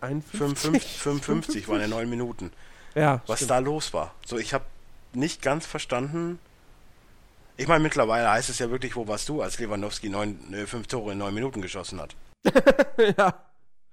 55, 0.00 0.98
55 0.98 1.68
waren 1.68 1.80
ja 1.80 1.88
neun 1.88 2.08
Minuten. 2.08 2.52
Ja, 2.94 3.22
Was 3.26 3.40
stimmt. 3.40 3.50
da 3.50 3.58
los 3.58 3.92
war. 3.92 4.14
So, 4.24 4.38
ich 4.38 4.54
habe 4.54 4.64
nicht 5.12 5.42
ganz 5.42 5.66
verstanden. 5.66 6.38
Ich 7.56 7.68
meine, 7.68 7.82
mittlerweile 7.82 8.30
heißt 8.30 8.48
es 8.48 8.58
ja 8.58 8.70
wirklich, 8.70 8.96
wo 8.96 9.06
warst 9.06 9.28
du, 9.28 9.42
als 9.42 9.58
Lewandowski 9.58 10.08
neun, 10.08 10.52
äh, 10.54 10.66
fünf 10.66 10.86
Tore 10.86 11.12
in 11.12 11.18
neun 11.18 11.34
Minuten 11.34 11.60
geschossen 11.60 12.00
hat. 12.00 12.16
ja, 13.16 13.44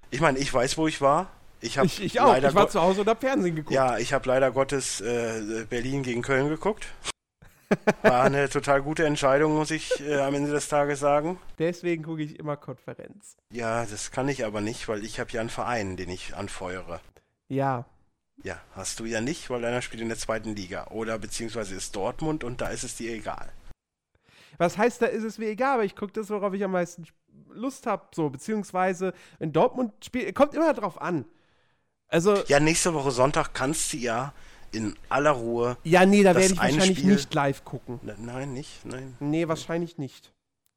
Ich 0.09 0.21
meine, 0.21 0.39
ich 0.39 0.53
weiß, 0.53 0.77
wo 0.77 0.87
ich 0.87 1.01
war. 1.01 1.29
Ich 1.59 1.77
habe 1.77 1.87
ich, 1.87 2.01
ich 2.01 2.19
auch. 2.19 2.27
leider 2.27 2.49
Ich 2.49 2.55
war 2.55 2.69
zu 2.69 2.81
Hause 2.81 3.01
und 3.01 3.09
hab 3.09 3.19
Fernsehen 3.19 3.55
geguckt. 3.55 3.73
Ja, 3.73 3.97
ich 3.97 4.13
habe 4.13 4.27
leider 4.27 4.51
Gottes 4.51 5.01
äh, 5.01 5.65
Berlin 5.69 6.03
gegen 6.03 6.21
Köln 6.21 6.49
geguckt. 6.49 6.87
War 8.01 8.23
eine 8.23 8.47
total 8.49 8.81
gute 8.81 9.05
Entscheidung, 9.05 9.55
muss 9.55 9.71
ich 9.71 9.99
äh, 9.99 10.19
am 10.19 10.35
Ende 10.35 10.51
des 10.51 10.69
Tages 10.69 10.99
sagen. 10.99 11.39
Deswegen 11.57 12.03
gucke 12.03 12.21
ich 12.21 12.39
immer 12.39 12.57
Konferenz. 12.57 13.35
Ja, 13.51 13.85
das 13.85 14.11
kann 14.11 14.29
ich 14.29 14.45
aber 14.45 14.61
nicht, 14.61 14.87
weil 14.87 15.03
ich 15.03 15.19
habe 15.19 15.31
ja 15.31 15.41
einen 15.41 15.49
Verein, 15.49 15.97
den 15.97 16.09
ich 16.09 16.35
anfeuere. 16.35 17.01
Ja. 17.49 17.85
Ja, 18.43 18.61
hast 18.75 18.99
du 18.99 19.05
ja 19.05 19.19
nicht, 19.19 19.49
weil 19.49 19.65
einer 19.65 19.81
spielt 19.81 20.01
in 20.01 20.09
der 20.09 20.17
zweiten 20.17 20.55
Liga. 20.55 20.87
Oder 20.91 21.17
beziehungsweise 21.17 21.75
ist 21.75 21.95
Dortmund 21.95 22.43
und 22.43 22.61
da 22.61 22.67
ist 22.67 22.83
es 22.83 22.95
dir 22.95 23.11
egal. 23.11 23.51
Was 24.59 24.77
heißt, 24.77 25.01
da 25.01 25.07
ist 25.07 25.23
es 25.23 25.37
mir 25.37 25.49
egal, 25.49 25.75
aber 25.75 25.85
ich 25.85 25.95
gucke 25.95 26.13
das, 26.13 26.29
worauf 26.29 26.53
ich 26.53 26.63
am 26.63 26.71
meisten 26.71 27.05
Lust 27.57 27.85
habe. 27.87 28.03
So, 28.15 28.29
beziehungsweise 28.29 29.13
in 29.39 29.51
Dortmund 29.53 29.93
spielt, 30.05 30.33
kommt 30.35 30.53
immer 30.53 30.73
drauf 30.73 31.01
an. 31.01 31.25
Also, 32.09 32.35
Ja, 32.47 32.59
nächste 32.59 32.93
Woche 32.93 33.11
Sonntag 33.11 33.53
kannst 33.53 33.91
du 33.93 33.97
ja 33.97 34.33
in 34.71 34.95
aller 35.09 35.31
Ruhe. 35.31 35.77
ja, 35.83 36.05
nee, 36.05 36.23
da 36.23 36.35
werde 36.35 36.53
ich 36.53 36.57
wahrscheinlich 36.57 36.99
Spiel- 36.99 37.11
nicht 37.13 37.33
live 37.33 37.63
gucken. 37.65 37.99
Ne, 38.03 38.15
nein, 38.19 38.53
nicht? 38.53 38.85
Nein. 38.85 39.15
Nee, 39.19 39.47
wahrscheinlich 39.47 39.97
nicht. 39.97 40.31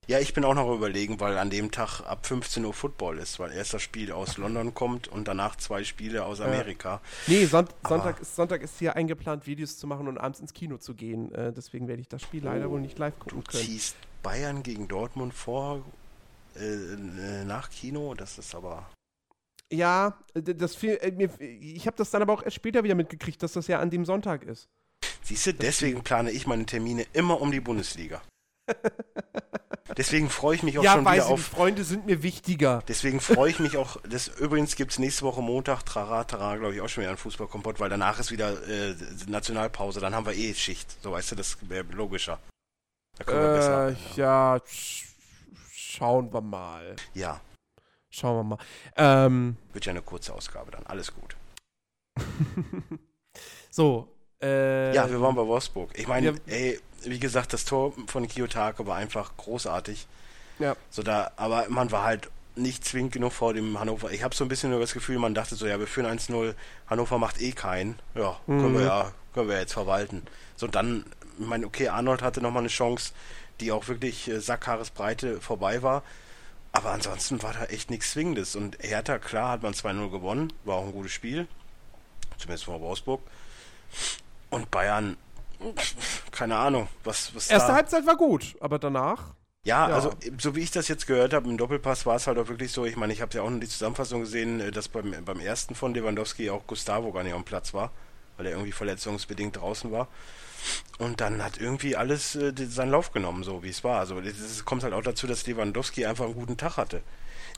Ja, 0.07 0.18
ich 0.18 0.35
bin 0.35 0.45
auch 0.45 0.55
noch 0.55 0.74
überlegen, 0.74 1.20
weil 1.20 1.39
an 1.39 1.51
dem 1.51 1.70
Tag 1.70 2.01
ab 2.01 2.26
15 2.26 2.64
Uhr 2.64 2.72
Football 2.72 3.18
ist, 3.18 3.39
weil 3.39 3.53
erst 3.53 3.74
das 3.74 3.83
Spiel 3.83 4.11
aus 4.11 4.39
London 4.39 4.74
kommt 4.74 5.07
und 5.07 5.28
danach 5.28 5.55
zwei 5.57 5.85
Spiele 5.85 6.24
aus 6.24 6.41
Amerika. 6.41 7.01
Nee, 7.28 7.45
Son 7.45 7.66
Aber- 7.83 7.89
Sonntag, 7.89 8.20
ist, 8.20 8.35
Sonntag 8.35 8.62
ist 8.62 8.78
hier 8.81 8.97
eingeplant, 8.97 9.47
Videos 9.47 9.78
zu 9.78 9.87
machen 9.87 10.09
und 10.09 10.18
abends 10.18 10.41
ins 10.41 10.53
Kino 10.53 10.78
zu 10.78 10.95
gehen. 10.95 11.33
Äh, 11.33 11.53
deswegen 11.53 11.87
werde 11.87 12.01
ich 12.01 12.09
das 12.09 12.22
Spiel 12.22 12.43
leider 12.43 12.68
wohl 12.70 12.81
nicht 12.81 12.99
live 12.99 13.14
Du 13.18 13.24
gucken 13.37 13.45
können. 13.45 13.62
ziehst 13.64 13.95
Bayern 14.24 14.64
gegen 14.64 14.89
Dortmund 14.89 15.33
vor 15.33 15.83
äh, 16.57 16.94
äh, 16.94 17.44
nach 17.44 17.70
Kino, 17.70 18.14
das 18.14 18.38
ist 18.38 18.55
aber. 18.55 18.90
Ja, 19.72 20.18
äh, 20.34 20.42
das 20.42 20.74
viel, 20.74 20.98
äh, 21.01 21.11
mir, 21.11 21.30
ich 21.40 21.86
habe 21.86 21.96
das 21.96 22.11
dann 22.11 22.22
aber 22.22 22.32
auch 22.32 22.42
erst 22.42 22.57
später 22.57 22.82
wieder 22.84 22.94
mitgekriegt, 22.94 23.42
dass 23.42 23.53
das 23.53 23.66
ja 23.66 23.78
an 23.78 23.90
dem 23.90 24.05
Sonntag 24.05 24.42
ist. 24.42 24.68
Siehst 25.22 25.46
du, 25.46 25.55
deswegen 25.55 26.03
plane 26.03 26.30
ich 26.30 26.46
meine 26.46 26.66
Termine 26.66 27.07
immer 27.12 27.40
um 27.40 27.53
die 27.53 27.61
Bundesliga. 27.61 28.22
Deswegen 29.96 30.30
freue 30.30 30.55
ich 30.55 30.62
mich 30.62 30.78
auch 30.78 30.84
ja, 30.84 30.92
schon 30.92 31.03
wieder 31.05 31.16
ich, 31.16 31.22
auf. 31.22 31.40
Freunde 31.42 31.84
sind 31.84 32.07
mir 32.07 32.22
wichtiger. 32.22 32.82
Deswegen 32.86 33.20
freue 33.20 33.51
ich 33.51 33.59
mich 33.59 33.76
auch. 33.76 33.96
Das, 34.09 34.28
übrigens 34.28 34.76
gibt 34.76 34.92
es 34.92 34.98
nächste 34.98 35.22
Woche 35.22 35.42
Montag, 35.42 35.82
Trara, 35.84 36.24
Trara, 36.24 36.57
glaube 36.57 36.74
ich, 36.74 36.80
auch 36.80 36.88
schon 36.88 37.03
wieder 37.03 37.11
einen 37.11 37.18
Fußballkompott, 37.18 37.80
weil 37.80 37.90
danach 37.90 38.20
ist 38.20 38.30
wieder 38.30 38.66
äh, 38.68 38.94
Nationalpause. 39.26 40.01
Dann 40.01 40.14
haben 40.14 40.26
wir 40.26 40.34
eh 40.34 40.55
Schicht. 40.55 40.96
So 41.03 41.12
weißt 41.12 41.32
du, 41.32 41.36
das 41.36 41.57
wäre 41.62 41.84
logischer. 41.90 42.38
Da 43.18 43.24
können 43.24 43.42
wir 43.42 43.55
besser. 43.55 43.88
Äh, 43.88 43.94
ja, 44.16 44.61
sch 44.66 45.09
schauen 45.91 46.32
wir 46.32 46.41
mal. 46.41 46.97
Ja, 47.14 47.41
Schauen 48.12 48.36
wir 48.38 48.43
mal. 48.43 48.59
Ähm, 48.97 49.57
wird 49.72 49.86
ja 49.86 49.91
eine 49.91 50.03
kurze 50.03 50.34
Ausgabe 50.34 50.72
dann. 50.72 50.84
Alles 50.86 51.12
gut. 51.14 51.36
so. 53.70 54.09
Äh, 54.43 54.95
Ja, 54.95 55.09
wir 55.11 55.20
waren 55.20 55.34
bei 55.36 55.47
Wolfsburg. 55.47 55.91
Ich 55.97 56.09
meine, 56.09 56.34
ey, 56.47 56.80
wie 57.05 57.18
gesagt, 57.20 57.53
das 57.53 57.64
Tor 57.64 57.93
von 58.09 58.26
Kiyotake 58.26 58.86
war 58.86 58.97
einfach 58.97 59.36
großartig. 59.36 60.07
Ja. 60.59 60.76
So 60.91 61.03
da, 61.03 61.30
aber 61.36 61.66
man 61.68 61.91
war 61.93 62.05
halt 62.05 62.30
nicht 62.57 62.84
zwingend 62.84 63.12
genug 63.12 63.32
vor 63.32 63.55
dem 63.55 63.78
Hannover. 63.78 64.11
Ich 64.11 64.22
habe 64.24 64.34
so 64.34 64.45
ein 64.45 64.49
bisschen 64.49 64.70
nur 64.70 64.80
das 64.80 64.93
Gefühl, 64.93 65.18
man 65.18 65.34
dachte 65.34 65.55
so, 65.55 65.66
ja, 65.66 65.78
wir 65.78 65.86
führen 65.86 66.07
1-0, 66.18 66.55
Hannover 66.88 67.18
macht 67.18 67.41
eh 67.41 67.53
keinen. 67.53 67.99
Ja, 68.14 68.41
können 68.47 68.74
wir 68.74 68.80
Mhm. 68.80 68.86
ja, 68.86 69.12
können 69.34 69.49
wir 69.49 69.59
jetzt 69.59 69.72
verwalten. 69.72 70.22
So 70.57 70.66
dann, 70.66 71.05
ich 71.38 71.47
meine, 71.47 71.64
okay, 71.66 71.88
Arnold 71.88 72.22
hatte 72.22 72.41
nochmal 72.43 72.62
eine 72.62 72.68
Chance, 72.68 73.12
die 73.61 73.72
auch 73.72 73.88
wirklich 73.88 74.28
äh, 74.28 74.40
Sackhaaresbreite 74.40 75.40
vorbei 75.40 75.82
war. 75.82 76.02
Aber 76.72 76.90
ansonsten 76.90 77.42
war 77.42 77.52
da 77.52 77.64
echt 77.64 77.90
nichts 77.90 78.12
Zwingendes. 78.12 78.54
Und 78.56 78.78
Hertha, 78.80 79.18
klar, 79.18 79.50
hat 79.50 79.62
man 79.62 79.74
2-0 79.74 80.11
gewonnen, 80.11 80.52
war 80.64 80.76
auch 80.76 80.86
ein 80.86 80.92
gutes 80.92 81.12
Spiel. 81.12 81.48
Zumindest 82.38 82.64
vor 82.64 82.80
Wolfsburg. 82.80 83.20
Und 84.50 84.70
Bayern, 84.70 85.16
keine 86.30 86.56
Ahnung, 86.56 86.88
was, 87.04 87.34
was 87.34 87.50
Erste 87.50 87.68
da. 87.68 87.74
Halbzeit 87.74 88.06
war 88.06 88.16
gut, 88.16 88.56
aber 88.61 88.78
danach. 88.78 89.34
Ja, 89.64 89.88
Ja. 89.88 89.94
also 89.94 90.12
so 90.38 90.56
wie 90.56 90.61
ich 90.61 90.70
das 90.70 90.88
jetzt 90.88 91.06
gehört 91.06 91.34
habe, 91.34 91.48
im 91.48 91.58
Doppelpass 91.58 92.06
war 92.06 92.16
es 92.16 92.26
halt 92.26 92.38
auch 92.38 92.48
wirklich 92.48 92.72
so, 92.72 92.86
ich 92.86 92.96
meine, 92.96 93.12
ich 93.12 93.20
habe 93.20 93.34
ja 93.36 93.42
auch 93.42 93.50
noch 93.50 93.61
die 93.61 93.68
Zusammenfassung 93.68 94.20
gesehen, 94.20 94.61
äh, 94.61 94.70
dass 94.70 94.88
beim, 94.88 95.14
beim 95.24 95.40
ersten 95.40 95.74
von 95.74 95.92
Lewandowski 95.92 96.48
auch 96.50 96.66
Gustavo 96.66 97.12
gar 97.12 97.24
nicht 97.24 97.34
am 97.34 97.44
Platz 97.44 97.74
war, 97.74 97.90
weil 98.36 98.46
er 98.46 98.52
irgendwie 98.52 98.72
verletzungsbedingt 98.72 99.56
draußen 99.56 99.90
war. 99.92 100.08
Und 100.98 101.20
dann 101.20 101.42
hat 101.42 101.58
irgendwie 101.58 101.96
alles 101.96 102.34
äh, 102.36 102.52
seinen 102.68 102.90
Lauf 102.90 103.12
genommen, 103.12 103.42
so 103.44 103.62
wie 103.62 103.70
es 103.70 103.82
war. 103.84 104.00
Also 104.00 104.18
es 104.20 104.64
kommt 104.64 104.82
halt 104.82 104.92
auch 104.94 105.02
dazu, 105.02 105.26
dass 105.26 105.46
Lewandowski 105.46 106.06
einfach 106.06 106.24
einen 106.26 106.34
guten 106.34 106.56
Tag 106.56 106.76
hatte. 106.76 107.02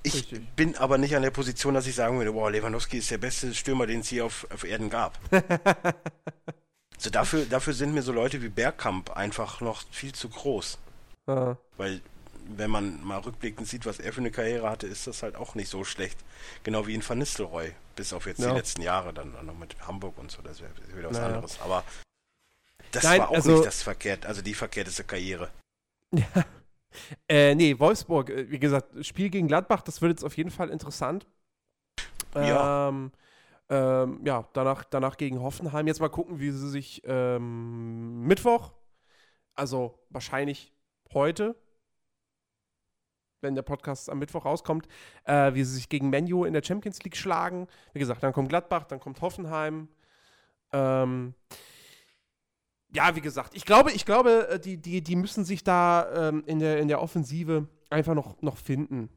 Ich 0.05 0.14
Richtig. 0.14 0.48
bin 0.57 0.76
aber 0.76 0.98
nicht 0.98 1.14
an 1.14 1.22
der 1.22 1.30
Position, 1.30 1.74
dass 1.74 1.86
ich 1.86 1.94
sagen 1.94 2.18
würde, 2.18 2.32
boah, 2.32 2.50
Lewandowski 2.50 2.98
ist 2.98 3.11
der 3.11 3.18
beste 3.18 3.55
Stürmer, 3.55 3.86
den 3.86 4.00
es 4.00 4.09
hier 4.09 4.24
auf, 4.24 4.46
auf 4.53 4.64
Erden 4.64 4.90
gab. 4.90 5.18
so 6.98 7.11
dafür, 7.11 7.44
dafür 7.46 7.72
sind 7.72 7.94
mir 7.94 8.03
so 8.03 8.12
Leute 8.12 8.42
wie 8.42 8.48
Bergkamp 8.48 9.11
einfach 9.16 9.61
noch 9.61 9.82
viel 9.90 10.12
zu 10.12 10.28
groß. 10.28 10.78
Äh, 11.28 11.55
Weil, 11.76 12.00
wenn 12.57 12.70
man 12.70 13.03
mal 13.05 13.18
rückblickend 13.18 13.68
sieht, 13.68 13.86
was 13.86 14.00
er 14.00 14.12
für 14.12 14.20
eine 14.20 14.30
Karriere 14.32 14.68
hatte, 14.68 14.86
ist 14.86 15.07
das 15.07 15.22
halt 15.22 15.36
auch 15.36 15.55
nicht 15.55 15.68
so 15.68 15.84
schlecht. 15.84 16.18
Genau 16.64 16.86
wie 16.86 16.94
in 16.94 17.09
Van 17.09 17.18
Nistelrooy. 17.18 17.72
Bis 17.94 18.12
auf 18.12 18.26
jetzt 18.26 18.40
Ja. 18.40 18.50
die 18.50 18.57
letzten 18.57 18.82
Jahre, 18.82 19.12
dann 19.12 19.32
noch 19.44 19.57
mit 19.59 19.76
Hamburg 19.86 20.16
und 20.18 20.30
so, 20.30 20.42
das 20.42 20.61
wäre 20.61 20.70
wieder 20.96 21.11
was 21.11 21.18
Naja. 21.18 21.34
anderes. 21.34 21.61
Aber 21.61 21.84
das 22.93 23.05
Nein, 23.05 23.20
war 23.20 23.30
auch 23.30 23.34
also- 23.34 23.53
nicht 23.53 23.66
das 23.66 23.82
verkehrt, 23.82 24.26
also 24.26 24.43
die 24.43 24.55
verkehrteste 24.55 25.05
Karriere. 25.05 25.51
äh, 27.28 27.55
nee, 27.55 27.78
Wolfsburg, 27.78 28.30
äh, 28.30 28.51
wie 28.51 28.59
gesagt, 28.59 29.05
Spiel 29.05 29.30
gegen 29.30 29.49
Gladbach, 29.49 29.82
das 29.82 30.01
wird 30.01 30.12
jetzt 30.12 30.24
auf 30.24 30.36
jeden 30.36 30.51
Fall 30.51 30.70
interessant. 30.70 31.26
Ja. 32.34 32.88
Ähm, 32.88 33.12
ähm, 33.68 34.20
ja, 34.24 34.47
danach, 34.53 34.84
danach 34.84 35.16
gegen 35.16 35.40
Hoffenheim. 35.40 35.86
Jetzt 35.86 36.01
mal 36.01 36.09
gucken, 36.09 36.40
wie 36.40 36.51
sie 36.51 36.68
sich 36.68 37.03
ähm, 37.05 38.22
Mittwoch, 38.26 38.72
also 39.55 39.99
wahrscheinlich 40.11 40.72
heute, 41.12 41.57
wenn 43.40 43.55
der 43.55 43.62
Podcast 43.62 44.11
am 44.11 44.18
Mittwoch 44.18 44.45
rauskommt, 44.45 44.86
äh, 45.24 45.55
wie 45.55 45.64
sie 45.64 45.74
sich 45.74 45.88
gegen 45.88 46.11
Menu 46.11 46.45
in 46.45 46.53
der 46.53 46.62
Champions 46.62 47.03
League 47.03 47.16
schlagen. 47.16 47.66
Wie 47.93 47.99
gesagt, 47.99 48.22
dann 48.22 48.32
kommt 48.32 48.51
Gladbach, 48.51 48.84
dann 48.84 49.01
kommt 49.01 49.20
Hoffenheim. 49.20 49.88
Ähm, 50.72 51.34
ja, 52.95 53.14
wie 53.16 53.20
gesagt, 53.20 53.55
ich 53.55 53.64
glaube, 53.64 53.93
ich 53.93 54.05
glaube, 54.05 54.49
äh, 54.51 54.59
die, 54.61 54.76
die, 54.76 55.01
die 55.03 55.16
müssen 55.16 55.45
sich 55.45 55.64
da 55.64 56.28
ähm, 56.28 56.43
in, 56.47 56.59
der, 56.59 56.78
in 56.78 56.88
der 56.88 57.01
Offensive 57.01 57.66
einfach 57.90 58.14
noch, 58.14 58.40
noch 58.43 58.57
finden. 58.57 59.09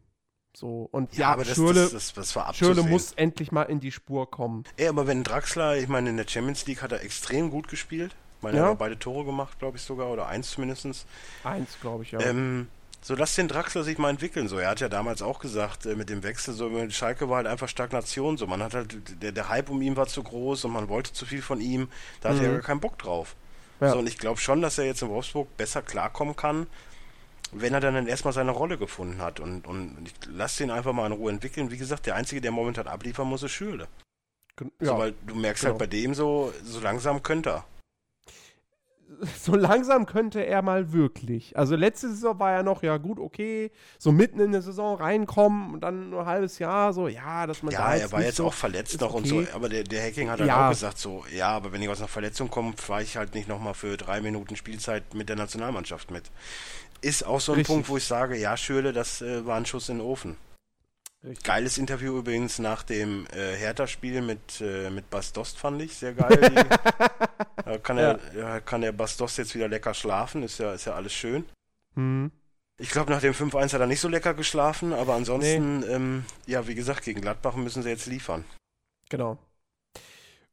So, 0.56 0.88
und 0.92 1.14
ja, 1.18 1.32
aber 1.34 1.44
das, 1.44 1.56
Schürle, 1.56 1.82
das, 1.82 1.92
das, 1.92 2.14
das 2.14 2.36
war 2.36 2.48
abzusehen. 2.48 2.76
Schürle 2.76 2.90
muss 2.90 3.12
endlich 3.14 3.52
mal 3.52 3.64
in 3.64 3.82
die 3.82 3.92
Spur 3.92 4.32
kommen. 4.32 4.64
Ey, 4.78 4.88
aber 4.88 5.06
wenn 5.06 5.24
Draxler, 5.24 5.76
ich 5.78 5.90
meine, 5.90 6.10
in 6.10 6.18
der 6.18 6.28
Champions 6.28 6.66
League 6.66 6.82
hat 6.82 6.94
er 6.94 7.02
extrem 7.04 7.50
gut 7.50 7.68
gespielt. 7.68 8.16
Ich 8.38 8.44
meine, 8.44 8.58
Ja. 8.58 8.64
er 8.66 8.70
hat 8.72 8.78
beide 8.80 8.98
Tore 8.98 9.26
gemacht, 9.26 9.60
glaube 9.60 9.76
ich 9.78 9.84
sogar, 9.84 10.10
oder 10.10 10.28
eins 10.28 10.52
zumindest. 10.52 11.06
Eins, 11.44 11.78
glaube 11.82 12.04
ich, 12.04 12.12
ja. 12.12 12.22
Ähm, 12.22 12.70
so 13.02 13.16
lass 13.16 13.36
den 13.36 13.50
Draxler 13.50 13.84
sich 13.84 13.98
mal 13.98 14.10
entwickeln. 14.10 14.48
So, 14.48 14.58
er 14.58 14.70
hat 14.70 14.80
ja 14.80 14.88
damals 14.88 15.22
auch 15.22 15.40
gesagt, 15.40 15.86
äh, 15.86 15.96
mit 15.96 16.10
dem 16.10 16.24
Wechsel, 16.24 16.54
so 16.54 16.70
mit 16.70 16.94
Schalke 16.94 17.28
war 17.30 17.38
halt 17.38 17.48
einfach 17.48 17.68
Stagnation. 17.68 18.38
So, 18.38 18.48
man 18.48 18.64
hat 18.64 18.74
halt, 18.74 19.22
der, 19.22 19.34
der 19.34 19.50
Hype 19.50 19.70
um 19.70 19.82
ihn 19.82 19.98
war 19.98 20.08
zu 20.08 20.24
groß 20.24 20.64
und 20.66 20.72
man 20.72 20.88
wollte 20.88 21.12
zu 21.12 21.26
viel 21.26 21.42
von 21.42 21.60
ihm. 21.60 21.90
Da 22.22 22.32
Mhm. 22.32 22.42
er 22.42 22.52
gar 22.54 22.62
keinen 22.62 22.80
Bock 22.80 22.98
drauf. 22.98 23.36
Ja. 23.82 23.92
So, 23.92 24.00
und 24.00 24.08
ich 24.08 24.18
glaube 24.18 24.40
schon, 24.40 24.62
dass 24.62 24.78
er 24.78 24.86
jetzt 24.86 25.02
in 25.02 25.10
Wolfsburg 25.10 25.56
besser 25.58 25.82
klarkommen 25.82 26.36
kann, 26.36 26.68
wenn 27.52 27.74
er 27.74 27.80
dann 27.82 28.08
erstmal 28.08 28.34
seine 28.34 28.52
Rolle 28.52 28.78
gefunden 28.78 29.22
hat. 29.22 29.40
Und, 29.40 29.68
und 29.68 29.98
ich 30.06 30.14
lasse 30.30 30.64
den 30.64 30.72
einfach 30.72 30.94
mal 30.94 31.06
in 31.08 31.12
Ruhe 31.14 31.32
entwickeln. 31.32 31.72
Wie 31.72 31.78
gesagt, 31.78 32.06
der 32.06 32.16
Einzige, 32.16 32.42
der 32.42 32.52
momentan 32.52 32.88
abliefern 32.88 33.28
muss, 33.28 33.44
ist 33.44 33.52
Schürle. 33.52 33.88
Gen- 34.58 34.72
So, 34.80 34.94
ja. 34.94 34.98
weil 34.98 35.14
du 35.28 35.36
merkst 35.36 35.64
genau. 35.64 35.74
halt 35.74 35.80
bei 35.80 35.88
dem 35.88 36.14
so, 36.14 36.54
so 36.64 36.80
langsam 36.80 37.22
könnte 37.24 37.50
er. 37.50 37.66
so 39.40 39.56
langsam 39.56 40.06
könnte 40.06 40.46
er 40.46 40.62
mal 40.62 40.92
wirklich. 40.92 41.58
Also 41.58 41.76
letzte 41.76 42.10
Saison 42.10 42.40
war 42.40 42.52
ja 42.52 42.64
noch, 42.64 42.84
ja 42.84 42.98
gut, 42.98 43.20
okay, 43.20 43.72
so 43.98 44.12
mitten 44.12 44.40
in 44.40 44.52
der 44.52 44.62
Saison 44.62 44.98
reinkommen 44.98 45.74
und 45.74 45.82
dann 45.82 46.10
nur 46.10 46.22
ein 46.22 46.26
halbes 46.26 46.60
Jahr, 46.60 46.92
so, 46.94 47.08
ja, 47.08 47.46
dass 47.48 47.64
man 47.64 47.72
Ja, 47.74 47.80
da 47.82 47.94
er 47.94 48.00
jetzt 48.02 48.12
war 48.12 48.20
nicht 48.20 48.28
jetzt 48.30 48.42
auch 48.42 48.54
verletzt 48.54 49.00
noch 49.02 49.14
und 49.14 49.26
okay. 49.32 49.48
so, 49.52 49.56
aber 49.56 49.70
der, 49.70 49.84
der 49.84 50.04
Hacking 50.04 50.30
hat 50.30 50.40
halt 50.40 50.48
Ja. 50.50 50.66
auch 50.68 50.72
gesagt 50.72 50.98
so, 50.98 51.24
ja, 51.36 51.50
aber 51.50 51.72
wenn 51.72 51.82
ich 51.82 51.90
aus 51.90 52.00
einer 52.00 52.08
Verletzung 52.08 52.50
komme, 52.50 52.74
fahre 52.78 53.04
ich 53.04 53.16
halt 53.18 53.36
nicht 53.36 53.48
nochmal 53.48 53.74
für 53.74 53.96
drei 53.98 54.22
Minuten 54.22 54.56
Spielzeit 54.56 55.14
mit 55.14 55.30
der 55.30 55.36
Nationalmannschaft 55.36 56.12
mit. 56.12 56.24
Ist 57.02 57.26
auch 57.26 57.40
so 57.40 57.52
ein 57.52 57.58
Richtig. 57.60 57.74
Punkt, 57.74 57.90
wo 57.90 57.98
ich 57.98 58.06
sage, 58.06 58.38
ja, 58.38 58.58
Schürle, 58.58 58.92
das 58.92 59.22
äh, 59.22 59.46
war 59.46 59.58
ein 59.58 59.66
Schuss 59.66 59.90
in 59.90 59.98
den 60.00 60.06
Ofen. 60.06 60.38
Richtig. 61.26 61.44
Geiles 61.44 61.78
Interview 61.80 62.18
übrigens 62.20 62.60
nach 62.60 62.84
dem 62.84 63.26
äh, 63.34 63.56
Hertha-Spiel 63.56 64.22
mit, 64.22 64.62
äh, 64.62 64.92
mit 64.92 65.10
Bas 65.10 65.34
Dost, 65.34 65.58
fand 65.58 65.82
ich 65.82 65.96
sehr 65.96 66.14
geil. 66.14 66.38
Die, 66.38 66.56
da 67.66 67.78
kann, 67.80 67.98
er, 67.98 68.20
ja, 68.38 68.60
kann 68.60 68.82
der 68.82 68.92
Bas 68.92 69.18
Dost 69.18 69.40
jetzt 69.40 69.56
wieder 69.56 69.68
lecker 69.68 69.96
schlafen, 69.96 70.44
ist 70.44 70.60
ja, 70.60 70.74
ist 70.74 70.86
ja 70.86 70.94
alles 70.94 71.14
schön. 71.14 71.46
Hm. 71.96 72.32
Ich 72.78 72.92
glaube, 72.92 73.12
nach 73.12 73.22
dem 73.22 73.34
5-1 73.34 73.74
hat 73.74 73.82
er 73.82 73.88
nicht 73.88 74.02
so 74.02 74.10
lecker 74.10 74.34
geschlafen, 74.34 74.94
aber 74.94 75.16
ansonsten, 75.16 75.84
ähm, 75.90 76.26
ja, 76.46 76.68
wie 76.68 76.76
gesagt, 76.76 77.06
gegen 77.06 77.22
Gladbach 77.22 77.56
müssen 77.56 77.82
sie 77.82 77.90
jetzt 77.90 78.06
liefern. 78.06 78.44
Genau. 79.10 79.40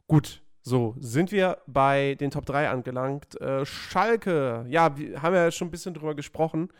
Gut, 0.06 0.40
so, 0.62 0.94
sind 1.00 1.32
wir 1.32 1.58
bei 1.66 2.14
den 2.14 2.30
Top 2.30 2.46
3 2.46 2.70
angelangt. 2.70 3.38
Äh, 3.40 3.66
Schalke, 3.66 4.64
ja, 4.68 4.96
wir 4.96 5.20
haben 5.20 5.34
ja 5.34 5.50
schon 5.50 5.68
ein 5.68 5.72
bisschen 5.72 5.92
drüber 5.94 6.14
gesprochen. 6.14 6.70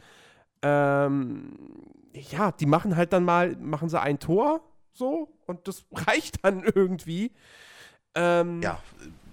Ähm, 0.63 1.53
ja, 2.13 2.53
die 2.53 2.67
machen 2.67 2.97
halt 2.97 3.13
dann 3.13 3.25
mal, 3.25 3.57
machen 3.57 3.89
sie 3.89 4.01
ein 4.01 4.19
Tor, 4.19 4.63
so, 4.93 5.29
und 5.47 5.67
das 5.69 5.85
reicht 5.93 6.45
dann 6.45 6.63
irgendwie. 6.63 7.33
Ähm, 8.15 8.61
Ja, 8.63 8.81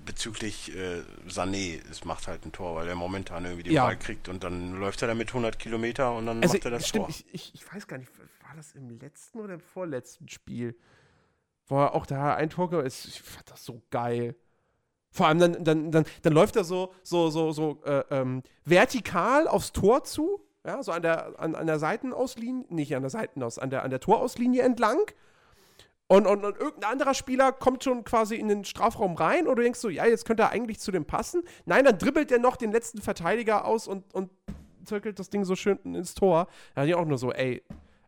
bezüglich 0.06 0.76
äh, 0.76 1.04
Sané, 1.28 1.80
es 1.92 2.04
macht 2.04 2.28
halt 2.28 2.46
ein 2.46 2.52
Tor, 2.52 2.76
weil 2.76 2.88
er 2.88 2.96
momentan 2.96 3.46
irgendwie 3.46 3.64
den 3.64 3.74
Ja. 3.74 3.86
Ball 3.86 3.98
kriegt 3.98 4.28
und 4.28 4.44
dann 4.44 4.74
läuft 4.80 5.02
er 5.04 5.08
damit 5.08 5.28
100 5.30 5.60
Kilometer 5.60 6.16
und 6.16 6.26
dann 6.26 6.42
also, 6.42 6.56
macht 6.56 6.66
er 6.66 6.72
das 6.72 6.88
stimmt, 6.88 7.06
Tor. 7.06 7.10
ich, 7.10 7.26
ich, 7.34 7.54
ich 7.54 7.74
weiß 7.74 7.86
gar 7.88 7.98
nicht, 7.98 8.10
war 8.18 8.56
das 8.56 8.72
im 8.72 8.90
letzten 9.00 9.40
oder 9.40 9.54
im 9.54 9.60
vorletzten 9.60 10.28
Spiel? 10.28 10.76
Wo 11.68 11.78
er 11.78 11.94
auch 11.94 12.08
da 12.08 12.34
ein 12.34 12.50
Tor 12.50 12.72
gemacht 12.72 12.88
ist. 12.88 13.06
Ich 13.06 13.22
fand 13.22 13.52
das 13.52 13.64
so 13.64 13.84
geil. 13.92 14.36
Vor 15.12 15.28
allem 15.28 15.38
dann, 15.40 15.64
dann, 15.64 15.92
dann, 15.92 16.06
dann 16.24 16.34
läuft 16.34 16.56
er 16.56 16.64
so, 16.64 16.92
so, 17.04 17.30
so, 17.30 17.52
so 17.52 17.80
äh, 17.86 18.04
ähm, 18.10 18.42
vertikal 18.66 19.48
aufs 19.48 19.72
Tor 19.72 20.04
zu, 20.04 20.42
ja, 20.66 20.84
so 20.84 20.92
an 20.92 21.02
der, 21.02 21.40
an, 21.40 21.56
an 21.56 21.68
der 21.68 21.80
Seitenauslinie, 21.80 22.66
nicht 22.70 22.96
an 22.96 23.02
der 23.02 23.10
Seitenaus, 23.10 23.58
an 23.58 23.70
der, 23.70 23.84
an 23.84 23.90
der 23.90 24.00
Torauslinie 24.00 24.62
entlang. 24.64 25.00
Und, 26.08 26.26
und, 26.26 26.44
und 26.44 26.58
irgendein 26.58 26.92
anderer 26.92 27.14
Spieler 27.14 27.52
kommt 27.52 27.84
schon 27.84 28.04
quasi 28.04 28.36
in 28.36 28.48
den 28.48 28.66
Strafraum 28.66 29.16
rein 29.16 29.46
du 29.46 29.54
denkst 29.54 29.80
so, 29.80 29.90
ja, 29.90 30.06
jetzt 30.08 30.26
könnte 30.26 30.42
er 30.44 30.50
eigentlich 30.50 30.80
zu 30.80 30.92
dem 30.92 31.06
passen. 31.06 31.44
Nein, 31.66 31.86
dann 31.86 32.00
dribbelt 32.00 32.32
er 32.32 32.40
noch 32.40 32.56
den 32.58 32.72
letzten 32.72 33.00
Verteidiger 33.00 33.66
aus 33.66 33.88
und, 33.88 34.12
und 34.16 34.32
zirkelt 34.86 35.20
das 35.20 35.30
Ding 35.30 35.46
so 35.46 35.56
schön 35.56 35.78
ins 35.84 36.16
Tor. 36.16 36.48
Da 36.74 36.82
hatte 36.82 36.90
ich 36.90 36.96
auch 36.96 37.06
nur 37.06 37.20
so, 37.20 37.32
ey. 37.32 37.64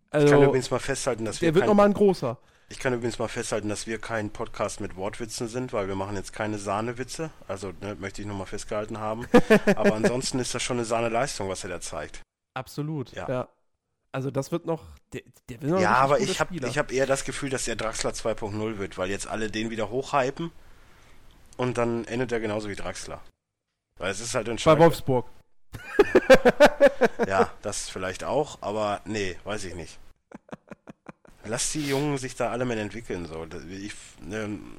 Also, 0.09 0.25
Ich 0.25 0.31
kann 0.33 0.43
übrigens 0.43 0.71
mal 0.71 0.79
festhalten, 0.79 1.25
dass 1.25 1.41
wir 1.41 1.51
der 1.51 1.55
wird 1.55 1.67
nochmal 1.67 1.85
ein 1.85 1.93
großer. 1.93 2.39
ich 2.69 2.79
kann 2.79 2.91
übrigens 2.93 3.19
mal 3.19 3.27
festhalten, 3.27 3.69
dass 3.69 3.85
wir 3.85 3.99
kein 3.99 4.31
Podcast 4.31 4.81
mit 4.81 4.95
Wortwitzen 4.95 5.47
sind, 5.47 5.71
weil 5.71 5.87
wir 5.87 5.95
machen 5.95 6.15
jetzt 6.15 6.33
keine 6.33 6.57
Sahnewitze. 6.57 7.29
Also 7.47 7.71
ne, 7.81 7.95
möchte 7.99 8.23
ich 8.23 8.27
nochmal 8.27 8.47
festgehalten 8.47 8.97
haben. 8.97 9.27
Aber 9.75 9.93
ansonsten 9.93 10.39
ist 10.39 10.55
das 10.55 10.63
schon 10.63 10.77
eine 10.77 10.85
Sahneleistung, 10.85 11.47
was 11.49 11.63
er 11.63 11.69
da 11.69 11.79
zeigt. 11.79 12.21
Absolut. 12.53 13.11
Ja. 13.13 13.27
Ja. 13.29 13.47
Also 14.11 14.29
das 14.29 14.51
wird 14.51 14.65
noch. 14.65 14.83
Der, 15.13 15.21
der 15.49 15.61
wird 15.61 15.71
noch 15.71 15.79
Ja, 15.79 15.93
aber 15.95 16.19
ich 16.19 16.39
habe 16.39 16.55
hab 16.57 16.91
eher 16.91 17.05
das 17.05 17.23
Gefühl, 17.23 17.49
dass 17.49 17.65
der 17.65 17.75
Draxler 17.75 18.11
2.0 18.11 18.77
wird, 18.77 18.97
weil 18.97 19.09
jetzt 19.09 19.27
alle 19.27 19.49
den 19.49 19.69
wieder 19.69 19.89
hochhypen 19.89 20.51
und 21.57 21.77
dann 21.77 22.05
endet 22.05 22.31
er 22.31 22.39
genauso 22.39 22.69
wie 22.69 22.75
Draxler. 22.75 23.21
Weil 23.97 24.11
es 24.11 24.19
ist 24.19 24.35
halt 24.35 24.49
ein 24.49 24.57
Bei. 24.63 24.77
Wolfsburg. 24.77 25.27
Ja, 27.27 27.51
das 27.61 27.89
vielleicht 27.89 28.23
auch, 28.23 28.57
aber 28.61 29.01
nee, 29.05 29.37
weiß 29.43 29.65
ich 29.65 29.75
nicht. 29.75 29.99
Lass 31.45 31.71
die 31.71 31.87
Jungen 31.87 32.17
sich 32.17 32.35
da 32.35 32.51
alle 32.51 32.65
mal 32.65 32.77
entwickeln. 32.77 33.25
So. 33.25 33.47
Ich, 33.69 33.93
ähm, 34.31 34.75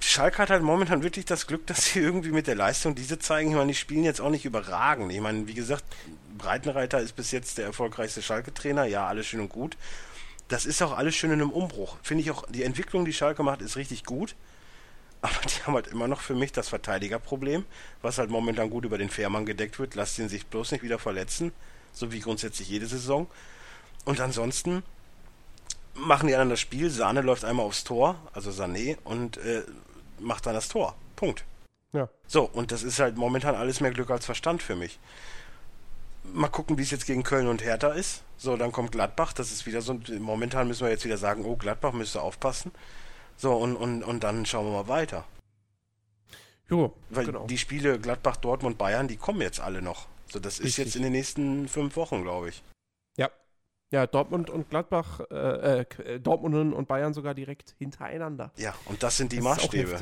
Schalke 0.00 0.38
hat 0.38 0.50
halt 0.50 0.62
momentan 0.62 1.02
wirklich 1.02 1.24
das 1.24 1.46
Glück, 1.46 1.66
dass 1.66 1.86
sie 1.86 2.00
irgendwie 2.00 2.30
mit 2.30 2.46
der 2.46 2.54
Leistung, 2.54 2.94
die 2.94 3.02
sie 3.02 3.18
zeigen, 3.18 3.50
ich 3.50 3.56
meine, 3.56 3.68
die 3.68 3.74
spielen 3.74 4.04
jetzt 4.04 4.20
auch 4.20 4.30
nicht 4.30 4.44
überragend. 4.44 5.12
Ich 5.12 5.20
meine, 5.20 5.46
wie 5.46 5.54
gesagt, 5.54 5.84
Breitenreiter 6.38 7.00
ist 7.00 7.16
bis 7.16 7.30
jetzt 7.30 7.58
der 7.58 7.66
erfolgreichste 7.66 8.22
Schalke-Trainer. 8.22 8.84
Ja, 8.84 9.06
alles 9.06 9.26
schön 9.26 9.40
und 9.40 9.48
gut. 9.48 9.76
Das 10.48 10.64
ist 10.64 10.80
auch 10.82 10.96
alles 10.96 11.14
schön 11.14 11.30
in 11.30 11.40
einem 11.40 11.50
Umbruch. 11.50 11.98
Finde 12.02 12.22
ich 12.22 12.30
auch, 12.30 12.44
die 12.48 12.62
Entwicklung, 12.62 13.04
die 13.04 13.12
Schalke 13.12 13.42
macht, 13.42 13.60
ist 13.60 13.76
richtig 13.76 14.04
gut. 14.04 14.34
Aber 15.20 15.34
die 15.44 15.62
haben 15.64 15.74
halt 15.74 15.88
immer 15.88 16.08
noch 16.08 16.20
für 16.20 16.34
mich 16.34 16.52
das 16.52 16.68
Verteidigerproblem, 16.68 17.64
was 18.02 18.18
halt 18.18 18.30
momentan 18.30 18.70
gut 18.70 18.84
über 18.84 18.98
den 18.98 19.10
Fährmann 19.10 19.46
gedeckt 19.46 19.78
wird. 19.78 19.94
Lasst 19.94 20.18
ihn 20.18 20.28
sich 20.28 20.46
bloß 20.46 20.72
nicht 20.72 20.82
wieder 20.82 20.98
verletzen, 20.98 21.52
so 21.92 22.12
wie 22.12 22.20
grundsätzlich 22.20 22.68
jede 22.68 22.86
Saison. 22.86 23.26
Und 24.04 24.20
ansonsten 24.20 24.82
machen 25.94 26.28
die 26.28 26.34
anderen 26.34 26.50
das 26.50 26.60
Spiel. 26.60 26.88
Sahne 26.88 27.20
läuft 27.20 27.44
einmal 27.44 27.66
aufs 27.66 27.84
Tor, 27.84 28.16
also 28.32 28.50
Sané, 28.50 28.96
und 29.04 29.38
äh, 29.38 29.64
macht 30.20 30.46
dann 30.46 30.54
das 30.54 30.68
Tor. 30.68 30.94
Punkt. 31.16 31.44
Ja. 31.92 32.08
So, 32.26 32.44
und 32.44 32.70
das 32.70 32.82
ist 32.82 33.00
halt 33.00 33.16
momentan 33.16 33.54
alles 33.54 33.80
mehr 33.80 33.90
Glück 33.90 34.10
als 34.10 34.24
Verstand 34.24 34.62
für 34.62 34.76
mich. 34.76 34.98
Mal 36.32 36.48
gucken, 36.48 36.78
wie 36.78 36.82
es 36.82 36.90
jetzt 36.90 37.06
gegen 37.06 37.22
Köln 37.22 37.46
und 37.48 37.62
Hertha 37.62 37.88
ist. 37.88 38.22
So, 38.36 38.56
dann 38.56 38.72
kommt 38.72 38.92
Gladbach. 38.92 39.32
Das 39.32 39.50
ist 39.50 39.66
wieder 39.66 39.82
so. 39.82 39.92
ein- 39.92 40.20
Momentan 40.20 40.68
müssen 40.68 40.82
wir 40.84 40.90
jetzt 40.90 41.04
wieder 41.04 41.18
sagen, 41.18 41.44
oh, 41.44 41.56
Gladbach 41.56 41.92
müsste 41.92 42.22
aufpassen. 42.22 42.70
So, 43.36 43.54
und, 43.56 43.76
und, 43.76 44.02
und 44.02 44.24
dann 44.24 44.46
schauen 44.46 44.66
wir 44.66 44.72
mal 44.82 44.88
weiter. 44.88 45.24
Jo, 46.68 46.92
Weil 47.10 47.26
genau. 47.26 47.46
die 47.46 47.56
Spiele 47.58 47.98
Gladbach, 47.98 48.36
Dortmund, 48.36 48.76
Bayern, 48.78 49.08
die 49.08 49.16
kommen 49.16 49.40
jetzt 49.40 49.60
alle 49.60 49.80
noch. 49.80 50.06
So, 50.30 50.38
das 50.38 50.54
ist 50.58 50.64
Richtig. 50.66 50.84
jetzt 50.86 50.96
in 50.96 51.02
den 51.02 51.12
nächsten 51.12 51.66
fünf 51.68 51.96
Wochen, 51.96 52.22
glaube 52.22 52.50
ich. 52.50 52.62
Ja. 53.16 53.30
Ja, 53.90 54.06
Dortmund 54.06 54.50
und 54.50 54.68
Gladbach, 54.68 55.20
äh, 55.30 55.80
äh, 55.80 56.20
Dortmund 56.20 56.74
und 56.74 56.86
Bayern 56.88 57.14
sogar 57.14 57.32
direkt 57.32 57.74
hintereinander. 57.78 58.50
Ja, 58.56 58.74
und 58.84 59.02
das 59.02 59.16
sind 59.16 59.32
die 59.32 59.36
Das 59.36 59.44
ist 59.56 59.62
Maßstäbe. 59.62 59.98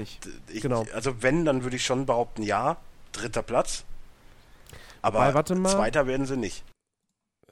Ich, 0.53 0.61
Genau. 0.61 0.85
Also 0.93 1.23
wenn, 1.23 1.44
dann 1.44 1.62
würde 1.62 1.77
ich 1.77 1.85
schon 1.85 2.05
behaupten, 2.05 2.43
ja, 2.43 2.78
dritter 3.12 3.43
Platz. 3.43 3.85
Aber 5.06 5.20
Weil, 5.20 5.34
warte 5.34 5.54
mal. 5.54 5.68
zweiter 5.70 6.06
werden 6.08 6.26
sie 6.26 6.36
nicht. 6.36 6.64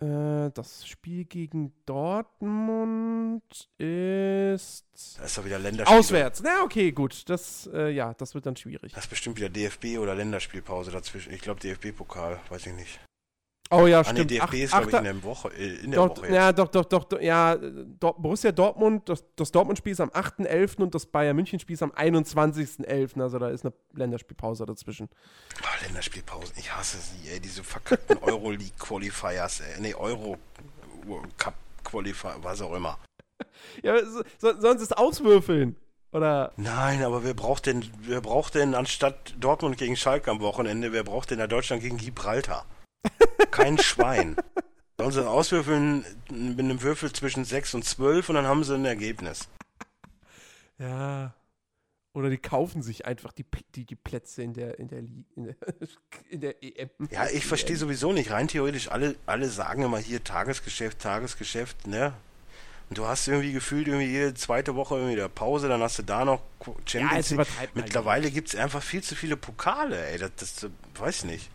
Äh, 0.00 0.50
das 0.54 0.88
Spiel 0.88 1.24
gegen 1.24 1.72
Dortmund 1.86 3.44
ist 3.78 4.84
Da 5.18 5.24
ist 5.24 5.38
doch 5.38 5.44
wieder 5.44 5.60
Länderspiel. 5.60 5.96
auswärts. 5.98 6.42
Na, 6.42 6.62
okay, 6.64 6.90
gut. 6.90 7.28
Das, 7.28 7.70
äh, 7.72 7.90
ja, 7.90 8.12
das 8.14 8.34
wird 8.34 8.46
dann 8.46 8.56
schwierig. 8.56 8.92
Das 8.92 9.04
ist 9.04 9.10
bestimmt 9.10 9.36
wieder 9.36 9.48
DFB 9.50 9.98
oder 9.98 10.16
Länderspielpause 10.16 10.90
dazwischen. 10.90 11.32
Ich 11.32 11.42
glaube 11.42 11.60
DFB-Pokal, 11.60 12.40
weiß 12.48 12.66
ich 12.66 12.74
nicht. 12.74 12.98
Oh 13.82 13.86
ja, 13.86 14.00
Ah, 14.00 14.12
nee, 14.12 14.20
stimmt. 14.20 14.30
DFB 14.30 14.42
Ach- 14.42 14.52
ist, 14.54 14.70
glaube 14.72 14.90
ich, 14.90 14.96
in 14.96 15.04
der 15.04 15.22
Woche. 15.22 15.48
Äh, 15.56 15.74
in 15.84 15.90
der 15.90 16.00
Doch, 16.00 16.10
Woche 16.16 16.26
jetzt. 16.26 16.34
ja, 16.34 16.52
doch, 16.52 16.68
doch, 16.68 16.84
doch, 16.84 17.04
doch, 17.04 17.20
ja, 17.20 17.54
äh, 17.54 17.72
Dor 18.00 18.20
Borussia 18.20 18.52
Dortmund, 18.52 19.08
das, 19.08 19.24
das 19.36 19.50
Dortmund-Spiel 19.52 19.92
ist 19.92 20.00
am 20.00 20.10
8.11. 20.10 20.82
und 20.82 20.94
das 20.94 21.06
Bayern-München-Spiel 21.06 21.74
ist 21.74 21.82
am 21.82 21.92
21.11. 21.92 23.20
Also 23.20 23.38
da 23.38 23.48
ist 23.48 23.64
eine 23.64 23.72
Länderspielpause 23.94 24.66
dazwischen. 24.66 25.08
Ah, 25.62 25.66
Länderspielpausen, 25.86 26.54
ich 26.58 26.74
hasse 26.74 26.98
sie, 26.98 27.28
ey. 27.30 27.40
Diese 27.40 27.62
verkackten 27.64 28.18
Euroleague-Qualifiers, 28.22 29.60
ey. 29.60 29.80
Nee, 29.80 29.94
Euro-Cup-Qualifier, 29.94 32.36
was 32.42 32.60
auch 32.62 32.74
immer. 32.74 32.98
Ja, 33.82 33.98
so, 34.04 34.22
so, 34.38 34.60
sollen 34.60 34.78
sie 34.78 34.84
es 34.84 34.92
auswürfeln? 34.92 35.76
Oder, 36.12 36.52
Nein, 36.56 37.02
aber 37.02 37.24
wer 37.24 37.34
braucht 37.34 37.66
denn, 37.66 37.84
wer 38.02 38.20
braucht 38.20 38.54
denn 38.54 38.76
anstatt 38.76 39.34
Dortmund 39.40 39.76
gegen 39.78 39.96
Schalke 39.96 40.30
am 40.30 40.38
Wochenende, 40.40 40.92
wer 40.92 41.02
braucht 41.02 41.32
denn 41.32 41.40
da 41.40 41.48
Deutschland 41.48 41.82
gegen 41.82 41.96
Gibraltar? 41.96 42.64
Kein 43.50 43.78
Schwein. 43.78 44.36
Sollen 44.98 45.12
sie 45.12 45.28
auswürfeln 45.28 46.04
mit 46.30 46.58
einem 46.60 46.82
Würfel 46.82 47.12
zwischen 47.12 47.44
6 47.44 47.74
und 47.74 47.84
12 47.84 48.28
und 48.28 48.36
dann 48.36 48.46
haben 48.46 48.64
sie 48.64 48.74
ein 48.74 48.84
Ergebnis. 48.84 49.48
ja, 50.78 51.34
oder 52.12 52.30
die 52.30 52.38
kaufen 52.38 52.80
sich 52.82 53.06
einfach 53.06 53.32
die, 53.32 53.44
die, 53.74 53.84
die 53.84 53.96
Plätze 53.96 54.44
in 54.44 54.54
der, 54.54 54.78
in 54.78 54.86
der, 54.86 54.98
in 55.00 55.26
der, 55.36 55.56
in 56.30 56.40
der 56.40 56.62
EM. 56.62 56.90
Ja, 57.10 57.26
ich 57.26 57.44
verstehe 57.44 57.76
sowieso 57.76 58.12
nicht. 58.12 58.30
Rein 58.30 58.46
theoretisch, 58.46 58.88
alle, 58.88 59.16
alle 59.26 59.48
sagen 59.48 59.82
immer 59.82 59.98
hier 59.98 60.22
Tagesgeschäft, 60.22 61.00
Tagesgeschäft, 61.00 61.88
ne? 61.88 62.14
Und 62.88 62.98
du 62.98 63.06
hast 63.06 63.26
irgendwie 63.26 63.52
gefühlt 63.52 63.88
irgendwie 63.88 64.06
jede 64.06 64.34
zweite 64.34 64.76
Woche 64.76 64.96
irgendwie 64.96 65.16
der 65.16 65.28
Pause, 65.28 65.68
dann 65.68 65.82
hast 65.82 65.98
du 65.98 66.02
da 66.04 66.24
noch 66.24 66.40
Ja, 66.64 66.72
Champions 66.86 67.12
jetzt 67.14 67.30
League. 67.30 67.38
man 67.38 67.68
Mittlerweile 67.74 68.30
gibt 68.30 68.48
es 68.48 68.54
einfach 68.54 68.82
viel 68.82 69.02
zu 69.02 69.16
viele 69.16 69.36
Pokale, 69.36 70.06
ey. 70.06 70.18
Das, 70.18 70.30
das 70.36 70.70
weiß 70.96 71.24
nicht. 71.24 71.50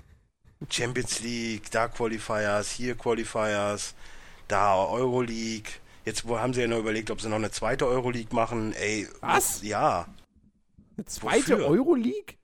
Champions 0.69 1.21
League, 1.21 1.71
da 1.71 1.87
Qualifiers, 1.87 2.71
hier 2.71 2.95
Qualifiers, 2.95 3.95
da 4.47 4.75
Euroleague. 4.75 5.71
Jetzt 6.05 6.25
haben 6.25 6.53
sie 6.53 6.61
ja 6.61 6.67
noch 6.67 6.79
überlegt, 6.79 7.11
ob 7.11 7.21
sie 7.21 7.29
noch 7.29 7.35
eine 7.37 7.51
zweite 7.51 7.85
Euroleague 7.87 8.33
machen. 8.35 8.73
Ey, 8.73 9.07
Was? 9.21 9.61
Ja, 9.61 10.07
Eine 10.97 11.05
zweite 11.05 11.53
Wofür? 11.53 11.67
Euroleague? 11.67 12.35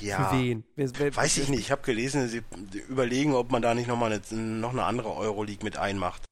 ja. 0.00 0.28
Für 0.30 0.36
wen? 0.36 0.64
Wer, 0.76 0.90
wer, 0.98 1.16
Weiß 1.16 1.38
ich 1.38 1.48
nicht. 1.48 1.60
Ich 1.60 1.70
habe 1.70 1.82
gelesen, 1.82 2.28
sie 2.28 2.42
überlegen, 2.88 3.34
ob 3.34 3.50
man 3.50 3.62
da 3.62 3.74
nicht 3.74 3.86
noch 3.88 3.96
mal 3.96 4.12
eine, 4.12 4.40
noch 4.42 4.70
eine 4.72 4.84
andere 4.84 5.14
Euroleague 5.14 5.64
mit 5.64 5.76
einmacht. 5.78 6.24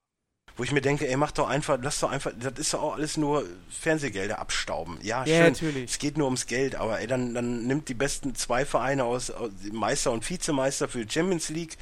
Wo 0.57 0.65
ich 0.65 0.73
mir 0.73 0.83
denke, 0.83 1.09
ey, 1.09 1.17
mach 1.17 1.33
doch 1.33 1.49
einfach, 1.49 1.79
lass 1.81 2.01
doch 2.01 2.11
einfach, 2.11 2.33
das 2.39 2.59
ist 2.59 2.75
doch 2.75 2.83
auch 2.83 2.95
alles 2.95 3.17
nur 3.17 3.45
Fernsehgelder 3.71 4.39
abstauben. 4.39 4.99
Ja, 5.03 5.25
Ja, 5.25 5.37
schön. 5.37 5.53
natürlich. 5.53 5.91
Es 5.91 5.99
geht 5.99 6.19
nur 6.19 6.27
ums 6.27 6.47
Geld, 6.47 6.75
aber 6.75 7.01
ey, 7.01 7.07
dann, 7.07 7.35
dann 7.35 7.67
nimmt 7.67 7.89
die 7.89 7.95
besten 7.95 8.35
zwei 8.35 8.65
Vereine 8.67 9.05
aus, 9.05 9.31
aus 9.31 9.51
Meister 9.73 10.13
und 10.13 10.29
Vizemeister 10.29 10.89
für 10.89 11.05
die 11.05 11.13
Champions 11.13 11.49
League 11.49 11.79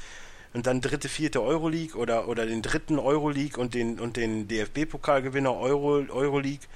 und 0.53 0.67
dann 0.67 0.81
dritte, 0.81 1.09
vierte 1.09 1.41
Euroleague 1.41 1.97
oder, 1.97 2.27
oder 2.27 2.45
den 2.45 2.61
dritten 2.61 2.99
Euroleague 2.99 3.61
und 3.61 3.73
den, 3.73 3.99
und 3.99 4.17
den 4.17 4.47
DFB-Pokalgewinner 4.47 5.57
Euro, 5.57 6.05
Euroleague 6.09 6.67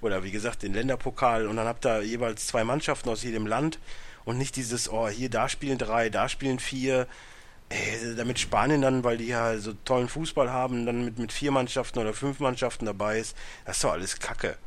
oder 0.00 0.24
wie 0.24 0.30
gesagt 0.32 0.62
den 0.62 0.74
Länderpokal 0.74 1.46
und 1.46 1.56
dann 1.56 1.66
habt 1.66 1.86
ihr 1.86 2.02
jeweils 2.02 2.46
zwei 2.46 2.64
Mannschaften 2.64 3.08
aus 3.08 3.22
jedem 3.22 3.46
Land 3.46 3.78
und 4.24 4.38
nicht 4.38 4.56
dieses, 4.56 4.90
oh, 4.90 5.08
hier, 5.08 5.30
da 5.30 5.48
spielen 5.48 5.78
drei, 5.78 6.08
da 6.08 6.28
spielen 6.28 6.58
vier. 6.58 7.06
Ey, 7.72 8.16
damit 8.16 8.38
Spanien 8.38 8.82
dann, 8.82 9.02
weil 9.02 9.16
die 9.16 9.28
ja 9.28 9.56
so 9.58 9.72
tollen 9.72 10.08
Fußball 10.08 10.50
haben, 10.50 10.84
dann 10.84 11.04
mit, 11.04 11.18
mit 11.18 11.32
vier 11.32 11.52
Mannschaften 11.52 11.98
oder 11.98 12.12
fünf 12.12 12.38
Mannschaften 12.38 12.84
dabei 12.84 13.18
ist, 13.18 13.36
das 13.64 13.76
ist 13.76 13.84
doch 13.84 13.92
alles 13.92 14.18
Kacke. 14.18 14.58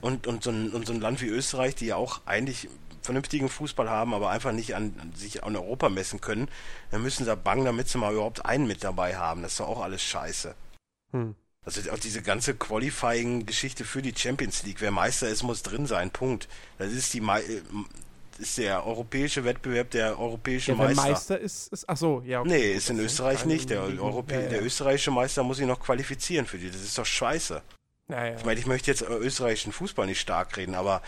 Und, 0.00 0.28
und, 0.28 0.44
so 0.44 0.50
ein, 0.50 0.70
und 0.70 0.86
so 0.86 0.92
ein 0.92 1.00
Land 1.00 1.20
wie 1.20 1.26
Österreich, 1.26 1.74
die 1.74 1.86
ja 1.86 1.96
auch 1.96 2.20
eigentlich 2.26 2.68
vernünftigen 3.02 3.48
Fußball 3.48 3.90
haben, 3.90 4.14
aber 4.14 4.30
einfach 4.30 4.52
nicht 4.52 4.76
an 4.76 5.12
sich 5.16 5.42
an 5.42 5.56
Europa 5.56 5.88
messen 5.88 6.20
können, 6.20 6.48
dann 6.90 7.02
müssen 7.02 7.24
sie 7.24 7.36
bangen, 7.36 7.64
damit 7.64 7.88
sie 7.88 7.98
mal 7.98 8.12
überhaupt 8.12 8.44
einen 8.44 8.68
mit 8.68 8.84
dabei 8.84 9.16
haben. 9.16 9.42
Das 9.42 9.52
ist 9.52 9.60
doch 9.60 9.68
auch 9.68 9.82
alles 9.82 10.02
scheiße. 10.02 10.54
Hm. 11.12 11.34
Also 11.64 11.90
auch 11.90 11.98
diese 11.98 12.22
ganze 12.22 12.54
Qualifying-Geschichte 12.54 13.84
für 13.84 14.02
die 14.02 14.14
Champions 14.16 14.62
League. 14.62 14.80
Wer 14.80 14.92
Meister 14.92 15.28
ist, 15.28 15.42
muss 15.42 15.62
drin 15.62 15.86
sein. 15.86 16.10
Punkt. 16.10 16.48
Das 16.78 16.92
ist 16.92 17.12
die 17.12 17.18
äh, 17.18 17.62
ist 18.40 18.58
der 18.58 18.86
europäische 18.86 19.44
Wettbewerb 19.44 19.90
der 19.90 20.18
europäische 20.18 20.72
Ja, 20.72 20.78
wer 20.78 20.86
Meister. 20.86 21.02
Meister 21.02 21.38
ist, 21.38 21.72
ist, 21.72 21.88
ach 21.88 21.96
so, 21.96 22.22
ja. 22.24 22.40
okay. 22.40 22.50
Nee, 22.50 22.72
ist 22.72 22.90
in 22.90 22.96
Das 22.96 23.06
Österreich 23.06 23.44
nicht. 23.44 23.70
Der. 23.70 23.82
Europä 23.82 24.34
ja, 24.34 24.40
ja. 24.40 24.48
der 24.48 24.64
österreichische 24.64 25.10
Meister 25.10 25.42
muss 25.42 25.58
sich 25.58 25.66
noch 25.66 25.80
qualifizieren 25.80 26.46
für 26.46 26.58
die. 26.58 26.70
Das 26.70 26.80
ist 26.80 26.96
doch 26.98 27.06
scheiße. 27.06 27.62
Ja, 28.08 28.26
ja. 28.26 28.36
Ich 28.36 28.44
meine, 28.44 28.58
ich 28.58 28.66
möchte 28.66 28.90
jetzt 28.90 29.02
äh, 29.02 29.12
österreichischen 29.12 29.72
Fußball 29.72 30.06
nicht 30.06 30.20
stark 30.20 30.56
reden, 30.56 30.74
aber 30.74 31.02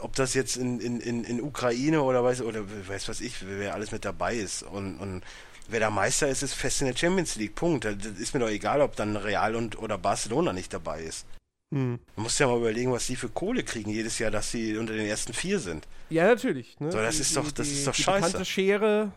ob 0.00 0.14
das 0.16 0.34
jetzt 0.34 0.56
in, 0.56 0.80
in, 0.80 1.00
in, 1.00 1.24
in 1.24 1.42
Ukraine 1.42 2.02
oder 2.02 2.22
weiß, 2.24 2.42
oder 2.42 2.64
weiß 2.88 3.08
was 3.08 3.20
ich, 3.20 3.46
wer 3.46 3.74
alles 3.74 3.92
mit 3.92 4.04
dabei 4.04 4.36
ist 4.36 4.62
und, 4.62 4.98
und 4.98 5.22
wer 5.68 5.80
da 5.80 5.90
Meister 5.90 6.28
ist, 6.28 6.42
ist 6.42 6.54
fest 6.54 6.80
in 6.80 6.88
der 6.88 6.96
Champions 6.96 7.36
League. 7.36 7.54
Punkt. 7.54 7.84
Das 7.84 7.94
ist 8.18 8.34
mir 8.34 8.40
doch 8.40 8.48
egal, 8.48 8.80
ob 8.80 8.96
dann 8.96 9.16
Real 9.16 9.54
und 9.54 9.78
oder 9.78 9.98
Barcelona 9.98 10.52
nicht 10.52 10.72
dabei 10.72 11.02
ist. 11.02 11.26
Hm. 11.72 11.98
Du 12.16 12.22
musst 12.22 12.38
ja 12.40 12.46
mal 12.46 12.56
überlegen, 12.58 12.92
was 12.92 13.06
die 13.08 13.16
für 13.16 13.28
Kohle 13.28 13.62
kriegen 13.62 13.90
jedes 13.90 14.18
Jahr, 14.18 14.30
dass 14.30 14.50
sie 14.50 14.76
unter 14.78 14.94
den 14.94 15.06
ersten 15.06 15.34
vier 15.34 15.58
sind. 15.60 15.86
ja, 16.08 16.26
natürlich. 16.26 16.78
Ne? 16.80 16.90
So, 16.90 16.98
das 16.98 17.16
Die- 17.16 17.20
ist 17.22 17.36
doch- 17.36 17.50
das 17.52 17.66
die- 17.68 17.74
ist 17.74 17.86
doch 17.86 17.94
die 17.94 18.02
scheiße. 18.02 18.44
Schere. 18.44 19.12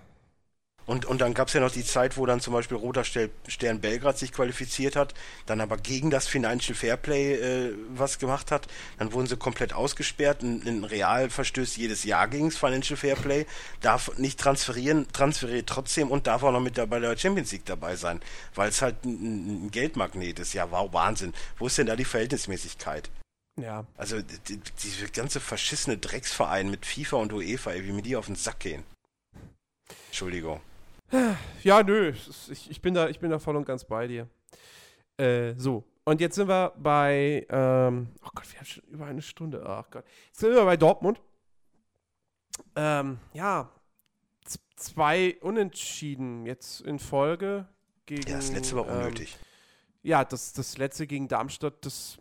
Und, 0.91 1.05
und 1.05 1.21
dann 1.21 1.33
gab 1.33 1.47
es 1.47 1.53
ja 1.53 1.61
noch 1.61 1.71
die 1.71 1.85
Zeit, 1.85 2.17
wo 2.17 2.25
dann 2.25 2.41
zum 2.41 2.51
Beispiel 2.51 2.75
Roter 2.75 3.05
Stern 3.05 3.79
Belgrad 3.79 4.17
sich 4.17 4.33
qualifiziert 4.33 4.97
hat, 4.97 5.13
dann 5.45 5.61
aber 5.61 5.77
gegen 5.77 6.09
das 6.09 6.27
Financial 6.27 6.75
Fairplay 6.75 7.35
äh, 7.35 7.73
was 7.93 8.19
gemacht 8.19 8.51
hat. 8.51 8.67
Dann 8.99 9.13
wurden 9.13 9.25
sie 9.25 9.37
komplett 9.37 9.71
ausgesperrt. 9.71 10.43
Ein, 10.43 10.61
ein 10.67 10.83
Real 10.83 11.29
verstößt 11.29 11.77
jedes 11.77 12.03
Jahr 12.03 12.27
gegen 12.27 12.49
das 12.49 12.57
Financial 12.57 12.97
Fairplay, 12.97 13.45
darf 13.79 14.17
nicht 14.17 14.37
transferieren, 14.37 15.07
transferiert 15.13 15.69
trotzdem 15.69 16.11
und 16.11 16.27
darf 16.27 16.43
auch 16.43 16.51
noch 16.51 16.59
mit 16.59 16.77
dabei 16.77 16.99
der 16.99 17.17
Champions 17.17 17.53
League 17.53 17.65
dabei 17.65 17.95
sein, 17.95 18.19
weil 18.53 18.67
es 18.67 18.81
halt 18.81 19.05
ein, 19.05 19.67
ein 19.67 19.71
Geldmagnet 19.71 20.39
ist. 20.39 20.51
Ja, 20.51 20.71
wow, 20.71 20.91
Wahnsinn. 20.91 21.33
Wo 21.57 21.67
ist 21.67 21.77
denn 21.77 21.87
da 21.87 21.95
die 21.95 22.03
Verhältnismäßigkeit? 22.03 23.09
Ja. 23.61 23.85
Also 23.95 24.21
die, 24.21 24.59
diese 24.83 25.07
ganze 25.07 25.39
verschissene 25.39 25.97
Drecksverein 25.97 26.69
mit 26.69 26.85
FIFA 26.85 27.15
und 27.15 27.31
UEFA, 27.31 27.71
ey, 27.71 27.85
wie 27.85 27.93
mir 27.93 28.01
die 28.01 28.17
auf 28.17 28.25
den 28.25 28.35
Sack 28.35 28.59
gehen. 28.59 28.83
Entschuldigung. 30.09 30.59
Ja, 31.63 31.83
nö, 31.83 32.09
ich, 32.49 32.71
ich, 32.71 32.81
bin 32.81 32.93
da, 32.93 33.09
ich 33.09 33.19
bin 33.19 33.29
da 33.29 33.37
voll 33.37 33.55
und 33.55 33.65
ganz 33.65 33.83
bei 33.83 34.07
dir. 34.07 34.27
Äh, 35.17 35.53
so, 35.57 35.83
und 36.03 36.21
jetzt 36.21 36.35
sind 36.35 36.47
wir 36.47 36.73
bei, 36.77 37.45
ähm, 37.49 38.09
oh 38.23 38.29
Gott, 38.33 38.51
wir 38.51 38.59
haben 38.59 38.65
schon 38.65 38.83
über 38.85 39.05
eine 39.05 39.21
Stunde, 39.21 39.63
ach 39.65 39.89
Gott. 39.91 40.05
Jetzt 40.27 40.39
sind 40.39 40.53
wir 40.53 40.65
bei 40.65 40.77
Dortmund. 40.77 41.21
Ähm, 42.75 43.19
ja, 43.33 43.69
zwei 44.75 45.37
Unentschieden 45.41 46.45
jetzt 46.45 46.81
in 46.81 46.99
Folge 46.99 47.67
gegen. 48.05 48.27
Ja, 48.27 48.37
das 48.37 48.51
letzte 48.51 48.75
war 48.75 48.87
ähm, 48.87 48.97
unnötig. 48.97 49.37
Ja, 50.03 50.25
das, 50.25 50.53
das 50.53 50.77
letzte 50.77 51.07
gegen 51.07 51.27
Darmstadt, 51.27 51.85
das. 51.85 52.17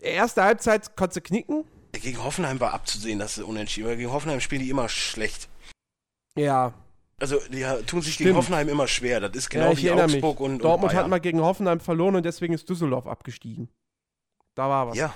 Erste 0.00 0.44
Halbzeit 0.44 0.94
konnte 0.96 1.14
sie 1.14 1.20
knicken. 1.20 1.64
Gegen 1.90 2.22
Hoffenheim 2.22 2.60
war 2.60 2.72
abzusehen, 2.72 3.18
dass 3.18 3.34
sie 3.34 3.44
unentschieden 3.44 3.88
war. 3.88 3.96
Gegen 3.96 4.12
Hoffenheim 4.12 4.40
spielen 4.40 4.62
die 4.62 4.70
immer 4.70 4.88
schlecht. 4.88 5.48
Ja. 6.36 6.72
Also 7.20 7.40
die 7.52 7.62
tun 7.86 8.00
sich 8.02 8.16
gegen 8.16 8.28
Stimmt. 8.28 8.36
Hoffenheim 8.38 8.68
immer 8.68 8.86
schwer. 8.86 9.20
Das 9.20 9.32
ist 9.34 9.50
genau 9.50 9.66
ja, 9.66 9.72
ich 9.72 9.82
wie 9.82 9.86
erinnere 9.88 10.06
Augsburg 10.06 10.38
mich. 10.38 10.46
und, 10.46 10.52
und 10.54 10.64
Dortmund 10.64 10.92
Bayern. 10.92 11.04
hat 11.04 11.10
mal 11.10 11.18
gegen 11.20 11.40
Hoffenheim 11.40 11.80
verloren 11.80 12.14
und 12.16 12.24
deswegen 12.24 12.54
ist 12.54 12.68
Düsseldorf 12.68 13.06
abgestiegen. 13.06 13.68
Da 14.54 14.68
war 14.68 14.88
was. 14.88 14.96
ja, 14.96 15.12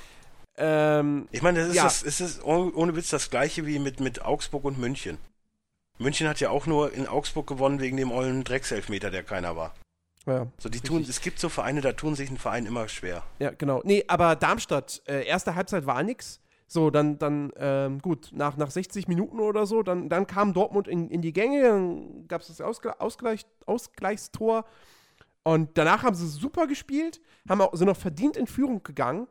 Ähm, 0.56 1.28
ich 1.30 1.42
meine, 1.42 1.60
das 1.60 1.68
ist, 1.68 1.74
Ja. 1.76 1.84
das, 1.84 2.02
ist 2.02 2.44
ohne 2.44 2.72
ohne 2.72 2.94
Witz 2.96 3.08
das 3.10 3.30
gleiche 3.30 3.66
wie 3.66 3.78
mit, 3.78 4.00
mit 4.00 4.22
Augsburg 4.24 4.64
und 4.64 4.78
München. 4.78 5.18
München 5.98 6.28
hat 6.28 6.40
ja 6.40 6.50
auch 6.50 6.66
nur 6.66 6.92
in 6.92 7.06
Augsburg 7.06 7.46
gewonnen 7.46 7.80
wegen 7.80 7.96
dem 7.96 8.10
ollen 8.12 8.44
Dreckselfmeter, 8.44 9.10
der 9.10 9.22
keiner 9.22 9.56
war. 9.56 9.74
ja. 10.26 10.46
So, 10.58 10.68
die 10.68 10.80
tun, 10.80 11.06
es 11.08 11.20
gibt 11.20 11.38
so 11.38 11.48
Vereine, 11.48 11.80
da 11.80 11.92
tun 11.92 12.14
sich 12.16 12.28
ein 12.30 12.36
Verein 12.38 12.66
immer 12.66 12.88
schwer. 12.88 13.22
Ja, 13.38 13.50
genau. 13.50 13.80
Nee, 13.84 14.04
aber 14.08 14.34
Darmstadt, 14.36 15.02
äh, 15.06 15.24
erste 15.24 15.54
Halbzeit 15.54 15.86
war 15.86 16.02
nix. 16.02 16.40
So, 16.72 16.90
dann, 16.90 17.18
dann, 17.18 17.52
ähm, 17.56 18.00
gut, 18.00 18.30
nach, 18.32 18.56
nach 18.56 18.70
60 18.70 19.06
Minuten 19.06 19.40
oder 19.40 19.66
so, 19.66 19.82
dann, 19.82 20.08
dann 20.08 20.26
kam 20.26 20.54
Dortmund 20.54 20.88
in, 20.88 21.10
in 21.10 21.20
die 21.20 21.34
Gänge, 21.34 21.62
dann 21.62 22.26
gab 22.28 22.40
es 22.40 22.46
das 22.46 22.62
Ausgle 22.62 22.98
Ausgleich 22.98 23.44
Ausgleichstor 23.66 24.64
und 25.42 25.76
danach 25.76 26.02
haben 26.02 26.14
sie 26.14 26.26
super 26.26 26.66
gespielt, 26.66 27.20
haben 27.46 27.60
auch, 27.60 27.74
sind 27.74 27.88
noch 27.88 27.96
verdient 27.96 28.38
in 28.38 28.46
Führung 28.46 28.82
gegangen. 28.82 29.28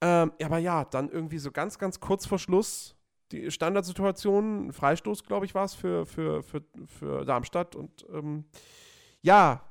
Ähm, 0.00 0.32
aber 0.42 0.58
ja, 0.58 0.84
dann 0.84 1.10
irgendwie 1.10 1.38
so 1.38 1.52
ganz, 1.52 1.78
ganz 1.78 2.00
kurz 2.00 2.26
vor 2.26 2.40
Schluss 2.40 2.96
die 3.30 3.50
Standardsituation, 3.52 4.72
Freistoß, 4.72 5.24
glaube 5.24 5.46
ich, 5.46 5.54
war 5.54 5.64
es 5.64 5.74
für, 5.74 6.06
für, 6.06 6.42
für, 6.42 6.62
für 6.86 7.24
Darmstadt 7.24 7.76
und 7.76 8.04
ähm, 8.12 8.44
ja, 9.22 9.62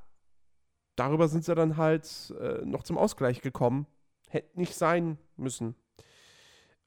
darüber 0.96 1.28
sind 1.28 1.44
sie 1.44 1.54
dann 1.54 1.78
halt 1.78 2.34
äh, 2.40 2.66
noch 2.66 2.84
zum 2.84 2.98
Ausgleich 2.98 3.42
gekommen. 3.42 3.88
Hätte 4.30 4.58
nicht 4.58 4.76
sein 4.76 5.18
müssen. 5.36 5.76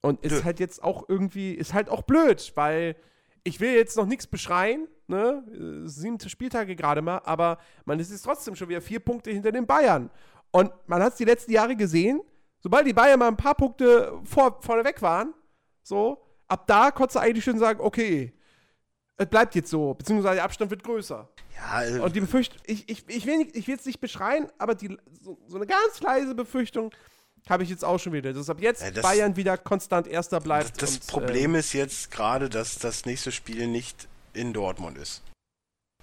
Und 0.02 0.23
ist 0.24 0.32
Nö. 0.32 0.44
halt 0.44 0.60
jetzt 0.60 0.82
auch 0.82 1.09
irgendwie, 1.09 1.52
ist 1.55 1.74
halt 1.74 1.89
auch 1.89 2.02
blöd, 2.02 2.52
weil 2.55 2.97
ich 3.43 3.60
will 3.60 3.73
jetzt 3.74 3.97
noch 3.97 4.06
nichts 4.06 4.27
beschreien, 4.27 4.86
ne? 5.09 5.43
Sieben 5.86 6.18
Spieltage 6.20 6.77
gerade 6.77 7.02
mal, 7.02 7.20
aber 7.24 7.59
man 7.85 7.98
ist 7.98 8.10
jetzt 8.10 8.23
trotzdem 8.23 8.55
schon 8.55 8.68
wieder 8.68 8.81
vier 8.81 9.01
Punkte 9.01 9.31
hinter 9.31 9.52
den 9.52 9.66
Bayern. 9.66 10.10
Und 10.52 10.70
man 10.86 11.02
hat 11.02 11.12
es 11.12 11.18
die 11.18 11.24
letzten 11.24 11.52
Jahre 11.52 11.77
gesehen, 11.77 12.20
sobald 12.60 12.86
die 12.86 12.93
Bayern 12.93 13.18
mal 13.18 13.28
ein 13.28 13.36
paar 13.36 13.55
Punkte 13.55 14.12
vor, 14.24 14.59
vorne 14.62 14.85
weg 14.85 15.02
waren, 15.02 15.35
so, 15.82 16.23
ab 16.48 16.66
da 16.66 16.90
konntest 16.90 17.16
du 17.16 17.20
eigentlich 17.20 17.44
schon 17.44 17.59
sagen, 17.59 17.81
okay, 17.81 18.32
es 19.16 19.27
bleibt 19.27 19.55
jetzt 19.55 19.70
so, 19.70 19.94
beziehungsweise 19.94 20.36
der 20.36 20.44
Abstand 20.44 20.70
wird 20.70 20.82
größer. 20.85 21.28
Ja, 21.56 21.82
äh, 21.85 22.01
Und 22.01 22.14
die 22.14 22.20
Befürchtung, 22.20 22.60
ich, 22.66 22.89
ich, 22.89 23.05
ich 23.09 23.27
will 23.27 23.39
nicht- 23.39 23.56
ich 23.56 23.66
will 23.66 23.77
es 23.77 23.86
nicht 23.86 24.01
beschreien, 24.01 24.48
aber 24.59 24.74
die, 24.74 24.97
so, 25.23 25.39
so 25.47 25.56
eine 25.56 25.66
ganz 25.66 26.01
leise 26.01 26.35
Befürchtung 26.35 26.90
habe 27.48 27.62
ich 27.62 27.70
jetzt 27.70 27.85
auch 27.85 27.98
schon 27.98 28.12
wieder, 28.12 28.32
dass 28.32 28.51
ab 28.51 28.60
jetzt 28.60 28.82
Ja, 28.82 28.90
das- 28.90 29.02
Bayern 29.02 29.36
wieder 29.36 29.56
konstant 29.56 30.06
Erster 30.06 30.36
das, 30.39 30.44
bleibt. 30.44 30.82
das 30.82 30.97
und, 30.98 31.06
Problem 31.06 31.55
ähm, 31.55 31.60
ist 31.60 31.73
jetzt 31.73 32.10
gerade, 32.10 32.48
dass 32.48 32.78
das 32.78 33.05
nächste 33.06 33.32
Spiel 33.32 33.66
nicht 33.68 34.09
in 34.32 34.52
Dortmund 34.52 34.98
ist. 34.98 35.23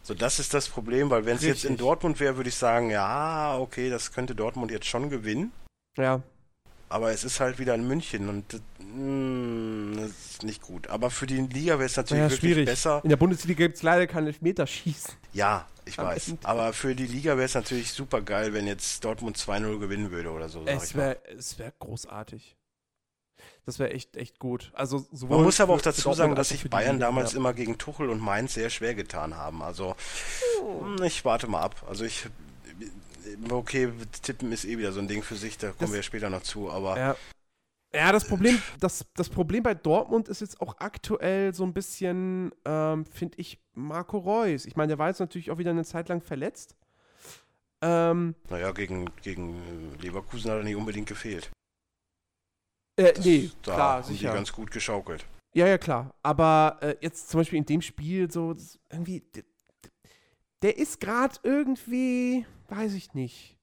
So, 0.01 0.13
das 0.13 0.39
ist 0.39 0.53
das 0.53 0.67
Problem, 0.67 1.09
weil 1.09 1.25
wenn 1.25 1.37
es 1.37 1.43
jetzt 1.43 1.63
in. 1.65 1.77
Dortmund 1.77 2.19
wäre, 2.19 2.35
würde 2.35 2.49
ich 2.49 2.55
sagen, 2.55 2.89
ja, 2.89 3.57
okay, 3.57 3.89
das 3.89 4.11
könnte 4.11 4.35
Dortmund 4.35 4.71
jetzt 4.71 4.85
schon 4.85 5.09
gewinnen. 5.09 5.51
ja, 5.97 6.21
Aber 6.93 7.09
es 7.11 7.23
ist 7.23 7.39
halt 7.39 7.57
wieder 7.57 7.73
in 7.73 7.87
München 7.87 8.29
und 8.29 8.53
das, 8.53 8.61
mh, 8.77 9.99
das 9.99 10.11
ist 10.11 10.43
nicht 10.43 10.61
gut. 10.61 10.87
Aber 10.89 11.09
für 11.09 11.25
die 11.25 11.37
Liga 11.37 11.79
wäre 11.79 11.87
es 11.87 11.97
natürlich 11.97 12.21
naja, 12.21 12.29
wirklich 12.31 12.51
schwierig. 12.51 12.65
besser. 12.67 13.01
In 13.03 13.09
der 13.09 13.17
Bundesliga 13.17 13.65
gibt 13.65 13.77
es 13.77 13.81
leider 13.81 14.05
kein 14.05 14.27
Elfmeterschießen. 14.27 15.15
Ja, 15.33 15.67
ich 15.85 15.97
Am 15.97 16.05
weiß. 16.05 16.27
Ende. 16.27 16.47
Aber 16.47 16.71
für 16.71 16.93
die 16.93 17.07
Liga 17.07 17.35
wäre 17.35 17.45
es 17.45 17.55
natürlich 17.55 17.91
super 17.93 18.21
geil, 18.21 18.53
wenn 18.53 18.67
jetzt 18.67 19.03
Dortmund 19.03 19.39
2-0 19.39 19.79
gewinnen 19.79 20.11
würde 20.11 20.29
oder 20.29 20.49
so. 20.49 20.63
Sag 20.65 20.75
Es 20.75 20.89
ich 20.91 20.95
mal. 20.95 21.01
wäre 21.01 21.17
es 21.35 21.57
wär 21.57 21.73
großartig. 21.79 22.57
Das 23.65 23.79
wäre 23.79 23.89
echt, 23.89 24.15
echt 24.15 24.37
gut. 24.37 24.71
Also 24.75 25.07
sowohl 25.11 25.37
Man 25.37 25.45
muss 25.45 25.59
aber 25.61 25.73
auch 25.73 25.81
dazu 25.81 26.13
sagen, 26.13 26.35
dass 26.35 26.49
sich 26.49 26.69
Bayern 26.69 26.97
Liga, 26.97 27.07
damals 27.07 27.31
ja. 27.31 27.39
immer 27.39 27.55
gegen 27.55 27.79
Tuchel 27.79 28.09
und 28.09 28.19
Mainz 28.19 28.53
sehr 28.53 28.69
schwer 28.69 28.93
getan 28.93 29.35
haben. 29.35 29.63
Also 29.63 29.95
ich 31.03 31.25
warte 31.25 31.47
mal 31.47 31.61
ab. 31.61 31.83
Also 31.89 32.05
ich 32.05 32.27
okay, 33.49 33.91
tippen 34.21 34.51
ist 34.51 34.65
eh 34.65 34.77
wieder 34.77 34.91
so 34.91 34.99
ein 34.99 35.07
Ding 35.07 35.23
für 35.23 35.35
sich, 35.35 35.57
da 35.57 35.67
kommen 35.67 35.79
Das- 35.79 35.89
wir 35.91 35.97
ja 35.97 36.03
später 36.03 36.29
noch 36.29 36.43
zu, 36.43 36.69
aber 36.71 36.97
Ja. 36.97 37.15
Ja, 37.95 38.11
das 38.11 38.27
Problem, 38.27 38.57
das, 38.79 39.05
das 39.13 39.29
Problem 39.29 39.61
bei 39.61 39.75
Dortmund 39.75 40.27
ist 40.27 40.41
jetzt 40.41 40.59
auch 40.61 40.77
aktuell 40.79 41.53
so 41.53 41.63
ein 41.63 41.73
bisschen, 41.73 42.51
ähm, 42.65 43.05
finde 43.05 43.37
ich, 43.37 43.59
Marco 43.73 44.17
Reus. 44.17 44.65
Ich 44.65 44.75
meine, 44.75 44.87
der 44.87 44.97
war 44.97 45.09
jetzt 45.09 45.19
natürlich 45.19 45.51
auch 45.51 45.59
wieder 45.59 45.69
eine 45.69 45.83
Zeit 45.85 46.09
lang 46.09 46.19
verletzt. 46.21 46.75
Ähm, 47.83 48.33
naja, 48.49 48.71
gegen, 48.71 49.09
gegen 49.21 49.95
Leverkusen 49.99 50.49
hat 50.49 50.57
er 50.57 50.63
nicht 50.63 50.75
unbedingt 50.75 51.07
gefehlt. 51.07 51.51
äh, 52.95 53.13
Das- 53.13 53.25
nee, 53.25 53.51
da 53.63 53.73
klar, 53.73 53.93
haben 53.97 54.07
die 54.07 54.13
sicher. 54.13 54.33
ganz 54.33 54.51
gut 54.51 54.71
geschaukelt. 54.71 55.25
Ja, 55.53 55.67
ja, 55.67 55.77
klar. 55.77 56.15
Aber 56.23 56.77
äh, 56.81 56.95
jetzt 57.01 57.29
zum 57.29 57.39
Beispiel 57.41 57.59
in 57.59 57.65
dem 57.65 57.81
Spiel 57.83 58.31
so, 58.31 58.55
irgendwie, 58.89 59.23
der, 60.63 60.77
ist 60.77 60.99
gerade 60.99 61.35
irgendwie, 61.43 62.45
weiß 62.69 62.93
ich 62.93 63.13
nicht. 63.13 63.55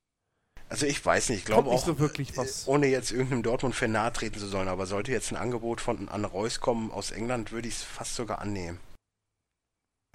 Also 0.69 0.87
ich 0.87 1.05
weiß 1.05 1.31
nicht, 1.31 1.41
ich 1.41 1.45
glaube 1.45 1.69
auch, 1.69 1.85
so 1.85 1.99
wirklich 1.99 2.37
was. 2.37 2.69
ohne 2.69 2.87
jetzt 2.87 3.11
irgendeinem 3.11 3.43
Dortmund-Fan 3.43 3.91
nahe 3.91 4.13
treten 4.13 4.39
zu 4.39 4.47
sollen, 4.47 4.69
aber 4.69 4.87
sollte 4.87 5.11
jetzt 5.11 5.33
ein 5.33 5.37
Angebot 5.37 5.81
von 5.81 6.09
an 6.09 6.25
Reus 6.25 6.61
kommen 6.61 6.93
aus 6.93 7.11
England, 7.11 7.51
würde 7.51 7.67
ich 7.67 7.75
es 7.75 7.83
fast 7.83 8.15
sogar 8.15 8.39
annehmen. 8.39 8.79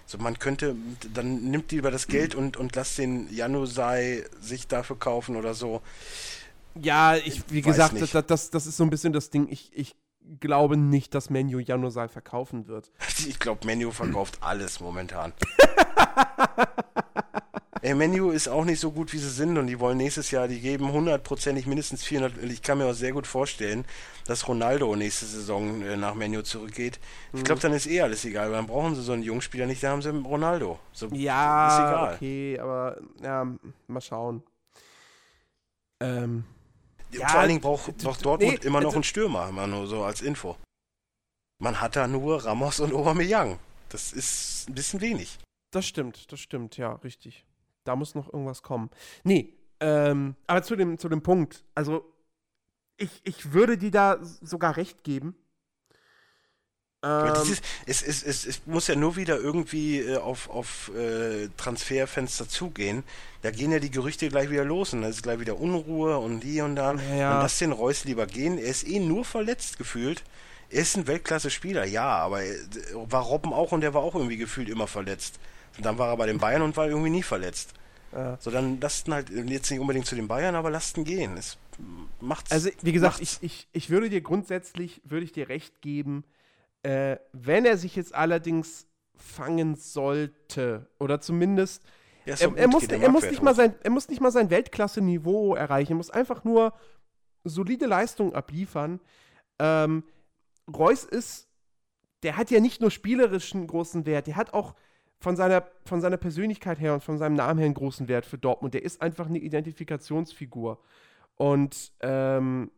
So, 0.06 0.16
man 0.18 0.38
könnte, 0.38 0.76
dann 1.12 1.50
nimmt 1.50 1.72
lieber 1.72 1.90
das 1.90 2.06
Geld 2.06 2.34
und, 2.34 2.56
und 2.56 2.74
lasst 2.74 2.96
den 2.96 3.30
Janusai 3.34 4.24
sich 4.40 4.66
dafür 4.66 4.98
kaufen 4.98 5.36
oder 5.36 5.52
so. 5.52 5.82
Ja, 6.80 7.16
ich, 7.16 7.42
wie 7.50 7.64
Weiß 7.64 7.72
gesagt, 7.72 8.00
das, 8.00 8.26
das, 8.26 8.50
das 8.50 8.66
ist 8.66 8.76
so 8.76 8.84
ein 8.84 8.90
bisschen 8.90 9.12
das 9.12 9.30
Ding. 9.30 9.48
Ich, 9.50 9.76
ich 9.76 9.96
glaube 10.40 10.76
nicht, 10.76 11.14
dass 11.14 11.30
Menu 11.30 11.58
Janusai 11.58 12.08
verkaufen 12.08 12.66
wird. 12.68 12.90
Ich 13.26 13.38
glaube, 13.38 13.66
Menu 13.66 13.90
verkauft 13.90 14.38
alles 14.40 14.80
momentan. 14.80 15.32
Ey, 17.82 17.94
Menu 17.94 18.30
ist 18.30 18.48
auch 18.48 18.64
nicht 18.64 18.80
so 18.80 18.90
gut, 18.90 19.12
wie 19.12 19.18
sie 19.18 19.30
sind 19.30 19.58
und 19.58 19.68
die 19.68 19.78
wollen 19.78 19.98
nächstes 19.98 20.30
Jahr, 20.32 20.48
die 20.48 20.60
geben 20.60 20.90
hundertprozentig 20.90 21.66
mindestens 21.66 22.02
400. 22.04 22.42
Ich 22.44 22.62
kann 22.62 22.78
mir 22.78 22.86
auch 22.86 22.94
sehr 22.94 23.12
gut 23.12 23.26
vorstellen, 23.28 23.84
dass 24.26 24.48
Ronaldo 24.48 24.96
nächste 24.96 25.26
Saison 25.26 25.82
äh, 25.82 25.96
nach 25.96 26.14
Menu 26.14 26.42
zurückgeht. 26.42 26.98
Ich 27.32 27.40
Mhm. 27.40 27.44
glaube, 27.44 27.60
dann 27.60 27.72
ist 27.72 27.86
eh 27.86 28.00
alles 28.00 28.24
egal, 28.24 28.46
weil 28.50 28.56
dann 28.56 28.66
brauchen 28.66 28.94
sie 28.96 29.02
so 29.02 29.12
einen 29.12 29.22
Jungspieler 29.22 29.66
nicht, 29.66 29.82
da 29.82 29.90
haben 29.90 30.02
sie 30.02 30.10
Ronaldo. 30.10 30.80
So, 30.92 31.06
Ja, 31.12 31.66
ist 31.66 31.78
egal. 31.78 32.14
okay, 32.16 32.58
aber 32.58 32.96
ja, 33.22 33.46
mal 33.86 34.00
schauen. 34.00 34.42
Ähm, 36.00 36.44
ja, 37.20 37.28
Vor 37.28 37.40
allen 37.40 37.48
Dingen 37.48 37.60
braucht, 37.60 37.96
braucht 37.98 38.24
Dortmund 38.24 38.60
nee, 38.60 38.66
immer 38.66 38.80
noch 38.80 38.88
also- 38.88 38.96
einen 38.96 39.04
Stürmer, 39.04 39.50
mal 39.52 39.66
nur 39.66 39.86
so 39.86 40.04
als 40.04 40.20
Info. 40.22 40.56
Man 41.58 41.80
hat 41.80 41.96
da 41.96 42.06
nur 42.06 42.44
Ramos 42.44 42.80
und 42.80 42.92
Aubameyang. 42.92 43.58
Das 43.88 44.12
ist 44.12 44.68
ein 44.68 44.74
bisschen 44.74 45.00
wenig. 45.00 45.38
das 45.70 45.86
stimmt, 45.86 46.30
das 46.32 46.40
stimmt, 46.40 46.76
ja, 46.76 46.92
richtig. 46.94 47.44
Da 47.84 47.96
muss 47.96 48.14
noch 48.14 48.32
irgendwas 48.32 48.62
kommen. 48.62 48.90
Nee, 49.24 49.54
ähm, 49.80 50.34
aber 50.46 50.62
zu 50.62 50.74
dem, 50.76 50.98
zu 50.98 51.08
dem 51.08 51.22
Punkt, 51.22 51.64
also 51.74 52.12
ich, 52.96 53.20
ich 53.24 53.52
würde 53.52 53.76
dir 53.78 53.90
da 53.90 54.18
sogar 54.22 54.76
recht 54.76 55.04
geben. 55.04 55.36
Aber 57.06 57.36
Ähm, 57.36 57.42
dieses, 57.44 57.60
es, 57.86 58.02
es, 58.02 58.22
es, 58.22 58.46
es 58.46 58.60
muss 58.66 58.88
ja 58.88 58.96
nur 58.96 59.16
wieder 59.16 59.38
irgendwie 59.38 60.00
äh, 60.00 60.16
auf, 60.16 60.50
auf 60.50 60.90
äh, 60.96 61.48
Transferfenster 61.56 62.48
zugehen. 62.48 63.04
Da 63.42 63.50
gehen 63.50 63.70
ja 63.70 63.78
die 63.78 63.90
Gerüchte 63.90 64.28
gleich 64.28 64.50
wieder 64.50 64.64
los 64.64 64.92
und 64.92 65.02
da 65.02 65.08
ist 65.08 65.22
gleich 65.22 65.38
wieder 65.38 65.58
Unruhe 65.58 66.18
und 66.18 66.42
hier 66.42 66.64
und 66.64 66.76
da. 66.76 66.94
Ja, 66.94 67.14
ja. 67.14 67.36
Und 67.36 67.42
lass 67.42 67.58
den 67.58 67.72
Reus 67.72 68.04
lieber 68.04 68.26
gehen. 68.26 68.58
Er 68.58 68.70
ist 68.70 68.86
eh 68.88 68.98
nur 68.98 69.24
verletzt 69.24 69.78
gefühlt. 69.78 70.24
Er 70.68 70.82
ist 70.82 70.96
ein 70.96 71.06
Weltklasse-Spieler, 71.06 71.84
ja, 71.84 72.08
aber 72.08 72.42
er, 72.42 72.56
war 73.08 73.22
Robben 73.22 73.52
auch 73.52 73.70
und 73.70 73.82
der 73.82 73.94
war 73.94 74.02
auch 74.02 74.16
irgendwie 74.16 74.36
gefühlt 74.36 74.68
immer 74.68 74.88
verletzt. 74.88 75.38
Und 75.76 75.86
dann 75.86 75.96
war 75.98 76.08
er 76.08 76.16
bei 76.16 76.26
den 76.26 76.38
Bayern 76.38 76.62
und 76.62 76.76
war 76.76 76.88
irgendwie 76.88 77.10
nie 77.10 77.22
verletzt. 77.22 77.70
Ja. 78.12 78.36
So, 78.40 78.50
dann 78.50 78.80
lasst 78.80 79.06
ihn 79.06 79.14
halt 79.14 79.30
jetzt 79.30 79.70
nicht 79.70 79.78
unbedingt 79.78 80.06
zu 80.06 80.16
den 80.16 80.26
Bayern, 80.26 80.56
aber 80.56 80.70
lasst 80.70 80.96
ihn 80.96 81.04
gehen. 81.04 81.36
Es 81.36 81.56
macht's. 82.20 82.50
Also, 82.50 82.70
wie 82.82 82.92
gesagt, 82.92 83.20
macht's. 83.20 83.38
ich, 83.42 83.52
ich, 83.52 83.68
ich 83.72 83.90
würde 83.90 84.10
dir 84.10 84.22
grundsätzlich, 84.22 85.02
würde 85.04 85.24
ich 85.24 85.32
dir 85.32 85.48
recht 85.48 85.82
geben, 85.82 86.24
äh, 86.86 87.18
wenn 87.32 87.64
er 87.64 87.76
sich 87.76 87.96
jetzt 87.96 88.14
allerdings 88.14 88.86
fangen 89.16 89.74
sollte, 89.74 90.88
oder 91.00 91.20
zumindest, 91.20 91.82
Ja, 92.26 92.36
er, 92.38 92.56
er, 92.56 92.68
muss, 92.68 92.84
er, 92.84 93.08
nicht 93.08 93.42
mal 93.42 93.56
sein, 93.56 93.74
er 93.82 93.90
muss 93.90 94.08
nicht 94.08 94.20
mal 94.20 94.30
sein 94.30 94.50
Weltklasse-Niveau 94.50 95.56
erreichen, 95.56 95.92
er 95.92 95.96
muss 95.96 96.10
einfach 96.10 96.44
nur 96.44 96.74
solide 97.42 97.86
Leistung 97.86 98.34
abliefern. 98.34 99.00
Ähm, 99.58 100.04
Reus 100.72 101.02
ist, 101.02 101.48
der 102.22 102.36
hat 102.36 102.52
ja 102.52 102.60
nicht 102.60 102.80
nur 102.80 102.92
spielerischen 102.92 103.66
großen 103.66 104.06
Wert, 104.06 104.28
der 104.28 104.36
hat 104.36 104.54
auch 104.54 104.76
von 105.18 105.34
seiner, 105.34 105.66
von 105.84 106.00
seiner 106.00 106.18
Persönlichkeit 106.18 106.78
her 106.78 106.94
und 106.94 107.02
von 107.02 107.18
seinem 107.18 107.34
Namen 107.34 107.58
her 107.58 107.66
einen 107.66 107.74
großen 107.74 108.06
Wert 108.06 108.26
für 108.26 108.38
Dortmund. 108.38 108.74
Der 108.74 108.84
ist 108.84 109.02
einfach 109.02 109.26
eine 109.26 109.38
Identifikationsfigur. 109.38 110.78
Und 111.34 111.92
ähm, 112.00 112.70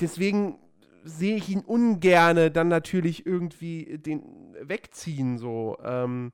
deswegen 0.00 0.58
sehe 1.04 1.36
ich 1.36 1.50
ihn 1.50 1.60
ungerne 1.60 2.50
dann 2.50 2.68
natürlich 2.68 3.26
irgendwie 3.26 3.98
den 3.98 4.56
wegziehen 4.60 5.38
so. 5.38 5.76
Ähm, 5.82 6.32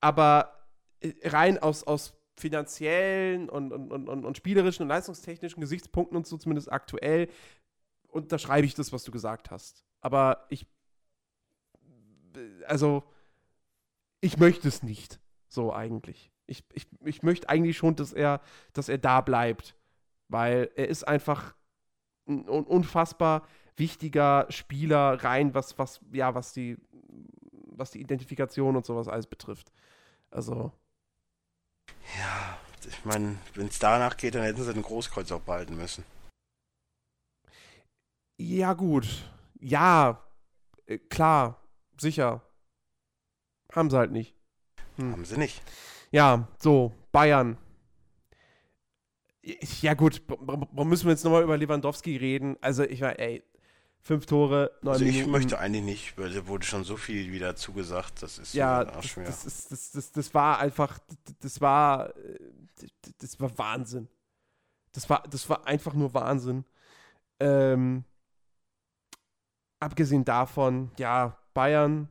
aber 0.00 0.54
äh, 1.00 1.12
rein 1.24 1.58
aus, 1.58 1.84
aus 1.84 2.14
finanziellen 2.36 3.48
und, 3.48 3.72
und, 3.72 3.90
und, 3.92 4.24
und, 4.24 4.36
spielerischen 4.36 4.84
und 4.84 4.88
leistungstechnischen 4.88 5.60
Gesichtspunkten 5.60 6.16
und 6.16 6.26
so 6.26 6.36
zumindest 6.36 6.70
aktuell 6.70 7.28
unterschreibe 8.08 8.66
ich 8.66 8.74
das, 8.74 8.92
was 8.92 9.04
du 9.04 9.10
gesagt 9.10 9.50
hast. 9.50 9.84
Aber 10.00 10.46
ich, 10.50 10.66
also, 12.66 13.02
ich 14.20 14.38
möchte 14.38 14.68
es 14.68 14.82
nicht 14.82 15.18
so 15.48 15.72
eigentlich. 15.72 16.30
Ich, 16.46 16.64
ich, 16.74 16.86
ich 17.04 17.22
möchte 17.22 17.48
eigentlich 17.48 17.76
schon, 17.76 17.96
dass 17.96 18.12
er, 18.12 18.40
dass 18.72 18.88
er 18.88 18.98
da 18.98 19.20
bleibt, 19.20 19.74
weil 20.28 20.70
er 20.76 20.88
ist 20.88 21.04
einfach 21.08 21.54
ein 22.28 22.48
unfassbar 22.48 23.46
wichtiger 23.76 24.46
Spieler 24.50 25.22
rein, 25.22 25.54
was, 25.54 25.78
was, 25.78 26.00
ja, 26.12 26.34
was 26.34 26.52
die, 26.52 26.76
was 27.66 27.90
die 27.90 28.00
Identifikation 28.00 28.76
und 28.76 28.86
sowas 28.86 29.08
alles 29.08 29.26
betrifft. 29.26 29.72
Also. 30.30 30.72
Ja, 32.18 32.58
ich 32.86 33.04
meine, 33.04 33.38
wenn 33.54 33.66
es 33.66 33.78
danach 33.78 34.16
geht, 34.16 34.34
dann 34.34 34.42
hätten 34.42 34.62
sie 34.62 34.72
den 34.72 34.82
Großkreuz 34.82 35.30
auch 35.32 35.40
behalten 35.40 35.76
müssen. 35.76 36.04
Ja, 38.38 38.74
gut. 38.74 39.30
Ja, 39.60 40.22
äh, 40.86 40.98
klar, 40.98 41.60
sicher. 41.98 42.42
Haben 43.72 43.90
sie 43.90 43.96
halt 43.96 44.12
nicht. 44.12 44.34
Hm. 44.96 45.12
Haben 45.12 45.24
sie 45.24 45.38
nicht. 45.38 45.62
Ja, 46.10 46.48
so, 46.58 46.94
Bayern. 47.12 47.58
Ja, 49.80 49.94
gut, 49.94 50.22
warum 50.26 50.88
müssen 50.88 51.06
wir 51.06 51.12
jetzt 51.12 51.24
nochmal 51.24 51.44
über 51.44 51.56
Lewandowski 51.56 52.16
reden? 52.16 52.56
Also, 52.60 52.82
ich 52.82 53.00
war, 53.00 53.18
ey, 53.18 53.44
fünf 54.06 54.26
Tore, 54.26 54.70
neun 54.82 54.92
also 54.94 55.04
ich 55.04 55.26
möchte 55.26 55.58
eigentlich 55.58 55.82
nicht, 55.82 56.18
weil 56.18 56.32
da 56.32 56.46
wurde 56.46 56.64
schon 56.64 56.84
so 56.84 56.96
viel 56.96 57.32
wieder 57.32 57.56
zugesagt. 57.56 58.22
Das 58.22 58.38
ist 58.38 58.54
ja, 58.54 58.84
das, 58.84 59.14
das, 59.14 59.44
ist, 59.44 59.72
das, 59.72 59.90
das, 59.90 60.12
das 60.12 60.32
war 60.32 60.60
einfach, 60.60 60.98
das 61.40 61.60
war, 61.60 62.14
das 63.18 63.40
war 63.40 63.58
Wahnsinn. 63.58 64.08
Das 64.92 65.10
war, 65.10 65.24
das 65.28 65.48
war 65.48 65.66
einfach 65.66 65.92
nur 65.94 66.14
Wahnsinn. 66.14 66.64
Ähm, 67.40 68.04
abgesehen 69.80 70.24
davon, 70.24 70.92
ja, 70.98 71.36
Bayern 71.52 72.08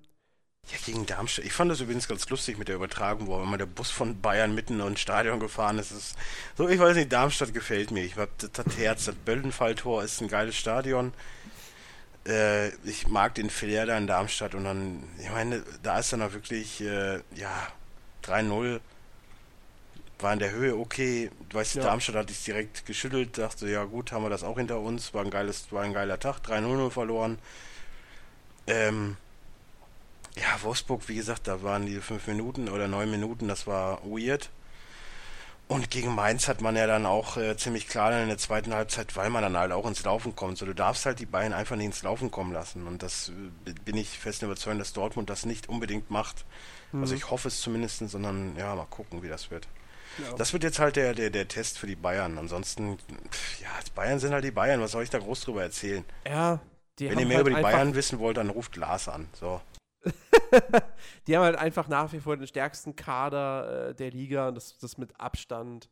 ja, 0.72 0.78
gegen 0.86 1.06
Darmstadt. 1.06 1.46
Ich 1.46 1.54
fand 1.54 1.72
das 1.72 1.80
übrigens 1.80 2.08
ganz 2.08 2.28
lustig 2.30 2.58
mit 2.58 2.68
der 2.68 2.76
Übertragung, 2.76 3.28
wo 3.28 3.42
immer 3.42 3.58
der 3.58 3.68
Bus 3.68 3.90
von 3.90 4.20
Bayern 4.20 4.54
mitten 4.54 4.82
ins 4.82 5.00
Stadion 5.00 5.40
gefahren 5.40 5.78
ist. 5.78 5.92
ist 5.92 6.18
so, 6.58 6.68
ich 6.68 6.80
weiß 6.80 6.98
nicht, 6.98 7.14
Darmstadt 7.14 7.54
gefällt 7.54 7.92
mir. 7.92 8.04
Ich 8.04 8.18
hab 8.18 8.30
das 8.38 8.78
Herz, 8.78 9.06
das 9.06 9.16
Böllenfalltor 9.16 10.04
ist 10.04 10.22
ein 10.22 10.28
geiles 10.28 10.56
Stadion. 10.56 11.14
Äh, 12.28 12.70
ich 12.88 13.08
mag 13.08 13.36
den 13.36 13.50
Flair 13.50 13.86
da 13.86 13.98
in 13.98 14.08
Darmstadt 14.08 14.56
und 14.56 14.64
dann, 14.64 15.04
ich 15.20 15.30
meine, 15.30 15.64
da 15.84 16.00
ist 16.00 16.12
dann 16.12 16.22
auch 16.22 16.34
wirklich, 16.34 16.82
äh, 16.82 17.20
ja, 17.36 17.68
3-0 18.24 18.80
war 20.20 20.34
in 20.34 20.40
der 20.40 20.52
Höhe 20.52 20.76
okay. 20.76 21.30
Du 21.50 21.58
weißt, 21.58 21.76
ja. 21.76 21.84
Darmstadt 21.84 22.16
hat 22.16 22.30
dich 22.30 22.44
direkt 22.44 22.86
geschüttelt, 22.86 23.38
dachte, 23.38 23.70
ja 23.70 23.84
gut, 23.84 24.12
haben 24.12 24.24
wir 24.24 24.30
das 24.30 24.44
auch 24.44 24.58
hinter 24.58 24.80
uns, 24.80 25.14
war 25.14 25.24
ein 25.24 25.30
geiles, 25.30 25.72
war 25.72 25.84
ein 25.84 25.94
geiler 25.94 26.20
Tag, 26.20 26.38
3-0 26.40 26.90
verloren. 26.90 27.38
Ähm, 28.68 29.18
ja, 30.36 30.62
Wolfsburg, 30.64 31.08
wie 31.08 31.16
gesagt, 31.16 31.48
da 31.48 31.64
waren 31.64 31.86
die 31.86 32.00
fünf 32.02 32.28
Minuten 32.28 32.70
oder 32.70 32.88
neun 32.88 33.12
Minuten, 33.12 33.48
das 33.48 33.68
war 33.68 34.02
weird. 34.04 34.50
Und 35.68 35.90
gegen 35.90 36.14
Mainz 36.14 36.48
hat 36.48 36.62
man 36.62 36.76
ja 36.76 36.86
dann 36.86 37.08
auch 37.08 37.38
äh, 37.38 37.58
ziemlich 37.58 37.88
klar 37.88 38.22
in 38.22 38.28
der 38.28 38.38
zweiten 38.38 38.74
Halbzeit, 38.74 39.16
weil 39.16 39.32
man 39.32 39.42
dann 39.42 39.58
halt 39.58 39.72
auch 39.72 39.88
ins 39.88 40.04
Laufen 40.04 40.36
kommt. 40.36 40.60
So, 40.60 40.66
du 40.66 40.76
darfst 40.76 41.08
halt 41.08 41.20
die 41.20 41.26
Bayern 41.26 41.54
einfach 41.54 41.76
nicht 41.76 41.88
ins 41.88 42.04
Laufen 42.04 42.30
kommen 42.30 42.54
lassen. 42.54 42.86
Und 42.86 43.02
das 43.02 43.30
äh, 43.66 43.74
bin 43.84 43.98
ich 43.98 44.20
fest 44.20 44.44
überzeugt, 44.44 44.80
dass 44.80 44.94
Dortmund 44.94 45.30
das 45.30 45.46
nicht 45.46 45.68
unbedingt 45.68 46.12
macht. 46.12 46.46
Mhm. 46.92 47.02
Also 47.02 47.16
ich 47.16 47.32
hoffe 47.32 47.48
es 47.48 47.62
zumindest, 47.62 48.08
sondern 48.10 48.56
ja, 48.58 48.76
mal 48.76 48.86
gucken, 48.86 49.24
wie 49.24 49.28
das 49.28 49.50
wird. 49.50 49.68
Ja. 50.20 50.36
Das 50.38 50.54
wird 50.54 50.64
jetzt 50.64 50.78
halt 50.78 50.98
der, 50.98 51.16
der, 51.16 51.32
der 51.32 51.48
Test 51.48 51.80
für 51.80 51.88
die 51.88 51.96
Bayern. 51.96 52.38
Ansonsten, 52.38 53.00
pff, 53.32 53.62
ja, 53.62 53.70
die 53.86 53.92
Bayern 53.92 54.20
sind 54.20 54.34
halt 54.34 54.44
die 54.44 54.52
Bayern. 54.52 54.82
Was 54.82 54.92
soll 54.92 55.04
ich 55.04 55.10
da 55.10 55.18
groß 55.18 55.42
drüber 55.42 55.64
erzählen? 55.64 56.06
Ja, 56.28 56.60
Wenn 57.00 57.18
ihr 57.18 57.26
mehr 57.26 57.38
halt 57.38 57.48
über 57.48 57.56
die 57.56 57.62
Bayern 57.64 57.96
wissen 57.96 58.20
wollt, 58.20 58.38
dann 58.38 58.52
ruft 58.52 58.76
Lars 58.76 59.10
an. 59.10 59.28
So. 59.34 59.62
Die 61.28 61.36
haben 61.36 61.44
halt 61.44 61.58
einfach 61.58 61.88
nach 61.88 62.12
wie 62.14 62.20
vor 62.20 62.38
den 62.38 62.48
stärksten 62.48 62.96
Kader 62.96 63.90
äh, 63.90 63.96
der 63.96 64.12
Liga 64.12 64.50
und 64.50 64.56
das, 64.56 64.78
das 64.78 64.98
mit 64.98 65.20
Abstand. 65.20 65.90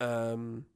Ähm, 0.00 0.66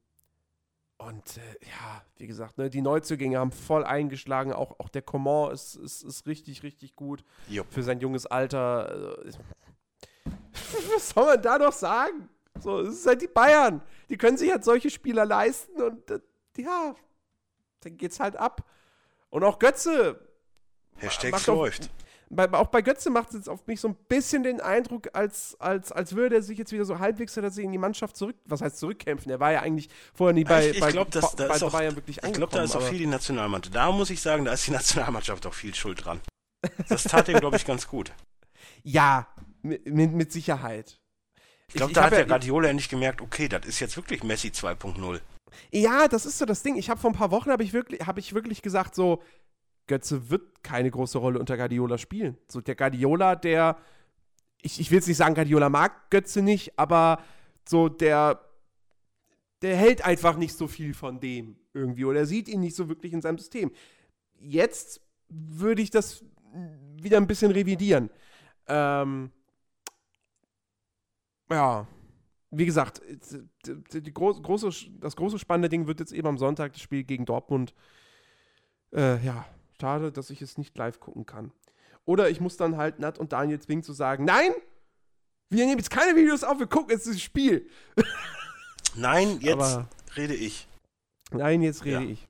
und 0.97 1.37
äh, 1.37 1.65
ja, 1.65 2.03
wie 2.17 2.27
gesagt, 2.27 2.57
ne, 2.57 2.69
die 2.69 2.81
Neuzugänge 2.81 3.39
haben 3.39 3.51
voll 3.51 3.85
eingeschlagen. 3.85 4.51
Auch, 4.51 4.79
auch 4.79 4.89
der 4.89 5.01
Coman 5.01 5.53
ist, 5.53 5.75
ist, 5.75 6.03
ist 6.03 6.27
richtig, 6.27 6.63
richtig 6.63 6.95
gut 6.95 7.23
Jupp. 7.47 7.67
für 7.71 7.83
sein 7.83 8.01
junges 8.01 8.25
Alter. 8.25 9.23
Äh, 9.25 9.31
was 10.93 11.09
soll 11.09 11.25
man 11.25 11.41
da 11.41 11.57
noch 11.57 11.71
sagen? 11.71 12.27
So, 12.59 12.81
es 12.81 12.95
ist 12.95 13.07
halt 13.07 13.21
die 13.21 13.27
Bayern. 13.27 13.81
Die 14.09 14.17
können 14.17 14.37
sich 14.37 14.51
halt 14.51 14.65
solche 14.65 14.89
Spieler 14.89 15.25
leisten 15.25 15.81
und 15.81 16.11
äh, 16.11 16.19
ja, 16.57 16.95
dann 17.79 17.95
geht's 17.95 18.19
halt 18.19 18.35
ab. 18.35 18.65
Und 19.29 19.43
auch 19.43 19.59
Götze. 19.59 20.19
Hashtag 20.97 21.45
läuft. 21.47 21.83
Auch, 21.83 22.08
bei, 22.29 22.51
auch 22.53 22.67
bei 22.67 22.81
Götze 22.81 23.09
macht 23.09 23.29
es 23.29 23.35
jetzt 23.35 23.49
auf 23.49 23.65
mich 23.65 23.81
so 23.81 23.89
ein 23.89 23.95
bisschen 24.07 24.43
den 24.43 24.61
Eindruck, 24.61 25.09
als, 25.13 25.57
als, 25.59 25.91
als 25.91 26.15
würde 26.15 26.35
er 26.35 26.41
sich 26.43 26.57
jetzt 26.57 26.71
wieder 26.71 26.85
so 26.85 26.99
halbwegs 26.99 27.33
dass 27.33 27.57
in 27.57 27.71
die 27.71 27.77
Mannschaft 27.77 28.15
zurück, 28.15 28.35
was 28.45 28.61
heißt 28.61 28.77
zurückkämpfen? 28.77 29.31
Er 29.31 29.39
war 29.39 29.51
ja 29.51 29.61
eigentlich 29.61 29.89
vorher 30.13 30.33
nie 30.33 30.43
bei, 30.43 30.69
ich, 30.69 30.75
ich 30.75 30.81
bei, 30.81 30.91
glaub, 30.91 31.09
das, 31.11 31.35
bei, 31.35 31.47
bei 31.47 31.61
auch, 31.61 31.71
Bayern 31.71 31.95
wirklich 31.95 32.21
Ich 32.23 32.33
glaube, 32.33 32.53
da 32.55 32.63
ist 32.63 32.75
auch 32.75 32.83
viel 32.83 32.99
die 32.99 33.07
Nationalmannschaft. 33.07 33.75
Da 33.75 33.91
muss 33.91 34.09
ich 34.09 34.21
sagen, 34.21 34.45
da 34.45 34.53
ist 34.53 34.67
die 34.67 34.71
Nationalmannschaft 34.79 35.45
auch 35.47 35.53
viel 35.53 35.73
schuld 35.75 36.05
dran. 36.05 36.21
Das 36.89 37.03
tat 37.03 37.29
ihm, 37.29 37.39
glaube 37.39 37.55
ich, 37.55 37.65
ganz 37.65 37.87
gut. 37.87 38.11
Ja, 38.83 39.27
mit, 39.61 39.85
mit 39.85 40.31
Sicherheit. 40.31 40.99
Ich 41.69 41.75
glaube, 41.75 41.93
da 41.93 42.05
hat 42.05 42.11
der 42.13 42.25
Guardiola 42.25 42.67
endlich 42.67 42.89
gemerkt, 42.89 43.21
okay, 43.21 43.47
das 43.47 43.65
ist 43.65 43.79
jetzt 43.79 43.95
wirklich 43.95 44.23
Messi 44.23 44.49
2.0. 44.49 45.21
Ja, 45.71 46.07
das 46.07 46.25
ist 46.25 46.37
so 46.37 46.45
das 46.45 46.63
Ding. 46.63 46.75
Ich 46.75 46.89
habe 46.89 46.99
vor 46.99 47.11
ein 47.11 47.15
paar 47.15 47.31
Wochen 47.31 47.51
habe 47.51 47.63
ich 47.63 47.73
wirklich 47.73 48.05
habe 48.05 48.19
ich 48.19 48.33
wirklich 48.33 48.61
gesagt 48.61 48.95
so 48.95 49.21
Götze 49.89 50.29
wird 50.29 50.63
keine 50.63 50.89
große 50.89 51.17
Rolle 51.17 51.39
unter 51.39 51.57
Guardiola 51.57 51.97
spielen. 51.97 52.37
So 52.47 52.61
der 52.61 52.75
Guardiola, 52.75 53.35
der, 53.35 53.77
ich, 54.61 54.79
ich 54.79 54.91
will 54.91 54.99
jetzt 54.99 55.07
nicht 55.07 55.17
sagen, 55.17 55.35
Guardiola 55.35 55.67
mag 55.67 56.09
Götze 56.09 56.41
nicht, 56.41 56.79
aber 56.79 57.21
so 57.67 57.89
der, 57.89 58.39
der 59.61 59.75
hält 59.75 60.05
einfach 60.05 60.37
nicht 60.37 60.55
so 60.55 60.67
viel 60.67 60.93
von 60.93 61.19
dem 61.19 61.57
irgendwie 61.73 62.05
oder 62.05 62.25
sieht 62.25 62.47
ihn 62.47 62.61
nicht 62.61 62.75
so 62.75 62.87
wirklich 62.87 63.11
in 63.11 63.21
seinem 63.21 63.39
System. 63.39 63.71
Jetzt 64.39 65.01
würde 65.27 65.81
ich 65.81 65.89
das 65.89 66.23
wieder 67.01 67.17
ein 67.17 67.27
bisschen 67.27 67.51
revidieren. 67.51 68.09
Ähm, 68.67 69.31
ja, 71.51 71.87
wie 72.51 72.65
gesagt, 72.65 73.01
die, 73.65 74.01
die 74.01 74.13
groß, 74.13 74.41
große, 74.41 74.69
das 74.99 75.15
große 75.15 75.39
spannende 75.39 75.69
Ding 75.69 75.87
wird 75.87 75.99
jetzt 75.99 76.13
eben 76.13 76.27
am 76.27 76.37
Sonntag 76.37 76.73
das 76.73 76.81
Spiel 76.81 77.03
gegen 77.03 77.25
Dortmund. 77.25 77.73
Äh, 78.93 79.23
ja, 79.23 79.45
Schade, 79.79 80.11
dass 80.11 80.29
ich 80.29 80.41
es 80.41 80.57
nicht 80.57 80.77
live 80.77 80.99
gucken 80.99 81.25
kann. 81.25 81.51
Oder 82.05 82.29
ich 82.29 82.41
muss 82.41 82.57
dann 82.57 82.77
halt 82.77 82.99
Nat 82.99 83.19
und 83.19 83.33
Daniel 83.33 83.59
zwingen 83.59 83.83
zu 83.83 83.93
sagen, 83.93 84.25
nein, 84.25 84.51
wir 85.49 85.65
nehmen 85.65 85.77
jetzt 85.77 85.89
keine 85.89 86.15
Videos 86.15 86.43
auf, 86.43 86.59
wir 86.59 86.67
gucken 86.67 86.91
jetzt 86.91 87.07
das 87.07 87.21
Spiel. 87.21 87.69
Nein, 88.95 89.39
jetzt 89.41 89.53
Aber 89.53 89.87
rede 90.15 90.33
ich. 90.33 90.67
Nein, 91.31 91.61
jetzt 91.61 91.85
rede 91.85 92.03
ja. 92.03 92.09
ich. 92.09 92.27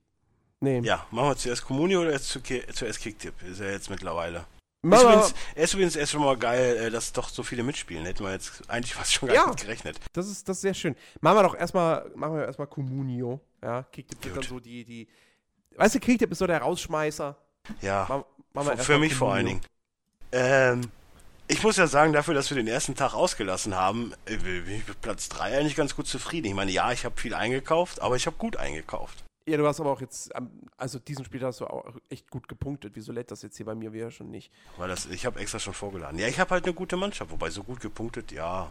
Nee. 0.60 0.82
Ja, 0.82 1.06
machen 1.12 1.30
wir 1.30 1.38
zuerst 1.38 1.64
Communio 1.64 2.02
oder 2.02 2.20
zu, 2.20 2.42
zuerst 2.42 3.00
Kicktipp? 3.00 3.34
Ist 3.44 3.62
ja 3.62 3.68
jetzt 3.68 3.90
mittlerweile. 3.90 4.46
Ist 4.82 5.02
übrigens, 5.02 5.34
ist 5.56 5.74
übrigens 5.74 5.96
erst 5.96 6.12
schon 6.14 6.22
mal 6.22 6.38
geil, 6.38 6.78
äh, 6.78 6.90
dass 6.90 7.12
doch 7.12 7.30
so 7.30 7.44
viele 7.44 7.64
mitspielen. 7.64 8.06
Hätten 8.06 8.24
wir 8.24 8.32
jetzt 8.32 8.70
eigentlich 8.70 8.94
fast 8.94 9.14
schon 9.14 9.28
gar 9.28 9.36
ja, 9.36 9.48
nicht 9.48 9.62
gerechnet. 9.62 10.00
Das 10.14 10.30
ist, 10.30 10.48
das 10.48 10.58
ist 10.58 10.62
sehr 10.62 10.74
schön. 10.74 10.96
Machen 11.20 11.38
wir 11.38 11.44
doch 11.44 11.56
erstmal, 11.56 12.10
machen 12.16 12.36
wir 12.36 12.46
erstmal 12.46 12.68
Communio. 12.68 13.42
Ja, 13.62 13.84
Kicktipp 13.84 14.26
ist 14.26 14.36
dann 14.36 14.44
so 14.44 14.60
die, 14.60 14.86
die, 14.86 15.08
Weißt 15.80 15.96
du, 15.96 16.00
Krieg, 16.02 16.22
ist 16.22 16.38
so 16.38 16.46
der 16.46 16.62
Rausschmeißer. 16.62 17.38
Ja, 17.82 18.06
mach, 18.54 18.66
mach 18.66 18.80
für 18.80 19.00
mich 19.00 19.16
vor 19.16 19.34
allen 19.34 19.46
Dingen. 19.46 19.62
Ähm, 20.34 20.82
ich 21.48 21.64
muss 21.64 21.78
ja 21.78 21.88
sagen, 21.88 22.12
dafür, 22.12 22.34
dass 22.34 22.50
wir 22.50 22.56
den 22.58 22.68
ersten 22.68 22.96
Tag 22.96 23.14
ausgelassen 23.14 23.74
haben, 23.76 24.14
bin 24.26 24.68
ich 24.68 24.86
mit 24.86 25.00
Platz 25.00 25.30
3 25.30 25.58
eigentlich 25.58 25.78
ganz 25.78 25.96
gut 25.96 26.06
zufrieden. 26.06 26.48
Ich 26.48 26.54
meine, 26.54 26.70
ja, 26.70 26.92
ich 26.92 27.06
habe 27.06 27.18
viel 27.18 27.34
eingekauft, 27.34 28.02
aber 28.02 28.18
ich 28.18 28.26
habe 28.26 28.36
gut 28.36 28.58
eingekauft. 28.58 29.24
Ja, 29.48 29.56
du 29.56 29.66
hast 29.66 29.80
aber 29.80 29.92
auch 29.92 30.02
jetzt, 30.02 30.32
also 30.76 31.00
diesen 31.00 31.24
Spiel 31.24 31.42
hast 31.44 31.62
du 31.62 31.68
auch 31.68 31.96
echt 32.10 32.30
gut 32.30 32.50
gepunktet. 32.50 32.92
Wieso 32.96 33.14
lädt 33.14 33.32
das 33.32 33.42
jetzt 33.42 33.56
hier 33.56 33.66
bei 33.66 33.74
mir 33.74 33.94
wieder 33.94 34.12
schon 34.12 34.30
nicht? 34.30 34.52
Weil 34.76 34.90
das, 34.90 35.06
ich 35.06 35.26
habe 35.26 35.40
extra 35.40 35.60
schon 35.60 35.74
vorgeladen. 35.74 36.20
Ja, 36.20 36.28
ich 36.28 36.42
habe 36.42 36.52
halt 36.52 36.66
eine 36.66 36.74
gute 36.74 36.98
Mannschaft, 36.98 37.32
wobei 37.32 37.50
so 37.50 37.64
gut 37.64 37.80
gepunktet, 37.80 38.34
ja. 38.34 38.70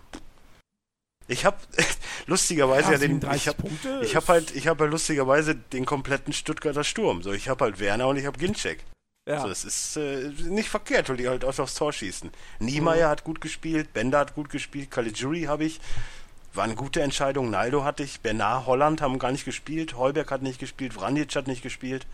Ich 1.29 1.45
habe 1.45 1.59
lustigerweise 2.27 2.93
ja, 2.93 2.99
ja 2.99 2.99
den 2.99 3.21
ich 3.35 3.49
habe 3.49 3.63
ich 4.03 4.17
habe 4.17 4.27
halt 4.27 4.57
ich 4.57 4.67
habe 4.67 4.85
halt 4.85 4.93
lustigerweise 4.93 5.55
den 5.55 5.85
kompletten 5.85 6.33
Stuttgarter 6.33 6.85
Sturm. 6.85 7.23
So, 7.23 7.33
ich 7.33 7.49
habe 7.49 7.65
halt 7.65 7.79
Werner 7.79 8.09
und 8.09 8.17
ich 8.17 8.27
habe 8.27 8.39
Ginczek. 8.39 8.83
Ja. 9.29 9.43
So, 9.43 9.49
das 9.49 9.65
ist 9.65 9.97
äh, 9.99 10.33
nicht 10.49 10.71
verkehrt, 10.71 11.11
weil 11.11 11.19
die 11.19 11.29
halt 11.29 11.45
auch 11.45 11.59
aufs 11.59 11.75
Tor 11.75 11.93
schießen. 11.93 12.31
Niemeyer 12.61 13.09
mhm. 13.09 13.11
hat 13.11 13.25
gut 13.25 13.43
gespielt, 13.43 13.93
Bender 13.93 14.21
hat 14.21 14.35
gut 14.35 14.49
gespielt, 14.49 14.91
Caligiuri 14.91 15.43
habe 15.43 15.65
ich. 15.65 15.81
War 16.55 16.65
eine 16.65 16.75
gute 16.75 17.03
Entscheidung. 17.03 17.51
Naldo 17.51 17.85
hatte 17.85 18.03
ich, 18.03 18.21
Bernard, 18.21 18.65
Holland 18.65 19.03
haben 19.03 19.19
gar 19.19 19.31
nicht 19.31 19.45
gespielt, 19.45 19.99
Heuberg 19.99 20.31
hat 20.31 20.41
nicht 20.41 20.59
gespielt, 20.59 20.95
Vranjic 20.95 21.37
hat 21.37 21.47
nicht 21.47 21.63
gespielt. 21.63 22.07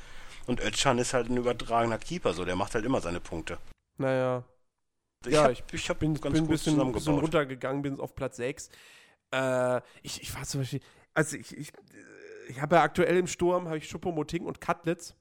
Und 0.47 0.61
Özcan 0.61 0.99
ist 0.99 1.15
halt 1.15 1.31
ein 1.31 1.37
übertragener 1.37 1.99
Keeper, 1.99 2.35
so 2.35 2.45
der 2.45 2.57
macht 2.57 2.75
halt 2.75 2.85
immer 2.85 3.01
seine 3.01 3.21
Punkte. 3.21 3.59
Naja. 3.97 4.43
Ich 5.25 5.33
ja, 5.33 5.45
hab, 5.45 5.53
ich, 5.53 5.63
ich 5.73 5.89
hab 5.89 6.01
bin, 6.01 6.15
ganz 6.15 6.35
bin 6.35 6.43
ein 6.43 6.47
gut 6.47 6.51
bisschen, 6.51 6.93
bisschen 6.93 7.19
runtergegangen, 7.19 7.83
bin 7.83 8.01
auf 8.01 8.17
Platz 8.17 8.37
6. 8.39 8.71
Äh, 9.35 9.81
ich, 10.03 10.23
ich 10.23 10.35
war 10.35 10.45
zum 10.45 10.61
Beispiel, 10.61 10.81
also 11.13 11.37
ich, 11.37 11.57
ich, 11.57 11.73
ich 12.49 12.61
habe 12.61 12.77
ja 12.77 12.83
aktuell 12.83 13.17
im 13.17 13.27
Sturm, 13.27 13.67
habe 13.67 13.79
ich 13.79 13.89
Schuppomoting 13.89 14.45
und 14.45 14.61
Cutlitz. 14.61 15.15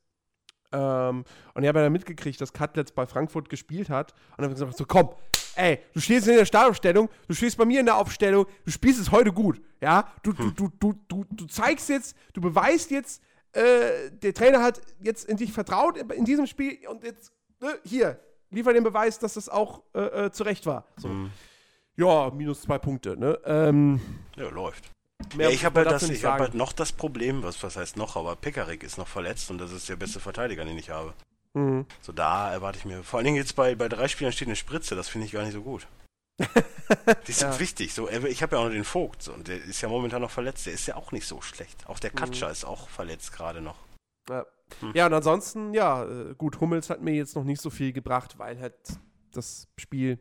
Ähm, 0.71 1.23
und 1.53 1.63
ich 1.63 1.67
habe 1.67 1.79
ja 1.79 1.85
dann 1.85 1.93
mitgekriegt, 1.93 2.39
dass 2.39 2.53
Cutlitz 2.53 2.91
bei 2.91 3.05
Frankfurt 3.05 3.49
gespielt 3.49 3.89
hat. 3.89 4.11
Und 4.11 4.19
dann 4.37 4.45
habe 4.45 4.53
ich 4.53 4.59
gesagt, 4.59 4.77
so 4.77 4.85
komm, 4.85 5.09
ey, 5.55 5.79
du 5.93 5.99
stehst 5.99 6.27
in 6.27 6.35
der 6.35 6.45
Startaufstellung, 6.45 7.09
du 7.27 7.33
stehst 7.33 7.57
bei 7.57 7.65
mir 7.65 7.79
in 7.79 7.85
der 7.85 7.97
Aufstellung, 7.97 8.45
du 8.65 8.71
spielst 8.71 8.99
es 8.99 9.11
heute 9.11 9.31
gut, 9.31 9.61
ja? 9.81 10.11
Du, 10.21 10.33
du, 10.33 10.51
du, 10.51 10.69
du, 10.79 10.93
du, 11.07 11.25
du 11.29 11.45
zeigst 11.47 11.89
jetzt, 11.89 12.15
du 12.33 12.41
beweist 12.41 12.91
jetzt, 12.91 13.21
äh, 13.53 14.11
der 14.11 14.33
Trainer 14.33 14.61
hat 14.61 14.81
jetzt 14.99 15.25
in 15.25 15.37
dich 15.37 15.53
vertraut 15.53 15.97
in, 15.97 16.09
in 16.09 16.25
diesem 16.25 16.47
Spiel 16.47 16.87
und 16.87 17.03
jetzt, 17.03 17.31
ne, 17.61 17.77
hier, 17.83 18.19
liefer 18.49 18.73
den 18.73 18.83
Beweis, 18.83 19.19
dass 19.19 19.33
das 19.35 19.49
auch 19.49 19.83
äh, 19.93 20.25
äh, 20.25 20.31
zu 20.31 20.43
Recht 20.43 20.65
war. 20.65 20.85
So. 20.97 21.07
Mhm. 21.07 21.31
Ja, 21.95 22.31
minus 22.31 22.61
zwei 22.61 22.77
Punkte, 22.79 23.17
ne? 23.17 23.39
Ähm, 23.45 24.01
Ja, 24.35 24.49
läuft. 24.49 24.89
mehr 25.35 25.49
Ja, 25.49 25.53
ich 25.53 25.63
habe 25.65 25.79
halt, 25.81 25.91
das- 25.91 26.09
ich 26.09 26.25
hab 26.25 26.39
halt 26.39 26.53
noch 26.55 26.73
das 26.73 26.91
Problem, 26.91 27.43
was, 27.43 27.61
was 27.63 27.75
heißt 27.77 27.97
noch, 27.97 28.15
aber 28.15 28.35
Pekarik 28.35 28.83
ist 28.83 28.97
noch 28.97 29.07
verletzt 29.07 29.51
und 29.51 29.59
das 29.59 29.71
ist 29.71 29.87
der 29.89 29.95
beste 29.95 30.19
Verteidiger, 30.19 30.65
den 30.65 30.77
ich 30.77 30.89
habe. 30.89 31.13
Mhm. 31.53 31.85
So, 32.01 32.11
da 32.11 32.51
erwarte 32.51 32.79
ich 32.79 32.85
mir, 32.85 33.03
vor 33.03 33.17
allen 33.19 33.25
Dingen 33.25 33.37
jetzt 33.37 33.55
bei, 33.55 33.75
bei 33.75 33.87
drei 33.89 34.07
Spielern 34.07 34.33
steht 34.33 34.47
eine 34.47 34.55
Spritze, 34.55 34.95
das 34.95 35.07
finde 35.07 35.27
ich 35.27 35.33
gar 35.33 35.43
nicht 35.43 35.53
so 35.53 35.61
gut. 35.61 35.85
Die 37.27 37.31
ist 37.31 37.41
Ja. 37.41 37.59
wichtig. 37.59 37.93
So, 37.93 38.09
ich 38.09 38.41
habe 38.41 38.55
ja 38.55 38.61
auch 38.61 38.65
noch 38.65 38.71
den 38.71 38.83
Vogt 38.83 39.21
so, 39.21 39.33
und 39.33 39.47
der 39.47 39.63
ist 39.63 39.81
ja 39.81 39.87
momentan 39.89 40.21
noch 40.21 40.31
verletzt. 40.31 40.65
Der 40.65 40.73
ist 40.73 40.87
ja 40.87 40.95
auch 40.95 41.11
nicht 41.11 41.27
so 41.27 41.41
schlecht. 41.41 41.87
Auch 41.87 41.99
der 41.99 42.11
Mhm. 42.11 42.15
Katscher 42.15 42.49
ist 42.49 42.65
auch 42.65 42.89
verletzt 42.89 43.33
gerade 43.33 43.61
noch. 43.61 43.77
Ja. 44.29 44.45
Hm. 44.79 44.91
ja, 44.95 45.05
und 45.05 45.13
ansonsten, 45.13 45.73
ja, 45.75 46.03
äh, 46.05 46.33
gut, 46.35 46.59
Hummels 46.59 46.89
hat 46.89 47.01
mir 47.01 47.13
jetzt 47.13 47.35
noch 47.35 47.43
nicht 47.43 47.61
so 47.61 47.69
viel 47.69 47.93
gebracht, 47.93 48.39
weil 48.39 48.59
halt 48.59 48.73
das 49.31 49.67
Spiel 49.77 50.17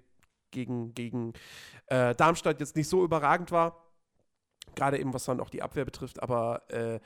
gegen, 0.53 0.95
gegen 0.95 1.33
äh, 1.87 2.15
Darmstadt 2.15 2.61
jetzt 2.61 2.77
nicht 2.77 2.89
so 2.89 3.05
überragend 3.05 3.51
war. 3.51 3.85
Gerade 4.77 4.99
eben, 4.99 5.13
was 5.13 5.25
dann 5.25 5.41
auch 5.41 5.51
die 5.51 5.63
Abwehr 5.63 5.85
betrifft, 5.85 6.23
aber 6.23 6.63
äh, 6.71 7.01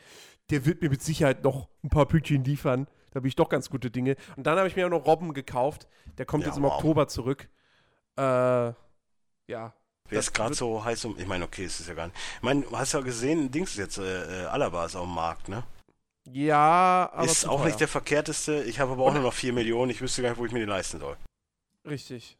der 0.51 0.67
wird 0.67 0.83
mir 0.83 0.91
mit 0.91 1.03
Sicherheit 1.03 1.43
noch 1.43 1.69
ein 1.83 1.89
paar 1.89 2.07
Pünktchen 2.07 2.45
liefern. 2.45 2.87
Da 3.11 3.21
bin 3.21 3.29
ich 3.29 3.37
doch 3.37 3.49
ganz 3.49 3.71
gute 3.71 3.91
Dinge. 3.91 4.17
Und 4.37 4.47
dann 4.47 4.59
habe 4.59 4.69
ich 4.69 4.77
mir 4.77 4.87
auch 4.87 4.91
noch 4.91 5.07
Robben 5.07 5.33
gekauft. 5.33 5.89
Der 6.19 6.27
kommt 6.27 6.43
Ja, 6.43 6.49
jetzt 6.51 6.59
im 6.59 6.65
wow. 6.65 6.75
Oktober 6.75 7.09
zurück. 7.09 7.49
Äh, 8.19 8.23
ja. 8.23 9.73
Wer 10.09 10.21
ist 10.21 10.33
gerade 10.35 10.55
so 10.55 10.85
heiß 10.85 11.05
um. 11.07 11.19
Ich 11.19 11.27
meine, 11.27 11.45
okay, 11.45 11.65
es 11.65 11.81
ist 11.81 11.89
ja 11.89 11.95
gar 11.95 12.07
nicht. 12.09 12.17
Ich 12.37 12.43
meine, 12.43 12.63
du 12.63 12.79
hast 12.79 12.93
ja 12.93 13.01
gesehen, 13.01 13.51
Dings 13.51 13.71
ist 13.71 13.79
jetzt, 13.79 13.99
äh, 13.99 14.45
äh, 14.45 14.47
Alaba 14.47 14.85
ist 14.87 14.95
auf 14.97 15.05
dem 15.07 15.15
Markt, 15.15 15.49
ne? 15.49 15.65
Ja, 16.29 17.11
aber. 17.13 17.25
ist 17.25 17.47
auch 17.47 17.59
teuer. 17.59 17.67
nicht 17.67 17.81
der 17.81 17.89
verkehrteste. 17.89 18.63
Ich 18.65 18.81
habe 18.81 18.93
aber 18.93 19.05
auch 19.05 19.13
nur 19.13 19.23
noch 19.23 19.33
4 19.33 19.53
Millionen. 19.53 19.91
Ich 19.91 20.01
wüsste 20.01 20.23
gar 20.23 20.31
nicht, 20.31 20.39
wo 20.39 20.47
ich 20.47 20.53
mir 20.53 20.61
die 20.61 20.65
leisten 20.67 21.01
soll. 21.01 21.17
Richtig. 21.89 22.39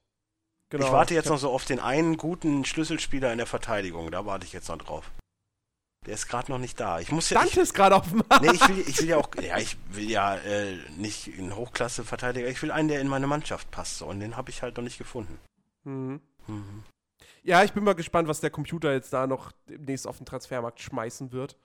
Genau. 0.71 0.87
Ich 0.87 0.93
warte 0.93 1.15
jetzt 1.15 1.29
noch 1.29 1.39
so 1.39 1.51
auf 1.51 1.65
den 1.65 1.79
einen 1.81 2.17
guten 2.17 2.65
Schlüsselspieler 2.65 3.31
in 3.33 3.39
der 3.39 3.47
Verteidigung. 3.47 4.11
Da 4.11 4.27
warte 4.27 4.45
ich 4.47 4.53
jetzt 4.53 4.69
noch 4.69 4.79
drauf. 4.79 5.11
Der 6.07 6.15
ist 6.15 6.29
gerade 6.29 6.51
noch 6.53 6.59
nicht 6.59 6.79
da. 6.79 7.01
Ich 7.01 7.11
muss 7.11 7.31
ja. 7.31 7.39
Ich, 7.41 7.47
Dante 7.47 7.61
ist 7.61 7.75
gerade 7.75 7.97
auf 7.97 8.09
dem 8.09 8.23
Markt. 8.29 8.43
nee, 8.45 8.53
ich 8.53 8.69
will, 8.69 8.85
ich 8.87 9.01
will 9.01 9.09
ja 9.09 9.17
auch. 9.17 9.29
Ja, 9.41 9.59
ich 9.59 9.77
will 9.91 10.11
ja 10.11 10.37
äh, 10.37 10.77
nicht 10.97 11.29
einen 11.37 11.55
Hochklasse-Verteidiger. 11.57 12.49
Ich 12.49 12.61
will 12.63 12.71
einen, 12.71 12.89
der 12.89 13.01
in 13.01 13.09
meine 13.09 13.27
Mannschaft 13.27 13.71
passt. 13.71 13.99
So. 13.99 14.07
Und 14.07 14.21
den 14.21 14.37
habe 14.37 14.51
ich 14.51 14.63
halt 14.63 14.77
noch 14.77 14.85
nicht 14.85 14.99
gefunden. 14.99 15.39
Mhm. 15.85 16.21
Mhm. 16.47 16.83
Ja, 17.43 17.63
ich 17.63 17.73
bin 17.73 17.85
mal 17.85 17.95
gespannt, 17.95 18.27
was 18.29 18.41
der 18.41 18.51
Computer 18.51 18.93
jetzt 18.93 19.13
da 19.13 19.27
noch 19.29 19.53
demnächst 19.69 20.07
auf 20.07 20.17
den 20.17 20.27
Transfermarkt 20.27 20.81
schmeißen 20.81 21.31
wird. 21.33 21.57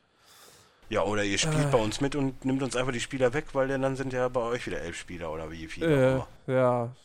Ja, 0.90 1.04
oder 1.04 1.24
ihr 1.24 1.38
spielt 1.38 1.66
Äh. 1.66 1.72
bei 1.72 1.78
uns 1.80 2.02
mit 2.02 2.16
und 2.16 2.44
nimmt 2.46 2.62
uns 2.62 2.76
einfach 2.76 2.92
die 2.92 3.00
Spieler 3.00 3.34
weg, 3.34 3.46
weil 3.54 3.68
dann 3.68 3.96
sind 3.96 4.14
ja 4.14 4.28
bei 4.28 4.42
euch 4.42 4.66
wieder 4.68 4.82
elf 4.82 4.98
Spieler 4.98 5.32
oder 5.32 5.50
wie 5.52 5.68
viele. 5.68 6.26
Äh, 6.48 6.52
ja, 6.54 6.96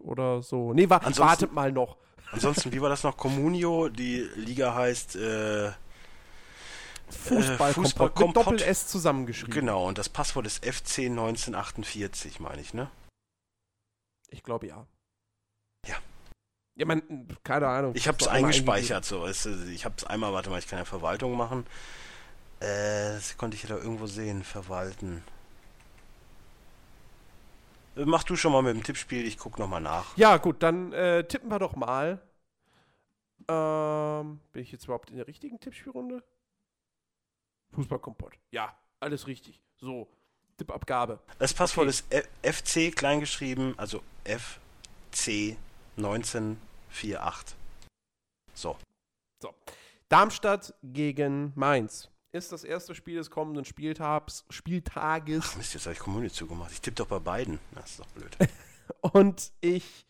oder 0.00 0.42
so. 0.42 0.72
Nee, 0.72 0.88
wa 0.88 0.96
Ansonsten- 0.96 1.20
wartet 1.22 1.52
mal 1.52 1.72
noch. 1.72 1.96
Ansonsten, 2.32 2.72
wie 2.72 2.80
war 2.80 2.88
das 2.88 3.02
noch? 3.04 3.16
Communio, 3.16 3.88
die 3.88 4.20
Liga 4.36 4.74
heißt, 4.74 5.16
äh, 5.16 5.70
Fußballkompott 7.08 7.76
mit 7.76 7.86
Fußballkompott. 7.86 8.36
Doppel-S 8.46 8.88
zusammengeschrieben. 8.88 9.54
genau, 9.54 9.86
und 9.86 9.96
das 9.98 10.08
Passwort 10.08 10.46
ist 10.46 10.64
FC1948, 10.64 12.40
meine 12.42 12.60
ich, 12.60 12.74
ne? 12.74 12.90
Ich 14.30 14.42
glaube 14.42 14.66
ja. 14.66 14.86
Ja. 15.86 15.96
Ja, 16.76 16.86
man, 16.86 17.02
keine 17.44 17.68
Ahnung. 17.68 17.92
Ich 17.94 18.08
habe 18.08 18.18
es 18.20 18.26
eingespeichert, 18.26 19.04
so. 19.04 19.24
Äh, 19.24 19.30
ich 19.72 19.84
habe 19.84 19.94
es 19.96 20.04
einmal, 20.04 20.32
warte 20.32 20.50
mal, 20.50 20.58
ich 20.58 20.66
kann 20.66 20.80
ja 20.80 20.84
Verwaltung 20.84 21.36
machen. 21.36 21.64
Äh, 22.58 23.14
das 23.14 23.36
konnte 23.38 23.56
ich 23.56 23.62
ja 23.62 23.68
da 23.68 23.76
irgendwo 23.76 24.06
sehen, 24.06 24.42
verwalten. 24.42 25.22
Mach 28.04 28.24
du 28.24 28.36
schon 28.36 28.52
mal 28.52 28.62
mit 28.62 28.74
dem 28.76 28.82
Tippspiel, 28.82 29.26
ich 29.26 29.38
guck 29.38 29.58
nochmal 29.58 29.80
nach. 29.80 30.16
Ja, 30.16 30.36
gut, 30.36 30.62
dann 30.62 30.92
äh, 30.92 31.24
tippen 31.26 31.50
wir 31.50 31.58
doch 31.58 31.76
mal. 31.76 32.20
Ähm, 33.48 34.40
bin 34.52 34.62
ich 34.62 34.72
jetzt 34.72 34.84
überhaupt 34.84 35.10
in 35.10 35.16
der 35.16 35.26
richtigen 35.26 35.58
Tippspielrunde? 35.60 36.22
Fußballkompott. 37.72 38.34
Ja, 38.50 38.76
alles 39.00 39.26
richtig. 39.26 39.62
So, 39.76 40.08
Tippabgabe. 40.58 41.20
Das 41.38 41.54
Passwort 41.54 41.88
Okay. 41.88 42.22
ist 42.42 42.54
FC 42.90 42.94
kleingeschrieben, 42.94 43.78
also 43.78 44.02
FC 44.24 45.56
1948. 45.96 47.56
So. 48.54 48.76
Darmstadt 50.08 50.74
gegen 50.82 51.52
Mainz. 51.56 52.10
Ist 52.36 52.52
das 52.52 52.64
erste 52.64 52.94
Spiel 52.94 53.16
des 53.16 53.30
kommenden 53.30 53.64
Spieltags, 53.64 54.44
Spieltages. 54.50 55.44
Ach 55.52 55.56
Mist, 55.56 55.72
jetzt 55.72 55.86
habe 55.86 55.94
ich 55.94 55.98
Kommune 55.98 56.30
zugemacht. 56.30 56.70
Ich 56.70 56.82
tippe 56.82 56.96
doch 56.96 57.06
bei 57.06 57.18
beiden. 57.18 57.58
Das 57.74 57.92
ist 57.92 58.00
doch 58.00 58.06
blöd. 58.08 58.36
Und 59.00 59.52
ich 59.62 60.04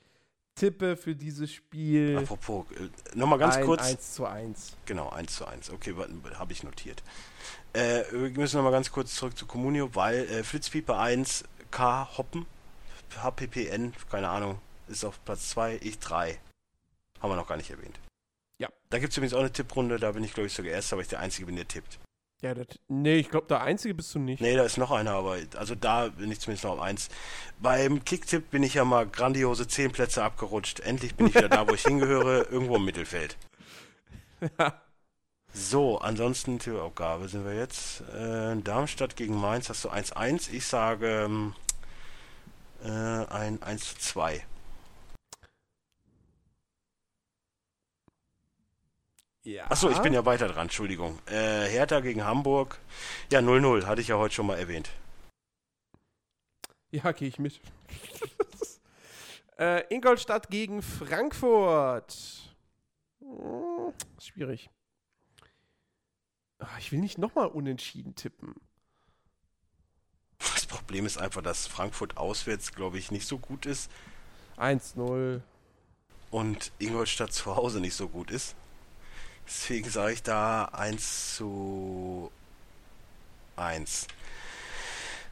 tippe 0.56 0.96
für 0.96 1.14
dieses 1.14 1.52
Spiel 1.52 2.18
Apropos, 2.18 2.66
äh, 2.72 3.16
nochmal 3.16 3.38
ganz 3.38 3.56
ein 3.56 3.64
kurz. 3.64 3.82
1 3.82 4.14
zu 4.14 4.26
1. 4.26 4.76
Genau, 4.86 5.10
1 5.10 5.36
zu 5.36 5.46
1. 5.46 5.70
Okay, 5.70 5.94
habe 6.34 6.52
ich 6.52 6.64
notiert. 6.64 7.04
Äh, 7.72 8.02
wir 8.10 8.30
müssen 8.30 8.56
nochmal 8.56 8.72
ganz 8.72 8.90
kurz 8.90 9.14
zurück 9.14 9.38
zu 9.38 9.46
Communio, 9.46 9.94
weil 9.94 10.28
äh, 10.28 10.42
Flitzpieper 10.42 10.98
1, 10.98 11.44
K 11.70 12.08
Hoppen, 12.18 12.44
HPPN, 13.22 13.92
keine 14.10 14.30
Ahnung, 14.30 14.58
ist 14.88 15.04
auf 15.04 15.24
Platz 15.24 15.50
2, 15.50 15.78
ich 15.80 16.00
3. 16.00 16.40
Haben 17.20 17.30
wir 17.30 17.36
noch 17.36 17.46
gar 17.46 17.56
nicht 17.56 17.70
erwähnt. 17.70 18.00
Ja. 18.58 18.68
Da 18.90 18.98
gibt 18.98 19.12
es 19.12 19.16
übrigens 19.16 19.34
auch 19.34 19.40
eine 19.40 19.52
Tipprunde, 19.52 19.98
da 20.00 20.10
bin 20.10 20.24
ich 20.24 20.34
glaube 20.34 20.48
ich 20.48 20.52
sogar 20.52 20.72
erst, 20.72 20.92
aber 20.92 21.02
ich 21.02 21.08
der 21.08 21.20
Einzige 21.20 21.46
bin, 21.46 21.54
der 21.54 21.68
tippt. 21.68 22.00
Ja, 22.42 22.52
das, 22.52 22.66
nee, 22.88 23.16
ich 23.16 23.30
glaube, 23.30 23.46
der 23.46 23.62
Einzige 23.62 23.94
bist 23.94 24.14
du 24.14 24.18
nicht. 24.18 24.42
Nee, 24.42 24.56
da 24.56 24.64
ist 24.64 24.76
noch 24.76 24.90
einer, 24.90 25.12
aber 25.12 25.38
also 25.56 25.74
da 25.74 26.08
bin 26.08 26.30
ich 26.30 26.40
zumindest 26.40 26.64
noch 26.64 26.74
um 26.74 26.80
1. 26.80 27.08
Beim 27.60 28.04
Kicktipp 28.04 28.50
bin 28.50 28.62
ich 28.62 28.74
ja 28.74 28.84
mal 28.84 29.06
grandiose 29.06 29.66
10 29.66 29.92
Plätze 29.92 30.22
abgerutscht. 30.22 30.80
Endlich 30.80 31.14
bin 31.14 31.28
ich 31.28 31.34
wieder 31.34 31.48
da, 31.48 31.66
wo 31.66 31.72
ich 31.72 31.82
hingehöre, 31.82 32.46
irgendwo 32.50 32.76
im 32.76 32.84
Mittelfeld. 32.84 33.36
Ja. 34.58 34.82
So, 35.52 35.98
ansonsten 35.98 36.58
Tippaufgabe 36.58 37.28
sind 37.28 37.46
wir 37.46 37.54
jetzt. 37.54 38.02
Äh, 38.14 38.56
Darmstadt 38.62 39.16
gegen 39.16 39.40
Mainz 39.40 39.70
hast 39.70 39.84
du 39.84 39.90
1-1. 39.90 40.52
Ich 40.52 40.66
sage 40.66 41.24
ähm, 41.24 41.54
äh, 42.84 42.90
ein 42.90 43.58
1-2. 43.60 44.42
Ja. 49.46 49.70
Achso, 49.70 49.90
ich 49.90 49.98
bin 49.98 50.12
ja 50.12 50.24
weiter 50.24 50.48
dran, 50.48 50.62
Entschuldigung. 50.62 51.18
Äh, 51.26 51.66
Hertha 51.68 52.00
gegen 52.00 52.24
Hamburg. 52.24 52.78
Ja, 53.30 53.40
0-0, 53.40 53.86
hatte 53.86 54.00
ich 54.00 54.08
ja 54.08 54.16
heute 54.16 54.34
schon 54.34 54.46
mal 54.46 54.58
erwähnt. 54.58 54.90
Ja, 56.90 57.12
gehe 57.12 57.28
ich 57.28 57.38
mit. 57.38 57.60
äh, 59.58 59.82
Ingolstadt 59.94 60.48
gegen 60.50 60.82
Frankfurt. 60.82 62.54
Hm, 63.20 63.92
schwierig. 64.20 64.70
Ah, 66.58 66.78
ich 66.78 66.90
will 66.90 67.00
nicht 67.00 67.18
nochmal 67.18 67.48
unentschieden 67.48 68.14
tippen. 68.14 68.54
Das 70.38 70.66
Problem 70.66 71.06
ist 71.06 71.18
einfach, 71.18 71.42
dass 71.42 71.66
Frankfurt 71.66 72.16
auswärts, 72.16 72.72
glaube 72.72 72.98
ich, 72.98 73.10
nicht 73.10 73.26
so 73.26 73.38
gut 73.38 73.66
ist 73.66 73.90
1-0. 74.56 75.40
und 76.30 76.72
Ingolstadt 76.78 77.32
zu 77.32 77.56
Hause 77.56 77.80
nicht 77.80 77.94
so 77.94 78.08
gut 78.08 78.30
ist. 78.30 78.56
Deswegen 79.46 79.88
sage 79.88 80.12
ich 80.12 80.22
da 80.24 80.64
1 80.66 81.36
zu 81.36 82.32
1. 83.54 84.08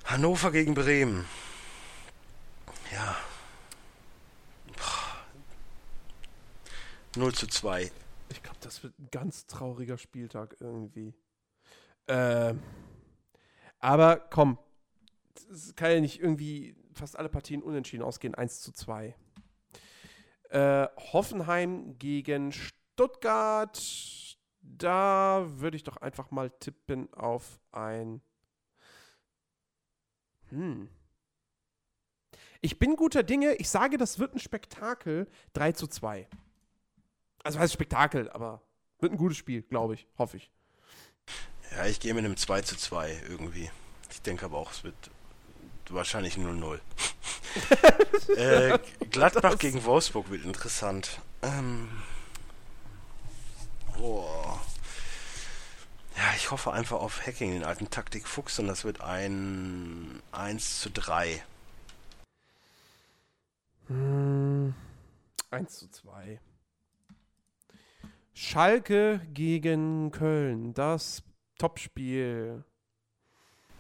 Hannover 0.05 0.53
gegen 0.53 0.75
Bremen. 0.75 1.27
Ja. 2.93 3.17
Boah. 4.77 5.25
0 7.17 7.35
zu 7.35 7.49
2. 7.49 7.91
Ich 8.29 8.43
glaube, 8.43 8.59
das 8.61 8.85
wird 8.85 8.97
ein 9.01 9.09
ganz 9.11 9.47
trauriger 9.47 9.99
Spieltag 9.99 10.57
irgendwie. 10.61 11.13
Ähm, 12.07 12.63
aber 13.81 14.17
komm, 14.17 14.59
es 15.51 15.75
kann 15.75 15.91
ja 15.91 16.01
nicht 16.01 16.21
irgendwie 16.21 16.77
fast 16.93 17.19
alle 17.19 17.29
Partien 17.29 17.63
unentschieden 17.63 18.05
ausgehen. 18.05 18.37
1 18.37 18.61
zu 18.61 18.73
2. 18.73 19.15
Äh, 20.51 20.87
Hoffenheim 21.13 21.99
gegen 21.99 22.53
Stuttgart. 22.53 22.84
Da 24.61 25.47
würde 25.47 25.77
ich 25.77 25.85
doch 25.85 25.97
einfach 25.99 26.31
mal 26.31 26.51
tippen 26.51 27.13
auf 27.15 27.61
ein 27.73 28.23
Hm. 30.51 30.89
Ich 32.61 32.79
bin 32.79 32.97
guter 32.97 33.23
Dinge. 33.23 33.55
Ich 33.57 33.69
sage, 33.69 33.99
das 33.99 34.19
wird 34.19 34.35
ein 34.35 34.39
Spektakel. 34.39 35.27
3 35.53 35.73
zu 35.73 35.87
2. 35.87 36.27
Also 37.43 37.59
heißt 37.59 37.75
Spektakel, 37.75 38.31
aber 38.31 38.63
wird 39.01 39.13
ein 39.13 39.19
gutes 39.19 39.37
Spiel, 39.37 39.63
glaube 39.63 39.95
ich. 39.95 40.07
Hoffe 40.17 40.39
ich. 40.39 40.51
Ja, 41.73 41.87
ich 41.87 42.01
gehe 42.01 42.15
mit 42.15 42.25
einem 42.25 42.37
2 42.37 42.63
zu 42.63 42.77
2 42.77 43.23
irgendwie. 43.29 43.71
Ich 44.11 44.23
denke 44.23 44.47
aber 44.47 44.59
auch, 44.59 44.71
es 44.71 44.85
wird 44.85 44.95
wahrscheinlich 45.91 46.37
0-0. 46.37 46.79
äh, 48.37 48.79
Gladbach 49.11 49.59
gegen 49.59 49.85
Wolfsburg 49.85 50.31
wird 50.31 50.45
interessant. 50.45 51.21
Ähm, 51.43 51.89
oh. 54.01 54.59
Ja, 56.17 56.35
ich 56.37 56.51
hoffe 56.51 56.73
einfach 56.73 57.01
auf 57.01 57.27
Hacking, 57.27 57.53
den 57.53 57.65
alten 57.65 57.91
Taktik 57.91 58.27
Fuchs, 58.29 58.59
und 58.59 58.69
das 58.69 58.85
wird 58.85 59.01
ein 59.01 60.23
1 60.33 60.81
zu 60.81 60.91
3. 60.91 61.43
Hm. 63.89 64.75
1 65.51 65.79
zu 65.79 65.91
2. 65.91 66.41
Schalke 68.33 69.21
gegen 69.33 70.11
Köln. 70.11 70.75
Das 70.75 71.23
Topspiel. 71.59 72.65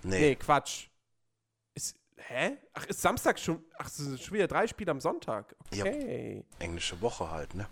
Nee, 0.03 0.20
Nee, 0.20 0.35
Quatsch. 0.36 0.89
Ist, 1.74 1.97
hä? 2.16 2.57
Ach, 2.73 2.86
ist 2.86 3.01
Samstag 3.01 3.39
schon. 3.39 3.65
Ach, 3.78 3.86
es 3.86 3.97
sind 3.97 4.20
schon 4.20 4.35
wieder 4.35 4.47
drei 4.47 4.66
Spiele 4.66 4.91
am 4.91 5.01
Sonntag. 5.01 5.57
Ja. 5.73 5.85
Okay. 5.85 6.45
englische 6.59 7.01
Woche 7.01 7.31
halt, 7.31 7.55
ne? 7.55 7.66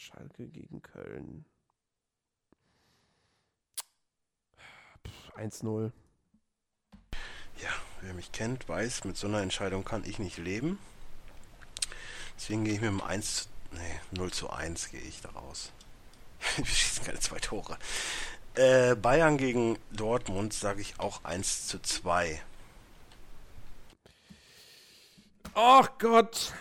Schalke 0.00 0.48
gegen 0.48 0.80
Köln. 0.80 1.44
Pff, 5.06 5.36
1-0. 5.36 5.92
Ja, 7.60 7.68
wer 8.00 8.14
mich 8.14 8.32
kennt, 8.32 8.66
weiß, 8.66 9.04
mit 9.04 9.18
so 9.18 9.26
einer 9.26 9.42
Entscheidung 9.42 9.84
kann 9.84 10.04
ich 10.04 10.18
nicht 10.18 10.38
leben. 10.38 10.78
Deswegen 12.34 12.64
gehe 12.64 12.74
ich 12.74 12.80
mit 12.80 12.88
dem 12.88 13.02
1 13.02 13.34
zu, 13.34 13.48
nee, 13.72 14.00
0 14.12 14.32
zu 14.32 14.48
1 14.48 14.90
gehe 14.90 15.02
ich 15.02 15.20
da 15.20 15.28
raus. 15.30 15.70
Wir 16.56 16.64
schießen 16.64 17.04
keine 17.04 17.20
zwei 17.20 17.38
Tore. 17.38 17.76
Äh, 18.54 18.94
Bayern 18.96 19.36
gegen 19.36 19.78
Dortmund 19.90 20.54
sage 20.54 20.80
ich 20.80 20.98
auch 20.98 21.24
1 21.24 21.66
zu 21.66 21.78
2. 21.78 22.40
Ach 25.52 25.90
Gott. 25.98 26.54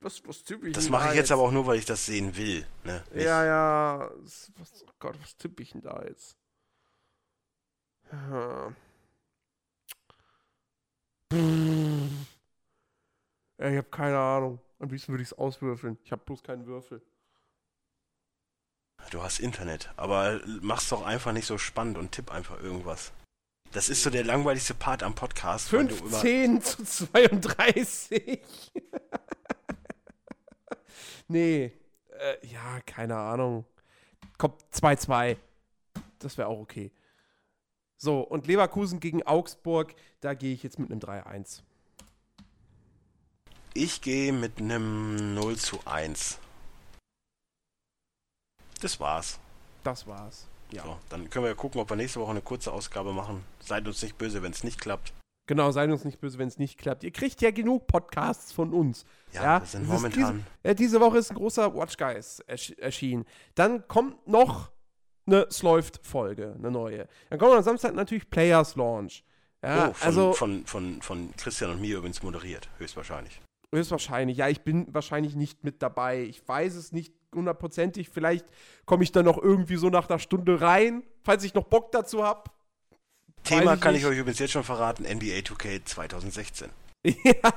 Was, 0.00 0.22
was 0.26 0.44
tippe 0.44 0.68
ich 0.68 0.74
Das 0.74 0.88
mache 0.90 1.08
ich 1.10 1.14
jetzt 1.14 1.32
aber 1.32 1.42
auch 1.42 1.50
nur, 1.50 1.66
weil 1.66 1.78
ich 1.78 1.84
das 1.86 2.04
sehen 2.06 2.36
will. 2.36 2.66
Ne? 2.84 3.02
Nicht- 3.12 3.24
Ja, 3.24 3.44
ja. 3.44 4.10
Was, 4.22 4.50
oh 4.86 4.90
Gott, 4.98 5.16
was 5.22 5.36
tippe 5.36 5.62
ich 5.62 5.72
denn 5.72 5.80
da 5.82 6.02
jetzt? 6.04 6.36
Ja. 8.12 8.72
Ich 13.58 13.64
habe 13.64 13.82
keine 13.90 14.18
Ahnung. 14.18 14.60
Am 14.78 14.90
liebsten 14.90 15.12
würde 15.12 15.22
ich 15.22 15.30
es 15.30 15.38
auswürfeln. 15.38 15.98
Ich 16.04 16.12
habe 16.12 16.22
bloß 16.24 16.42
keinen 16.42 16.66
Würfel. 16.66 17.00
Du 19.10 19.22
hast 19.22 19.38
Internet, 19.40 19.90
aber 19.96 20.40
mach's 20.62 20.88
doch 20.88 21.02
einfach 21.04 21.32
nicht 21.32 21.46
so 21.46 21.58
spannend 21.58 21.96
und 21.96 22.12
tipp 22.12 22.30
einfach 22.30 22.60
irgendwas. 22.60 23.12
Das 23.72 23.88
ist 23.88 24.02
so 24.02 24.10
der 24.10 24.24
langweiligste 24.24 24.74
Part 24.74 25.02
am 25.02 25.14
Podcast. 25.14 25.72
weil 25.72 25.86
du 25.86 25.96
immer- 25.96 26.18
15 26.18 26.62
zu 26.62 26.84
32. 26.84 28.42
nee. 31.28 31.72
Äh, 32.18 32.46
ja, 32.46 32.80
keine 32.86 33.16
Ahnung. 33.16 33.64
Kommt 34.38 34.60
2-2. 34.72 35.36
Das 36.18 36.38
wäre 36.38 36.48
auch 36.48 36.60
okay. 36.60 36.92
So, 37.98 38.20
und 38.20 38.46
Leverkusen 38.46 39.00
gegen 39.00 39.22
Augsburg, 39.22 39.94
da 40.20 40.34
gehe 40.34 40.52
ich 40.52 40.62
jetzt 40.62 40.78
mit 40.78 40.90
einem 40.90 41.00
3-1. 41.00 41.62
Ich 43.74 44.00
gehe 44.00 44.32
mit 44.32 44.58
einem 44.58 45.34
0 45.34 45.56
zu 45.56 45.78
1. 45.84 46.38
Das 48.80 49.00
war's. 49.00 49.38
Das 49.84 50.06
war's. 50.06 50.46
Ja. 50.72 50.82
So, 50.82 50.98
dann 51.08 51.30
können 51.30 51.44
wir 51.44 51.50
ja 51.50 51.54
gucken, 51.54 51.80
ob 51.80 51.90
wir 51.90 51.96
nächste 51.96 52.20
Woche 52.20 52.32
eine 52.32 52.42
kurze 52.42 52.72
Ausgabe 52.72 53.12
machen. 53.12 53.44
Seid 53.60 53.86
uns 53.86 54.02
nicht 54.02 54.18
böse, 54.18 54.42
wenn 54.42 54.52
es 54.52 54.64
nicht 54.64 54.80
klappt. 54.80 55.12
Genau, 55.46 55.70
seid 55.70 55.90
uns 55.90 56.04
nicht 56.04 56.20
böse, 56.20 56.38
wenn 56.38 56.48
es 56.48 56.58
nicht 56.58 56.78
klappt. 56.78 57.04
Ihr 57.04 57.12
kriegt 57.12 57.40
ja 57.40 57.52
genug 57.52 57.86
Podcasts 57.86 58.52
von 58.52 58.72
uns. 58.72 59.04
Ja, 59.32 59.42
Ja, 59.42 59.60
wir 59.60 59.66
sind 59.66 59.82
das 59.88 59.88
ist 59.88 60.02
momentan. 60.02 60.34
Diese, 60.34 60.68
ja, 60.68 60.74
diese 60.74 61.00
Woche 61.00 61.18
ist 61.18 61.30
ein 61.30 61.36
großer 61.36 61.74
Watch 61.74 61.96
Guys 61.96 62.40
ersch 62.40 62.72
erschienen. 62.78 63.24
Dann 63.54 63.86
kommt 63.86 64.26
noch 64.26 64.72
eine 65.26 65.46
Sleuft-Folge, 65.50 66.54
eine 66.58 66.70
neue. 66.70 67.06
Dann 67.30 67.38
kommt 67.38 67.52
am 67.54 67.62
Samstag 67.62 67.94
natürlich 67.94 68.28
Players 68.28 68.74
Launch. 68.76 69.24
Ja, 69.62 69.88
oh, 69.88 69.92
von, 69.94 70.06
also 70.06 70.32
von, 70.32 70.66
von, 70.66 71.02
von 71.02 71.34
Christian 71.36 71.70
und 71.70 71.80
mir 71.80 71.96
übrigens 71.96 72.22
moderiert, 72.22 72.68
höchstwahrscheinlich. 72.78 73.40
höchstwahrscheinlich. 73.72 74.36
Ja, 74.36 74.48
ich 74.48 74.62
bin 74.62 74.92
wahrscheinlich 74.92 75.34
nicht 75.34 75.64
mit 75.64 75.82
dabei. 75.82 76.22
Ich 76.22 76.46
weiß 76.46 76.74
es 76.74 76.92
nicht 76.92 77.14
hundertprozentig. 77.34 78.08
Vielleicht 78.08 78.46
komme 78.84 79.02
ich 79.04 79.12
dann 79.12 79.24
noch 79.24 79.38
irgendwie 79.42 79.76
so 79.76 79.90
nach 79.90 80.08
einer 80.08 80.18
Stunde 80.18 80.60
rein, 80.60 81.02
falls 81.24 81.44
ich 81.44 81.54
noch 81.54 81.64
Bock 81.64 81.92
dazu 81.92 82.22
habe. 82.24 82.50
Thema 83.46 83.76
kann 83.76 83.94
ich 83.94 84.04
euch 84.06 84.18
übrigens 84.18 84.38
jetzt 84.38 84.52
schon 84.52 84.64
verraten: 84.64 85.04
NBA 85.04 85.38
2K 85.42 85.84
2016. 85.84 86.70
ja. 87.04 87.52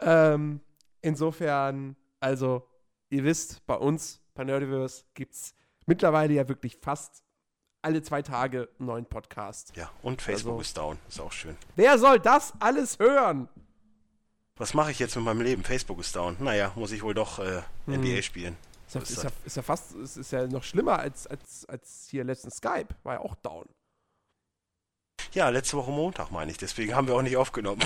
Ähm, 0.00 0.60
insofern, 1.00 1.96
also, 2.20 2.66
ihr 3.10 3.24
wisst, 3.24 3.64
bei 3.66 3.74
uns, 3.76 4.20
bei 4.34 4.44
Nerdiverse, 4.44 5.04
gibt 5.14 5.34
es 5.34 5.54
mittlerweile 5.86 6.34
ja 6.34 6.48
wirklich 6.48 6.78
fast 6.80 7.22
alle 7.82 8.02
zwei 8.02 8.22
Tage 8.22 8.68
einen 8.78 8.86
neuen 8.86 9.06
Podcast. 9.06 9.76
Ja, 9.76 9.90
und 10.02 10.22
Facebook 10.22 10.52
Also- 10.54 10.60
ist 10.62 10.76
down. 10.76 10.98
Ist 11.08 11.20
auch 11.20 11.32
schön. 11.32 11.56
Wer 11.76 11.98
soll 11.98 12.18
das 12.18 12.52
alles 12.60 12.98
hören? 12.98 13.48
Was 14.56 14.72
mache 14.72 14.90
ich 14.92 14.98
jetzt 15.00 15.16
mit 15.16 15.24
meinem 15.24 15.40
Leben? 15.40 15.64
Facebook 15.64 15.98
ist 15.98 16.14
down. 16.14 16.36
Naja, 16.38 16.72
muss 16.76 16.92
ich 16.92 17.02
wohl 17.02 17.14
doch 17.14 17.38
äh, 17.40 17.62
Hm. 17.86 17.94
NBA 18.00 18.22
spielen. 18.22 18.56
Ist 18.86 18.94
ja, 18.94 19.00
ist 19.02 19.22
ja, 19.24 19.30
ist 19.44 19.56
ja 19.56 19.62
fast, 19.62 19.92
ist, 19.94 20.16
ist 20.16 20.30
ja 20.30 20.46
noch 20.46 20.62
schlimmer 20.62 20.98
als, 20.98 21.26
als, 21.26 21.64
als 21.66 22.06
hier 22.10 22.22
letztens 22.24 22.56
Skype. 22.58 22.88
War 23.02 23.14
ja 23.14 23.20
auch 23.20 23.34
down. 23.36 23.66
Ja, 25.34 25.48
letzte 25.48 25.76
Woche 25.76 25.90
Montag 25.90 26.30
meine 26.30 26.50
ich. 26.50 26.58
Deswegen 26.58 26.94
haben 26.94 27.08
wir 27.08 27.14
auch 27.14 27.22
nicht 27.22 27.36
aufgenommen. 27.36 27.82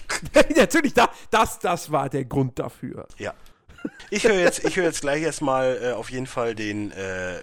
Natürlich, 0.56 0.94
da, 0.94 1.08
das, 1.30 1.58
das 1.60 1.92
war 1.92 2.08
der 2.08 2.24
Grund 2.24 2.58
dafür. 2.58 3.06
ja. 3.18 3.34
Ich 4.10 4.24
höre 4.24 4.34
jetzt, 4.34 4.64
ich 4.64 4.76
höre 4.76 4.86
jetzt 4.86 5.02
gleich 5.02 5.22
erstmal 5.22 5.78
äh, 5.80 5.92
auf 5.92 6.10
jeden 6.10 6.26
Fall 6.26 6.54
den 6.56 6.90
äh, 6.90 7.38
äh, 7.38 7.42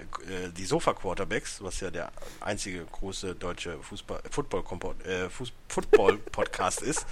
die 0.57 0.65
Sofa 0.65 0.93
Quarterbacks, 0.93 1.63
was 1.63 1.79
ja 1.79 1.89
der 1.91 2.11
einzige 2.41 2.83
große 2.83 3.35
deutsche 3.35 3.79
Fußball 3.81 4.21
Football 4.29 4.63
äh, 5.05 5.29
Football 5.69 6.17
Podcast 6.17 6.81
ist. 6.81 7.05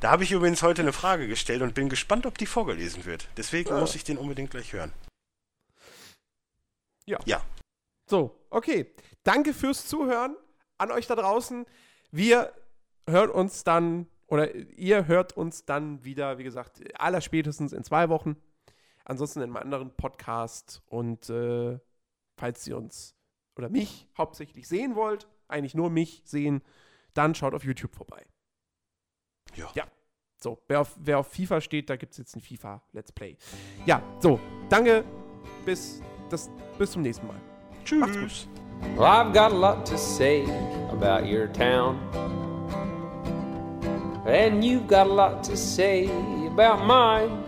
Da 0.00 0.10
habe 0.10 0.24
ich 0.24 0.32
übrigens 0.32 0.62
heute 0.62 0.80
eine 0.80 0.94
Frage 0.94 1.28
gestellt 1.28 1.60
und 1.60 1.74
bin 1.74 1.90
gespannt, 1.90 2.24
ob 2.24 2.38
die 2.38 2.46
vorgelesen 2.46 3.04
wird. 3.04 3.28
Deswegen 3.36 3.68
Ja. 3.68 3.80
muss 3.80 3.94
ich 3.94 4.02
den 4.04 4.16
unbedingt 4.16 4.50
gleich 4.50 4.72
hören. 4.72 4.92
Ja. 7.04 7.18
Ja. 7.26 7.42
So, 8.06 8.34
okay. 8.48 8.86
Danke 9.24 9.52
fürs 9.52 9.86
Zuhören 9.86 10.36
an 10.78 10.90
euch 10.90 11.06
da 11.06 11.14
draußen. 11.14 11.66
Wir 12.10 12.52
hören 13.06 13.30
uns 13.30 13.64
dann, 13.64 14.06
oder 14.26 14.54
ihr 14.54 15.06
hört 15.06 15.36
uns 15.36 15.64
dann 15.64 16.04
wieder, 16.04 16.38
wie 16.38 16.44
gesagt, 16.44 16.82
allerspätestens 16.98 17.72
in 17.72 17.84
zwei 17.84 18.08
Wochen. 18.08 18.36
Ansonsten 19.04 19.40
in 19.40 19.44
einem 19.44 19.56
anderen 19.56 19.94
Podcast. 19.96 20.82
Und 20.86 21.28
äh, 21.30 21.78
falls 22.36 22.66
ihr 22.66 22.76
uns 22.76 23.14
oder 23.56 23.68
mich 23.68 24.06
hauptsächlich 24.16 24.68
sehen 24.68 24.94
wollt, 24.94 25.28
eigentlich 25.48 25.74
nur 25.74 25.90
mich 25.90 26.22
sehen, 26.24 26.62
dann 27.14 27.34
schaut 27.34 27.54
auf 27.54 27.64
YouTube 27.64 27.94
vorbei. 27.94 28.24
Ja. 29.54 29.70
Ja. 29.74 29.84
So, 30.40 30.62
wer 30.68 30.82
auf, 30.82 30.94
wer 31.00 31.18
auf 31.18 31.32
FIFA 31.32 31.60
steht, 31.60 31.90
da 31.90 31.96
gibt 31.96 32.12
es 32.12 32.18
jetzt 32.18 32.36
ein 32.36 32.40
FIFA 32.40 32.80
Let's 32.92 33.10
Play. 33.10 33.36
Ja, 33.86 34.00
so, 34.20 34.38
danke. 34.68 35.04
Bis, 35.64 36.00
das, 36.30 36.48
bis 36.78 36.92
zum 36.92 37.02
nächsten 37.02 37.26
Mal. 37.26 37.40
Macht's 37.98 38.46
gut. 38.46 38.67
Well, 38.96 39.04
I've 39.04 39.32
got 39.32 39.52
a 39.52 39.54
lot 39.54 39.86
to 39.86 39.98
say 39.98 40.44
about 40.90 41.26
your 41.26 41.46
town. 41.48 41.98
And 44.26 44.64
you've 44.64 44.86
got 44.86 45.06
a 45.06 45.12
lot 45.12 45.44
to 45.44 45.56
say 45.56 46.06
about 46.46 46.84
mine. 46.84 47.44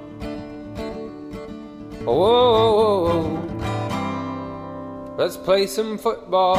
Oh, 2.06 2.14
whoa, 2.16 2.72
whoa, 2.76 3.22
whoa. 3.22 3.50
Let's 5.18 5.36
play 5.36 5.66
some 5.66 5.98
football. 5.98 6.56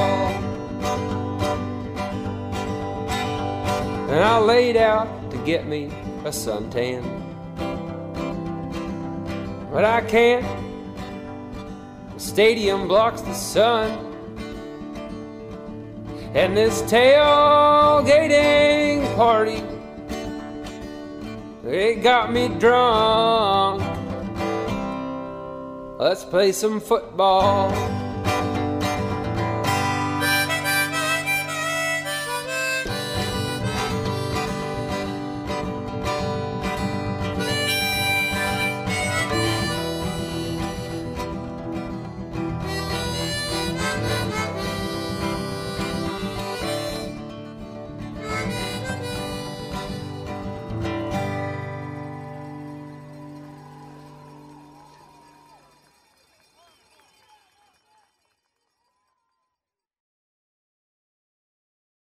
And 4.11 4.19
I 4.19 4.37
laid 4.39 4.77
out 4.77 5.31
to 5.31 5.37
get 5.37 5.65
me 5.65 5.85
a 6.25 6.29
suntan. 6.29 7.01
But 9.71 9.85
I 9.85 10.01
can't. 10.01 10.45
The 12.13 12.19
stadium 12.19 12.87
blocks 12.87 13.21
the 13.21 13.33
sun. 13.33 14.10
And 16.33 16.55
this 16.55 16.81
tailgating 16.83 18.05
party, 19.17 19.61
it 21.67 22.01
got 22.01 22.31
me 22.31 22.47
drunk. 22.47 23.83
Let's 25.99 26.23
play 26.23 26.53
some 26.53 26.79
football. 26.79 27.69